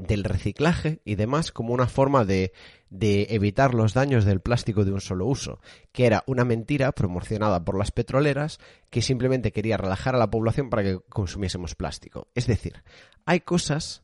del 0.00 0.24
reciclaje 0.24 1.00
y 1.04 1.14
demás 1.14 1.52
como 1.52 1.74
una 1.74 1.86
forma 1.86 2.24
de, 2.24 2.52
de, 2.88 3.26
evitar 3.30 3.74
los 3.74 3.94
daños 3.94 4.24
del 4.24 4.40
plástico 4.40 4.84
de 4.84 4.92
un 4.92 5.00
solo 5.00 5.26
uso, 5.26 5.60
que 5.92 6.06
era 6.06 6.24
una 6.26 6.44
mentira 6.44 6.92
promocionada 6.92 7.64
por 7.64 7.78
las 7.78 7.90
petroleras 7.90 8.58
que 8.88 9.02
simplemente 9.02 9.52
quería 9.52 9.76
relajar 9.76 10.14
a 10.14 10.18
la 10.18 10.30
población 10.30 10.70
para 10.70 10.82
que 10.82 11.00
consumiésemos 11.08 11.74
plástico. 11.74 12.28
Es 12.34 12.46
decir, 12.46 12.82
hay 13.26 13.40
cosas 13.40 14.02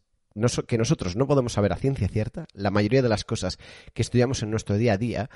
que 0.67 0.79
nosotros 0.79 1.17
no 1.17 1.27
podemos 1.27 1.55
saber 1.55 1.73
a 1.73 1.77
ciencia 1.77 2.09
cierta, 2.09 2.47
la 2.53 2.71
mayoría 2.71 3.01
de 3.01 3.09
las 3.09 3.25
cosas 3.25 3.59
que 3.95 4.03
estudiamos 4.03 4.43
en 4.43 4.51
nuestro 4.51 4.77
día 4.77 4.93
a 4.93 4.99
día, 4.99 5.31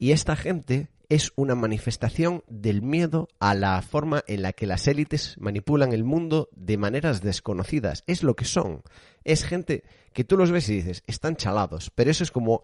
y 0.00 0.12
esta 0.12 0.34
gente 0.34 0.88
es 1.10 1.30
una 1.36 1.54
manifestación 1.54 2.42
del 2.48 2.80
miedo 2.80 3.28
a 3.38 3.54
la 3.54 3.82
forma 3.82 4.24
en 4.26 4.40
la 4.40 4.54
que 4.54 4.66
las 4.66 4.88
élites 4.88 5.36
manipulan 5.38 5.92
el 5.92 6.04
mundo 6.04 6.48
de 6.52 6.78
maneras 6.78 7.20
desconocidas. 7.20 8.02
Es 8.06 8.22
lo 8.22 8.34
que 8.34 8.46
son. 8.46 8.82
Es 9.24 9.44
gente 9.44 9.84
que 10.14 10.24
tú 10.24 10.38
los 10.38 10.50
ves 10.50 10.70
y 10.70 10.76
dices, 10.76 11.02
están 11.06 11.36
chalados, 11.36 11.90
pero 11.94 12.10
eso 12.10 12.24
es 12.24 12.30
como 12.30 12.62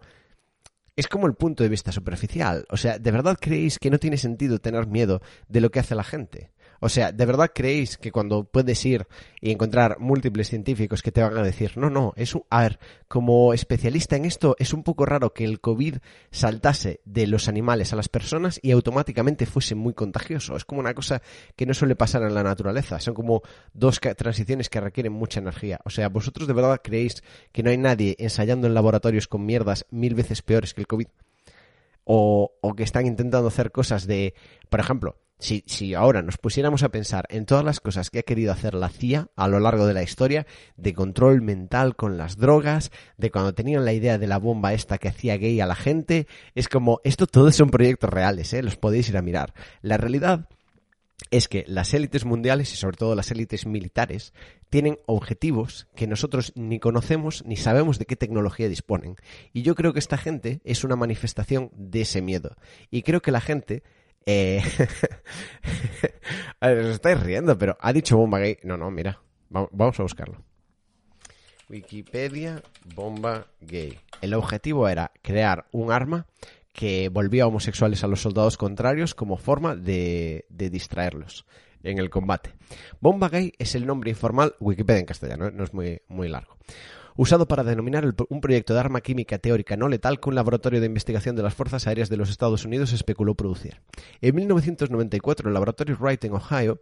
es 0.95 1.07
como 1.07 1.27
el 1.27 1.35
punto 1.35 1.61
de 1.61 1.69
vista 1.69 1.91
superficial. 1.91 2.65
O 2.71 2.77
sea, 2.77 2.97
¿de 2.97 3.11
verdad 3.11 3.37
creéis 3.39 3.77
que 3.77 3.91
no 3.91 3.99
tiene 3.99 4.17
sentido 4.17 4.57
tener 4.57 4.87
miedo 4.87 5.21
de 5.47 5.61
lo 5.61 5.69
que 5.69 5.79
hace 5.79 5.93
la 5.93 6.03
gente? 6.03 6.49
O 6.79 6.89
sea, 6.89 7.11
¿de 7.11 7.25
verdad 7.25 7.51
creéis 7.53 7.97
que 7.97 8.11
cuando 8.11 8.43
puedes 8.43 8.85
ir 8.85 9.07
y 9.41 9.51
encontrar 9.51 9.99
múltiples 9.99 10.49
científicos 10.49 11.01
que 11.01 11.11
te 11.11 11.21
van 11.21 11.37
a 11.37 11.43
decir, 11.43 11.77
no, 11.77 11.89
no, 11.89 12.13
es 12.15 12.35
un, 12.35 12.43
a 12.49 12.61
ver, 12.61 12.79
como 13.07 13.53
especialista 13.53 14.15
en 14.15 14.25
esto, 14.25 14.55
es 14.59 14.73
un 14.73 14.83
poco 14.83 15.05
raro 15.05 15.33
que 15.33 15.43
el 15.43 15.59
COVID 15.59 15.97
saltase 16.31 17.01
de 17.05 17.27
los 17.27 17.47
animales 17.47 17.93
a 17.93 17.95
las 17.95 18.09
personas 18.09 18.59
y 18.61 18.71
automáticamente 18.71 19.45
fuese 19.45 19.75
muy 19.75 19.93
contagioso? 19.93 20.55
Es 20.55 20.65
como 20.65 20.81
una 20.81 20.93
cosa 20.93 21.21
que 21.55 21.65
no 21.65 21.73
suele 21.73 21.95
pasar 21.95 22.23
en 22.23 22.33
la 22.33 22.43
naturaleza. 22.43 22.99
Son 22.99 23.13
como 23.13 23.41
dos 23.73 23.99
transiciones 23.99 24.69
que 24.69 24.81
requieren 24.81 25.13
mucha 25.13 25.39
energía. 25.39 25.79
O 25.85 25.89
sea, 25.89 26.09
¿vosotros 26.09 26.47
de 26.47 26.53
verdad 26.53 26.81
creéis 26.83 27.23
que 27.51 27.63
no 27.63 27.69
hay 27.69 27.77
nadie 27.77 28.15
ensayando 28.19 28.67
en 28.67 28.73
laboratorios 28.73 29.27
con 29.27 29.45
mierdas 29.45 29.85
mil 29.89 30.15
veces 30.15 30.41
peores 30.41 30.73
que 30.73 30.81
el 30.81 30.87
COVID? 30.87 31.07
O, 32.03 32.53
o 32.61 32.73
que 32.73 32.83
están 32.83 33.05
intentando 33.05 33.47
hacer 33.47 33.71
cosas 33.71 34.07
de, 34.07 34.33
por 34.69 34.79
ejemplo, 34.79 35.17
si, 35.39 35.63
si 35.67 35.93
ahora 35.93 36.21
nos 36.21 36.37
pusiéramos 36.37 36.83
a 36.83 36.89
pensar 36.89 37.25
en 37.29 37.45
todas 37.45 37.63
las 37.63 37.79
cosas 37.79 38.09
que 38.09 38.19
ha 38.19 38.23
querido 38.23 38.51
hacer 38.51 38.73
la 38.73 38.89
CIA 38.89 39.29
a 39.35 39.47
lo 39.47 39.59
largo 39.59 39.85
de 39.85 39.93
la 39.93 40.03
historia, 40.03 40.47
de 40.77 40.93
control 40.93 41.41
mental 41.41 41.95
con 41.95 42.17
las 42.17 42.37
drogas, 42.37 42.91
de 43.17 43.31
cuando 43.31 43.53
tenían 43.53 43.85
la 43.85 43.93
idea 43.93 44.17
de 44.17 44.27
la 44.27 44.39
bomba 44.39 44.73
esta 44.73 44.97
que 44.97 45.09
hacía 45.09 45.37
gay 45.37 45.59
a 45.59 45.65
la 45.65 45.75
gente, 45.75 46.27
es 46.55 46.67
como, 46.69 47.01
esto 47.03 47.27
todos 47.27 47.55
son 47.55 47.69
proyectos 47.69 48.09
reales, 48.09 48.53
¿eh? 48.53 48.63
los 48.63 48.77
podéis 48.77 49.09
ir 49.09 49.17
a 49.17 49.21
mirar. 49.21 49.53
La 49.81 49.97
realidad 49.97 50.47
es 51.31 51.47
que 51.47 51.65
las 51.67 51.93
élites 51.93 52.25
mundiales 52.25 52.71
y 52.73 52.77
sobre 52.77 52.97
todo 52.97 53.15
las 53.15 53.31
élites 53.31 53.65
militares 53.65 54.33
tienen 54.69 54.99
objetivos 55.05 55.87
que 55.95 56.07
nosotros 56.07 56.53
ni 56.55 56.79
conocemos 56.79 57.43
ni 57.45 57.57
sabemos 57.57 57.99
de 57.99 58.05
qué 58.05 58.15
tecnología 58.15 58.69
disponen. 58.69 59.15
Y 59.53 59.63
yo 59.63 59.75
creo 59.75 59.93
que 59.93 59.99
esta 59.99 60.17
gente 60.17 60.61
es 60.63 60.83
una 60.83 60.95
manifestación 60.95 61.71
de 61.75 62.01
ese 62.01 62.21
miedo. 62.21 62.55
Y 62.91 63.01
creo 63.01 63.21
que 63.21 63.31
la 63.31 63.41
gente 63.41 63.83
eh... 64.27 64.61
os 66.61 66.93
estáis 66.93 67.19
riendo, 67.19 67.57
pero 67.57 67.77
ha 67.79 67.93
dicho 67.93 68.17
bomba 68.17 68.39
gay. 68.39 68.57
No, 68.63 68.77
no, 68.77 68.91
mira. 68.91 69.21
Vamos 69.49 69.99
a 69.99 70.03
buscarlo. 70.03 70.43
Wikipedia, 71.69 72.61
bomba 72.95 73.47
gay. 73.61 73.97
El 74.21 74.33
objetivo 74.33 74.87
era 74.87 75.11
crear 75.21 75.65
un 75.71 75.91
arma 75.91 76.27
que 76.73 77.09
volvía 77.09 77.47
homosexuales 77.47 78.03
a 78.03 78.07
los 78.07 78.21
soldados 78.21 78.57
contrarios 78.57 79.15
como 79.15 79.37
forma 79.37 79.75
de, 79.75 80.45
de 80.49 80.69
distraerlos 80.69 81.45
en 81.83 81.97
el 81.97 82.09
combate. 82.09 82.53
Bomba 82.99 83.29
gay 83.29 83.53
es 83.57 83.75
el 83.75 83.85
nombre 83.85 84.09
informal, 84.09 84.55
Wikipedia 84.59 84.99
en 84.99 85.05
castellano, 85.05 85.47
¿eh? 85.47 85.51
no 85.53 85.63
es 85.63 85.73
muy, 85.73 86.01
muy 86.07 86.27
largo 86.27 86.57
usado 87.17 87.47
para 87.47 87.63
denominar 87.63 88.05
un 88.29 88.41
proyecto 88.41 88.73
de 88.73 88.79
arma 88.79 89.01
química 89.01 89.39
teórica 89.39 89.75
no 89.75 89.89
letal 89.89 90.19
que 90.19 90.29
un 90.29 90.35
laboratorio 90.35 90.79
de 90.79 90.85
investigación 90.85 91.35
de 91.35 91.43
las 91.43 91.53
Fuerzas 91.53 91.87
Aéreas 91.87 92.09
de 92.09 92.17
los 92.17 92.29
Estados 92.29 92.63
Unidos 92.63 92.93
especuló 92.93 93.35
producir. 93.35 93.81
En 94.21 94.35
1994, 94.35 95.49
el 95.49 95.53
laboratorio 95.53 95.97
Wright 95.99 96.23
en 96.23 96.33
Ohio 96.33 96.81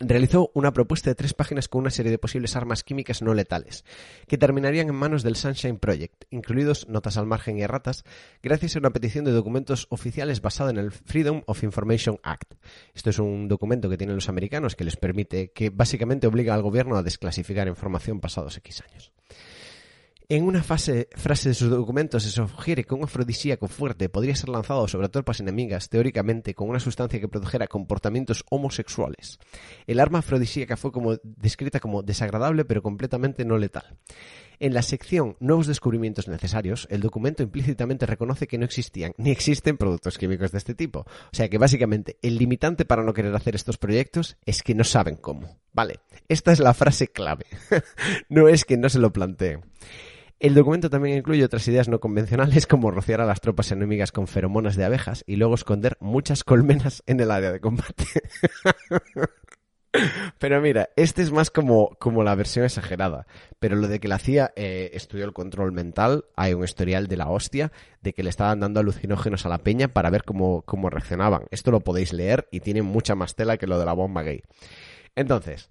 realizó 0.00 0.50
una 0.54 0.72
propuesta 0.72 1.10
de 1.10 1.14
tres 1.14 1.34
páginas 1.34 1.68
con 1.68 1.82
una 1.82 1.90
serie 1.90 2.10
de 2.10 2.18
posibles 2.18 2.56
armas 2.56 2.82
químicas 2.82 3.22
no 3.22 3.34
letales, 3.34 3.84
que 4.26 4.38
terminarían 4.38 4.88
en 4.88 4.94
manos 4.94 5.22
del 5.22 5.36
Sunshine 5.36 5.78
Project, 5.78 6.24
incluidos 6.30 6.88
notas 6.88 7.16
al 7.16 7.26
margen 7.26 7.58
y 7.58 7.62
erratas, 7.62 8.04
gracias 8.42 8.76
a 8.76 8.78
una 8.78 8.90
petición 8.90 9.24
de 9.24 9.32
documentos 9.32 9.86
oficiales 9.90 10.40
basada 10.40 10.70
en 10.70 10.78
el 10.78 10.90
Freedom 10.90 11.42
of 11.46 11.62
Information 11.62 12.18
Act. 12.22 12.54
Esto 12.94 13.10
es 13.10 13.18
un 13.18 13.48
documento 13.48 13.90
que 13.90 13.98
tienen 13.98 14.16
los 14.16 14.28
americanos 14.28 14.74
que 14.74 14.84
les 14.84 14.96
permite, 14.96 15.52
que 15.52 15.70
básicamente 15.70 16.26
obliga 16.26 16.54
al 16.54 16.62
gobierno 16.62 16.96
a 16.96 17.02
desclasificar 17.02 17.68
información 17.68 18.20
pasados 18.20 18.56
X 18.56 18.82
años. 18.88 19.12
En 20.32 20.44
una 20.44 20.62
fase, 20.62 21.08
frase 21.16 21.48
de 21.48 21.56
sus 21.56 21.70
documentos 21.70 22.22
se 22.22 22.30
sugiere 22.30 22.84
que 22.84 22.94
un 22.94 23.02
afrodisíaco 23.02 23.66
fuerte 23.66 24.08
podría 24.08 24.36
ser 24.36 24.48
lanzado 24.48 24.86
sobre 24.86 25.08
tropas 25.08 25.40
enemigas, 25.40 25.88
teóricamente 25.88 26.54
con 26.54 26.68
una 26.68 26.78
sustancia 26.78 27.18
que 27.18 27.26
produjera 27.26 27.66
comportamientos 27.66 28.44
homosexuales. 28.48 29.40
El 29.88 29.98
arma 29.98 30.20
afrodisíaca 30.20 30.76
fue 30.76 30.92
como, 30.92 31.16
descrita 31.24 31.80
como 31.80 32.04
desagradable 32.04 32.64
pero 32.64 32.80
completamente 32.80 33.44
no 33.44 33.58
letal. 33.58 33.98
En 34.60 34.72
la 34.72 34.82
sección 34.82 35.36
Nuevos 35.40 35.66
descubrimientos 35.66 36.28
necesarios, 36.28 36.86
el 36.92 37.00
documento 37.00 37.42
implícitamente 37.42 38.06
reconoce 38.06 38.46
que 38.46 38.56
no 38.56 38.64
existían 38.64 39.14
ni 39.16 39.32
existen 39.32 39.78
productos 39.78 40.16
químicos 40.16 40.52
de 40.52 40.58
este 40.58 40.76
tipo. 40.76 41.00
O 41.00 41.32
sea 41.32 41.48
que 41.48 41.58
básicamente 41.58 42.18
el 42.22 42.38
limitante 42.38 42.84
para 42.84 43.02
no 43.02 43.14
querer 43.14 43.34
hacer 43.34 43.56
estos 43.56 43.78
proyectos 43.78 44.36
es 44.46 44.62
que 44.62 44.76
no 44.76 44.84
saben 44.84 45.16
cómo. 45.16 45.58
Vale, 45.72 45.98
esta 46.28 46.52
es 46.52 46.60
la 46.60 46.72
frase 46.72 47.08
clave. 47.08 47.46
no 48.28 48.46
es 48.46 48.64
que 48.64 48.76
no 48.76 48.88
se 48.88 49.00
lo 49.00 49.12
planteen. 49.12 49.62
El 50.40 50.54
documento 50.54 50.88
también 50.88 51.18
incluye 51.18 51.44
otras 51.44 51.68
ideas 51.68 51.88
no 51.88 52.00
convencionales 52.00 52.66
como 52.66 52.90
rociar 52.90 53.20
a 53.20 53.26
las 53.26 53.42
tropas 53.42 53.72
enemigas 53.72 54.10
con 54.10 54.26
feromonas 54.26 54.74
de 54.74 54.86
abejas 54.86 55.22
y 55.26 55.36
luego 55.36 55.54
esconder 55.54 55.98
muchas 56.00 56.44
colmenas 56.44 57.02
en 57.06 57.20
el 57.20 57.30
área 57.30 57.52
de 57.52 57.60
combate. 57.60 58.06
Pero 60.38 60.62
mira, 60.62 60.88
este 60.96 61.20
es 61.20 61.30
más 61.30 61.50
como, 61.50 61.90
como 61.98 62.24
la 62.24 62.34
versión 62.36 62.64
exagerada. 62.64 63.26
Pero 63.58 63.76
lo 63.76 63.86
de 63.86 64.00
que 64.00 64.08
la 64.08 64.18
CIA 64.18 64.54
eh, 64.56 64.92
estudió 64.94 65.26
el 65.26 65.34
control 65.34 65.72
mental, 65.72 66.24
hay 66.36 66.54
un 66.54 66.64
historial 66.64 67.06
de 67.06 67.18
la 67.18 67.28
hostia 67.28 67.70
de 68.00 68.14
que 68.14 68.22
le 68.22 68.30
estaban 68.30 68.60
dando 68.60 68.80
alucinógenos 68.80 69.44
a 69.44 69.50
la 69.50 69.58
peña 69.58 69.88
para 69.88 70.08
ver 70.08 70.24
cómo, 70.24 70.62
cómo 70.62 70.88
reaccionaban. 70.88 71.42
Esto 71.50 71.70
lo 71.70 71.80
podéis 71.80 72.14
leer 72.14 72.48
y 72.50 72.60
tiene 72.60 72.80
mucha 72.80 73.14
más 73.14 73.34
tela 73.34 73.58
que 73.58 73.66
lo 73.66 73.78
de 73.78 73.84
la 73.84 73.92
bomba 73.92 74.22
gay. 74.22 74.42
Entonces, 75.16 75.68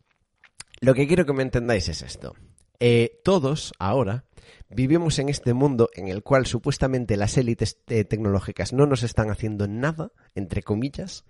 lo 0.80 0.94
que 0.94 1.08
quiero 1.08 1.26
que 1.26 1.34
me 1.34 1.42
entendáis 1.42 1.90
es 1.90 2.04
esto. 2.04 2.36
Eh, 2.82 3.20
todos 3.26 3.74
ahora 3.78 4.24
vivimos 4.70 5.20
en 5.20 5.30
este 5.30 5.54
mundo 5.54 5.90
en 5.94 6.08
el 6.08 6.24
cual 6.24 6.46
supuestamente 6.46 7.18
las 7.18 7.38
élites 7.38 7.80
eh, 7.88 8.04
tecnológicas 8.04 8.74
no 8.74 8.86
nos 8.86 9.04
están 9.04 9.30
haciendo 9.30 9.68
nada, 9.68 10.12
entre 10.36 10.64
comillas, 10.64 11.26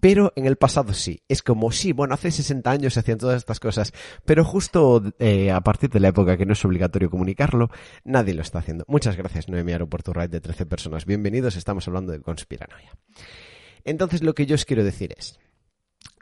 pero 0.00 0.32
en 0.36 0.46
el 0.46 0.56
pasado 0.56 0.92
sí. 0.94 1.22
Es 1.28 1.42
como, 1.42 1.72
sí, 1.72 1.92
bueno, 1.92 2.14
hace 2.14 2.30
60 2.30 2.70
años 2.70 2.94
se 2.94 3.00
hacían 3.00 3.18
todas 3.18 3.36
estas 3.36 3.60
cosas, 3.60 3.92
pero 4.24 4.44
justo 4.44 5.02
eh, 5.18 5.50
a 5.50 5.60
partir 5.60 5.90
de 5.90 6.00
la 6.00 6.08
época 6.08 6.36
que 6.36 6.46
no 6.46 6.52
es 6.52 6.64
obligatorio 6.64 7.10
comunicarlo, 7.10 7.70
nadie 8.04 8.34
lo 8.34 8.42
está 8.42 8.60
haciendo. 8.60 8.84
Muchas 8.88 9.16
gracias, 9.16 9.48
Noemi 9.48 9.72
Aro, 9.72 9.88
por 9.88 10.02
tu 10.02 10.12
raid 10.12 10.30
de 10.30 10.40
13 10.40 10.66
personas. 10.66 11.04
Bienvenidos, 11.04 11.56
estamos 11.56 11.86
hablando 11.88 12.12
de 12.12 12.20
conspiranoia. 12.20 12.92
Entonces, 13.84 14.22
lo 14.22 14.34
que 14.34 14.46
yo 14.46 14.54
os 14.54 14.64
quiero 14.64 14.84
decir 14.84 15.14
es, 15.16 15.38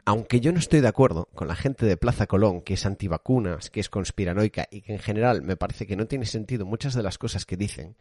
aunque 0.07 0.39
yo 0.39 0.53
no 0.53 0.59
estoy 0.59 0.79
de 0.79 0.87
acuerdo 0.87 1.27
con 1.35 1.49
la 1.49 1.55
gente 1.57 1.85
de 1.85 1.97
Plaza 1.97 2.27
Colón, 2.27 2.61
que 2.61 2.75
es 2.75 2.85
antivacunas, 2.85 3.69
que 3.69 3.81
es 3.81 3.89
conspiranoica 3.89 4.65
y 4.71 4.79
que 4.79 4.93
en 4.93 4.99
general 4.99 5.41
me 5.41 5.57
parece 5.57 5.85
que 5.85 5.97
no 5.97 6.07
tiene 6.07 6.25
sentido 6.25 6.65
muchas 6.65 6.93
de 6.93 7.03
las 7.03 7.17
cosas 7.17 7.45
que 7.45 7.57
dicen, 7.57 7.97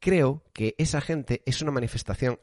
creo 0.00 0.42
que 0.54 0.74
esa 0.78 1.02
gente 1.02 1.42
es 1.44 1.60
una 1.60 1.70
manifestación 1.70 2.40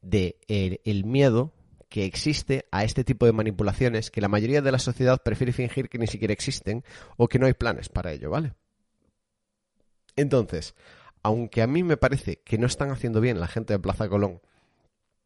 de 0.00 0.38
eh, 0.46 0.78
el, 0.84 1.04
miedo 1.04 1.54
que 1.88 2.04
existe 2.04 2.68
a 2.70 2.84
este 2.84 3.02
tipo 3.02 3.26
de 3.26 3.32
manipulaciones 3.32 4.12
que 4.12 4.20
la 4.20 4.28
mayoría 4.28 4.62
de 4.62 4.70
la 4.70 4.78
sociedad 4.78 5.20
prefiere 5.24 5.52
fingir 5.52 5.88
que 5.88 5.98
ni 5.98 6.06
siquiera 6.06 6.32
existen 6.32 6.84
o 7.16 7.26
que 7.26 7.40
no 7.40 7.46
hay 7.46 7.54
planes 7.54 7.88
para 7.88 8.12
ello, 8.12 8.30
¿vale? 8.30 8.54
Entonces, 10.14 10.76
aunque 11.24 11.62
a 11.62 11.66
mí 11.66 11.82
me 11.82 11.96
parece 11.96 12.42
que 12.44 12.58
no 12.58 12.68
están 12.68 12.92
haciendo 12.92 13.20
bien 13.20 13.40
la 13.40 13.48
gente 13.48 13.72
de 13.72 13.80
Plaza 13.80 14.08
Colón 14.08 14.40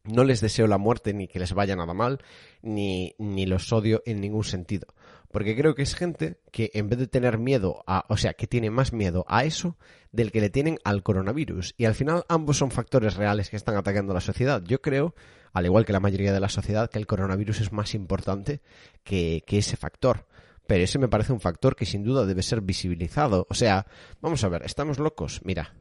no 0.05 0.25
les 0.25 0.41
deseo 0.41 0.67
la 0.67 0.79
muerte 0.79 1.13
ni 1.13 1.29
que 1.29 1.39
les 1.39 1.53
vaya 1.53 1.77
nada 1.77 1.95
mal, 1.95 2.19
ni, 2.63 3.15
ni 3.19 3.47
los 3.47 3.73
odio 3.73 4.03
en 4.07 4.21
ningún 4.21 4.45
sentido. 4.45 4.87
Porque 5.31 5.57
creo 5.57 5.75
que 5.75 5.83
es 5.83 5.95
gente 5.95 6.41
que 6.51 6.71
en 6.75 6.89
vez 6.89 6.99
de 6.99 7.07
tener 7.07 7.39
miedo 7.39 7.85
a, 7.87 8.05
o 8.09 8.17
sea, 8.17 8.35
que 8.35 8.49
tiene 8.49 8.71
más 8.71 8.93
miedo 8.93 9.25
a 9.29 9.45
eso 9.45 9.77
del 10.11 10.33
que 10.33 10.41
le 10.41 10.51
tienen 10.51 10.79
al 10.83 11.05
coronavirus. 11.05 11.75
Y 11.77 11.85
al 11.85 11.95
final 11.95 12.25
ambos 12.29 12.57
son 12.57 12.73
factores 12.73 13.15
reales 13.15 13.49
que 13.49 13.57
están 13.57 13.77
atacando 13.77 14.11
a 14.11 14.15
la 14.15 14.21
sociedad. 14.21 14.61
Yo 14.65 14.81
creo, 14.81 15.15
al 15.53 15.67
igual 15.67 15.85
que 15.85 15.93
la 15.93 16.01
mayoría 16.01 16.33
de 16.33 16.41
la 16.41 16.49
sociedad, 16.49 16.91
que 16.91 16.99
el 16.99 17.07
coronavirus 17.07 17.61
es 17.61 17.73
más 17.73 17.95
importante 17.95 18.61
que, 19.05 19.45
que 19.47 19.59
ese 19.59 19.77
factor. 19.77 20.27
Pero 20.67 20.83
ese 20.83 20.99
me 20.99 21.09
parece 21.09 21.33
un 21.33 21.41
factor 21.41 21.77
que 21.77 21.87
sin 21.87 22.03
duda 22.03 22.27
debe 22.27 22.43
ser 22.43 22.61
visibilizado. 22.61 23.47
O 23.51 23.55
sea, 23.55 23.87
vamos 24.21 24.43
a 24.43 24.49
ver, 24.49 24.63
estamos 24.65 24.99
locos. 24.99 25.43
Mira, 25.45 25.77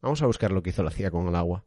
vamos 0.00 0.22
a 0.22 0.26
buscar 0.26 0.52
lo 0.52 0.62
que 0.62 0.70
hizo 0.70 0.84
la 0.84 0.92
CIA 0.92 1.10
con 1.10 1.26
el 1.26 1.34
agua. 1.34 1.64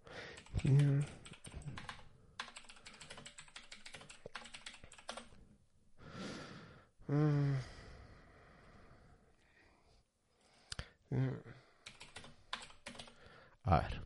Mm. 7.07 7.53
A 13.63 13.79
ver. 13.79 14.01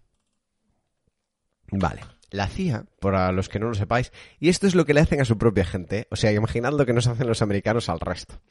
Vale. 1.71 2.01
La 2.29 2.47
CIA, 2.47 2.85
para 2.99 3.31
los 3.31 3.47
que 3.47 3.59
no 3.59 3.69
lo 3.69 3.73
sepáis, 3.73 4.11
y 4.39 4.49
esto 4.49 4.67
es 4.67 4.75
lo 4.75 4.85
que 4.85 4.93
le 4.93 4.99
hacen 4.99 5.21
a 5.21 5.25
su 5.25 5.37
propia 5.37 5.63
gente, 5.63 5.99
¿eh? 5.99 6.07
o 6.11 6.17
sea, 6.17 6.33
imaginad 6.33 6.73
lo 6.73 6.85
que 6.85 6.91
nos 6.91 7.07
hacen 7.07 7.27
los 7.27 7.41
americanos 7.41 7.87
al 7.87 8.01
resto, 8.01 8.41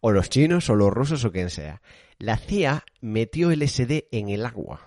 o 0.00 0.12
los 0.12 0.30
chinos, 0.30 0.70
o 0.70 0.76
los 0.76 0.92
rusos, 0.92 1.24
o 1.24 1.32
quien 1.32 1.50
sea. 1.50 1.82
La 2.18 2.36
CIA 2.36 2.84
metió 3.00 3.50
LSD 3.50 4.04
en 4.12 4.28
el 4.28 4.46
agua, 4.46 4.80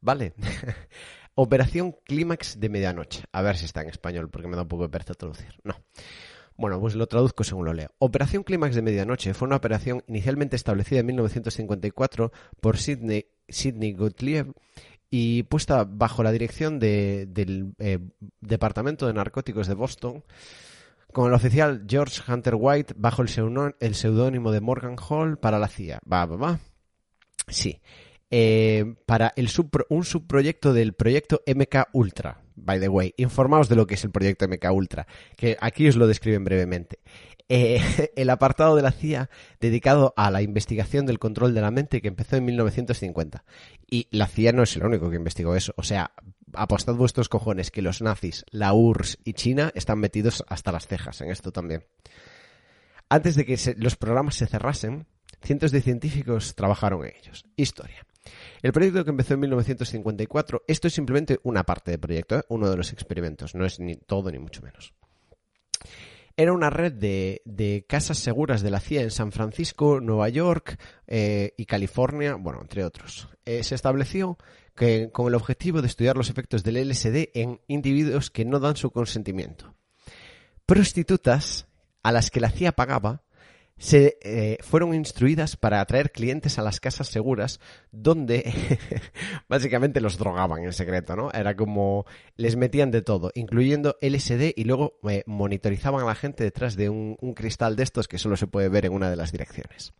¿vale? 0.00 0.34
Operación 1.36 1.96
Clímax 2.04 2.58
de 2.58 2.68
Medianoche. 2.68 3.22
A 3.30 3.42
ver 3.42 3.56
si 3.56 3.66
está 3.66 3.82
en 3.82 3.88
español, 3.88 4.30
porque 4.30 4.48
me 4.48 4.56
da 4.56 4.62
un 4.62 4.68
poco 4.68 4.84
de 4.84 4.88
pereza 4.88 5.14
traducir. 5.14 5.54
No. 5.62 5.76
Bueno, 6.56 6.80
pues 6.80 6.94
lo 6.94 7.06
traduzco 7.06 7.42
según 7.42 7.64
lo 7.64 7.72
leo. 7.72 7.90
Operación 7.98 8.44
Clímax 8.44 8.74
de 8.76 8.82
Medianoche 8.82 9.34
fue 9.34 9.46
una 9.46 9.56
operación 9.56 10.02
inicialmente 10.06 10.56
establecida 10.56 11.00
en 11.00 11.06
1954 11.06 12.32
por 12.60 12.78
Sidney, 12.78 13.26
Sidney 13.48 13.92
Gottlieb 13.92 14.54
y 15.10 15.44
puesta 15.44 15.84
bajo 15.84 16.22
la 16.22 16.32
dirección 16.32 16.78
del 16.78 17.74
eh, 17.78 17.98
Departamento 18.40 19.06
de 19.06 19.14
Narcóticos 19.14 19.66
de 19.66 19.74
Boston 19.74 20.24
con 21.12 21.28
el 21.28 21.34
oficial 21.34 21.84
George 21.88 22.20
Hunter 22.26 22.54
White 22.56 22.94
bajo 22.96 23.22
el 23.22 23.28
seudónimo 23.94 24.52
de 24.52 24.60
Morgan 24.60 24.96
Hall 24.96 25.38
para 25.38 25.58
la 25.58 25.68
CIA. 25.68 26.00
Va, 26.10 26.26
va, 26.26 26.36
va. 26.36 26.60
Sí. 27.48 27.80
Eh, 28.30 28.96
para 29.06 29.32
un 29.90 30.04
subproyecto 30.04 30.72
del 30.72 30.94
proyecto 30.94 31.42
MK 31.46 31.88
Ultra 31.92 32.43
by 32.54 32.80
the 32.80 32.88
way. 32.88 33.14
Informaos 33.16 33.68
de 33.68 33.76
lo 33.76 33.86
que 33.86 33.94
es 33.94 34.04
el 34.04 34.10
proyecto 34.10 34.46
MK 34.48 34.72
Ultra, 34.72 35.06
que 35.36 35.56
aquí 35.60 35.88
os 35.88 35.96
lo 35.96 36.06
describen 36.06 36.44
brevemente. 36.44 37.00
Eh, 37.48 37.80
el 38.16 38.30
apartado 38.30 38.76
de 38.76 38.82
la 38.82 38.92
CIA 38.92 39.28
dedicado 39.60 40.14
a 40.16 40.30
la 40.30 40.42
investigación 40.42 41.06
del 41.06 41.18
control 41.18 41.54
de 41.54 41.60
la 41.60 41.70
mente 41.70 42.00
que 42.00 42.08
empezó 42.08 42.36
en 42.36 42.44
1950. 42.46 43.44
Y 43.90 44.08
la 44.10 44.26
CIA 44.26 44.52
no 44.52 44.62
es 44.62 44.74
el 44.76 44.84
único 44.84 45.10
que 45.10 45.16
investigó 45.16 45.54
eso. 45.54 45.74
O 45.76 45.82
sea, 45.82 46.12
apostad 46.54 46.94
vuestros 46.94 47.28
cojones 47.28 47.70
que 47.70 47.82
los 47.82 48.00
nazis, 48.02 48.44
la 48.50 48.72
URSS 48.72 49.18
y 49.24 49.34
China 49.34 49.72
están 49.74 49.98
metidos 49.98 50.44
hasta 50.48 50.72
las 50.72 50.86
cejas 50.86 51.20
en 51.20 51.30
esto 51.30 51.52
también. 51.52 51.84
Antes 53.08 53.36
de 53.36 53.44
que 53.44 53.58
los 53.76 53.96
programas 53.96 54.36
se 54.36 54.46
cerrasen, 54.46 55.06
cientos 55.42 55.70
de 55.70 55.82
científicos 55.82 56.54
trabajaron 56.54 57.04
en 57.04 57.12
ellos. 57.16 57.44
Historia. 57.56 58.06
El 58.64 58.72
proyecto 58.72 59.04
que 59.04 59.10
empezó 59.10 59.34
en 59.34 59.40
1954, 59.40 60.62
esto 60.66 60.88
es 60.88 60.94
simplemente 60.94 61.38
una 61.42 61.64
parte 61.64 61.90
del 61.90 62.00
proyecto, 62.00 62.38
¿eh? 62.38 62.44
uno 62.48 62.70
de 62.70 62.78
los 62.78 62.94
experimentos, 62.94 63.54
no 63.54 63.66
es 63.66 63.78
ni 63.78 63.94
todo 63.94 64.30
ni 64.32 64.38
mucho 64.38 64.62
menos. 64.62 64.94
Era 66.34 66.54
una 66.54 66.70
red 66.70 66.94
de, 66.94 67.84
casas 67.86 68.16
seguras 68.16 68.62
de 68.62 68.70
la 68.70 68.80
CIA 68.80 69.02
en 69.02 69.10
San 69.10 69.32
Francisco, 69.32 70.00
Nueva 70.00 70.30
York 70.30 70.78
eh, 71.06 71.52
y 71.58 71.66
California, 71.66 72.36
bueno, 72.36 72.62
entre 72.62 72.86
otros. 72.86 73.28
Eh, 73.44 73.62
se 73.64 73.74
estableció 73.74 74.38
que, 74.74 75.10
con 75.12 75.26
el 75.26 75.34
objetivo 75.34 75.82
de 75.82 75.88
estudiar 75.88 76.16
los 76.16 76.30
efectos 76.30 76.64
del 76.64 76.88
LSD 76.88 77.32
en 77.34 77.60
individuos 77.68 78.30
que 78.30 78.46
no 78.46 78.60
dan 78.60 78.76
su 78.76 78.90
consentimiento. 78.90 79.74
Prostitutas 80.64 81.66
a 82.02 82.12
las 82.12 82.30
que 82.30 82.40
la 82.40 82.48
CIA 82.48 82.72
pagaba 82.72 83.24
se 83.78 84.18
eh, 84.22 84.58
fueron 84.60 84.94
instruidas 84.94 85.56
para 85.56 85.80
atraer 85.80 86.12
clientes 86.12 86.58
a 86.58 86.62
las 86.62 86.80
casas 86.80 87.08
seguras 87.08 87.60
donde 87.90 88.52
básicamente 89.48 90.00
los 90.00 90.16
drogaban 90.16 90.62
en 90.62 90.72
secreto, 90.72 91.16
¿no? 91.16 91.30
Era 91.32 91.56
como 91.56 92.06
les 92.36 92.56
metían 92.56 92.90
de 92.90 93.02
todo, 93.02 93.32
incluyendo 93.34 93.96
LSD 94.00 94.52
y 94.56 94.64
luego 94.64 94.98
eh, 95.08 95.24
monitorizaban 95.26 96.02
a 96.02 96.06
la 96.06 96.14
gente 96.14 96.44
detrás 96.44 96.76
de 96.76 96.88
un, 96.88 97.16
cristal 97.34 97.76
de 97.76 97.82
estos 97.82 98.06
que 98.06 98.18
solo 98.18 98.36
se 98.36 98.46
puede 98.46 98.68
ver 98.68 98.86
en 98.86 98.92
una 98.92 99.10
de 99.10 99.16
las 99.16 99.32
direcciones. 99.32 99.92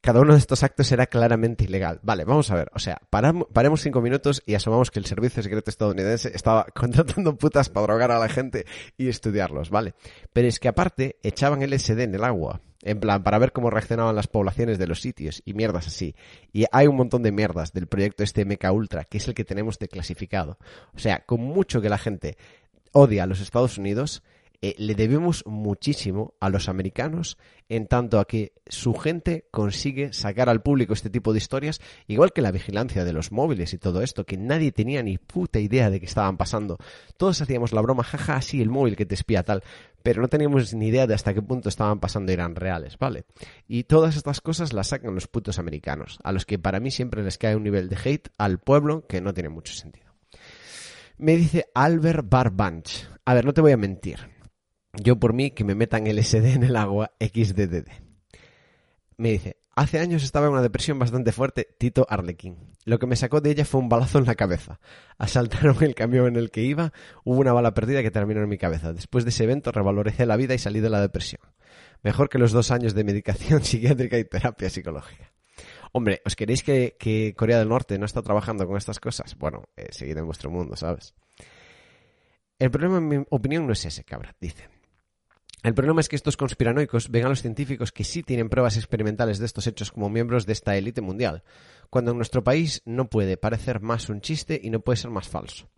Cada 0.00 0.20
uno 0.20 0.34
de 0.34 0.38
estos 0.38 0.62
actos 0.62 0.92
era 0.92 1.06
claramente 1.06 1.64
ilegal. 1.64 1.98
Vale, 2.02 2.24
vamos 2.24 2.50
a 2.50 2.54
ver. 2.54 2.70
O 2.74 2.78
sea, 2.78 3.00
paremos 3.10 3.80
cinco 3.80 4.00
minutos 4.00 4.40
y 4.46 4.54
asomamos 4.54 4.90
que 4.90 5.00
el 5.00 5.06
servicio 5.06 5.42
secreto 5.42 5.68
estadounidense 5.68 6.30
estaba 6.32 6.64
contratando 6.74 7.36
putas 7.36 7.68
para 7.68 7.86
drogar 7.86 8.12
a 8.12 8.18
la 8.18 8.28
gente 8.28 8.66
y 8.96 9.08
estudiarlos, 9.08 9.68
¿vale? 9.68 9.94
Pero 10.32 10.46
es 10.46 10.60
que 10.60 10.68
aparte 10.68 11.18
echaban 11.22 11.60
LSD 11.60 12.00
en 12.00 12.14
el 12.14 12.24
agua. 12.24 12.60
En 12.86 13.00
plan, 13.00 13.24
para 13.24 13.40
ver 13.40 13.50
cómo 13.50 13.68
reaccionaban 13.68 14.14
las 14.14 14.28
poblaciones 14.28 14.78
de 14.78 14.86
los 14.86 15.00
sitios 15.00 15.42
y 15.44 15.54
mierdas 15.54 15.88
así. 15.88 16.14
Y 16.52 16.66
hay 16.70 16.86
un 16.86 16.94
montón 16.94 17.24
de 17.24 17.32
mierdas 17.32 17.72
del 17.72 17.88
proyecto 17.88 18.22
este 18.22 18.44
MK 18.44 18.72
Ultra, 18.72 19.04
que 19.04 19.18
es 19.18 19.26
el 19.26 19.34
que 19.34 19.44
tenemos 19.44 19.80
declasificado. 19.80 20.56
O 20.94 21.00
sea, 21.00 21.24
con 21.26 21.40
mucho 21.40 21.80
que 21.80 21.88
la 21.88 21.98
gente 21.98 22.38
odia 22.92 23.24
a 23.24 23.26
los 23.26 23.40
Estados 23.40 23.76
Unidos, 23.76 24.22
eh, 24.62 24.74
le 24.78 24.94
debemos 24.94 25.44
muchísimo 25.46 26.34
a 26.40 26.48
los 26.48 26.68
americanos 26.68 27.38
en 27.68 27.86
tanto 27.86 28.20
a 28.20 28.26
que 28.26 28.52
su 28.68 28.94
gente 28.94 29.46
consigue 29.50 30.12
sacar 30.12 30.48
al 30.48 30.62
público 30.62 30.92
este 30.92 31.10
tipo 31.10 31.32
de 31.32 31.38
historias, 31.38 31.80
igual 32.06 32.32
que 32.32 32.42
la 32.42 32.52
vigilancia 32.52 33.04
de 33.04 33.12
los 33.12 33.32
móviles 33.32 33.72
y 33.74 33.78
todo 33.78 34.02
esto, 34.02 34.24
que 34.24 34.36
nadie 34.36 34.72
tenía 34.72 35.02
ni 35.02 35.18
puta 35.18 35.58
idea 35.58 35.90
de 35.90 36.00
que 36.00 36.06
estaban 36.06 36.36
pasando. 36.36 36.78
Todos 37.16 37.40
hacíamos 37.40 37.72
la 37.72 37.80
broma, 37.80 38.04
jaja, 38.04 38.40
sí, 38.40 38.62
el 38.62 38.70
móvil 38.70 38.96
que 38.96 39.06
te 39.06 39.14
espía 39.14 39.42
tal, 39.42 39.62
pero 40.02 40.22
no 40.22 40.28
teníamos 40.28 40.72
ni 40.74 40.88
idea 40.88 41.06
de 41.06 41.14
hasta 41.14 41.34
qué 41.34 41.42
punto 41.42 41.68
estaban 41.68 41.98
pasando 41.98 42.30
y 42.30 42.34
eran 42.34 42.54
reales, 42.54 42.98
¿vale? 42.98 43.24
Y 43.66 43.84
todas 43.84 44.16
estas 44.16 44.40
cosas 44.40 44.72
las 44.72 44.88
sacan 44.88 45.14
los 45.14 45.26
putos 45.26 45.58
americanos, 45.58 46.18
a 46.22 46.32
los 46.32 46.46
que 46.46 46.58
para 46.58 46.80
mí 46.80 46.90
siempre 46.90 47.24
les 47.24 47.38
cae 47.38 47.56
un 47.56 47.64
nivel 47.64 47.88
de 47.88 47.96
hate 48.02 48.28
al 48.38 48.58
pueblo 48.58 49.06
que 49.08 49.20
no 49.20 49.34
tiene 49.34 49.48
mucho 49.48 49.72
sentido. 49.72 50.06
Me 51.18 51.36
dice 51.36 51.66
Albert 51.74 52.28
Barbanch. 52.28 53.08
A 53.24 53.34
ver, 53.34 53.44
no 53.44 53.54
te 53.54 53.62
voy 53.62 53.72
a 53.72 53.76
mentir 53.76 54.35
yo 55.02 55.16
por 55.16 55.32
mí 55.32 55.50
que 55.50 55.64
me 55.64 55.74
metan 55.74 56.04
LSD 56.06 56.54
en 56.54 56.62
el 56.62 56.76
agua 56.76 57.12
XDDD. 57.20 57.88
Me 59.18 59.32
dice, 59.32 59.56
hace 59.74 59.98
años 59.98 60.22
estaba 60.22 60.46
en 60.46 60.52
una 60.52 60.62
depresión 60.62 60.98
bastante 60.98 61.32
fuerte, 61.32 61.68
Tito 61.78 62.06
Arlequín. 62.08 62.56
Lo 62.84 62.98
que 62.98 63.06
me 63.06 63.16
sacó 63.16 63.40
de 63.40 63.50
ella 63.50 63.64
fue 63.64 63.80
un 63.80 63.88
balazo 63.88 64.18
en 64.18 64.26
la 64.26 64.34
cabeza. 64.34 64.78
Asaltaron 65.18 65.82
el 65.82 65.94
camión 65.94 66.26
en 66.26 66.36
el 66.36 66.50
que 66.50 66.62
iba, 66.62 66.92
hubo 67.24 67.40
una 67.40 67.52
bala 67.52 67.74
perdida 67.74 68.02
que 68.02 68.10
terminó 68.10 68.42
en 68.42 68.48
mi 68.48 68.58
cabeza. 68.58 68.92
Después 68.92 69.24
de 69.24 69.30
ese 69.30 69.44
evento 69.44 69.72
revaloricé 69.72 70.26
la 70.26 70.36
vida 70.36 70.54
y 70.54 70.58
salí 70.58 70.80
de 70.80 70.90
la 70.90 71.00
depresión. 71.00 71.42
Mejor 72.02 72.28
que 72.28 72.38
los 72.38 72.52
dos 72.52 72.70
años 72.70 72.94
de 72.94 73.04
medicación 73.04 73.62
psiquiátrica 73.64 74.18
y 74.18 74.24
terapia 74.24 74.70
psicológica. 74.70 75.32
Hombre, 75.92 76.20
¿os 76.26 76.36
queréis 76.36 76.62
que, 76.62 77.34
Corea 77.36 77.58
del 77.58 77.68
Norte 77.68 77.98
no 77.98 78.04
está 78.04 78.20
trabajando 78.20 78.66
con 78.66 78.76
estas 78.76 79.00
cosas? 79.00 79.36
Bueno, 79.38 79.64
eh, 79.76 79.88
seguid 79.90 80.18
en 80.18 80.26
vuestro 80.26 80.50
mundo, 80.50 80.76
¿sabes? 80.76 81.14
El 82.58 82.70
problema, 82.70 82.98
en 82.98 83.08
mi 83.08 83.24
opinión, 83.30 83.66
no 83.66 83.72
es 83.72 83.84
ese, 83.84 84.04
cabra, 84.04 84.34
dice. 84.40 84.68
El 85.66 85.74
problema 85.74 86.00
es 86.00 86.08
que 86.08 86.14
estos 86.14 86.36
conspiranoicos 86.36 87.10
ven 87.10 87.26
a 87.26 87.28
los 87.28 87.42
científicos 87.42 87.90
que 87.90 88.04
sí 88.04 88.22
tienen 88.22 88.48
pruebas 88.48 88.76
experimentales 88.76 89.40
de 89.40 89.46
estos 89.46 89.66
hechos 89.66 89.90
como 89.90 90.08
miembros 90.08 90.46
de 90.46 90.52
esta 90.52 90.76
élite 90.76 91.00
mundial, 91.00 91.42
cuando 91.90 92.12
en 92.12 92.18
nuestro 92.18 92.44
país 92.44 92.82
no 92.84 93.10
puede 93.10 93.36
parecer 93.36 93.80
más 93.80 94.08
un 94.08 94.20
chiste 94.20 94.60
y 94.62 94.70
no 94.70 94.78
puede 94.78 94.98
ser 94.98 95.10
más 95.10 95.26
falso. 95.26 95.68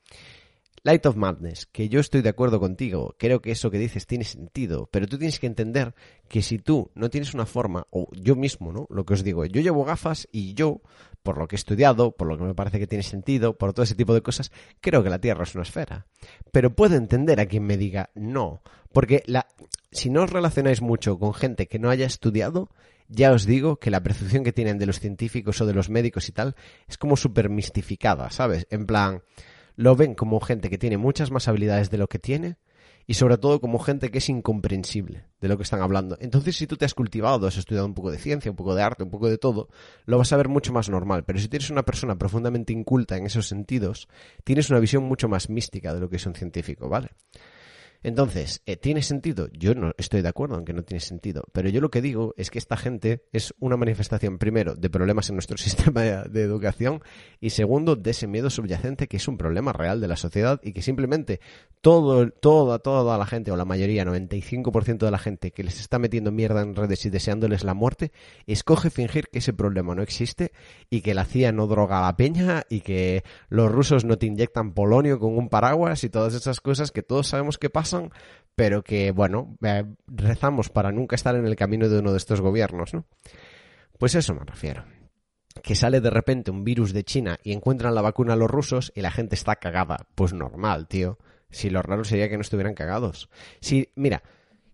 Light 0.82 1.06
of 1.06 1.16
Madness, 1.16 1.64
que 1.64 1.88
yo 1.88 2.00
estoy 2.00 2.20
de 2.20 2.28
acuerdo 2.28 2.60
contigo, 2.60 3.16
creo 3.18 3.40
que 3.40 3.50
eso 3.50 3.70
que 3.70 3.78
dices 3.78 4.06
tiene 4.06 4.24
sentido, 4.24 4.90
pero 4.92 5.06
tú 5.06 5.16
tienes 5.16 5.40
que 5.40 5.46
entender 5.46 5.94
que 6.28 6.42
si 6.42 6.58
tú 6.58 6.90
no 6.94 7.08
tienes 7.08 7.32
una 7.32 7.46
forma, 7.46 7.86
o 7.88 8.08
yo 8.12 8.36
mismo, 8.36 8.72
¿no? 8.72 8.86
Lo 8.90 9.06
que 9.06 9.14
os 9.14 9.24
digo, 9.24 9.46
yo 9.46 9.62
llevo 9.62 9.86
gafas 9.86 10.28
y 10.30 10.52
yo, 10.52 10.82
por 11.22 11.38
lo 11.38 11.48
que 11.48 11.56
he 11.56 11.58
estudiado, 11.58 12.12
por 12.12 12.28
lo 12.28 12.36
que 12.36 12.44
me 12.44 12.54
parece 12.54 12.78
que 12.78 12.86
tiene 12.86 13.02
sentido, 13.02 13.56
por 13.56 13.72
todo 13.72 13.84
ese 13.84 13.94
tipo 13.94 14.12
de 14.12 14.22
cosas, 14.22 14.52
creo 14.80 15.02
que 15.02 15.10
la 15.10 15.18
Tierra 15.18 15.44
es 15.44 15.54
una 15.54 15.62
esfera. 15.62 16.06
Pero 16.52 16.74
puedo 16.74 16.94
entender 16.94 17.40
a 17.40 17.46
quien 17.46 17.64
me 17.64 17.76
diga 17.76 18.10
no, 18.14 18.62
porque 18.92 19.22
la, 19.26 19.46
si 19.90 20.10
no 20.10 20.22
os 20.22 20.30
relacionáis 20.30 20.82
mucho 20.82 21.18
con 21.18 21.34
gente 21.34 21.66
que 21.66 21.78
no 21.78 21.90
haya 21.90 22.06
estudiado, 22.06 22.70
ya 23.08 23.32
os 23.32 23.46
digo 23.46 23.78
que 23.78 23.90
la 23.90 24.02
percepción 24.02 24.44
que 24.44 24.52
tienen 24.52 24.78
de 24.78 24.86
los 24.86 25.00
científicos 25.00 25.60
o 25.60 25.66
de 25.66 25.74
los 25.74 25.88
médicos 25.88 26.28
y 26.28 26.32
tal 26.32 26.54
es 26.86 26.98
como 26.98 27.16
súper 27.16 27.48
mistificada, 27.48 28.30
¿sabes? 28.30 28.66
En 28.70 28.86
plan, 28.86 29.22
lo 29.76 29.96
ven 29.96 30.14
como 30.14 30.40
gente 30.40 30.70
que 30.70 30.78
tiene 30.78 30.98
muchas 30.98 31.30
más 31.30 31.48
habilidades 31.48 31.90
de 31.90 31.98
lo 31.98 32.08
que 32.08 32.18
tiene 32.18 32.56
y 33.06 33.14
sobre 33.14 33.38
todo 33.38 33.58
como 33.58 33.78
gente 33.78 34.10
que 34.10 34.18
es 34.18 34.28
incomprensible 34.28 35.24
de 35.40 35.48
lo 35.48 35.56
que 35.56 35.62
están 35.62 35.80
hablando. 35.80 36.18
Entonces, 36.20 36.56
si 36.56 36.66
tú 36.66 36.76
te 36.76 36.84
has 36.84 36.92
cultivado, 36.92 37.46
has 37.46 37.56
estudiado 37.56 37.86
un 37.86 37.94
poco 37.94 38.10
de 38.10 38.18
ciencia, 38.18 38.50
un 38.50 38.56
poco 38.56 38.74
de 38.74 38.82
arte, 38.82 39.02
un 39.02 39.10
poco 39.10 39.30
de 39.30 39.38
todo, 39.38 39.70
lo 40.04 40.18
vas 40.18 40.30
a 40.34 40.36
ver 40.36 40.48
mucho 40.48 40.74
más 40.74 40.90
normal. 40.90 41.24
Pero 41.24 41.38
si 41.38 41.48
tienes 41.48 41.70
una 41.70 41.84
persona 41.84 42.18
profundamente 42.18 42.74
inculta 42.74 43.16
en 43.16 43.24
esos 43.24 43.48
sentidos, 43.48 44.08
tienes 44.44 44.68
una 44.68 44.78
visión 44.78 45.04
mucho 45.04 45.26
más 45.26 45.48
mística 45.48 45.94
de 45.94 46.00
lo 46.00 46.10
que 46.10 46.16
es 46.16 46.26
un 46.26 46.34
científico, 46.34 46.90
¿vale? 46.90 47.12
Entonces, 48.02 48.62
eh, 48.66 48.76
¿tiene 48.76 49.02
sentido? 49.02 49.48
Yo 49.52 49.74
no 49.74 49.92
estoy 49.98 50.22
de 50.22 50.28
acuerdo 50.28 50.58
en 50.58 50.64
que 50.64 50.72
no 50.72 50.82
tiene 50.82 51.00
sentido, 51.00 51.44
pero 51.52 51.68
yo 51.68 51.80
lo 51.80 51.90
que 51.90 52.02
digo 52.02 52.34
es 52.36 52.50
que 52.50 52.58
esta 52.58 52.76
gente 52.76 53.24
es 53.32 53.54
una 53.58 53.76
manifestación, 53.76 54.38
primero, 54.38 54.74
de 54.74 54.90
problemas 54.90 55.28
en 55.28 55.36
nuestro 55.36 55.56
sistema 55.58 56.02
de 56.02 56.42
educación 56.42 57.02
y 57.40 57.50
segundo, 57.50 57.96
de 57.96 58.10
ese 58.10 58.26
miedo 58.26 58.50
subyacente 58.50 59.08
que 59.08 59.16
es 59.16 59.28
un 59.28 59.36
problema 59.36 59.72
real 59.72 60.00
de 60.00 60.08
la 60.08 60.16
sociedad 60.16 60.60
y 60.62 60.72
que 60.72 60.82
simplemente 60.82 61.40
todo, 61.80 62.30
toda, 62.30 62.78
toda 62.80 63.18
la 63.18 63.26
gente, 63.26 63.50
o 63.50 63.56
la 63.56 63.64
mayoría, 63.64 64.04
95% 64.04 64.98
de 64.98 65.10
la 65.10 65.18
gente 65.18 65.52
que 65.52 65.62
les 65.62 65.80
está 65.80 65.98
metiendo 65.98 66.32
mierda 66.32 66.62
en 66.62 66.74
redes 66.74 67.04
y 67.06 67.10
deseándoles 67.10 67.64
la 67.64 67.74
muerte, 67.74 68.12
escoge 68.46 68.90
fingir 68.90 69.28
que 69.28 69.38
ese 69.38 69.52
problema 69.52 69.94
no 69.94 70.02
existe 70.02 70.52
y 70.90 71.02
que 71.02 71.14
la 71.14 71.24
CIA 71.24 71.52
no 71.52 71.66
droga 71.66 71.98
a 71.98 72.06
la 72.06 72.16
peña 72.16 72.64
y 72.68 72.80
que 72.80 73.22
los 73.48 73.70
rusos 73.70 74.04
no 74.04 74.18
te 74.18 74.26
inyectan 74.26 74.72
polonio 74.72 75.18
con 75.18 75.36
un 75.36 75.48
paraguas 75.48 76.02
y 76.04 76.10
todas 76.10 76.34
esas 76.34 76.60
cosas 76.60 76.90
que 76.90 77.02
todos 77.02 77.28
sabemos 77.28 77.58
que 77.58 77.70
pero 78.58 78.82
que, 78.82 79.12
bueno, 79.12 79.56
eh, 79.62 79.84
rezamos 80.08 80.68
para 80.68 80.90
nunca 80.90 81.14
estar 81.14 81.36
en 81.36 81.46
el 81.46 81.54
camino 81.54 81.88
de 81.88 82.00
uno 82.00 82.10
de 82.10 82.18
estos 82.18 82.40
gobiernos, 82.40 82.92
¿no? 82.92 83.06
Pues 83.98 84.16
eso 84.16 84.34
me 84.34 84.44
refiero. 84.44 84.84
Que 85.62 85.76
sale 85.76 86.00
de 86.00 86.10
repente 86.10 86.50
un 86.50 86.64
virus 86.64 86.92
de 86.92 87.04
China 87.04 87.38
y 87.44 87.52
encuentran 87.52 87.94
la 87.94 88.02
vacuna 88.02 88.32
a 88.32 88.36
los 88.36 88.50
rusos 88.50 88.92
y 88.96 89.00
la 89.00 89.12
gente 89.12 89.36
está 89.36 89.56
cagada. 89.56 90.08
Pues 90.16 90.32
normal, 90.32 90.88
tío. 90.88 91.18
Si 91.50 91.70
lo 91.70 91.82
raro 91.82 92.02
sería 92.02 92.28
que 92.28 92.36
no 92.36 92.40
estuvieran 92.40 92.74
cagados. 92.74 93.28
Si, 93.60 93.92
mira, 93.94 94.24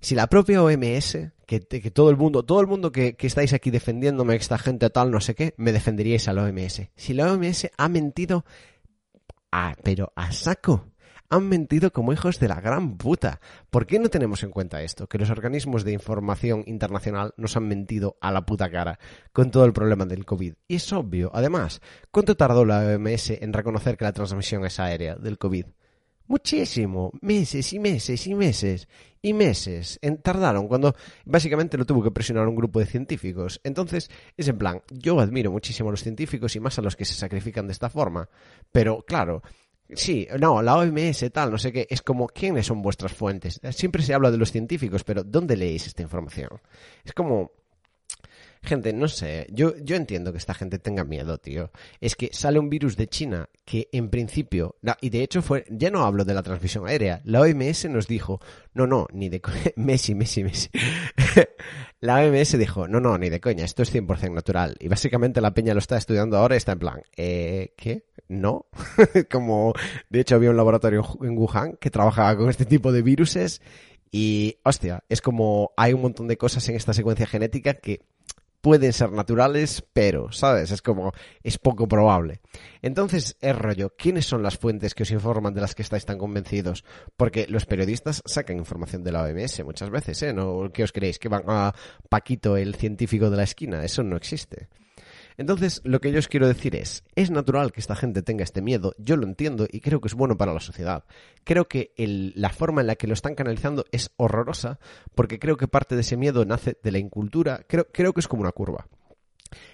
si 0.01 0.15
la 0.15 0.29
propia 0.29 0.63
OMS, 0.63 1.19
que, 1.47 1.61
todo 1.61 2.09
el 2.09 2.17
mundo, 2.17 2.43
todo 2.43 2.63
el 2.63 2.67
mundo 2.67 2.91
que, 2.91 3.17
que, 3.17 3.27
estáis 3.27 3.53
aquí 3.53 3.71
defendiéndome, 3.71 4.35
esta 4.37 4.57
gente 4.57 4.89
tal, 4.89 5.11
no 5.11 5.21
sé 5.21 5.35
qué, 5.35 5.53
me 5.59 5.73
defenderíais 5.73 6.27
a 6.29 6.33
la 6.33 6.45
OMS. 6.45 6.89
Si 6.97 7.13
la 7.13 7.31
OMS 7.31 7.71
ha 7.77 7.89
mentido, 7.91 8.47
ah, 9.53 9.75
pero 9.83 10.11
a 10.17 10.33
saco 10.33 10.94
han 11.35 11.49
mentido 11.49 11.93
como 11.93 12.13
hijos 12.13 12.39
de 12.39 12.49
la 12.49 12.61
gran 12.61 12.97
puta. 12.97 13.41
¿Por 13.71 13.87
qué 13.87 13.99
no 13.99 14.09
tenemos 14.09 14.43
en 14.43 14.51
cuenta 14.51 14.83
esto? 14.83 15.09
Que 15.09 15.19
los 15.19 15.31
organismos 15.31 15.85
de 15.85 15.93
información 15.93 16.63
internacional 16.67 17.35
nos 17.37 17.57
han 17.57 17.67
mentido 17.67 18.17
a 18.21 18.31
la 18.31 18.47
puta 18.47 18.71
cara 18.71 18.99
con 19.33 19.51
todo 19.51 19.65
el 19.65 19.73
problema 19.73 20.07
del 20.07 20.25
COVID. 20.25 20.55
Y 20.69 20.77
es 20.77 20.93
obvio. 20.93 21.31
Además, 21.35 21.81
¿cuánto 22.11 22.37
tardó 22.37 22.65
la 22.65 22.81
OMS 22.81 23.31
en 23.31 23.53
reconocer 23.53 23.97
que 23.97 24.05
la 24.05 24.13
transmisión 24.13 24.65
es 24.65 24.79
aérea 24.79 25.17
del 25.17 25.39
COVID? 25.39 25.67
Muchísimo, 26.27 27.13
meses 27.21 27.73
y 27.73 27.79
meses 27.79 28.27
y 28.27 28.35
meses 28.35 28.89
y 29.21 29.35
meses 29.35 29.99
en, 30.01 30.23
tardaron 30.23 30.69
cuando 30.69 30.95
básicamente 31.27 31.77
lo 31.77 31.85
tuvo 31.85 32.03
que 32.03 32.11
presionar 32.13 32.49
un 32.49 32.57
grupo 32.57 32.79
de 32.79 32.87
científicos. 32.87 33.61
Entonces, 33.63 34.11
es 34.37 34.49
en 34.49 34.57
plan, 34.57 34.83
yo 34.91 35.21
admiro 35.21 35.51
muchísimo 35.51 35.91
a 35.91 35.93
los 35.93 36.03
científicos 36.03 36.57
y 36.57 36.61
más 36.61 36.79
a 36.79 36.83
los 36.83 36.97
que 36.97 37.05
se 37.05 37.15
sacrifican 37.15 37.67
de 37.67 37.73
esta 37.73 37.91
forma, 37.91 38.31
pero 38.73 39.03
claro, 39.03 39.43
Sí, 39.91 40.27
no, 40.41 40.63
la 40.63 40.77
OMS 40.77 41.31
tal, 41.31 41.51
no 41.51 41.59
sé 41.59 41.71
qué, 41.73 41.87
es 41.91 42.01
como, 42.03 42.27
¿quiénes 42.27 42.67
son 42.67 42.81
vuestras 42.81 43.13
fuentes? 43.13 43.61
Siempre 43.71 44.03
se 44.03 44.15
habla 44.15 44.31
de 44.31 44.39
los 44.39 44.51
científicos, 44.51 45.05
pero 45.05 45.23
¿dónde 45.23 45.57
leéis 45.57 45.87
esta 45.87 46.03
información? 46.03 46.49
Es 47.05 47.13
como, 47.13 47.53
Gente, 48.65 48.95
no 48.95 49.09
sé, 49.09 49.47
yo, 49.51 49.75
yo 49.77 49.95
entiendo 49.95 50.33
que 50.33 50.39
esta 50.39 50.55
gente 50.55 50.79
tenga 50.79 51.05
miedo, 51.05 51.37
tío. 51.37 51.71
Es 52.01 52.17
que 52.17 52.31
sale 52.33 52.59
un 52.59 52.71
virus 52.71 52.97
de 52.97 53.09
China 53.09 53.51
que 53.67 53.91
en 53.93 54.09
principio, 54.09 54.77
y 55.03 55.11
de 55.11 55.23
hecho 55.23 55.43
fue, 55.43 55.67
ya 55.69 55.91
no 55.91 56.05
hablo 56.05 56.25
de 56.25 56.33
la 56.33 56.43
transmisión 56.43 56.87
aérea, 56.87 57.21
la 57.25 57.43
OMS 57.43 57.91
nos 57.91 58.07
dijo, 58.07 58.41
no, 58.73 58.87
no, 58.87 59.07
ni 59.13 59.29
de 59.29 59.43
coña, 59.43 59.59
Messi, 59.77 60.15
Messi, 60.15 60.45
Messi. 60.45 60.71
la 62.01 62.25
OMS 62.25 62.59
dijo, 62.59 62.89
no, 62.89 63.01
no, 63.01 63.19
ni 63.19 63.29
de 63.29 63.41
coña, 63.41 63.67
esto 63.67 63.83
es 63.83 63.95
100% 63.95 64.33
natural. 64.33 64.77
Y 64.81 64.89
básicamente 64.89 65.43
la 65.43 65.53
peña 65.53 65.75
lo 65.75 65.81
está 65.81 65.99
estudiando 65.99 66.39
ahora 66.39 66.55
y 66.55 66.59
está 66.59 66.73
en 66.73 66.79
plan, 66.79 67.03
eh, 67.19 67.75
¿qué? 67.77 68.07
No. 68.29 68.67
Como, 69.31 69.75
de 70.09 70.21
hecho 70.21 70.37
había 70.37 70.49
un 70.49 70.57
laboratorio 70.57 71.07
en 71.23 71.37
Wuhan 71.37 71.77
que 71.77 71.91
trabajaba 71.91 72.35
con 72.39 72.49
este 72.49 72.65
tipo 72.65 72.93
de 72.93 73.03
viruses 73.03 73.61
y, 74.17 74.61
hostia, 74.63 75.03
es 75.09 75.21
como 75.21 75.73
hay 75.77 75.93
un 75.93 76.01
montón 76.01 76.29
de 76.29 76.39
cosas 76.39 76.69
en 76.69 76.77
esta 76.77 76.93
secuencia 76.93 77.27
genética 77.27 77.75
que 77.75 78.03
pueden 78.65 78.95
ser 78.95 79.13
naturales, 79.13 79.85
pero, 79.93 80.33
¿sabes? 80.33 80.71
Es 80.71 80.81
como, 80.81 81.13
es 81.43 81.59
poco 81.59 81.87
probable. 81.87 82.41
Entonces, 82.81 83.37
es 83.43 83.55
rollo, 83.55 83.95
¿quiénes 83.95 84.25
son 84.25 84.43
las 84.43 84.57
fuentes 84.57 84.95
que 84.95 85.03
os 85.03 85.11
informan 85.11 85.53
de 85.53 85.61
las 85.61 85.75
que 85.75 85.83
estáis 85.83 86.07
tan 86.07 86.17
convencidos? 86.17 86.83
Porque 87.15 87.47
los 87.47 87.67
periodistas 87.67 88.23
sacan 88.25 88.57
información 88.57 89.05
de 89.05 89.13
la 89.13 89.23
OMS 89.23 89.63
muchas 89.65 89.91
veces, 89.91 90.23
¿eh? 90.23 90.33
¿No? 90.33 90.73
¿Qué 90.73 90.83
os 90.83 90.93
creéis? 90.93 91.19
¿Que 91.19 91.29
van 91.29 91.43
a 91.47 91.75
Paquito, 92.09 92.57
el 92.57 92.75
científico 92.75 93.29
de 93.29 93.37
la 93.37 93.43
esquina? 93.43 93.85
Eso 93.85 94.03
no 94.03 94.17
existe. 94.17 94.71
Entonces, 95.37 95.81
lo 95.85 96.01
que 96.01 96.13
yo 96.13 96.19
os 96.19 96.29
quiero 96.29 96.47
decir 96.47 96.77
es, 96.77 97.05
es 97.17 97.31
natural 97.31 97.73
que 97.73 97.81
esta 97.81 97.97
gente 97.97 98.23
tenga 98.23 98.45
este 98.45 98.63
miedo, 98.63 98.95
yo 98.99 99.17
lo 99.17 99.27
entiendo 99.27 99.67
y 99.71 99.81
creo 99.81 100.01
que 100.01 100.09
es 100.09 100.15
bueno 100.15 100.37
para 100.37 100.55
la 100.55 100.61
sociedad. 100.61 101.05
Creo 101.45 101.69
que 101.69 101.93
la 101.97 102.51
forma 102.51 102.81
en 102.81 102.87
la 102.87 102.97
que 102.97 103.07
lo 103.07 103.15
están 103.15 103.35
canalizando 103.35 103.85
es 103.91 104.13
horrorosa, 104.17 104.79
porque 105.15 105.39
creo 105.39 105.57
que 105.57 105.69
parte 105.69 105.95
de 105.95 106.03
ese 106.03 106.17
miedo 106.17 106.45
nace 106.45 106.79
de 106.83 106.93
la 106.93 106.99
incultura, 106.99 107.65
creo, 107.67 107.87
que 107.91 108.21
es 108.21 108.29
como 108.29 108.43
una 108.43 108.53
curva. 108.53 108.87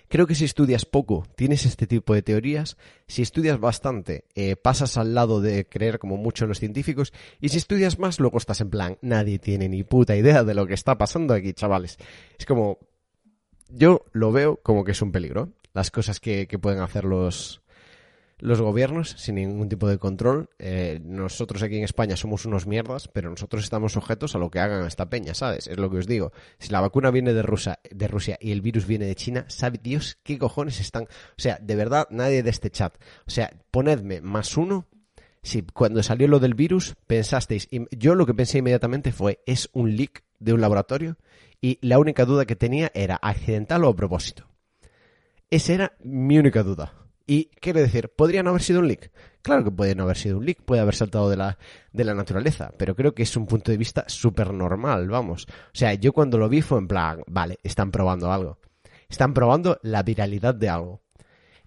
Creo 0.08 0.26
que 0.26 0.34
si 0.34 0.44
estudias 0.44 0.84
poco, 0.84 1.24
tienes 1.36 1.64
este 1.64 1.86
tipo 1.86 2.14
de 2.14 2.22
teorías. 2.22 2.76
Si 3.06 3.22
estudias 3.22 3.60
bastante, 3.60 4.24
eh, 4.34 4.56
pasas 4.56 4.98
al 4.98 5.14
lado 5.14 5.40
de 5.40 5.66
creer 5.66 5.98
como 5.98 6.16
mucho 6.16 6.46
los 6.46 6.58
científicos. 6.58 7.12
Y 7.40 7.50
si 7.50 7.58
estudias 7.58 7.98
más, 7.98 8.18
luego 8.18 8.38
estás 8.38 8.60
en 8.60 8.70
plan, 8.70 8.98
nadie 9.02 9.38
tiene 9.38 9.68
ni 9.68 9.84
puta 9.84 10.16
idea 10.16 10.42
de 10.42 10.54
lo 10.54 10.66
que 10.66 10.74
está 10.74 10.98
pasando 10.98 11.32
aquí, 11.32 11.52
chavales. 11.52 11.96
Es 12.38 12.44
como, 12.44 12.78
yo 13.72 14.04
lo 14.12 14.32
veo 14.32 14.56
como 14.62 14.84
que 14.84 14.92
es 14.92 15.02
un 15.02 15.12
peligro. 15.12 15.50
Las 15.72 15.90
cosas 15.90 16.20
que, 16.20 16.46
pueden 16.60 16.80
hacer 16.80 17.04
los, 17.04 17.62
los 18.38 18.60
gobiernos 18.60 19.10
sin 19.10 19.36
ningún 19.36 19.68
tipo 19.68 19.88
de 19.88 19.98
control. 19.98 20.50
Eh, 20.58 21.00
nosotros 21.04 21.62
aquí 21.62 21.76
en 21.76 21.84
España 21.84 22.16
somos 22.16 22.44
unos 22.44 22.66
mierdas, 22.66 23.08
pero 23.08 23.30
nosotros 23.30 23.62
estamos 23.62 23.92
sujetos 23.92 24.34
a 24.34 24.38
lo 24.38 24.50
que 24.50 24.58
hagan 24.58 24.86
esta 24.86 25.08
peña, 25.08 25.34
¿sabes? 25.34 25.68
Es 25.68 25.78
lo 25.78 25.90
que 25.90 25.98
os 25.98 26.06
digo. 26.06 26.32
Si 26.58 26.70
la 26.70 26.80
vacuna 26.80 27.10
viene 27.10 27.32
de 27.32 27.42
Rusia, 27.42 27.78
de 27.90 28.08
Rusia 28.08 28.36
y 28.40 28.50
el 28.50 28.62
virus 28.62 28.86
viene 28.86 29.06
de 29.06 29.14
China, 29.14 29.44
¿sabe 29.48 29.78
Dios 29.80 30.18
qué 30.22 30.38
cojones 30.38 30.80
están? 30.80 31.04
O 31.04 31.40
sea, 31.40 31.58
de 31.60 31.76
verdad, 31.76 32.08
nadie 32.10 32.42
de 32.42 32.50
este 32.50 32.70
chat. 32.70 32.94
O 33.26 33.30
sea, 33.30 33.52
ponedme 33.70 34.20
más 34.20 34.56
uno. 34.56 34.86
Si 35.42 35.62
cuando 35.62 36.02
salió 36.02 36.28
lo 36.28 36.38
del 36.38 36.54
virus 36.54 36.96
pensasteis, 37.06 37.68
yo 37.92 38.14
lo 38.14 38.26
que 38.26 38.34
pensé 38.34 38.58
inmediatamente 38.58 39.12
fue, 39.12 39.40
es 39.46 39.70
un 39.72 39.96
leak 39.96 40.24
de 40.38 40.52
un 40.52 40.60
laboratorio 40.60 41.16
y 41.60 41.78
la 41.82 41.98
única 41.98 42.24
duda 42.24 42.46
que 42.46 42.56
tenía 42.56 42.90
era 42.94 43.16
accidental 43.16 43.84
o 43.84 43.88
a 43.88 43.96
propósito. 43.96 44.46
Esa 45.50 45.72
era 45.74 45.92
mi 46.02 46.38
única 46.38 46.62
duda. 46.62 46.94
Y 47.26 47.46
quiero 47.60 47.80
decir, 47.80 48.08
¿podría 48.08 48.42
no 48.42 48.50
haber 48.50 48.62
sido 48.62 48.80
un 48.80 48.88
leak? 48.88 49.12
Claro 49.42 49.62
que 49.62 49.70
puede 49.70 49.94
no 49.94 50.02
haber 50.04 50.16
sido 50.16 50.38
un 50.38 50.46
leak, 50.46 50.62
puede 50.62 50.80
haber 50.80 50.94
saltado 50.94 51.30
de 51.30 51.36
la, 51.36 51.58
de 51.92 52.04
la 52.04 52.14
naturaleza, 52.14 52.72
pero 52.76 52.96
creo 52.96 53.14
que 53.14 53.22
es 53.22 53.36
un 53.36 53.46
punto 53.46 53.70
de 53.70 53.78
vista 53.78 54.04
súper 54.08 54.52
normal, 54.52 55.08
vamos. 55.08 55.46
O 55.48 55.74
sea, 55.74 55.94
yo 55.94 56.12
cuando 56.12 56.38
lo 56.38 56.48
vi 56.48 56.60
fue 56.60 56.78
en 56.78 56.88
plan, 56.88 57.22
vale, 57.26 57.58
están 57.62 57.90
probando 57.90 58.32
algo. 58.32 58.58
Están 59.08 59.34
probando 59.34 59.78
la 59.82 60.02
viralidad 60.02 60.54
de 60.54 60.68
algo. 60.68 61.02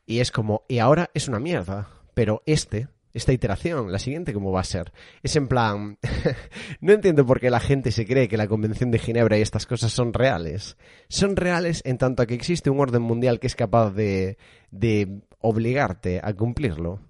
Y 0.05 0.19
es 0.19 0.31
como, 0.31 0.63
y 0.67 0.79
ahora 0.79 1.09
es 1.13 1.27
una 1.27 1.39
mierda. 1.39 1.89
Pero 2.13 2.43
este, 2.45 2.89
esta 3.13 3.31
iteración, 3.31 3.91
la 3.91 3.99
siguiente, 3.99 4.33
¿cómo 4.33 4.51
va 4.51 4.61
a 4.61 4.65
ser? 4.65 4.91
Es 5.21 5.35
en 5.35 5.47
plan, 5.47 5.99
no 6.81 6.93
entiendo 6.93 7.25
por 7.25 7.39
qué 7.39 7.49
la 7.49 7.59
gente 7.59 7.91
se 7.91 8.05
cree 8.05 8.27
que 8.27 8.37
la 8.37 8.47
Convención 8.47 8.91
de 8.91 8.99
Ginebra 8.99 9.37
y 9.37 9.41
estas 9.41 9.65
cosas 9.65 9.91
son 9.91 10.13
reales. 10.13 10.77
Son 11.09 11.35
reales 11.35 11.81
en 11.85 11.97
tanto 11.97 12.25
que 12.25 12.33
existe 12.33 12.69
un 12.69 12.79
orden 12.79 13.03
mundial 13.03 13.39
que 13.39 13.47
es 13.47 13.55
capaz 13.55 13.91
de, 13.91 14.37
de 14.71 15.21
obligarte 15.39 16.19
a 16.23 16.33
cumplirlo. 16.33 17.01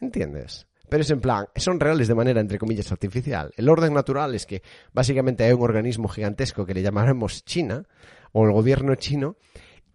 ¿Entiendes? 0.00 0.66
Pero 0.88 1.02
es 1.02 1.10
en 1.10 1.20
plan, 1.20 1.46
son 1.56 1.80
reales 1.80 2.08
de 2.08 2.14
manera, 2.14 2.40
entre 2.40 2.58
comillas, 2.58 2.90
artificial. 2.92 3.52
El 3.56 3.68
orden 3.68 3.94
natural 3.94 4.34
es 4.34 4.44
que 4.44 4.62
básicamente 4.92 5.44
hay 5.44 5.52
un 5.52 5.62
organismo 5.62 6.08
gigantesco 6.08 6.66
que 6.66 6.74
le 6.74 6.82
llamaremos 6.82 7.44
China, 7.44 7.86
o 8.32 8.44
el 8.44 8.52
gobierno 8.52 8.94
chino, 8.96 9.36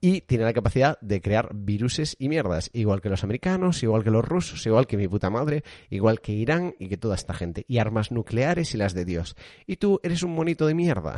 y 0.01 0.21
tiene 0.21 0.43
la 0.43 0.53
capacidad 0.53 0.99
de 1.01 1.21
crear 1.21 1.49
viruses 1.53 2.15
y 2.19 2.29
mierdas, 2.29 2.69
igual 2.73 3.01
que 3.01 3.09
los 3.09 3.23
americanos, 3.23 3.81
igual 3.83 4.03
que 4.03 4.11
los 4.11 4.23
rusos, 4.23 4.65
igual 4.65 4.87
que 4.87 4.97
mi 4.97 5.07
puta 5.07 5.29
madre, 5.29 5.63
igual 5.89 6.21
que 6.21 6.33
Irán 6.33 6.75
y 6.79 6.87
que 6.87 6.97
toda 6.97 7.15
esta 7.15 7.33
gente, 7.33 7.65
y 7.67 7.79
armas 7.79 8.11
nucleares 8.11 8.73
y 8.73 8.77
las 8.77 8.93
de 8.93 9.05
Dios. 9.05 9.35
Y 9.65 9.77
tú 9.77 9.99
eres 10.03 10.23
un 10.23 10.33
monito 10.35 10.67
de 10.67 10.73
mierda. 10.73 11.15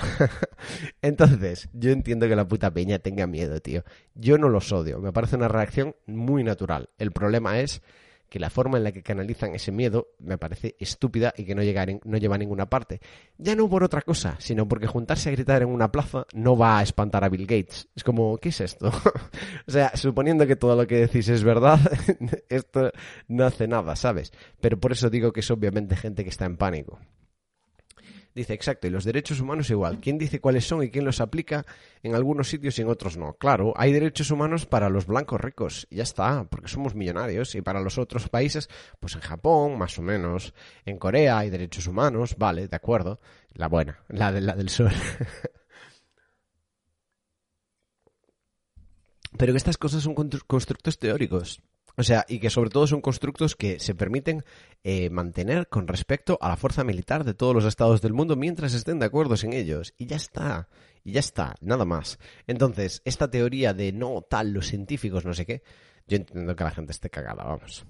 Entonces, 1.01 1.69
yo 1.73 1.91
entiendo 1.91 2.27
que 2.27 2.35
la 2.35 2.47
puta 2.47 2.71
peña 2.71 2.99
tenga 2.99 3.27
miedo, 3.27 3.59
tío. 3.59 3.83
Yo 4.15 4.37
no 4.37 4.49
los 4.49 4.71
odio, 4.71 4.99
me 4.99 5.11
parece 5.11 5.35
una 5.35 5.47
reacción 5.47 5.95
muy 6.05 6.43
natural. 6.43 6.89
El 6.97 7.11
problema 7.11 7.59
es 7.59 7.81
que 8.29 8.39
la 8.39 8.49
forma 8.49 8.77
en 8.77 8.83
la 8.83 8.91
que 8.91 9.03
canalizan 9.03 9.55
ese 9.55 9.71
miedo 9.71 10.09
me 10.19 10.37
parece 10.37 10.75
estúpida 10.79 11.33
y 11.35 11.45
que 11.45 11.55
no, 11.55 11.63
llega 11.63 11.85
no 12.03 12.17
lleva 12.17 12.35
a 12.35 12.37
ninguna 12.37 12.69
parte. 12.69 13.01
Ya 13.37 13.55
no 13.55 13.69
por 13.69 13.83
otra 13.83 14.01
cosa, 14.01 14.35
sino 14.39 14.67
porque 14.67 14.87
juntarse 14.87 15.29
a 15.29 15.31
gritar 15.31 15.61
en 15.61 15.69
una 15.69 15.91
plaza 15.91 16.25
no 16.33 16.57
va 16.57 16.79
a 16.79 16.83
espantar 16.83 17.23
a 17.23 17.29
Bill 17.29 17.47
Gates. 17.47 17.87
Es 17.95 18.03
como, 18.03 18.37
¿qué 18.37 18.49
es 18.49 18.61
esto? 18.61 18.89
o 19.67 19.71
sea, 19.71 19.95
suponiendo 19.95 20.45
que 20.45 20.55
todo 20.55 20.75
lo 20.75 20.87
que 20.87 20.97
decís 20.97 21.27
es 21.29 21.43
verdad, 21.43 21.79
esto 22.49 22.91
no 23.27 23.45
hace 23.45 23.67
nada, 23.67 23.95
¿sabes? 23.95 24.31
Pero 24.61 24.79
por 24.79 24.91
eso 24.91 25.09
digo 25.09 25.33
que 25.33 25.39
es 25.39 25.51
obviamente 25.51 25.95
gente 25.95 26.23
que 26.23 26.29
está 26.29 26.45
en 26.45 26.57
pánico. 26.57 26.99
Dice, 28.39 28.53
exacto, 28.53 28.87
y 28.87 28.89
los 28.89 29.03
derechos 29.03 29.41
humanos 29.41 29.69
igual. 29.69 29.99
¿Quién 29.99 30.17
dice 30.17 30.39
cuáles 30.39 30.65
son 30.65 30.81
y 30.81 30.89
quién 30.89 31.03
los 31.03 31.19
aplica 31.19 31.65
en 32.03 32.15
algunos 32.15 32.47
sitios 32.47 32.79
y 32.79 32.81
en 32.83 32.87
otros 32.87 33.17
no? 33.17 33.33
Claro, 33.33 33.73
hay 33.75 33.91
derechos 33.91 34.31
humanos 34.31 34.65
para 34.65 34.87
los 34.87 35.07
blancos 35.07 35.41
ricos, 35.41 35.89
ya 35.91 36.03
está, 36.03 36.45
porque 36.45 36.69
somos 36.69 36.95
millonarios, 36.95 37.53
y 37.55 37.61
para 37.61 37.81
los 37.81 37.97
otros 37.97 38.29
países, 38.29 38.69
pues 39.01 39.15
en 39.15 39.19
Japón, 39.19 39.77
más 39.77 39.99
o 39.99 40.01
menos, 40.01 40.53
en 40.85 40.97
Corea 40.97 41.39
hay 41.39 41.49
derechos 41.49 41.85
humanos, 41.85 42.37
vale, 42.37 42.69
de 42.69 42.75
acuerdo, 42.77 43.19
la 43.55 43.67
buena, 43.67 44.05
la, 44.07 44.31
de, 44.31 44.39
la 44.39 44.55
del 44.55 44.69
sur. 44.69 44.89
Pero 49.37 49.51
que 49.51 49.57
estas 49.57 49.77
cosas 49.77 50.01
son 50.01 50.15
constructos 50.15 50.97
teóricos. 50.97 51.61
O 51.99 52.03
sea, 52.03 52.25
y 52.29 52.39
que 52.39 52.49
sobre 52.49 52.69
todo 52.69 52.87
son 52.87 53.01
constructos 53.01 53.57
que 53.57 53.77
se 53.77 53.93
permiten 53.93 54.45
eh, 54.85 55.09
mantener 55.09 55.67
con 55.67 55.85
respecto 55.85 56.37
a 56.39 56.47
la 56.47 56.55
fuerza 56.55 56.85
militar 56.85 57.25
de 57.25 57.33
todos 57.33 57.53
los 57.53 57.65
estados 57.65 58.01
del 58.01 58.13
mundo 58.13 58.37
mientras 58.37 58.73
estén 58.73 58.99
de 58.99 59.05
acuerdo 59.07 59.35
en 59.43 59.51
ellos. 59.51 59.93
Y 59.97 60.05
ya 60.05 60.15
está. 60.15 60.69
Y 61.03 61.11
ya 61.11 61.19
está. 61.19 61.55
Nada 61.59 61.83
más. 61.83 62.17
Entonces, 62.47 63.01
esta 63.03 63.29
teoría 63.29 63.73
de 63.73 63.91
no 63.91 64.21
tal, 64.21 64.53
los 64.53 64.67
científicos, 64.67 65.25
no 65.25 65.33
sé 65.33 65.45
qué, 65.45 65.61
yo 66.07 66.15
entiendo 66.15 66.55
que 66.55 66.63
la 66.63 66.71
gente 66.71 66.93
esté 66.93 67.09
cagada, 67.09 67.43
vamos. 67.43 67.85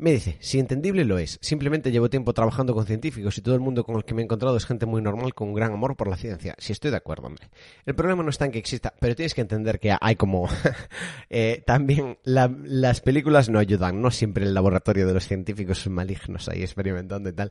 Me 0.00 0.12
dice, 0.12 0.38
si 0.40 0.58
entendible 0.58 1.04
lo 1.04 1.18
es, 1.18 1.38
simplemente 1.42 1.92
llevo 1.92 2.08
tiempo 2.08 2.32
trabajando 2.32 2.72
con 2.72 2.86
científicos 2.86 3.36
y 3.36 3.42
todo 3.42 3.54
el 3.54 3.60
mundo 3.60 3.84
con 3.84 3.96
el 3.96 4.04
que 4.06 4.14
me 4.14 4.22
he 4.22 4.24
encontrado 4.24 4.56
es 4.56 4.64
gente 4.64 4.86
muy 4.86 5.02
normal 5.02 5.34
con 5.34 5.48
un 5.48 5.54
gran 5.54 5.74
amor 5.74 5.94
por 5.94 6.08
la 6.08 6.16
ciencia. 6.16 6.54
Si 6.56 6.72
estoy 6.72 6.90
de 6.90 6.96
acuerdo, 6.96 7.26
hombre. 7.26 7.50
El 7.84 7.94
problema 7.94 8.22
no 8.22 8.30
está 8.30 8.46
en 8.46 8.52
que 8.52 8.58
exista, 8.58 8.94
pero 8.98 9.14
tienes 9.14 9.34
que 9.34 9.42
entender 9.42 9.78
que 9.78 9.94
hay 10.00 10.16
como... 10.16 10.48
eh, 11.28 11.62
también 11.66 12.16
las 12.24 13.02
películas 13.02 13.50
no 13.50 13.58
ayudan, 13.58 14.00
no 14.00 14.10
siempre 14.10 14.46
el 14.46 14.54
laboratorio 14.54 15.06
de 15.06 15.12
los 15.12 15.26
científicos 15.26 15.86
malignos 15.88 16.48
ahí 16.48 16.62
experimentando 16.62 17.28
y 17.28 17.34
tal, 17.34 17.50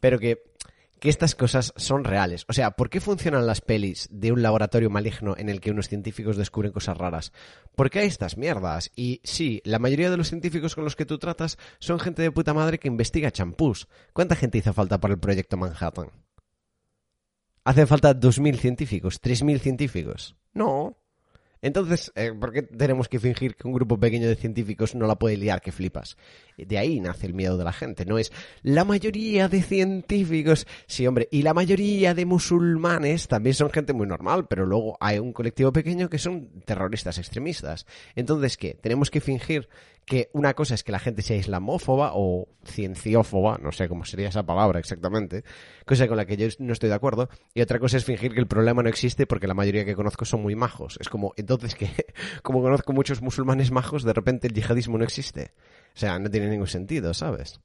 pero 0.00 0.18
que 0.18 0.54
que 1.00 1.08
estas 1.08 1.34
cosas 1.34 1.72
son 1.76 2.04
reales. 2.04 2.44
O 2.48 2.52
sea, 2.52 2.72
¿por 2.72 2.90
qué 2.90 3.00
funcionan 3.00 3.46
las 3.46 3.60
pelis 3.60 4.08
de 4.10 4.32
un 4.32 4.42
laboratorio 4.42 4.90
maligno 4.90 5.34
en 5.36 5.48
el 5.48 5.60
que 5.60 5.70
unos 5.70 5.88
científicos 5.88 6.36
descubren 6.36 6.72
cosas 6.72 6.96
raras? 6.96 7.32
¿Por 7.74 7.90
qué 7.90 8.00
hay 8.00 8.06
estas 8.06 8.36
mierdas? 8.36 8.92
Y 8.94 9.20
sí, 9.24 9.62
la 9.64 9.78
mayoría 9.78 10.10
de 10.10 10.16
los 10.16 10.28
científicos 10.28 10.74
con 10.74 10.84
los 10.84 10.96
que 10.96 11.06
tú 11.06 11.18
tratas 11.18 11.58
son 11.78 11.98
gente 11.98 12.22
de 12.22 12.30
puta 12.30 12.54
madre 12.54 12.78
que 12.78 12.88
investiga 12.88 13.32
champús. 13.32 13.88
¿Cuánta 14.12 14.36
gente 14.36 14.58
hizo 14.58 14.72
falta 14.72 15.00
para 15.00 15.14
el 15.14 15.20
proyecto 15.20 15.56
Manhattan? 15.56 16.10
¿Hacen 17.64 17.86
falta 17.86 18.14
2.000 18.14 18.56
científicos? 18.56 19.20
¿3.000 19.20 19.58
científicos? 19.58 20.36
No. 20.52 20.99
Entonces, 21.62 22.12
eh, 22.14 22.32
¿por 22.38 22.52
qué 22.52 22.62
tenemos 22.62 23.08
que 23.08 23.18
fingir 23.18 23.54
que 23.54 23.68
un 23.68 23.74
grupo 23.74 23.98
pequeño 23.98 24.28
de 24.28 24.36
científicos 24.36 24.94
no 24.94 25.06
la 25.06 25.16
puede 25.16 25.36
liar 25.36 25.60
que 25.60 25.72
flipas? 25.72 26.16
De 26.56 26.78
ahí 26.78 27.00
nace 27.00 27.26
el 27.26 27.34
miedo 27.34 27.56
de 27.56 27.64
la 27.64 27.72
gente, 27.72 28.04
no 28.04 28.18
es 28.18 28.32
la 28.62 28.84
mayoría 28.84 29.48
de 29.48 29.62
científicos, 29.62 30.66
sí 30.86 31.06
hombre, 31.06 31.28
y 31.30 31.42
la 31.42 31.54
mayoría 31.54 32.14
de 32.14 32.24
musulmanes 32.24 33.28
también 33.28 33.54
son 33.54 33.70
gente 33.70 33.92
muy 33.92 34.06
normal, 34.06 34.46
pero 34.48 34.66
luego 34.66 34.96
hay 35.00 35.18
un 35.18 35.32
colectivo 35.32 35.72
pequeño 35.72 36.08
que 36.08 36.18
son 36.18 36.48
terroristas 36.64 37.18
extremistas. 37.18 37.86
Entonces, 38.14 38.56
¿qué? 38.56 38.74
Tenemos 38.74 39.10
que 39.10 39.20
fingir 39.20 39.68
que 40.10 40.28
una 40.32 40.54
cosa 40.54 40.74
es 40.74 40.82
que 40.82 40.90
la 40.90 40.98
gente 40.98 41.22
sea 41.22 41.36
islamófoba 41.36 42.10
o 42.14 42.48
cienciófoba, 42.64 43.58
no 43.58 43.70
sé 43.70 43.88
cómo 43.88 44.04
sería 44.04 44.28
esa 44.28 44.42
palabra 44.42 44.80
exactamente, 44.80 45.44
cosa 45.86 46.08
con 46.08 46.16
la 46.16 46.26
que 46.26 46.36
yo 46.36 46.48
no 46.58 46.72
estoy 46.72 46.88
de 46.88 46.96
acuerdo, 46.96 47.28
y 47.54 47.60
otra 47.60 47.78
cosa 47.78 47.96
es 47.96 48.04
fingir 48.04 48.34
que 48.34 48.40
el 48.40 48.48
problema 48.48 48.82
no 48.82 48.88
existe 48.88 49.28
porque 49.28 49.46
la 49.46 49.54
mayoría 49.54 49.84
que 49.84 49.94
conozco 49.94 50.24
son 50.24 50.42
muy 50.42 50.56
majos. 50.56 50.98
Es 51.00 51.08
como, 51.08 51.32
entonces 51.36 51.76
que, 51.76 51.90
como 52.42 52.60
conozco 52.60 52.92
muchos 52.92 53.22
musulmanes 53.22 53.70
majos, 53.70 54.02
de 54.02 54.12
repente 54.12 54.48
el 54.48 54.52
yihadismo 54.52 54.98
no 54.98 55.04
existe. 55.04 55.52
O 55.94 55.98
sea, 56.00 56.18
no 56.18 56.28
tiene 56.28 56.48
ningún 56.48 56.66
sentido, 56.66 57.14
¿sabes? 57.14 57.60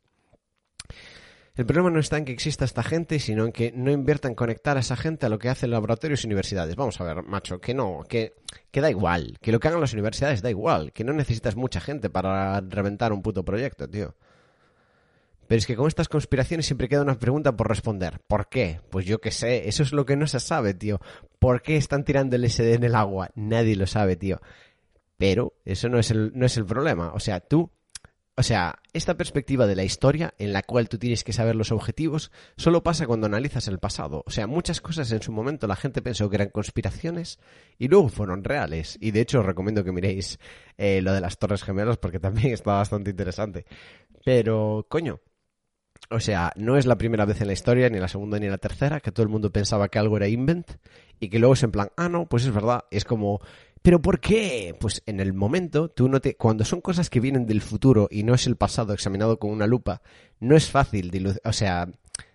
El 1.56 1.66
problema 1.66 1.90
no 1.90 2.00
está 2.00 2.18
en 2.18 2.26
que 2.26 2.34
exista 2.34 2.66
esta 2.66 2.84
gente, 2.84 3.18
sino 3.20 3.46
en 3.46 3.54
que 3.54 3.72
no 3.72 3.90
inviertan 3.90 4.32
en 4.32 4.36
conectar 4.36 4.76
a 4.76 4.82
esa 4.82 4.98
gente 4.98 5.26
a 5.26 5.30
lo 5.30 5.40
que 5.40 5.48
hacen 5.48 5.72
laboratorios 5.72 6.24
y 6.24 6.28
universidades. 6.28 6.76
Vamos 6.76 7.00
a 7.00 7.06
ver, 7.06 7.24
macho, 7.24 7.62
que 7.62 7.74
no, 7.74 8.04
que, 8.10 8.34
que 8.72 8.82
da 8.82 8.90
igual, 8.90 9.38
que 9.42 9.54
lo 9.54 9.60
que 9.60 9.70
hagan 9.70 9.80
las 9.80 9.94
universidades 9.94 10.42
da 10.42 10.50
igual, 10.50 10.92
que 10.92 11.06
no 11.06 11.14
necesitas 11.14 11.56
mucha 11.56 11.80
gente 11.80 12.10
para 12.10 12.60
reventar 12.60 13.14
un 13.14 13.22
puto 13.22 13.46
proyecto, 13.46 13.90
tío. 13.90 14.16
Pero 15.48 15.60
es 15.60 15.66
que 15.66 15.78
con 15.78 15.88
estas 15.88 16.10
conspiraciones 16.10 16.66
siempre 16.66 16.90
queda 16.90 17.04
una 17.04 17.20
pregunta 17.20 17.56
por 17.56 17.70
responder. 17.70 18.20
¿Por 18.28 18.50
qué? 18.50 18.82
Pues 18.90 19.06
yo 19.06 19.22
qué 19.22 19.32
sé, 19.32 19.70
eso 19.70 19.84
es 19.84 19.94
lo 19.94 20.06
que 20.06 20.18
no 20.18 20.28
se 20.28 20.42
sabe, 20.42 20.74
tío. 20.74 21.00
¿Por 21.40 21.62
qué 21.62 21.78
están 21.78 22.04
tirando 22.04 22.36
el 22.36 22.50
SD 22.50 22.74
en 22.74 22.84
el 22.84 22.96
agua? 22.96 23.30
Nadie 23.36 23.76
lo 23.78 23.88
sabe, 23.88 24.18
tío. 24.18 24.42
Pero 25.18 25.54
eso 25.64 25.88
no 25.88 26.00
es 26.00 26.12
el, 26.12 26.32
no 26.36 26.46
es 26.46 26.58
el 26.58 26.66
problema. 26.66 27.14
O 27.14 27.20
sea, 27.20 27.40
tú 27.40 27.72
o 28.38 28.44
sea, 28.44 28.80
esta 28.92 29.16
perspectiva 29.16 29.66
de 29.66 29.76
la 29.76 29.86
historia 29.86 30.34
en 30.38 30.52
la 30.52 30.62
cual 30.62 30.90
tú 30.90 30.98
tienes 30.98 31.24
que 31.24 31.32
saber 31.32 31.56
los 31.56 31.72
objetivos 31.72 32.32
solo 32.58 32.84
pasa 32.84 33.08
cuando 33.08 33.28
analizas 33.28 33.70
el 33.70 33.80
pasado. 33.80 34.24
O 34.26 34.32
sea, 34.32 34.46
muchas 34.46 34.82
cosas 34.82 35.10
en 35.14 35.22
su 35.22 35.32
momento 35.32 35.68
la 35.68 35.78
gente 35.78 36.02
pensó 36.02 36.30
que 36.30 36.36
eran 36.36 36.50
conspiraciones 36.50 37.40
y 37.78 37.88
luego 37.88 38.10
fueron 38.10 38.44
reales. 38.44 38.98
Y 39.00 39.12
de 39.12 39.22
hecho 39.22 39.40
os 39.40 39.46
recomiendo 39.46 39.86
que 39.86 39.94
miréis 39.94 40.38
eh, 40.78 41.02
lo 41.02 41.14
de 41.14 41.22
las 41.22 41.38
Torres 41.38 41.64
Gemelas 41.64 41.98
porque 41.98 42.20
también 42.20 42.54
está 42.54 42.74
bastante 42.74 43.10
interesante. 43.10 43.66
Pero, 44.26 44.86
coño, 44.90 45.22
o 46.10 46.20
sea, 46.20 46.52
no 46.58 46.78
es 46.78 46.86
la 46.86 46.98
primera 46.98 47.26
vez 47.26 47.40
en 47.40 47.48
la 47.48 47.54
historia, 47.54 47.90
ni 47.90 48.00
la 48.00 48.10
segunda 48.10 48.38
ni 48.38 48.50
la 48.50 48.58
tercera, 48.58 49.00
que 49.00 49.12
todo 49.12 49.24
el 49.24 49.30
mundo 49.30 49.52
pensaba 49.52 49.88
que 49.88 49.98
algo 49.98 50.18
era 50.18 50.28
invent 50.28 50.72
y 51.20 51.30
que 51.30 51.40
luego 51.40 51.54
es 51.54 51.64
en 51.64 51.72
plan, 51.72 51.90
ah, 51.96 52.10
no, 52.10 52.28
pues 52.28 52.44
es 52.44 52.54
verdad. 52.54 52.84
Es 52.92 53.06
como, 53.06 53.40
¿Pero 53.86 54.02
por 54.02 54.20
qué? 54.20 54.76
Pues 54.80 55.04
en 55.06 55.20
el 55.20 55.34
momento, 55.34 55.90
tú 55.90 56.10
no 56.10 56.20
te. 56.20 56.36
Cuando 56.36 56.66
son 56.66 56.82
cosas 56.82 57.12
que 57.12 57.20
vienen 57.20 57.46
del 57.46 57.62
futuro 57.62 58.08
y 58.10 58.24
no 58.24 58.34
es 58.34 58.48
el 58.48 58.56
pasado 58.56 58.94
examinado 58.94 59.38
con 59.38 59.52
una 59.52 59.68
lupa, 59.68 60.02
no 60.40 60.56
es 60.56 60.72
fácil, 60.72 61.12
o 61.44 61.54
sea, 61.54 61.88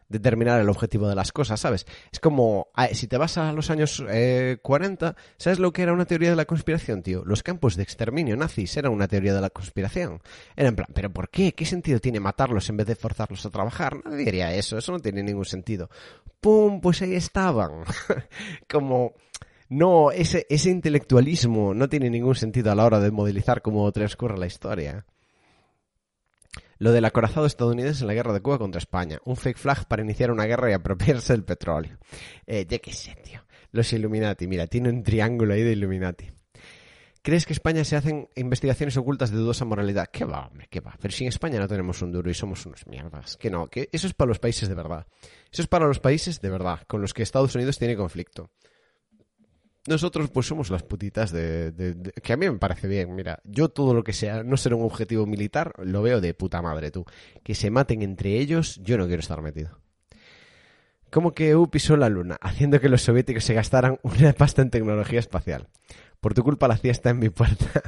determinar 0.08 0.60
el 0.60 0.68
objetivo 0.68 1.08
de 1.08 1.16
las 1.16 1.32
cosas, 1.32 1.58
¿sabes? 1.58 1.88
Es 2.12 2.20
como, 2.20 2.68
si 2.92 3.08
te 3.08 3.18
vas 3.18 3.36
a 3.36 3.52
los 3.52 3.68
años 3.70 4.00
40, 4.62 5.08
eh, 5.08 5.14
¿sabes 5.38 5.58
lo 5.58 5.72
que 5.72 5.82
era 5.82 5.92
una 5.92 6.04
teoría 6.04 6.30
de 6.30 6.36
la 6.36 6.44
conspiración, 6.44 7.02
tío? 7.02 7.24
Los 7.24 7.42
campos 7.42 7.74
de 7.74 7.82
exterminio 7.82 8.36
nazis 8.36 8.76
eran 8.76 8.92
una 8.92 9.08
teoría 9.08 9.34
de 9.34 9.40
la 9.40 9.50
conspiración. 9.50 10.22
Era 10.54 10.68
en 10.68 10.76
plan, 10.76 10.88
¿pero 10.94 11.12
por 11.12 11.30
qué? 11.30 11.52
¿Qué 11.52 11.66
sentido 11.66 11.98
tiene 11.98 12.20
matarlos 12.20 12.68
en 12.68 12.76
vez 12.76 12.86
de 12.86 12.94
forzarlos 12.94 13.44
a 13.44 13.50
trabajar? 13.50 14.04
Nadie 14.04 14.24
diría 14.24 14.54
eso, 14.54 14.78
eso 14.78 14.92
no 14.92 15.00
tiene 15.00 15.24
ningún 15.24 15.46
sentido. 15.46 15.90
¡Pum! 16.40 16.80
Pues 16.80 17.02
ahí 17.02 17.16
estaban. 17.16 17.82
como 18.70 19.14
no, 19.70 20.10
ese, 20.10 20.46
ese 20.50 20.68
intelectualismo 20.68 21.74
no 21.74 21.88
tiene 21.88 22.10
ningún 22.10 22.34
sentido 22.34 22.72
a 22.72 22.74
la 22.74 22.84
hora 22.84 22.98
de 22.98 23.12
modelizar 23.12 23.62
cómo 23.62 23.90
transcurre 23.92 24.36
la 24.36 24.46
historia. 24.46 25.06
Lo 26.78 26.90
del 26.90 27.04
acorazado 27.04 27.46
estadounidense 27.46 28.02
en 28.02 28.08
la 28.08 28.14
guerra 28.14 28.32
de 28.32 28.40
Cuba 28.40 28.58
contra 28.58 28.80
España. 28.80 29.20
Un 29.24 29.36
fake 29.36 29.58
flag 29.58 29.86
para 29.86 30.02
iniciar 30.02 30.32
una 30.32 30.44
guerra 30.44 30.70
y 30.70 30.72
apropiarse 30.72 31.34
del 31.34 31.44
petróleo. 31.44 31.98
Eh, 32.46 32.66
ya 32.68 32.80
qué 32.80 32.92
sé, 32.92 33.14
tío. 33.22 33.42
Los 33.70 33.92
Illuminati, 33.92 34.48
mira, 34.48 34.66
tiene 34.66 34.88
un 34.88 35.04
triángulo 35.04 35.54
ahí 35.54 35.62
de 35.62 35.72
Illuminati. 35.72 36.28
¿Crees 37.22 37.46
que 37.46 37.52
España 37.52 37.84
se 37.84 37.94
hacen 37.94 38.28
investigaciones 38.34 38.96
ocultas 38.96 39.30
de 39.30 39.36
dudosa 39.36 39.64
moralidad? 39.64 40.08
¿Qué 40.10 40.24
va, 40.24 40.48
hombre? 40.48 40.66
¿Qué 40.68 40.80
va? 40.80 40.96
Pero 41.00 41.12
si 41.12 41.22
en 41.22 41.28
España 41.28 41.60
no 41.60 41.68
tenemos 41.68 42.02
un 42.02 42.10
duro 42.10 42.28
y 42.28 42.34
somos 42.34 42.66
unos 42.66 42.86
mierdas. 42.88 43.36
Que 43.36 43.50
no, 43.50 43.68
que 43.68 43.88
eso 43.92 44.08
es 44.08 44.14
para 44.14 44.30
los 44.30 44.40
países 44.40 44.68
de 44.68 44.74
verdad. 44.74 45.06
Eso 45.52 45.62
es 45.62 45.68
para 45.68 45.86
los 45.86 46.00
países 46.00 46.40
de 46.40 46.50
verdad, 46.50 46.80
con 46.88 47.00
los 47.02 47.14
que 47.14 47.22
Estados 47.22 47.54
Unidos 47.54 47.78
tiene 47.78 47.94
conflicto. 47.94 48.50
Nosotros 49.86 50.30
pues 50.30 50.46
somos 50.46 50.70
las 50.70 50.82
putitas 50.82 51.32
de, 51.32 52.12
Que 52.22 52.32
a 52.34 52.36
mí 52.36 52.48
me 52.48 52.58
parece 52.58 52.86
bien, 52.86 53.14
mira, 53.14 53.40
yo 53.44 53.70
todo 53.70 53.94
lo 53.94 54.04
que 54.04 54.12
sea 54.12 54.42
no 54.42 54.56
ser 54.56 54.74
un 54.74 54.82
objetivo 54.82 55.26
militar 55.26 55.72
lo 55.78 56.02
veo 56.02 56.20
de 56.20 56.34
puta 56.34 56.60
madre, 56.60 56.90
tú. 56.90 57.06
Que 57.42 57.54
se 57.54 57.70
maten 57.70 58.02
entre 58.02 58.38
ellos, 58.38 58.78
yo 58.82 58.98
no 58.98 59.06
quiero 59.06 59.20
estar 59.20 59.40
metido. 59.40 59.80
¿Cómo 61.10 61.32
que 61.32 61.50
EU 61.50 61.68
pisó 61.70 61.96
la 61.96 62.08
luna, 62.08 62.36
haciendo 62.40 62.78
que 62.78 62.88
los 62.88 63.02
soviéticos 63.02 63.42
se 63.44 63.54
gastaran 63.54 63.98
una 64.02 64.32
pasta 64.32 64.62
en 64.62 64.70
tecnología 64.70 65.18
espacial. 65.18 65.68
Por 66.20 66.34
tu 66.34 66.44
culpa 66.44 66.68
la 66.68 66.76
CIA 66.76 66.92
está 66.92 67.10
en 67.10 67.18
mi 67.18 67.30
puerta. 67.30 67.66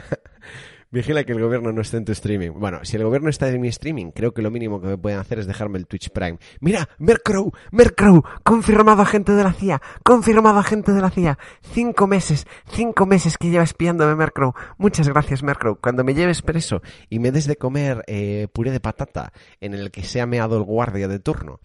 Vigila 0.93 1.25
que 1.25 1.33
el 1.33 1.41
gobierno 1.41 1.73
no 1.73 1.81
esté 1.81 1.97
en 1.97 2.05
tu 2.05 2.13
streaming. 2.13 2.51
Bueno, 2.51 2.81
si 2.85 2.97
el 2.97 3.05
gobierno 3.05 3.31
está 3.31 3.49
en 3.49 3.63
mi 3.63 3.69
streaming, 3.69 4.11
creo 4.11 4.35
que 4.35 4.43
lo 4.43 4.51
mínimo 4.51 4.79
que 4.79 4.89
me 4.89 4.99
pueden 4.99 5.19
hacer 5.19 5.39
es 5.39 5.47
dejarme 5.47 5.79
el 5.79 5.87
Twitch 5.87 6.11
Prime. 6.11 6.39
Mira, 6.61 6.87
Mercrow, 6.99 7.51
Mercrow, 7.71 8.23
confirmado 8.45 9.01
agente 9.01 9.33
de 9.33 9.43
la 9.43 9.55
CIA, 9.55 9.81
confirmado 10.05 10.59
agente 10.59 10.93
de 10.93 11.01
la 11.01 11.09
CIA. 11.09 11.39
Cinco 11.63 12.07
meses, 12.07 12.47
cinco 12.67 13.07
meses 13.07 13.39
que 13.39 13.49
lleva 13.49 13.65
espiándome 13.65 14.15
Mercrow. 14.15 14.53
Muchas 14.77 15.09
gracias, 15.09 15.43
Mercrow. 15.43 15.79
Cuando 15.81 16.05
me 16.05 16.13
lleves 16.13 16.43
preso 16.43 16.83
y 17.09 17.21
me 17.21 17.33
des 17.33 17.47
de 17.47 17.57
comer 17.57 18.05
eh, 18.07 18.49
puré 18.53 18.71
de 18.71 18.81
patata 18.81 19.33
en 19.61 19.73
el 19.73 19.91
que 19.91 20.03
se 20.03 20.21
ha 20.21 20.27
meado 20.27 20.59
el 20.59 20.63
guardia 20.63 21.09
de 21.09 21.21
turno, 21.21 21.61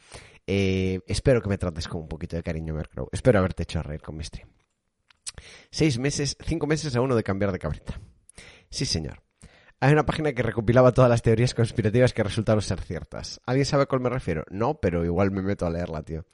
eh, 0.48 1.02
espero 1.06 1.42
que 1.42 1.50
me 1.50 1.58
trates 1.58 1.90
con 1.90 2.00
un 2.00 2.08
poquito 2.08 2.38
de 2.38 2.44
cariño, 2.44 2.74
Mercrow. 2.74 3.10
Espero 3.12 3.40
haberte 3.40 3.64
hecho 3.64 3.84
reír 3.84 4.02
con 4.02 4.16
mi 4.16 4.24
stream. 4.24 4.48
Seis 5.70 6.00
meses, 6.00 6.38
cinco 6.46 6.66
meses 6.66 6.96
a 6.96 7.02
uno 7.02 7.14
de 7.14 7.24
cambiar 7.24 7.52
de 7.52 7.60
cabrita. 7.60 8.00
Sí, 8.70 8.86
señor. 8.86 9.22
Hay 9.80 9.94
una 9.94 10.08
página 10.08 10.34
que 10.34 10.42
recopilaba 10.42 10.92
todas 10.92 11.10
las 11.10 11.22
teorías 11.22 11.54
conspirativas 11.54 12.12
que 12.12 12.24
resultaron 12.24 12.64
ser 12.64 12.82
ciertas. 12.82 13.40
¿Alguien 13.46 13.66
sabe 13.66 13.84
a 13.84 13.86
cuál 13.86 14.02
me 14.02 14.10
refiero? 14.10 14.44
No, 14.50 14.80
pero 14.80 15.06
igual 15.06 15.30
me 15.30 15.44
meto 15.44 15.68
a 15.68 15.70
leerla, 15.70 16.02
tío. 16.02 16.26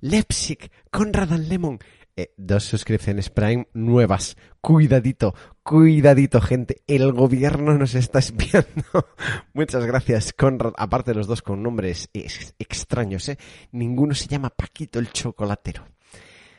Leipzig, 0.00 0.70
Conrad 0.90 1.32
and 1.32 1.46
Lemon. 1.48 1.78
Eh, 2.16 2.34
dos 2.36 2.64
suscripciones 2.64 3.30
Prime 3.30 3.68
nuevas. 3.72 4.36
Cuidadito, 4.60 5.36
cuidadito, 5.62 6.40
gente. 6.40 6.82
El 6.88 7.12
gobierno 7.12 7.78
nos 7.78 7.94
está 7.94 8.18
espiando. 8.18 8.66
Muchas 9.52 9.86
gracias, 9.86 10.32
Conrad. 10.32 10.72
Aparte 10.76 11.14
los 11.14 11.28
dos 11.28 11.40
con 11.40 11.62
nombres 11.62 12.10
extraños, 12.12 13.28
¿eh? 13.28 13.38
Ninguno 13.70 14.16
se 14.16 14.26
llama 14.26 14.50
Paquito 14.50 14.98
el 14.98 15.12
chocolatero. 15.12 15.84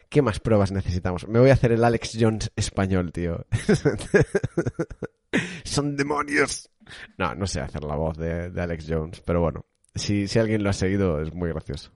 ¿Qué 0.08 0.22
más 0.22 0.40
pruebas 0.40 0.72
necesitamos? 0.72 1.28
Me 1.28 1.40
voy 1.40 1.50
a 1.50 1.54
hacer 1.54 1.74
el 1.74 1.84
Alex 1.84 2.18
Jones 2.18 2.50
español, 2.56 3.12
tío. 3.12 3.46
Son 5.64 5.96
demonios. 5.96 6.70
No, 7.18 7.36
no 7.36 7.46
sé 7.46 7.62
hacer 7.62 7.84
la 7.84 7.96
voz 7.96 8.18
de, 8.18 8.52
Alex 8.60 8.86
Jones, 8.88 9.22
pero 9.26 9.42
bueno, 9.42 9.66
si, 9.96 10.28
si 10.28 10.40
alguien 10.40 10.64
lo 10.64 10.70
ha 10.70 10.74
seguido 10.74 11.22
es 11.22 11.34
muy 11.34 11.50
gracioso. 11.50 11.92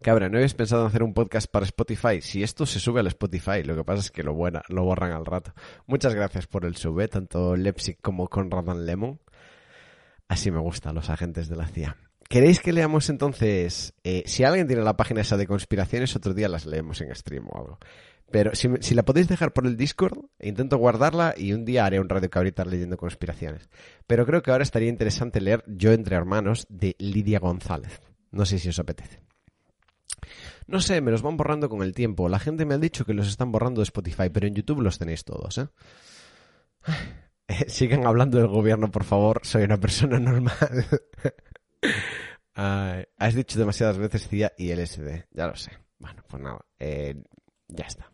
Cabra, 0.00 0.28
¿no 0.28 0.36
habías 0.36 0.54
pensado 0.54 0.82
en 0.82 0.88
hacer 0.88 1.02
un 1.02 1.14
podcast 1.14 1.50
para 1.50 1.64
Spotify? 1.64 2.20
Si 2.20 2.42
esto 2.42 2.66
se 2.66 2.78
sube 2.78 3.00
al 3.00 3.06
Spotify, 3.06 3.62
lo 3.62 3.74
que 3.74 3.84
pasa 3.84 4.00
es 4.00 4.10
que 4.10 4.22
lo, 4.22 4.34
buena, 4.34 4.62
lo 4.68 4.84
borran 4.84 5.12
al 5.12 5.24
rato. 5.24 5.54
Muchas 5.86 6.14
gracias 6.14 6.46
por 6.46 6.66
el 6.66 6.76
sube, 6.76 7.08
tanto 7.08 7.56
Lepsic 7.56 8.00
como 8.02 8.28
Conrad 8.28 8.68
and 8.68 8.84
Lemon. 8.84 9.20
Así 10.28 10.50
me 10.50 10.58
gustan 10.60 10.94
los 10.94 11.08
agentes 11.08 11.48
de 11.48 11.56
la 11.56 11.66
CIA. 11.66 11.96
¿Queréis 12.28 12.60
que 12.60 12.72
leamos 12.72 13.08
entonces? 13.08 13.94
Eh, 14.02 14.24
si 14.26 14.44
alguien 14.44 14.66
tiene 14.66 14.82
la 14.82 14.96
página 14.96 15.20
esa 15.20 15.36
de 15.36 15.46
conspiraciones, 15.46 16.16
otro 16.16 16.34
día 16.34 16.48
las 16.48 16.66
leemos 16.66 17.00
en 17.00 17.14
stream 17.14 17.46
o 17.48 17.58
algo. 17.58 17.78
Pero 18.30 18.54
si, 18.54 18.68
si, 18.80 18.94
la 18.94 19.04
podéis 19.04 19.28
dejar 19.28 19.52
por 19.52 19.66
el 19.66 19.76
Discord, 19.76 20.18
intento 20.40 20.76
guardarla 20.76 21.34
y 21.36 21.52
un 21.52 21.64
día 21.64 21.86
haré 21.86 22.00
un 22.00 22.08
radio 22.08 22.30
cabrita 22.30 22.64
leyendo 22.64 22.96
conspiraciones. 22.96 23.68
Pero 24.06 24.26
creo 24.26 24.42
que 24.42 24.50
ahora 24.50 24.64
estaría 24.64 24.88
interesante 24.88 25.40
leer 25.40 25.62
Yo 25.66 25.92
entre 25.92 26.16
hermanos 26.16 26.66
de 26.68 26.96
Lidia 26.98 27.38
González. 27.38 28.00
No 28.30 28.44
sé 28.44 28.58
si 28.58 28.68
os 28.68 28.78
apetece. 28.78 29.20
No 30.66 30.80
sé, 30.80 31.00
me 31.00 31.10
los 31.10 31.22
van 31.22 31.36
borrando 31.36 31.68
con 31.68 31.82
el 31.82 31.94
tiempo. 31.94 32.28
La 32.28 32.38
gente 32.38 32.64
me 32.64 32.74
ha 32.74 32.78
dicho 32.78 33.04
que 33.04 33.14
los 33.14 33.28
están 33.28 33.52
borrando 33.52 33.80
de 33.80 33.84
Spotify, 33.84 34.30
pero 34.32 34.46
en 34.46 34.54
YouTube 34.54 34.80
los 34.80 34.98
tenéis 34.98 35.24
todos, 35.24 35.58
¿eh? 35.58 35.68
Sigan 37.68 38.06
hablando 38.06 38.38
del 38.38 38.48
gobierno, 38.48 38.90
por 38.90 39.04
favor. 39.04 39.40
Soy 39.44 39.64
una 39.64 39.78
persona 39.78 40.18
normal. 40.18 40.86
has 42.54 43.34
dicho 43.34 43.58
demasiadas 43.58 43.98
veces 43.98 44.28
CIA 44.28 44.52
y 44.56 44.74
LSD, 44.74 45.26
ya 45.30 45.46
lo 45.46 45.56
sé. 45.56 45.72
Bueno, 45.98 46.22
pues 46.28 46.42
nada, 46.42 46.64
eh, 46.78 47.22
ya 47.68 47.84
está. 47.84 48.10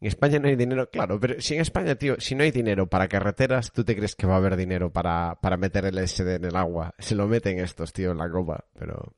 En 0.00 0.08
España 0.08 0.38
no 0.38 0.48
hay 0.48 0.56
dinero, 0.56 0.90
claro, 0.90 1.18
pero 1.18 1.40
si 1.40 1.54
en 1.54 1.60
España, 1.60 1.94
tío, 1.94 2.16
si 2.18 2.34
no 2.34 2.42
hay 2.42 2.50
dinero 2.50 2.86
para 2.86 3.08
carreteras, 3.08 3.72
¿tú 3.72 3.82
te 3.82 3.96
crees 3.96 4.14
que 4.14 4.26
va 4.26 4.34
a 4.34 4.36
haber 4.36 4.56
dinero 4.56 4.92
para, 4.92 5.38
para 5.40 5.56
meter 5.56 5.86
el 5.86 5.96
LSD 5.96 6.36
en 6.36 6.44
el 6.44 6.56
agua? 6.56 6.94
Se 6.98 7.14
lo 7.14 7.26
meten 7.26 7.58
estos, 7.58 7.92
tío, 7.92 8.10
en 8.12 8.18
la 8.18 8.30
copa, 8.30 8.64
pero... 8.78 9.14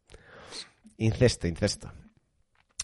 Incesto, 0.99 1.47
incesto. 1.47 1.93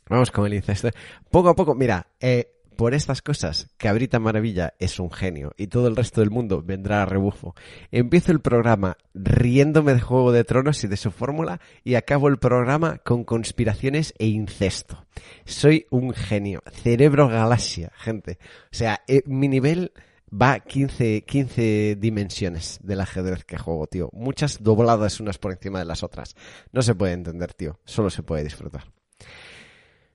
Vamos 0.08 0.30
con 0.30 0.46
el 0.46 0.54
incesto. 0.54 0.90
Poco 1.30 1.50
a 1.50 1.54
poco, 1.54 1.74
mira, 1.74 2.06
eh, 2.20 2.53
por 2.76 2.94
estas 2.94 3.22
cosas, 3.22 3.68
Cabrita 3.76 4.18
Maravilla 4.18 4.74
es 4.78 4.98
un 4.98 5.10
genio 5.10 5.52
y 5.56 5.68
todo 5.68 5.88
el 5.88 5.96
resto 5.96 6.20
del 6.20 6.30
mundo 6.30 6.62
vendrá 6.62 7.02
a 7.02 7.06
rebufo. 7.06 7.54
Empiezo 7.90 8.32
el 8.32 8.40
programa 8.40 8.96
riéndome 9.14 9.94
de 9.94 10.00
Juego 10.00 10.32
de 10.32 10.44
Tronos 10.44 10.82
y 10.84 10.88
de 10.88 10.96
su 10.96 11.10
fórmula 11.10 11.60
y 11.82 11.94
acabo 11.94 12.28
el 12.28 12.38
programa 12.38 12.98
con 12.98 13.24
conspiraciones 13.24 14.14
e 14.18 14.26
incesto. 14.26 15.06
Soy 15.44 15.86
un 15.90 16.12
genio. 16.12 16.62
Cerebro 16.72 17.28
galaxia, 17.28 17.92
gente. 17.96 18.38
O 18.64 18.74
sea, 18.74 19.02
eh, 19.06 19.22
mi 19.26 19.48
nivel 19.48 19.92
va 20.30 20.60
15, 20.60 21.22
15 21.22 21.96
dimensiones 21.98 22.78
del 22.82 23.00
ajedrez 23.00 23.44
que 23.44 23.58
juego, 23.58 23.86
tío. 23.86 24.10
Muchas 24.12 24.62
dobladas 24.62 25.20
unas 25.20 25.38
por 25.38 25.52
encima 25.52 25.78
de 25.78 25.84
las 25.84 26.02
otras. 26.02 26.34
No 26.72 26.82
se 26.82 26.94
puede 26.94 27.12
entender, 27.12 27.52
tío. 27.54 27.78
Solo 27.84 28.10
se 28.10 28.22
puede 28.22 28.44
disfrutar. 28.44 28.84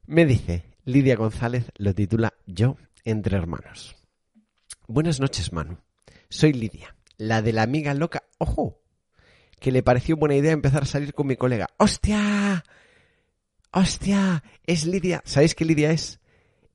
Me 0.05 0.25
dice, 0.25 0.63
Lidia 0.89 1.15
González 1.15 1.71
lo 1.77 1.93
titula 1.93 2.33
Yo 2.47 2.77
entre 3.05 3.37
hermanos. 3.37 3.95
Buenas 4.87 5.19
noches, 5.19 5.53
Manu. 5.53 5.77
Soy 6.29 6.51
Lidia, 6.51 6.95
la 7.17 7.43
de 7.43 7.53
la 7.53 7.61
amiga 7.61 7.93
loca. 7.93 8.23
¡Ojo! 8.39 8.81
Que 9.59 9.71
le 9.71 9.83
pareció 9.83 10.17
buena 10.17 10.35
idea 10.35 10.51
empezar 10.51 10.81
a 10.81 10.87
salir 10.87 11.13
con 11.13 11.27
mi 11.27 11.35
colega. 11.35 11.67
¡Hostia! 11.77 12.63
¡Hostia! 13.71 14.43
Es 14.65 14.87
Lidia. 14.87 15.21
¿Sabéis 15.25 15.53
qué 15.53 15.63
Lidia 15.63 15.91
es? 15.91 16.19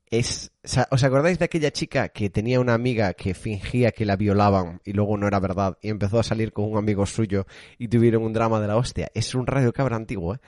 Es, 0.09 0.53
¿Os 0.91 1.03
acordáis 1.03 1.37
de 1.37 1.45
aquella 1.45 1.71
chica 1.71 2.07
que 2.07 2.29
tenía 2.29 2.61
una 2.61 2.73
amiga 2.73 3.15
que 3.15 3.33
fingía 3.33 3.91
que 3.91 4.05
la 4.05 4.15
violaban 4.15 4.79
y 4.85 4.93
luego 4.93 5.17
no 5.17 5.27
era 5.27 5.41
verdad 5.41 5.77
y 5.81 5.89
empezó 5.89 6.19
a 6.19 6.23
salir 6.23 6.53
con 6.53 6.71
un 6.71 6.77
amigo 6.77 7.05
suyo 7.05 7.47
y 7.77 7.89
tuvieron 7.89 8.23
un 8.23 8.31
drama 8.31 8.61
de 8.61 8.67
la 8.67 8.77
hostia? 8.77 9.11
Es 9.13 9.35
un 9.35 9.45
radio 9.45 9.73
cabra 9.73 9.97
antiguo, 9.97 10.35
¿eh? 10.35 10.39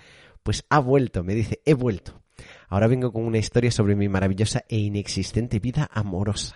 Pues 0.41 0.63
ha 0.69 0.79
vuelto, 0.79 1.25
me 1.25 1.35
dice, 1.35 1.59
he 1.65 1.73
vuelto. 1.73 2.23
Ahora 2.67 2.87
vengo 2.87 3.13
con 3.13 3.23
una 3.23 3.37
historia 3.37 3.71
sobre 3.71 3.95
mi 3.95 4.09
maravillosa 4.09 4.63
e 4.67 4.77
inexistente 4.77 5.59
vida 5.59 5.89
amorosa. 5.91 6.55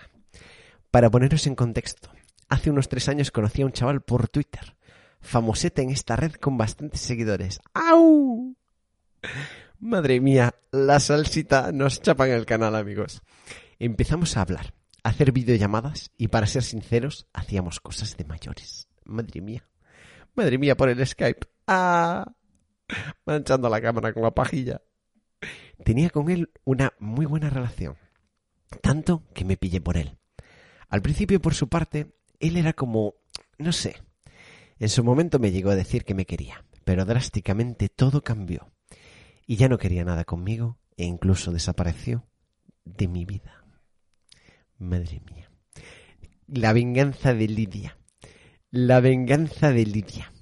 Para 0.90 1.10
poneros 1.10 1.46
en 1.46 1.54
contexto, 1.54 2.10
hace 2.48 2.70
unos 2.70 2.88
tres 2.88 3.08
años 3.08 3.30
conocí 3.30 3.62
a 3.62 3.66
un 3.66 3.72
chaval 3.72 4.02
por 4.02 4.28
Twitter, 4.28 4.76
famosete 5.20 5.80
en 5.80 5.90
esta 5.90 6.16
red 6.16 6.32
con 6.34 6.58
bastantes 6.58 7.00
seguidores. 7.00 7.60
¡Au! 7.72 8.54
Madre 9.80 10.20
mía, 10.20 10.54
la 10.70 11.00
salsita 11.00 11.72
nos 11.72 12.02
chapa 12.02 12.28
en 12.28 12.34
el 12.34 12.44
canal, 12.44 12.76
amigos. 12.76 13.22
Empezamos 13.78 14.36
a 14.36 14.42
hablar, 14.42 14.74
a 15.02 15.08
hacer 15.08 15.32
videollamadas 15.32 16.12
y 16.18 16.28
para 16.28 16.46
ser 16.46 16.62
sinceros, 16.62 17.26
hacíamos 17.32 17.80
cosas 17.80 18.16
de 18.18 18.24
mayores. 18.24 18.86
Madre 19.04 19.40
mía. 19.40 19.66
Madre 20.34 20.58
mía 20.58 20.76
por 20.76 20.90
el 20.90 21.04
Skype. 21.06 21.46
¡Ah! 21.66 22.30
Manchando 23.24 23.70
la 23.70 23.80
cámara 23.80 24.12
con 24.12 24.22
la 24.22 24.30
pajilla. 24.30 24.82
Tenía 25.84 26.10
con 26.10 26.30
él 26.30 26.50
una 26.64 26.92
muy 26.98 27.26
buena 27.26 27.50
relación. 27.50 27.96
Tanto 28.80 29.22
que 29.34 29.44
me 29.44 29.56
pillé 29.56 29.80
por 29.80 29.96
él. 29.96 30.18
Al 30.88 31.02
principio, 31.02 31.40
por 31.40 31.54
su 31.54 31.68
parte, 31.68 32.14
él 32.40 32.56
era 32.56 32.72
como... 32.72 33.14
no 33.58 33.72
sé. 33.72 33.96
En 34.78 34.88
su 34.88 35.04
momento 35.04 35.38
me 35.38 35.52
llegó 35.52 35.70
a 35.70 35.76
decir 35.76 36.04
que 36.04 36.14
me 36.14 36.26
quería, 36.26 36.64
pero 36.84 37.04
drásticamente 37.04 37.88
todo 37.88 38.22
cambió 38.22 38.72
y 39.46 39.56
ya 39.56 39.68
no 39.68 39.78
quería 39.78 40.04
nada 40.04 40.24
conmigo 40.24 40.78
e 40.96 41.04
incluso 41.04 41.52
desapareció 41.52 42.26
de 42.84 43.08
mi 43.08 43.24
vida. 43.24 43.64
Madre 44.78 45.20
mía. 45.30 45.50
La 46.46 46.72
venganza 46.72 47.34
de 47.34 47.48
Lidia. 47.48 47.98
La 48.70 49.00
venganza 49.00 49.70
de 49.72 49.86
Lidia. 49.86 50.32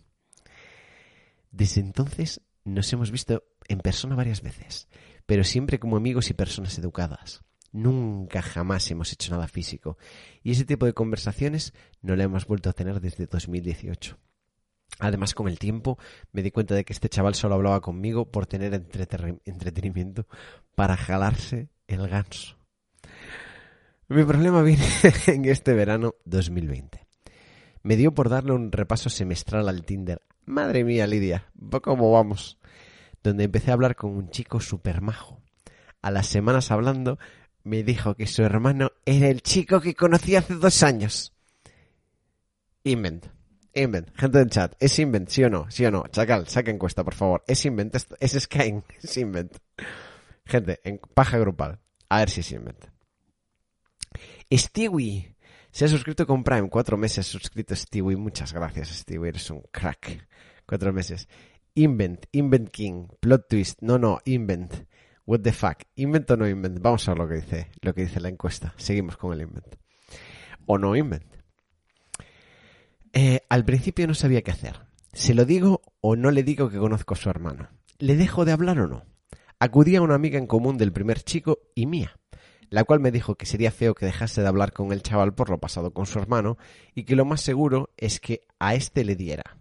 Desde 1.51 1.81
entonces 1.81 2.41
nos 2.65 2.93
hemos 2.93 3.11
visto 3.11 3.45
en 3.69 3.81
persona 3.81 4.17
varias 4.17 4.43
veces, 4.43 4.89
pero 5.31 5.45
siempre 5.45 5.79
como 5.79 5.97
amigos 5.97 6.29
y 6.29 6.35
personas 6.35 6.77
educadas. 6.77 7.45
Nunca 7.71 8.43
jamás 8.43 8.91
hemos 8.91 9.13
hecho 9.13 9.31
nada 9.31 9.47
físico, 9.47 9.97
y 10.43 10.51
ese 10.51 10.65
tipo 10.65 10.87
de 10.87 10.93
conversaciones 10.93 11.73
no 12.03 12.17
la 12.17 12.25
hemos 12.25 12.49
vuelto 12.49 12.69
a 12.69 12.73
tener 12.73 13.01
desde 13.01 13.27
2018. 13.27 14.19
Además, 14.99 15.33
con 15.33 15.47
el 15.47 15.61
tiempo 15.61 15.99
me 16.33 16.43
di 16.43 16.51
cuenta 16.51 16.75
de 16.75 16.85
que 16.85 16.93
este 16.93 17.09
chaval 17.09 17.37
solo 17.37 17.55
hablaba 17.55 17.81
conmigo 17.81 18.29
por 18.29 18.49
tener 18.49 18.75
entretenimiento 18.75 20.27
para 20.75 20.97
jalarse 20.97 21.69
el 21.87 22.09
ganso. 22.09 22.57
Mi 24.09 24.25
problema 24.25 24.63
viene 24.63 24.85
en 25.29 25.45
este 25.45 25.75
verano 25.75 26.17
2020. 26.25 27.07
Me 27.85 27.95
dio 27.95 28.13
por 28.13 28.31
darle 28.31 28.51
un 28.51 28.73
repaso 28.73 29.09
semestral 29.11 29.69
al 29.69 29.85
Tinder. 29.85 30.23
Madre 30.45 30.83
mía, 30.83 31.07
Lidia, 31.07 31.53
¿cómo 31.85 32.11
vamos? 32.11 32.59
Donde 33.23 33.45
empecé 33.45 33.71
a 33.71 33.75
hablar 33.75 33.97
con 33.97 34.11
un 34.17 34.31
chico 34.31 34.61
súper 34.61 35.01
majo. 35.01 35.43
A 36.03 36.11
las 36.11 36.27
semanas 36.27 36.71
hablando, 36.71 37.19
me 37.63 37.83
dijo 37.83 38.15
que 38.15 38.27
su 38.27 38.43
hermano 38.43 38.93
era 39.05 39.29
el 39.29 39.43
chico 39.43 39.81
que 39.81 39.95
conocí 39.95 40.37
hace 40.37 40.55
dos 40.55 40.83
años. 40.83 41.35
Invent. 42.85 43.27
Invent, 43.75 44.09
gente 44.17 44.39
del 44.39 44.51
chat, 44.51 44.75
¿es 44.81 44.99
Invent? 44.99 45.29
¿Sí 45.29 45.45
o 45.45 45.51
no? 45.51 45.71
¿Sí 45.71 45.85
o 45.85 45.91
no? 45.91 46.05
Chacal, 46.09 46.49
saca 46.49 46.71
encuesta, 46.71 47.05
por 47.05 47.15
favor. 47.15 47.45
¿Es 47.47 47.65
Invent? 47.65 47.95
¿Es 48.19 48.33
Skyeng? 48.33 48.85
¿Es 49.03 49.17
Invent? 49.17 49.57
Gente, 50.45 50.81
en 50.83 50.99
paja 51.15 51.39
grupal. 51.39 51.79
A 52.09 52.19
ver 52.19 52.31
si 52.31 52.41
es 52.41 52.51
Invent. 52.51 52.87
Stewie. 54.53 55.37
Se 55.71 55.85
ha 55.85 55.89
suscrito 55.89 56.27
con 56.27 56.43
Prime. 56.43 56.69
Cuatro 56.69 56.97
meses 56.97 57.27
suscrito 57.27 57.77
Stewie. 57.77 58.17
Muchas 58.17 58.53
gracias, 58.53 58.89
Stewie. 58.89 59.29
Eres 59.29 59.49
un 59.51 59.63
crack. 59.71 60.27
Cuatro 60.67 60.93
meses. 60.93 61.29
Invent. 61.81 62.27
Invent 62.33 62.71
King. 62.71 63.09
Plot 63.21 63.49
twist. 63.49 63.81
No, 63.81 63.99
no. 63.99 64.19
Invent. 64.27 64.87
What 65.25 65.41
the 65.41 65.53
fuck. 65.53 65.85
Invent 65.95 66.31
o 66.31 66.37
no 66.37 66.47
invent. 66.47 66.81
Vamos 66.81 67.09
a 67.09 67.13
ver 67.13 67.19
lo 67.19 67.29
que 67.29 67.35
dice, 67.37 67.71
lo 67.81 67.95
que 67.95 68.03
dice 68.03 68.21
la 68.21 68.29
encuesta. 68.29 68.75
Seguimos 68.77 69.17
con 69.17 69.33
el 69.33 69.43
invent. 69.43 69.77
O 70.67 70.77
no 70.77 70.95
invent. 70.95 71.25
Eh, 73.13 73.41
al 73.49 73.65
principio 73.65 74.07
no 74.07 74.15
sabía 74.15 74.43
qué 74.43 74.51
hacer. 74.51 74.81
¿Se 75.13 75.33
lo 75.35 75.47
digo 75.47 75.81
o 76.03 76.17
no 76.17 76.31
le 76.31 76.43
digo 76.43 76.69
que 76.69 76.79
conozco 76.79 77.15
a 77.15 77.17
su 77.17 77.31
hermano? 77.31 77.71
¿Le 77.99 78.17
dejo 78.17 78.45
de 78.45 78.53
hablar 78.53 78.79
o 78.81 78.89
no? 78.89 79.05
Acudí 79.59 79.97
a 79.97 80.03
una 80.03 80.17
amiga 80.17 80.39
en 80.39 80.47
común 80.47 80.77
del 80.77 80.93
primer 80.93 81.23
chico 81.23 81.61
y 81.75 81.87
mía, 81.87 82.19
la 82.69 82.85
cual 82.85 83.01
me 83.01 83.11
dijo 83.11 83.37
que 83.37 83.47
sería 83.47 83.71
feo 83.71 83.95
que 83.95 84.07
dejase 84.07 84.43
de 84.43 84.49
hablar 84.49 84.73
con 84.73 84.93
el 84.93 85.03
chaval 85.03 85.35
por 85.35 85.49
lo 85.49 85.59
pasado 85.59 85.95
con 85.95 86.07
su 86.07 86.19
hermano 86.19 86.59
y 86.95 87.05
que 87.05 87.17
lo 87.17 87.25
más 87.25 87.41
seguro 87.41 87.91
es 87.97 88.21
que 88.21 88.43
a 88.59 88.75
este 88.75 89.05
le 89.05 89.17
diera. 89.17 89.59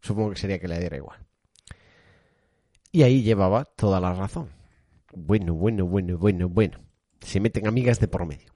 Supongo 0.00 0.30
que 0.30 0.36
sería 0.36 0.58
que 0.58 0.68
le 0.68 0.78
diera 0.78 0.96
igual. 0.96 1.27
Y 2.90 3.02
ahí 3.02 3.22
llevaba 3.22 3.64
toda 3.64 4.00
la 4.00 4.14
razón. 4.14 4.48
Bueno, 5.12 5.54
bueno, 5.54 5.86
bueno, 5.86 6.18
bueno, 6.18 6.48
bueno. 6.48 6.80
Se 7.20 7.40
meten 7.40 7.66
amigas 7.66 8.00
de 8.00 8.08
por 8.08 8.26
medio. 8.26 8.54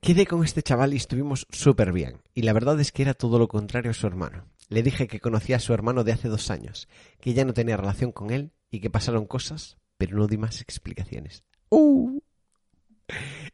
Quedé 0.00 0.26
con 0.26 0.42
este 0.42 0.62
chaval 0.62 0.94
y 0.94 0.96
estuvimos 0.96 1.46
súper 1.50 1.92
bien. 1.92 2.20
Y 2.34 2.42
la 2.42 2.52
verdad 2.52 2.80
es 2.80 2.90
que 2.90 3.02
era 3.02 3.14
todo 3.14 3.38
lo 3.38 3.46
contrario 3.46 3.92
a 3.92 3.94
su 3.94 4.06
hermano. 4.06 4.46
Le 4.68 4.82
dije 4.82 5.06
que 5.06 5.20
conocía 5.20 5.56
a 5.56 5.60
su 5.60 5.74
hermano 5.74 6.02
de 6.02 6.12
hace 6.12 6.28
dos 6.28 6.50
años, 6.50 6.88
que 7.20 7.34
ya 7.34 7.44
no 7.44 7.52
tenía 7.52 7.76
relación 7.76 8.10
con 8.10 8.30
él 8.30 8.50
y 8.70 8.80
que 8.80 8.90
pasaron 8.90 9.26
cosas, 9.26 9.76
pero 9.98 10.16
no 10.16 10.26
di 10.26 10.38
más 10.38 10.60
explicaciones. 10.60 11.44
¡Uh! 11.68 12.20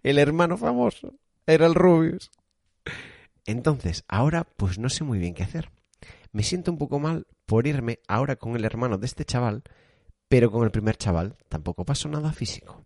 El 0.02 0.18
hermano 0.18 0.56
famoso. 0.56 1.12
Era 1.46 1.66
el 1.66 1.74
Rubius. 1.74 2.30
Entonces, 3.44 4.04
ahora 4.08 4.44
pues 4.44 4.78
no 4.78 4.88
sé 4.88 5.04
muy 5.04 5.18
bien 5.18 5.34
qué 5.34 5.42
hacer. 5.42 5.70
Me 6.32 6.42
siento 6.42 6.70
un 6.70 6.78
poco 6.78 6.98
mal 6.98 7.26
por 7.46 7.66
irme 7.66 8.00
ahora 8.08 8.36
con 8.36 8.56
el 8.56 8.64
hermano 8.64 8.98
de 8.98 9.06
este 9.06 9.24
chaval, 9.24 9.62
pero 10.28 10.50
con 10.50 10.64
el 10.64 10.70
primer 10.70 10.96
chaval 10.96 11.36
tampoco 11.48 11.84
pasó 11.84 12.08
nada 12.08 12.32
físico. 12.32 12.84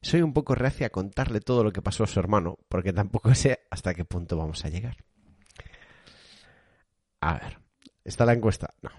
Soy 0.00 0.22
un 0.22 0.32
poco 0.32 0.54
reacia 0.54 0.86
a 0.86 0.90
contarle 0.90 1.40
todo 1.40 1.64
lo 1.64 1.72
que 1.72 1.82
pasó 1.82 2.04
a 2.04 2.06
su 2.06 2.20
hermano, 2.20 2.58
porque 2.68 2.92
tampoco 2.92 3.34
sé 3.34 3.60
hasta 3.70 3.94
qué 3.94 4.04
punto 4.04 4.36
vamos 4.36 4.64
a 4.64 4.68
llegar. 4.68 4.96
A 7.20 7.34
ver, 7.34 7.58
¿está 8.04 8.24
la 8.24 8.32
encuesta? 8.32 8.74
No. 8.80 8.90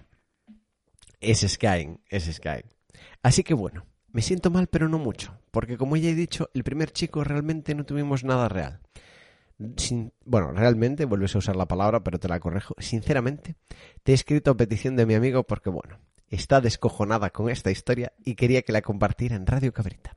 Es 1.20 1.40
Skyeng, 1.40 2.02
es 2.08 2.24
Skyeng. 2.24 2.68
Así 3.22 3.42
que 3.42 3.54
bueno, 3.54 3.86
me 4.08 4.22
siento 4.22 4.50
mal 4.50 4.66
pero 4.66 4.88
no 4.88 4.98
mucho, 4.98 5.38
porque 5.50 5.78
como 5.78 5.96
ya 5.96 6.10
he 6.10 6.14
dicho, 6.14 6.50
el 6.52 6.64
primer 6.64 6.92
chico 6.92 7.24
realmente 7.24 7.74
no 7.74 7.84
tuvimos 7.84 8.24
nada 8.24 8.48
real. 8.48 8.80
Bueno, 10.24 10.52
realmente, 10.52 11.04
vuelves 11.04 11.34
a 11.34 11.38
usar 11.38 11.56
la 11.56 11.66
palabra, 11.66 12.02
pero 12.02 12.18
te 12.18 12.28
la 12.28 12.40
correjo. 12.40 12.74
Sinceramente, 12.78 13.56
te 14.02 14.12
he 14.12 14.14
escrito 14.14 14.50
a 14.50 14.56
petición 14.56 14.96
de 14.96 15.04
mi 15.04 15.14
amigo 15.14 15.42
porque, 15.44 15.68
bueno, 15.68 15.98
está 16.28 16.60
descojonada 16.60 17.30
con 17.30 17.50
esta 17.50 17.70
historia 17.70 18.12
y 18.24 18.36
quería 18.36 18.62
que 18.62 18.72
la 18.72 18.80
compartiera 18.80 19.36
en 19.36 19.46
Radio 19.46 19.72
Cabrita. 19.72 20.16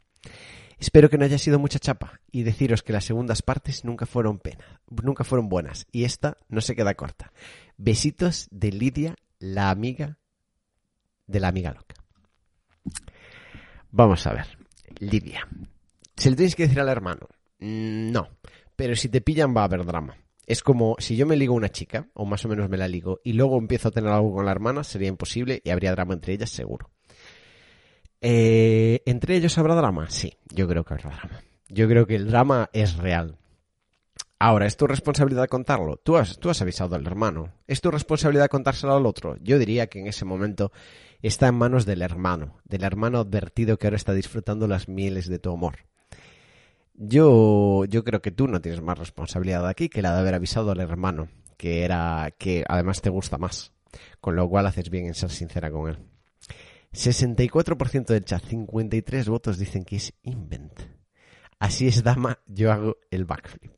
Espero 0.80 1.10
que 1.10 1.18
no 1.18 1.26
haya 1.26 1.38
sido 1.38 1.60
mucha 1.60 1.80
chapa 1.80 2.20
y 2.32 2.44
deciros 2.44 2.84
que 2.84 2.94
las 2.94 3.06
segundas 3.06 3.41
partes 3.41 3.86
nunca 3.86 4.06
fueron 4.06 4.40
pena, 4.40 4.82
nunca 4.90 5.24
fueron 5.24 5.49
buenas 5.49 5.88
y 5.91 6.03
esta 6.03 6.38
no 6.48 6.61
se 6.61 6.76
queda 6.76 6.95
corta. 6.95 7.32
Besitos 7.78 8.48
de 8.52 8.72
Lidia, 8.72 9.15
la 9.40 9.70
amiga 9.70 10.18
de 11.28 11.40
la 11.40 11.49
amiga 11.49 11.74
loca. 11.74 11.95
Vamos 13.91 14.26
a 14.26 14.34
ver, 14.34 14.57
Lidia. 14.99 15.48
¿Se 16.15 16.30
le 16.30 16.36
tienes 16.36 16.56
que 16.56 16.64
decir 16.64 16.80
al 16.80 16.90
hermano? 16.90 17.28
Mm, 17.60 18.11
no, 18.11 18.30
pero 18.76 18.95
si 18.95 19.10
te 19.10 19.22
pillan 19.22 19.56
va 19.56 19.62
a 19.62 19.66
haber 19.66 19.86
drama. 19.86 20.18
Es 20.45 20.62
como 20.62 20.95
si 21.00 21.16
yo 21.16 21.26
me 21.26 21.38
ligo 21.38 21.54
a 21.54 21.58
una 21.58 21.70
chica, 21.70 22.10
o 22.14 22.26
más 22.26 22.44
o 22.45 22.50
menos 22.50 22.70
me 22.70 22.78
la 22.78 22.88
ligo, 22.88 23.22
y 23.24 23.34
luego 23.34 23.58
empiezo 23.58 23.88
a 23.88 23.91
tener 23.91 24.12
algo 24.12 24.34
con 24.34 24.45
la 24.45 24.52
hermana, 24.52 24.84
sería 24.84 25.08
imposible 25.08 25.62
y 25.64 25.70
habría 25.70 25.91
drama 25.91 26.14
entre 26.14 26.34
ellas 26.34 26.50
seguro. 26.50 26.90
Eh, 28.20 29.02
¿Entre 29.06 29.36
ellos 29.36 29.58
habrá 29.58 29.76
drama? 29.76 30.10
Sí, 30.10 30.38
yo 30.50 30.68
creo 30.68 30.84
que 30.84 30.94
habrá 30.94 31.10
drama. 31.10 31.41
Yo 31.70 31.88
creo 31.88 32.06
que 32.06 32.16
el 32.16 32.28
drama 32.28 32.70
es 32.74 32.98
real. 32.98 33.38
Ahora, 34.40 34.66
¿es 34.66 34.76
tu 34.76 34.88
responsabilidad 34.88 35.48
contarlo? 35.48 35.95
Tú 35.98 36.18
has, 36.18 36.38
tú 36.38 36.50
has 36.50 36.62
avisado 36.62 36.95
al 36.95 37.08
hermano. 37.08 37.54
¿Es 37.66 37.80
tu 37.80 37.91
responsabilidad 37.91 38.50
contárselo 38.50 38.94
al 38.94 39.06
otro? 39.06 39.38
Yo 39.41 39.58
diría 39.58 39.88
que 39.88 40.00
en 40.00 40.08
ese 40.08 40.26
momento 40.26 40.72
está 41.22 41.48
en 41.48 41.56
manos 41.56 41.86
del 41.86 42.02
hermano, 42.02 42.60
del 42.66 42.84
hermano 42.84 43.20
advertido 43.20 43.78
que 43.78 43.88
ahora 43.88 43.95
está 43.95 44.14
disfrutando 44.14 44.68
las 44.68 44.90
mieles 44.90 45.30
de 45.30 45.40
tu 45.40 45.54
amor. 45.54 45.78
Yo, 46.95 47.86
yo 47.86 48.03
creo 48.03 48.22
que 48.22 48.32
tú 48.32 48.48
no 48.48 48.61
tienes 48.61 48.82
más 48.82 48.99
responsabilidad 48.99 49.68
aquí 49.68 49.90
que 49.90 50.02
la 50.02 50.14
de 50.14 50.20
haber 50.20 50.36
avisado 50.36 50.72
al 50.72 50.80
hermano, 50.80 51.28
que 51.57 51.84
era, 51.84 52.34
que 52.38 52.64
además 52.68 53.02
te 53.02 53.10
gusta 53.10 53.38
más. 53.38 53.74
Con 54.20 54.36
lo 54.36 54.48
cual 54.49 54.68
haces 54.68 54.90
bien 54.90 55.06
en 55.06 55.14
ser 55.14 55.30
sincera 55.30 55.72
con 55.72 55.90
él. 55.90 55.99
64% 56.94 58.06
del 58.06 58.26
chat, 58.26 58.44
53 58.44 59.28
votos 59.28 59.57
dicen 59.57 59.84
que 59.84 59.98
es 59.98 60.14
invent. 60.24 60.80
Así 61.60 61.88
es, 61.88 62.03
dama, 62.03 62.40
yo 62.48 62.72
hago 62.72 62.98
el 63.10 63.26
backflip. 63.26 63.72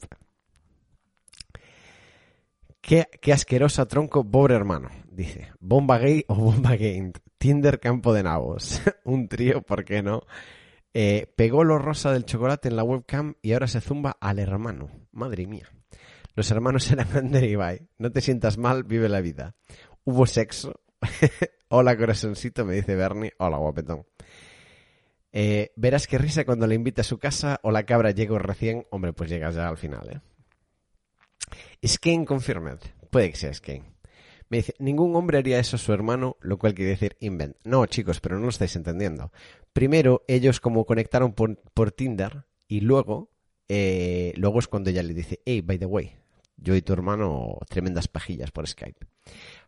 Qué, 2.82 3.08
qué 3.22 3.34
asquerosa 3.34 3.88
tronco, 3.88 4.30
pobre 4.30 4.56
hermano, 4.56 4.90
dice. 5.10 5.52
Bomba 5.60 5.98
gay 5.98 6.24
o 6.28 6.36
bomba 6.36 6.76
gay. 6.76 7.12
Tinder 7.38 7.80
campo 7.80 8.14
de 8.14 8.24
nabos. 8.24 8.82
Un 9.04 9.28
trío, 9.28 9.62
¿por 9.62 9.86
qué 9.86 10.04
no? 10.04 10.22
Eh, 10.98 11.34
pegó 11.36 11.66
lo 11.66 11.78
rosa 11.78 12.14
del 12.14 12.24
chocolate 12.24 12.70
en 12.70 12.78
la 12.78 12.84
webcam 12.86 13.36
y 13.42 13.52
ahora 13.52 13.68
se 13.68 13.82
zumba 13.82 14.16
al 14.22 14.40
hermano. 14.40 14.90
Madre 15.12 15.46
mía. 15.46 15.70
Los 16.36 16.50
hermanos 16.52 16.90
eran 16.92 17.10
Ander 17.18 17.44
y 17.44 17.48
Ibai. 17.48 17.90
No 17.98 18.14
te 18.14 18.22
sientas 18.22 18.58
mal, 18.58 18.86
vive 18.86 19.10
la 19.10 19.20
vida. 19.20 19.56
Hubo 20.06 20.26
sexo. 20.26 20.80
Hola, 21.68 21.98
corazoncito, 21.98 22.64
me 22.64 22.76
dice 22.76 22.96
Bernie. 22.96 23.34
Hola, 23.40 23.58
guapetón. 23.58 24.06
Eh, 25.34 25.74
verás 25.76 26.08
qué 26.08 26.18
risa 26.18 26.46
cuando 26.46 26.66
le 26.66 26.76
invita 26.76 27.02
a 27.02 27.04
su 27.04 27.20
casa 27.20 27.60
o 27.64 27.72
la 27.72 27.86
cabra 27.86 28.12
llega 28.12 28.40
recién. 28.40 28.88
Hombre, 28.90 29.12
pues 29.12 29.30
llegas 29.30 29.56
ya 29.56 29.68
al 29.68 29.78
final, 29.78 30.10
¿eh? 30.10 30.22
Skane 31.86 32.24
confirmed. 32.24 32.80
Puede 33.12 33.32
que 33.32 33.36
sea 33.36 33.54
Skane. 33.54 33.95
Me 34.50 34.58
dice, 34.58 34.76
ningún 34.80 35.16
hombre 35.16 35.40
haría 35.40 35.60
eso 35.60 35.76
a 35.76 35.80
su 35.80 35.92
hermano, 35.92 36.38
lo 36.42 36.58
cual 36.58 36.76
quiere 36.76 36.92
decir 36.92 37.18
invent. 37.20 37.58
No, 37.64 37.86
chicos, 37.88 38.20
pero 38.20 38.38
no 38.38 38.44
lo 38.44 38.50
estáis 38.50 38.76
entendiendo. 38.76 39.32
Primero, 39.74 40.24
ellos 40.28 40.60
como 40.60 40.86
conectaron 40.86 41.34
por, 41.34 41.92
Tinder 41.92 42.46
y 42.68 42.82
luego, 42.82 43.30
eh, 43.68 44.34
luego 44.38 44.60
es 44.60 44.68
cuando 44.68 44.90
ella 44.90 45.04
le 45.04 45.14
dice, 45.14 45.42
hey, 45.46 45.62
by 45.62 45.80
the 45.80 45.86
way, 45.86 46.16
yo 46.58 46.76
y 46.76 46.82
tu 46.82 46.94
hermano 46.94 47.58
tremendas 47.70 48.08
pajillas 48.08 48.52
por 48.52 48.68
Skype. 48.68 49.06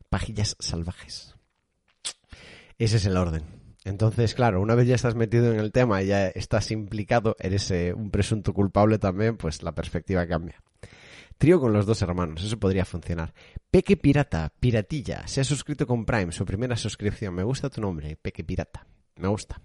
Pajillas 0.09 0.55
salvajes. 0.59 1.35
Ese 2.77 2.97
es 2.97 3.05
el 3.05 3.17
orden. 3.17 3.43
Entonces, 3.83 4.35
claro, 4.35 4.61
una 4.61 4.75
vez 4.75 4.87
ya 4.87 4.95
estás 4.95 5.15
metido 5.15 5.51
en 5.51 5.59
el 5.59 5.71
tema 5.71 6.01
ya 6.01 6.27
estás 6.27 6.71
implicado, 6.71 7.37
eres 7.39 7.71
eh, 7.71 7.93
un 7.93 8.11
presunto 8.11 8.53
culpable 8.53 8.99
también, 8.99 9.37
pues 9.37 9.63
la 9.63 9.73
perspectiva 9.73 10.27
cambia. 10.27 10.61
Trío 11.37 11.59
con 11.59 11.71
los 11.71 11.85
dos 11.85 12.01
hermanos, 12.01 12.43
eso 12.43 12.59
podría 12.59 12.83
funcionar. 12.83 13.33
Peque 13.69 13.95
Pirata, 13.95 14.51
Piratilla, 14.59 15.27
se 15.27 15.41
ha 15.41 15.43
suscrito 15.43 15.85
con 15.85 16.03
Prime, 16.03 16.31
su 16.31 16.45
primera 16.45 16.75
suscripción. 16.75 17.35
Me 17.35 17.43
gusta 17.43 17.69
tu 17.69 17.79
nombre, 17.79 18.15
Peque 18.15 18.43
Pirata. 18.43 18.87
Me 19.17 19.27
gusta. 19.27 19.61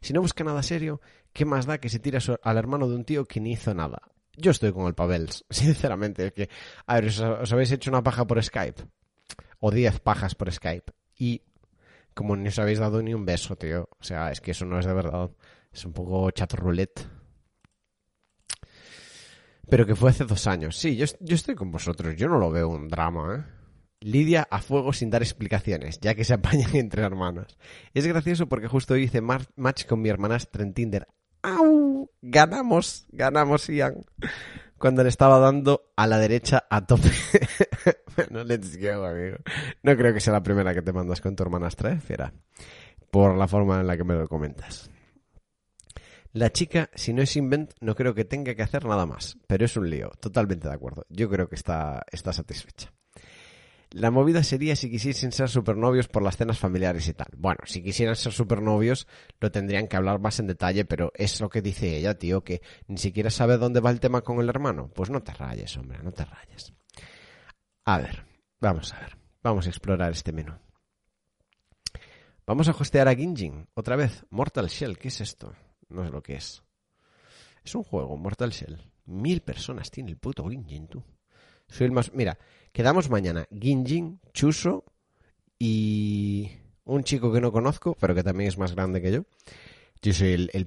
Si 0.00 0.12
no 0.12 0.20
busca 0.20 0.42
nada 0.42 0.62
serio, 0.62 1.00
¿qué 1.32 1.44
más 1.44 1.66
da 1.66 1.78
que 1.78 1.88
se 1.88 2.00
tira 2.00 2.18
al 2.42 2.56
hermano 2.56 2.88
de 2.88 2.96
un 2.96 3.04
tío 3.04 3.24
que 3.24 3.40
ni 3.40 3.52
hizo 3.52 3.72
nada? 3.72 4.02
Yo 4.36 4.50
estoy 4.50 4.72
con 4.72 4.86
el 4.86 4.94
Pavels, 4.94 5.44
sinceramente. 5.50 6.26
Es 6.26 6.32
que, 6.32 6.48
a 6.86 6.94
ver, 6.96 7.06
¿os, 7.06 7.52
habéis 7.52 7.70
hecho 7.70 7.90
una 7.90 8.02
paja 8.02 8.26
por 8.26 8.42
Skype? 8.42 8.82
O 9.60 9.70
diez 9.70 10.00
pajas 10.00 10.34
por 10.34 10.50
Skype. 10.50 10.92
Y 11.16 11.42
como 12.14 12.36
ni 12.36 12.48
os 12.48 12.58
habéis 12.58 12.80
dado 12.80 13.00
ni 13.00 13.14
un 13.14 13.24
beso, 13.24 13.54
tío. 13.54 13.88
O 14.00 14.04
sea, 14.04 14.32
es 14.32 14.40
que 14.40 14.50
eso 14.50 14.64
no 14.64 14.78
es 14.78 14.86
de 14.86 14.94
verdad. 14.94 15.30
Es 15.72 15.84
un 15.84 15.92
poco 15.92 16.30
chat 16.32 16.52
roulette 16.54 17.06
pero 19.68 19.86
que 19.86 19.94
fue 19.94 20.10
hace 20.10 20.24
dos 20.24 20.46
años. 20.46 20.76
Sí, 20.76 20.96
yo, 20.96 21.04
estoy 21.04 21.54
con 21.54 21.70
vosotros, 21.70 22.16
yo 22.16 22.28
no 22.28 22.38
lo 22.38 22.50
veo 22.50 22.68
un 22.68 22.88
drama, 22.88 23.36
¿eh? 23.36 23.62
Lidia 24.00 24.48
a 24.50 24.58
fuego 24.60 24.92
sin 24.92 25.10
dar 25.10 25.22
explicaciones, 25.22 26.00
ya 26.00 26.14
que 26.14 26.24
se 26.24 26.34
apañan 26.34 26.70
entre 26.74 27.02
hermanos. 27.02 27.56
Es 27.94 28.06
gracioso 28.06 28.48
porque 28.48 28.66
justo 28.66 28.96
hice 28.96 29.20
match 29.20 29.86
con 29.86 30.02
mi 30.02 30.08
hermanastra 30.08 30.62
en 30.62 30.74
Tinder. 30.74 31.06
¡Au! 31.42 32.10
Ganamos, 32.20 33.06
ganamos, 33.10 33.68
Ian. 33.68 34.04
Cuando 34.78 35.04
le 35.04 35.08
estaba 35.08 35.38
dando 35.38 35.92
a 35.96 36.08
la 36.08 36.18
derecha 36.18 36.64
a 36.68 36.84
tope. 36.84 37.10
bueno, 38.16 38.42
let's 38.42 38.76
go, 38.76 39.04
amigo. 39.04 39.36
No 39.84 39.96
creo 39.96 40.12
que 40.12 40.20
sea 40.20 40.32
la 40.32 40.42
primera 40.42 40.74
que 40.74 40.82
te 40.82 40.92
mandas 40.92 41.20
con 41.20 41.36
tu 41.36 41.44
hermanastra, 41.44 41.92
¿eh? 41.92 42.00
Fiera. 42.00 42.32
Por 43.10 43.36
la 43.36 43.46
forma 43.46 43.80
en 43.80 43.86
la 43.86 43.96
que 43.96 44.04
me 44.04 44.14
lo 44.14 44.26
comentas. 44.26 44.91
La 46.32 46.50
chica, 46.50 46.88
si 46.94 47.12
no 47.12 47.22
es 47.22 47.36
invent, 47.36 47.72
no 47.80 47.94
creo 47.94 48.14
que 48.14 48.24
tenga 48.24 48.54
que 48.54 48.62
hacer 48.62 48.86
nada 48.86 49.04
más, 49.04 49.36
pero 49.46 49.66
es 49.66 49.76
un 49.76 49.90
lío, 49.90 50.10
totalmente 50.18 50.66
de 50.66 50.74
acuerdo. 50.74 51.04
Yo 51.10 51.28
creo 51.28 51.48
que 51.48 51.56
está, 51.56 52.04
está 52.10 52.32
satisfecha. 52.32 52.90
La 53.90 54.10
movida 54.10 54.42
sería 54.42 54.74
si 54.74 54.90
quisiesen 54.90 55.32
ser 55.32 55.50
supernovios 55.50 56.08
por 56.08 56.22
las 56.22 56.38
cenas 56.38 56.58
familiares 56.58 57.06
y 57.08 57.12
tal. 57.12 57.28
Bueno, 57.36 57.58
si 57.66 57.82
quisieran 57.82 58.16
ser 58.16 58.32
supernovios, 58.32 59.06
lo 59.38 59.50
tendrían 59.50 59.86
que 59.86 59.96
hablar 59.96 60.18
más 60.18 60.40
en 60.40 60.46
detalle, 60.46 60.86
pero 60.86 61.12
es 61.14 61.42
lo 61.42 61.50
que 61.50 61.60
dice 61.60 61.98
ella, 61.98 62.18
tío, 62.18 62.42
que 62.42 62.62
ni 62.86 62.96
siquiera 62.96 63.28
sabe 63.28 63.58
dónde 63.58 63.80
va 63.80 63.90
el 63.90 64.00
tema 64.00 64.22
con 64.22 64.40
el 64.40 64.48
hermano. 64.48 64.90
Pues 64.94 65.10
no 65.10 65.22
te 65.22 65.34
rayes, 65.34 65.76
hombre, 65.76 65.98
no 66.02 66.12
te 66.12 66.24
rayes. 66.24 66.72
A 67.84 67.98
ver, 67.98 68.24
vamos 68.58 68.94
a 68.94 69.00
ver. 69.00 69.18
Vamos 69.42 69.66
a 69.66 69.70
explorar 69.70 70.12
este 70.12 70.32
menú. 70.32 70.54
Vamos 72.46 72.68
a 72.68 72.72
hostear 72.72 73.08
a 73.08 73.14
Ginjin. 73.14 73.68
Otra 73.74 73.96
vez, 73.96 74.24
Mortal 74.30 74.68
Shell, 74.68 74.96
¿qué 74.96 75.08
es 75.08 75.20
esto? 75.20 75.52
No 75.92 76.04
sé 76.04 76.10
lo 76.10 76.22
que 76.22 76.34
es. 76.34 76.62
Es 77.64 77.74
un 77.74 77.84
juego, 77.84 78.16
Mortal 78.16 78.50
Shell. 78.50 78.78
Mil 79.06 79.42
personas 79.42 79.90
tiene 79.90 80.10
el 80.10 80.16
puto 80.16 80.48
Ginjin, 80.48 80.88
tú. 80.88 81.02
Soy 81.68 81.86
el 81.86 81.92
más... 81.92 82.12
Mira, 82.12 82.38
quedamos 82.72 83.10
mañana. 83.10 83.46
Ginjin, 83.50 84.20
Chuso 84.32 84.84
y 85.58 86.50
un 86.84 87.04
chico 87.04 87.32
que 87.32 87.40
no 87.40 87.52
conozco, 87.52 87.96
pero 88.00 88.14
que 88.14 88.22
también 88.22 88.48
es 88.48 88.58
más 88.58 88.74
grande 88.74 89.00
que 89.00 89.12
yo. 89.12 89.24
Yo 90.02 90.12
soy 90.12 90.32
el, 90.32 90.50
el 90.52 90.66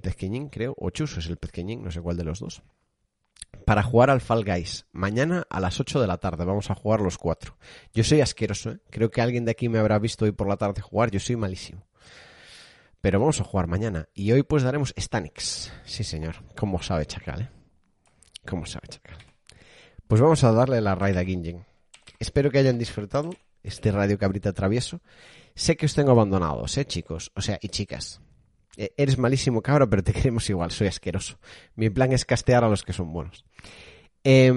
creo. 0.50 0.76
O 0.78 0.90
Chuso 0.92 1.20
es 1.20 1.28
el 1.28 1.38
pezqueñín, 1.38 1.84
no 1.84 1.92
sé 1.92 2.02
cuál 2.02 2.18
de 2.18 2.24
los 2.24 2.40
dos. 2.40 2.62
Para 3.66 3.84
jugar 3.84 4.10
al 4.10 4.22
Fall 4.22 4.46
Guys. 4.46 4.86
Mañana 4.92 5.46
a 5.50 5.60
las 5.60 5.80
8 5.80 6.00
de 6.00 6.08
la 6.08 6.18
tarde 6.18 6.46
vamos 6.46 6.70
a 6.70 6.76
jugar 6.76 7.02
los 7.02 7.18
cuatro. 7.18 7.58
Yo 7.94 8.04
soy 8.04 8.22
asqueroso, 8.22 8.72
¿eh? 8.72 8.80
Creo 8.90 9.10
que 9.10 9.22
alguien 9.22 9.46
de 9.46 9.52
aquí 9.52 9.70
me 9.70 9.80
habrá 9.80 9.98
visto 10.00 10.26
hoy 10.26 10.32
por 10.32 10.48
la 10.48 10.58
tarde 10.58 10.82
jugar. 10.82 11.12
Yo 11.12 11.20
soy 11.20 11.36
malísimo. 11.36 11.86
Pero 13.06 13.20
vamos 13.20 13.40
a 13.40 13.44
jugar 13.44 13.68
mañana. 13.68 14.10
Y 14.16 14.32
hoy 14.32 14.42
pues 14.42 14.64
daremos 14.64 14.92
Stanix. 14.98 15.72
Sí, 15.86 16.04
señor. 16.04 16.38
Como 16.56 16.82
sabe 16.82 17.06
Chacal, 17.06 17.42
¿eh? 17.42 17.50
Como 18.50 18.66
sabe 18.66 18.88
Chacal. 18.88 19.16
Pues 20.08 20.22
vamos 20.22 20.44
a 20.44 20.52
darle 20.52 20.82
la 20.82 20.96
raid 20.96 21.16
a 21.16 21.24
Ginjin. 21.24 21.64
Espero 22.18 22.50
que 22.50 22.58
hayan 22.58 22.80
disfrutado 22.80 23.30
este 23.62 23.92
Radio 23.92 24.18
Cabrita 24.18 24.54
Travieso. 24.54 25.02
Sé 25.54 25.78
que 25.78 25.86
os 25.86 25.94
tengo 25.94 26.10
abandonados, 26.10 26.76
¿eh, 26.80 26.86
chicos? 26.86 27.32
O 27.36 27.42
sea, 27.42 27.60
y 27.62 27.70
chicas. 27.70 28.22
E, 28.76 28.92
eres 28.98 29.20
malísimo, 29.20 29.62
cabro, 29.62 29.88
pero 29.88 30.02
te 30.02 30.12
queremos 30.12 30.50
igual. 30.50 30.72
Soy 30.72 30.88
asqueroso. 30.88 31.38
Mi 31.76 31.92
plan 31.92 32.12
es 32.12 32.26
castear 32.26 32.64
a 32.64 32.70
los 32.70 32.82
que 32.82 32.94
son 32.94 33.14
buenos. 33.14 33.46
Eh, 34.24 34.52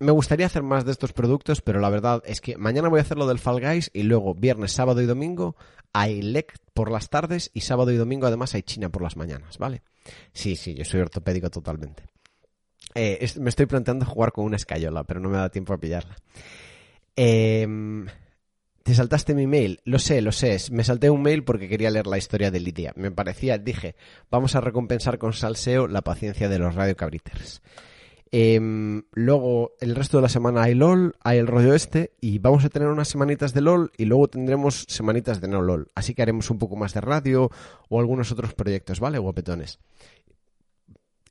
me 0.00 0.12
gustaría 0.12 0.46
hacer 0.46 0.62
más 0.62 0.84
de 0.84 0.92
estos 0.92 1.12
productos, 1.12 1.60
pero 1.60 1.78
la 1.78 1.90
verdad 1.90 2.22
es 2.24 2.40
que 2.40 2.56
mañana 2.56 2.88
voy 2.88 2.98
a 2.98 3.02
hacer 3.02 3.18
lo 3.18 3.26
del 3.26 3.38
Fall 3.38 3.60
Guys 3.60 3.90
y 3.92 4.02
luego 4.02 4.34
viernes, 4.34 4.72
sábado 4.72 5.00
y 5.02 5.06
domingo 5.06 5.56
hay 5.92 6.22
LEC 6.22 6.56
por 6.72 6.90
las 6.90 7.10
tardes 7.10 7.50
y 7.52 7.60
sábado 7.60 7.90
y 7.90 7.96
domingo 7.96 8.26
además 8.26 8.54
hay 8.54 8.62
China 8.62 8.88
por 8.88 9.02
las 9.02 9.16
mañanas, 9.16 9.58
¿vale? 9.58 9.82
Sí, 10.32 10.56
sí, 10.56 10.74
yo 10.74 10.84
soy 10.84 11.00
ortopédico 11.00 11.50
totalmente. 11.50 12.04
Eh, 12.94 13.30
me 13.38 13.50
estoy 13.50 13.66
planteando 13.66 14.06
jugar 14.06 14.32
con 14.32 14.46
una 14.46 14.56
escayola, 14.56 15.04
pero 15.04 15.20
no 15.20 15.28
me 15.28 15.36
da 15.36 15.50
tiempo 15.50 15.74
a 15.74 15.78
pillarla. 15.78 16.16
Em, 17.14 18.06
te 18.82 18.94
saltaste 18.94 19.34
mi 19.34 19.46
mail, 19.46 19.80
lo 19.84 19.98
sé, 19.98 20.22
lo 20.22 20.32
sé. 20.32 20.56
Me 20.70 20.82
salté 20.82 21.10
un 21.10 21.22
mail 21.22 21.44
porque 21.44 21.68
quería 21.68 21.90
leer 21.90 22.06
la 22.06 22.18
historia 22.18 22.50
de 22.50 22.60
Lidia. 22.60 22.92
Me 22.96 23.10
parecía, 23.10 23.58
dije, 23.58 23.96
vamos 24.30 24.56
a 24.56 24.60
recompensar 24.62 25.18
con 25.18 25.34
salseo 25.34 25.86
la 25.86 26.00
paciencia 26.00 26.48
de 26.48 26.58
los 26.58 26.74
radio 26.74 26.96
cabriters. 26.96 27.60
Em, 28.32 29.02
luego, 29.12 29.72
el 29.80 29.96
resto 29.96 30.18
de 30.18 30.22
la 30.22 30.28
semana 30.28 30.62
hay 30.62 30.74
LOL, 30.74 31.16
hay 31.20 31.38
el 31.38 31.48
rollo 31.48 31.74
este, 31.74 32.12
y 32.20 32.38
vamos 32.38 32.64
a 32.64 32.68
tener 32.68 32.88
unas 32.88 33.08
semanitas 33.08 33.52
de 33.52 33.60
LOL 33.60 33.90
y 33.96 34.04
luego 34.04 34.28
tendremos 34.28 34.84
semanitas 34.88 35.40
de 35.40 35.48
no 35.48 35.62
LOL. 35.62 35.88
Así 35.94 36.14
que 36.14 36.22
haremos 36.22 36.48
un 36.50 36.58
poco 36.58 36.76
más 36.76 36.94
de 36.94 37.00
radio 37.00 37.50
o 37.88 38.00
algunos 38.00 38.30
otros 38.30 38.54
proyectos, 38.54 39.00
¿vale? 39.00 39.18
Guapetones. 39.18 39.80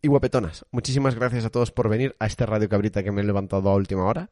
Y 0.02 0.08
guapetonas, 0.08 0.66
muchísimas 0.72 1.16
gracias 1.16 1.46
a 1.46 1.50
todos 1.50 1.72
por 1.72 1.90
venir 1.90 2.16
a 2.20 2.26
este 2.26 2.46
Radio 2.46 2.70
Cabrita 2.70 3.04
que 3.04 3.12
me 3.12 3.22
he 3.22 3.26
levantado 3.26 3.70
a 3.70 3.76
última 3.76 4.06
hora. 4.06 4.30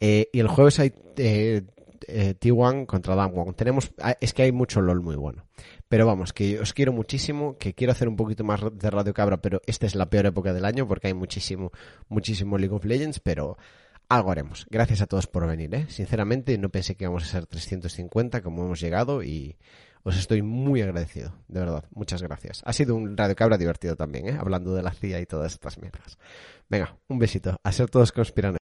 Eh, 0.00 0.28
y 0.32 0.40
el 0.40 0.48
jueves 0.48 0.78
hay 0.80 0.92
eh, 1.16 1.62
eh, 2.08 2.34
T1 2.38 2.86
contra 2.86 3.14
Damwon. 3.14 3.54
Tenemos, 3.54 3.90
ah, 4.02 4.16
es 4.20 4.34
que 4.34 4.42
hay 4.42 4.52
mucho 4.52 4.82
LOL 4.82 5.00
muy 5.00 5.16
bueno. 5.16 5.45
Pero 5.88 6.06
vamos, 6.06 6.32
que 6.32 6.58
os 6.58 6.72
quiero 6.72 6.92
muchísimo, 6.92 7.56
que 7.58 7.74
quiero 7.74 7.92
hacer 7.92 8.08
un 8.08 8.16
poquito 8.16 8.42
más 8.42 8.60
de 8.72 8.90
Radio 8.90 9.14
Cabra, 9.14 9.40
pero 9.40 9.62
esta 9.66 9.86
es 9.86 9.94
la 9.94 10.10
peor 10.10 10.26
época 10.26 10.52
del 10.52 10.64
año 10.64 10.88
porque 10.88 11.06
hay 11.08 11.14
muchísimo, 11.14 11.70
muchísimo 12.08 12.58
League 12.58 12.74
of 12.74 12.84
Legends, 12.84 13.20
pero 13.20 13.56
algo 14.08 14.30
haremos. 14.30 14.66
Gracias 14.70 15.00
a 15.00 15.06
todos 15.06 15.26
por 15.26 15.46
venir, 15.46 15.74
¿eh? 15.74 15.86
Sinceramente, 15.88 16.58
no 16.58 16.70
pensé 16.70 16.96
que 16.96 17.04
íbamos 17.04 17.24
a 17.24 17.26
ser 17.26 17.46
350 17.46 18.42
como 18.42 18.64
hemos 18.64 18.80
llegado 18.80 19.22
y 19.22 19.56
os 20.06 20.16
estoy 20.16 20.40
muy 20.40 20.82
agradecido, 20.82 21.34
de 21.48 21.58
verdad. 21.58 21.84
Muchas 21.90 22.22
gracias. 22.22 22.62
Ha 22.64 22.72
sido 22.72 22.94
un 22.94 23.16
Radio 23.16 23.34
Cabra 23.34 23.58
divertido 23.58 23.96
también, 23.96 24.28
¿eh? 24.28 24.36
Hablando 24.38 24.72
de 24.72 24.82
la 24.84 24.92
CIA 24.92 25.20
y 25.20 25.26
todas 25.26 25.52
estas 25.52 25.78
mierdas. 25.78 26.16
Venga, 26.68 26.96
un 27.08 27.18
besito. 27.18 27.56
A 27.64 27.72
ser 27.72 27.90
todos 27.90 28.12
conspirando. 28.12 28.54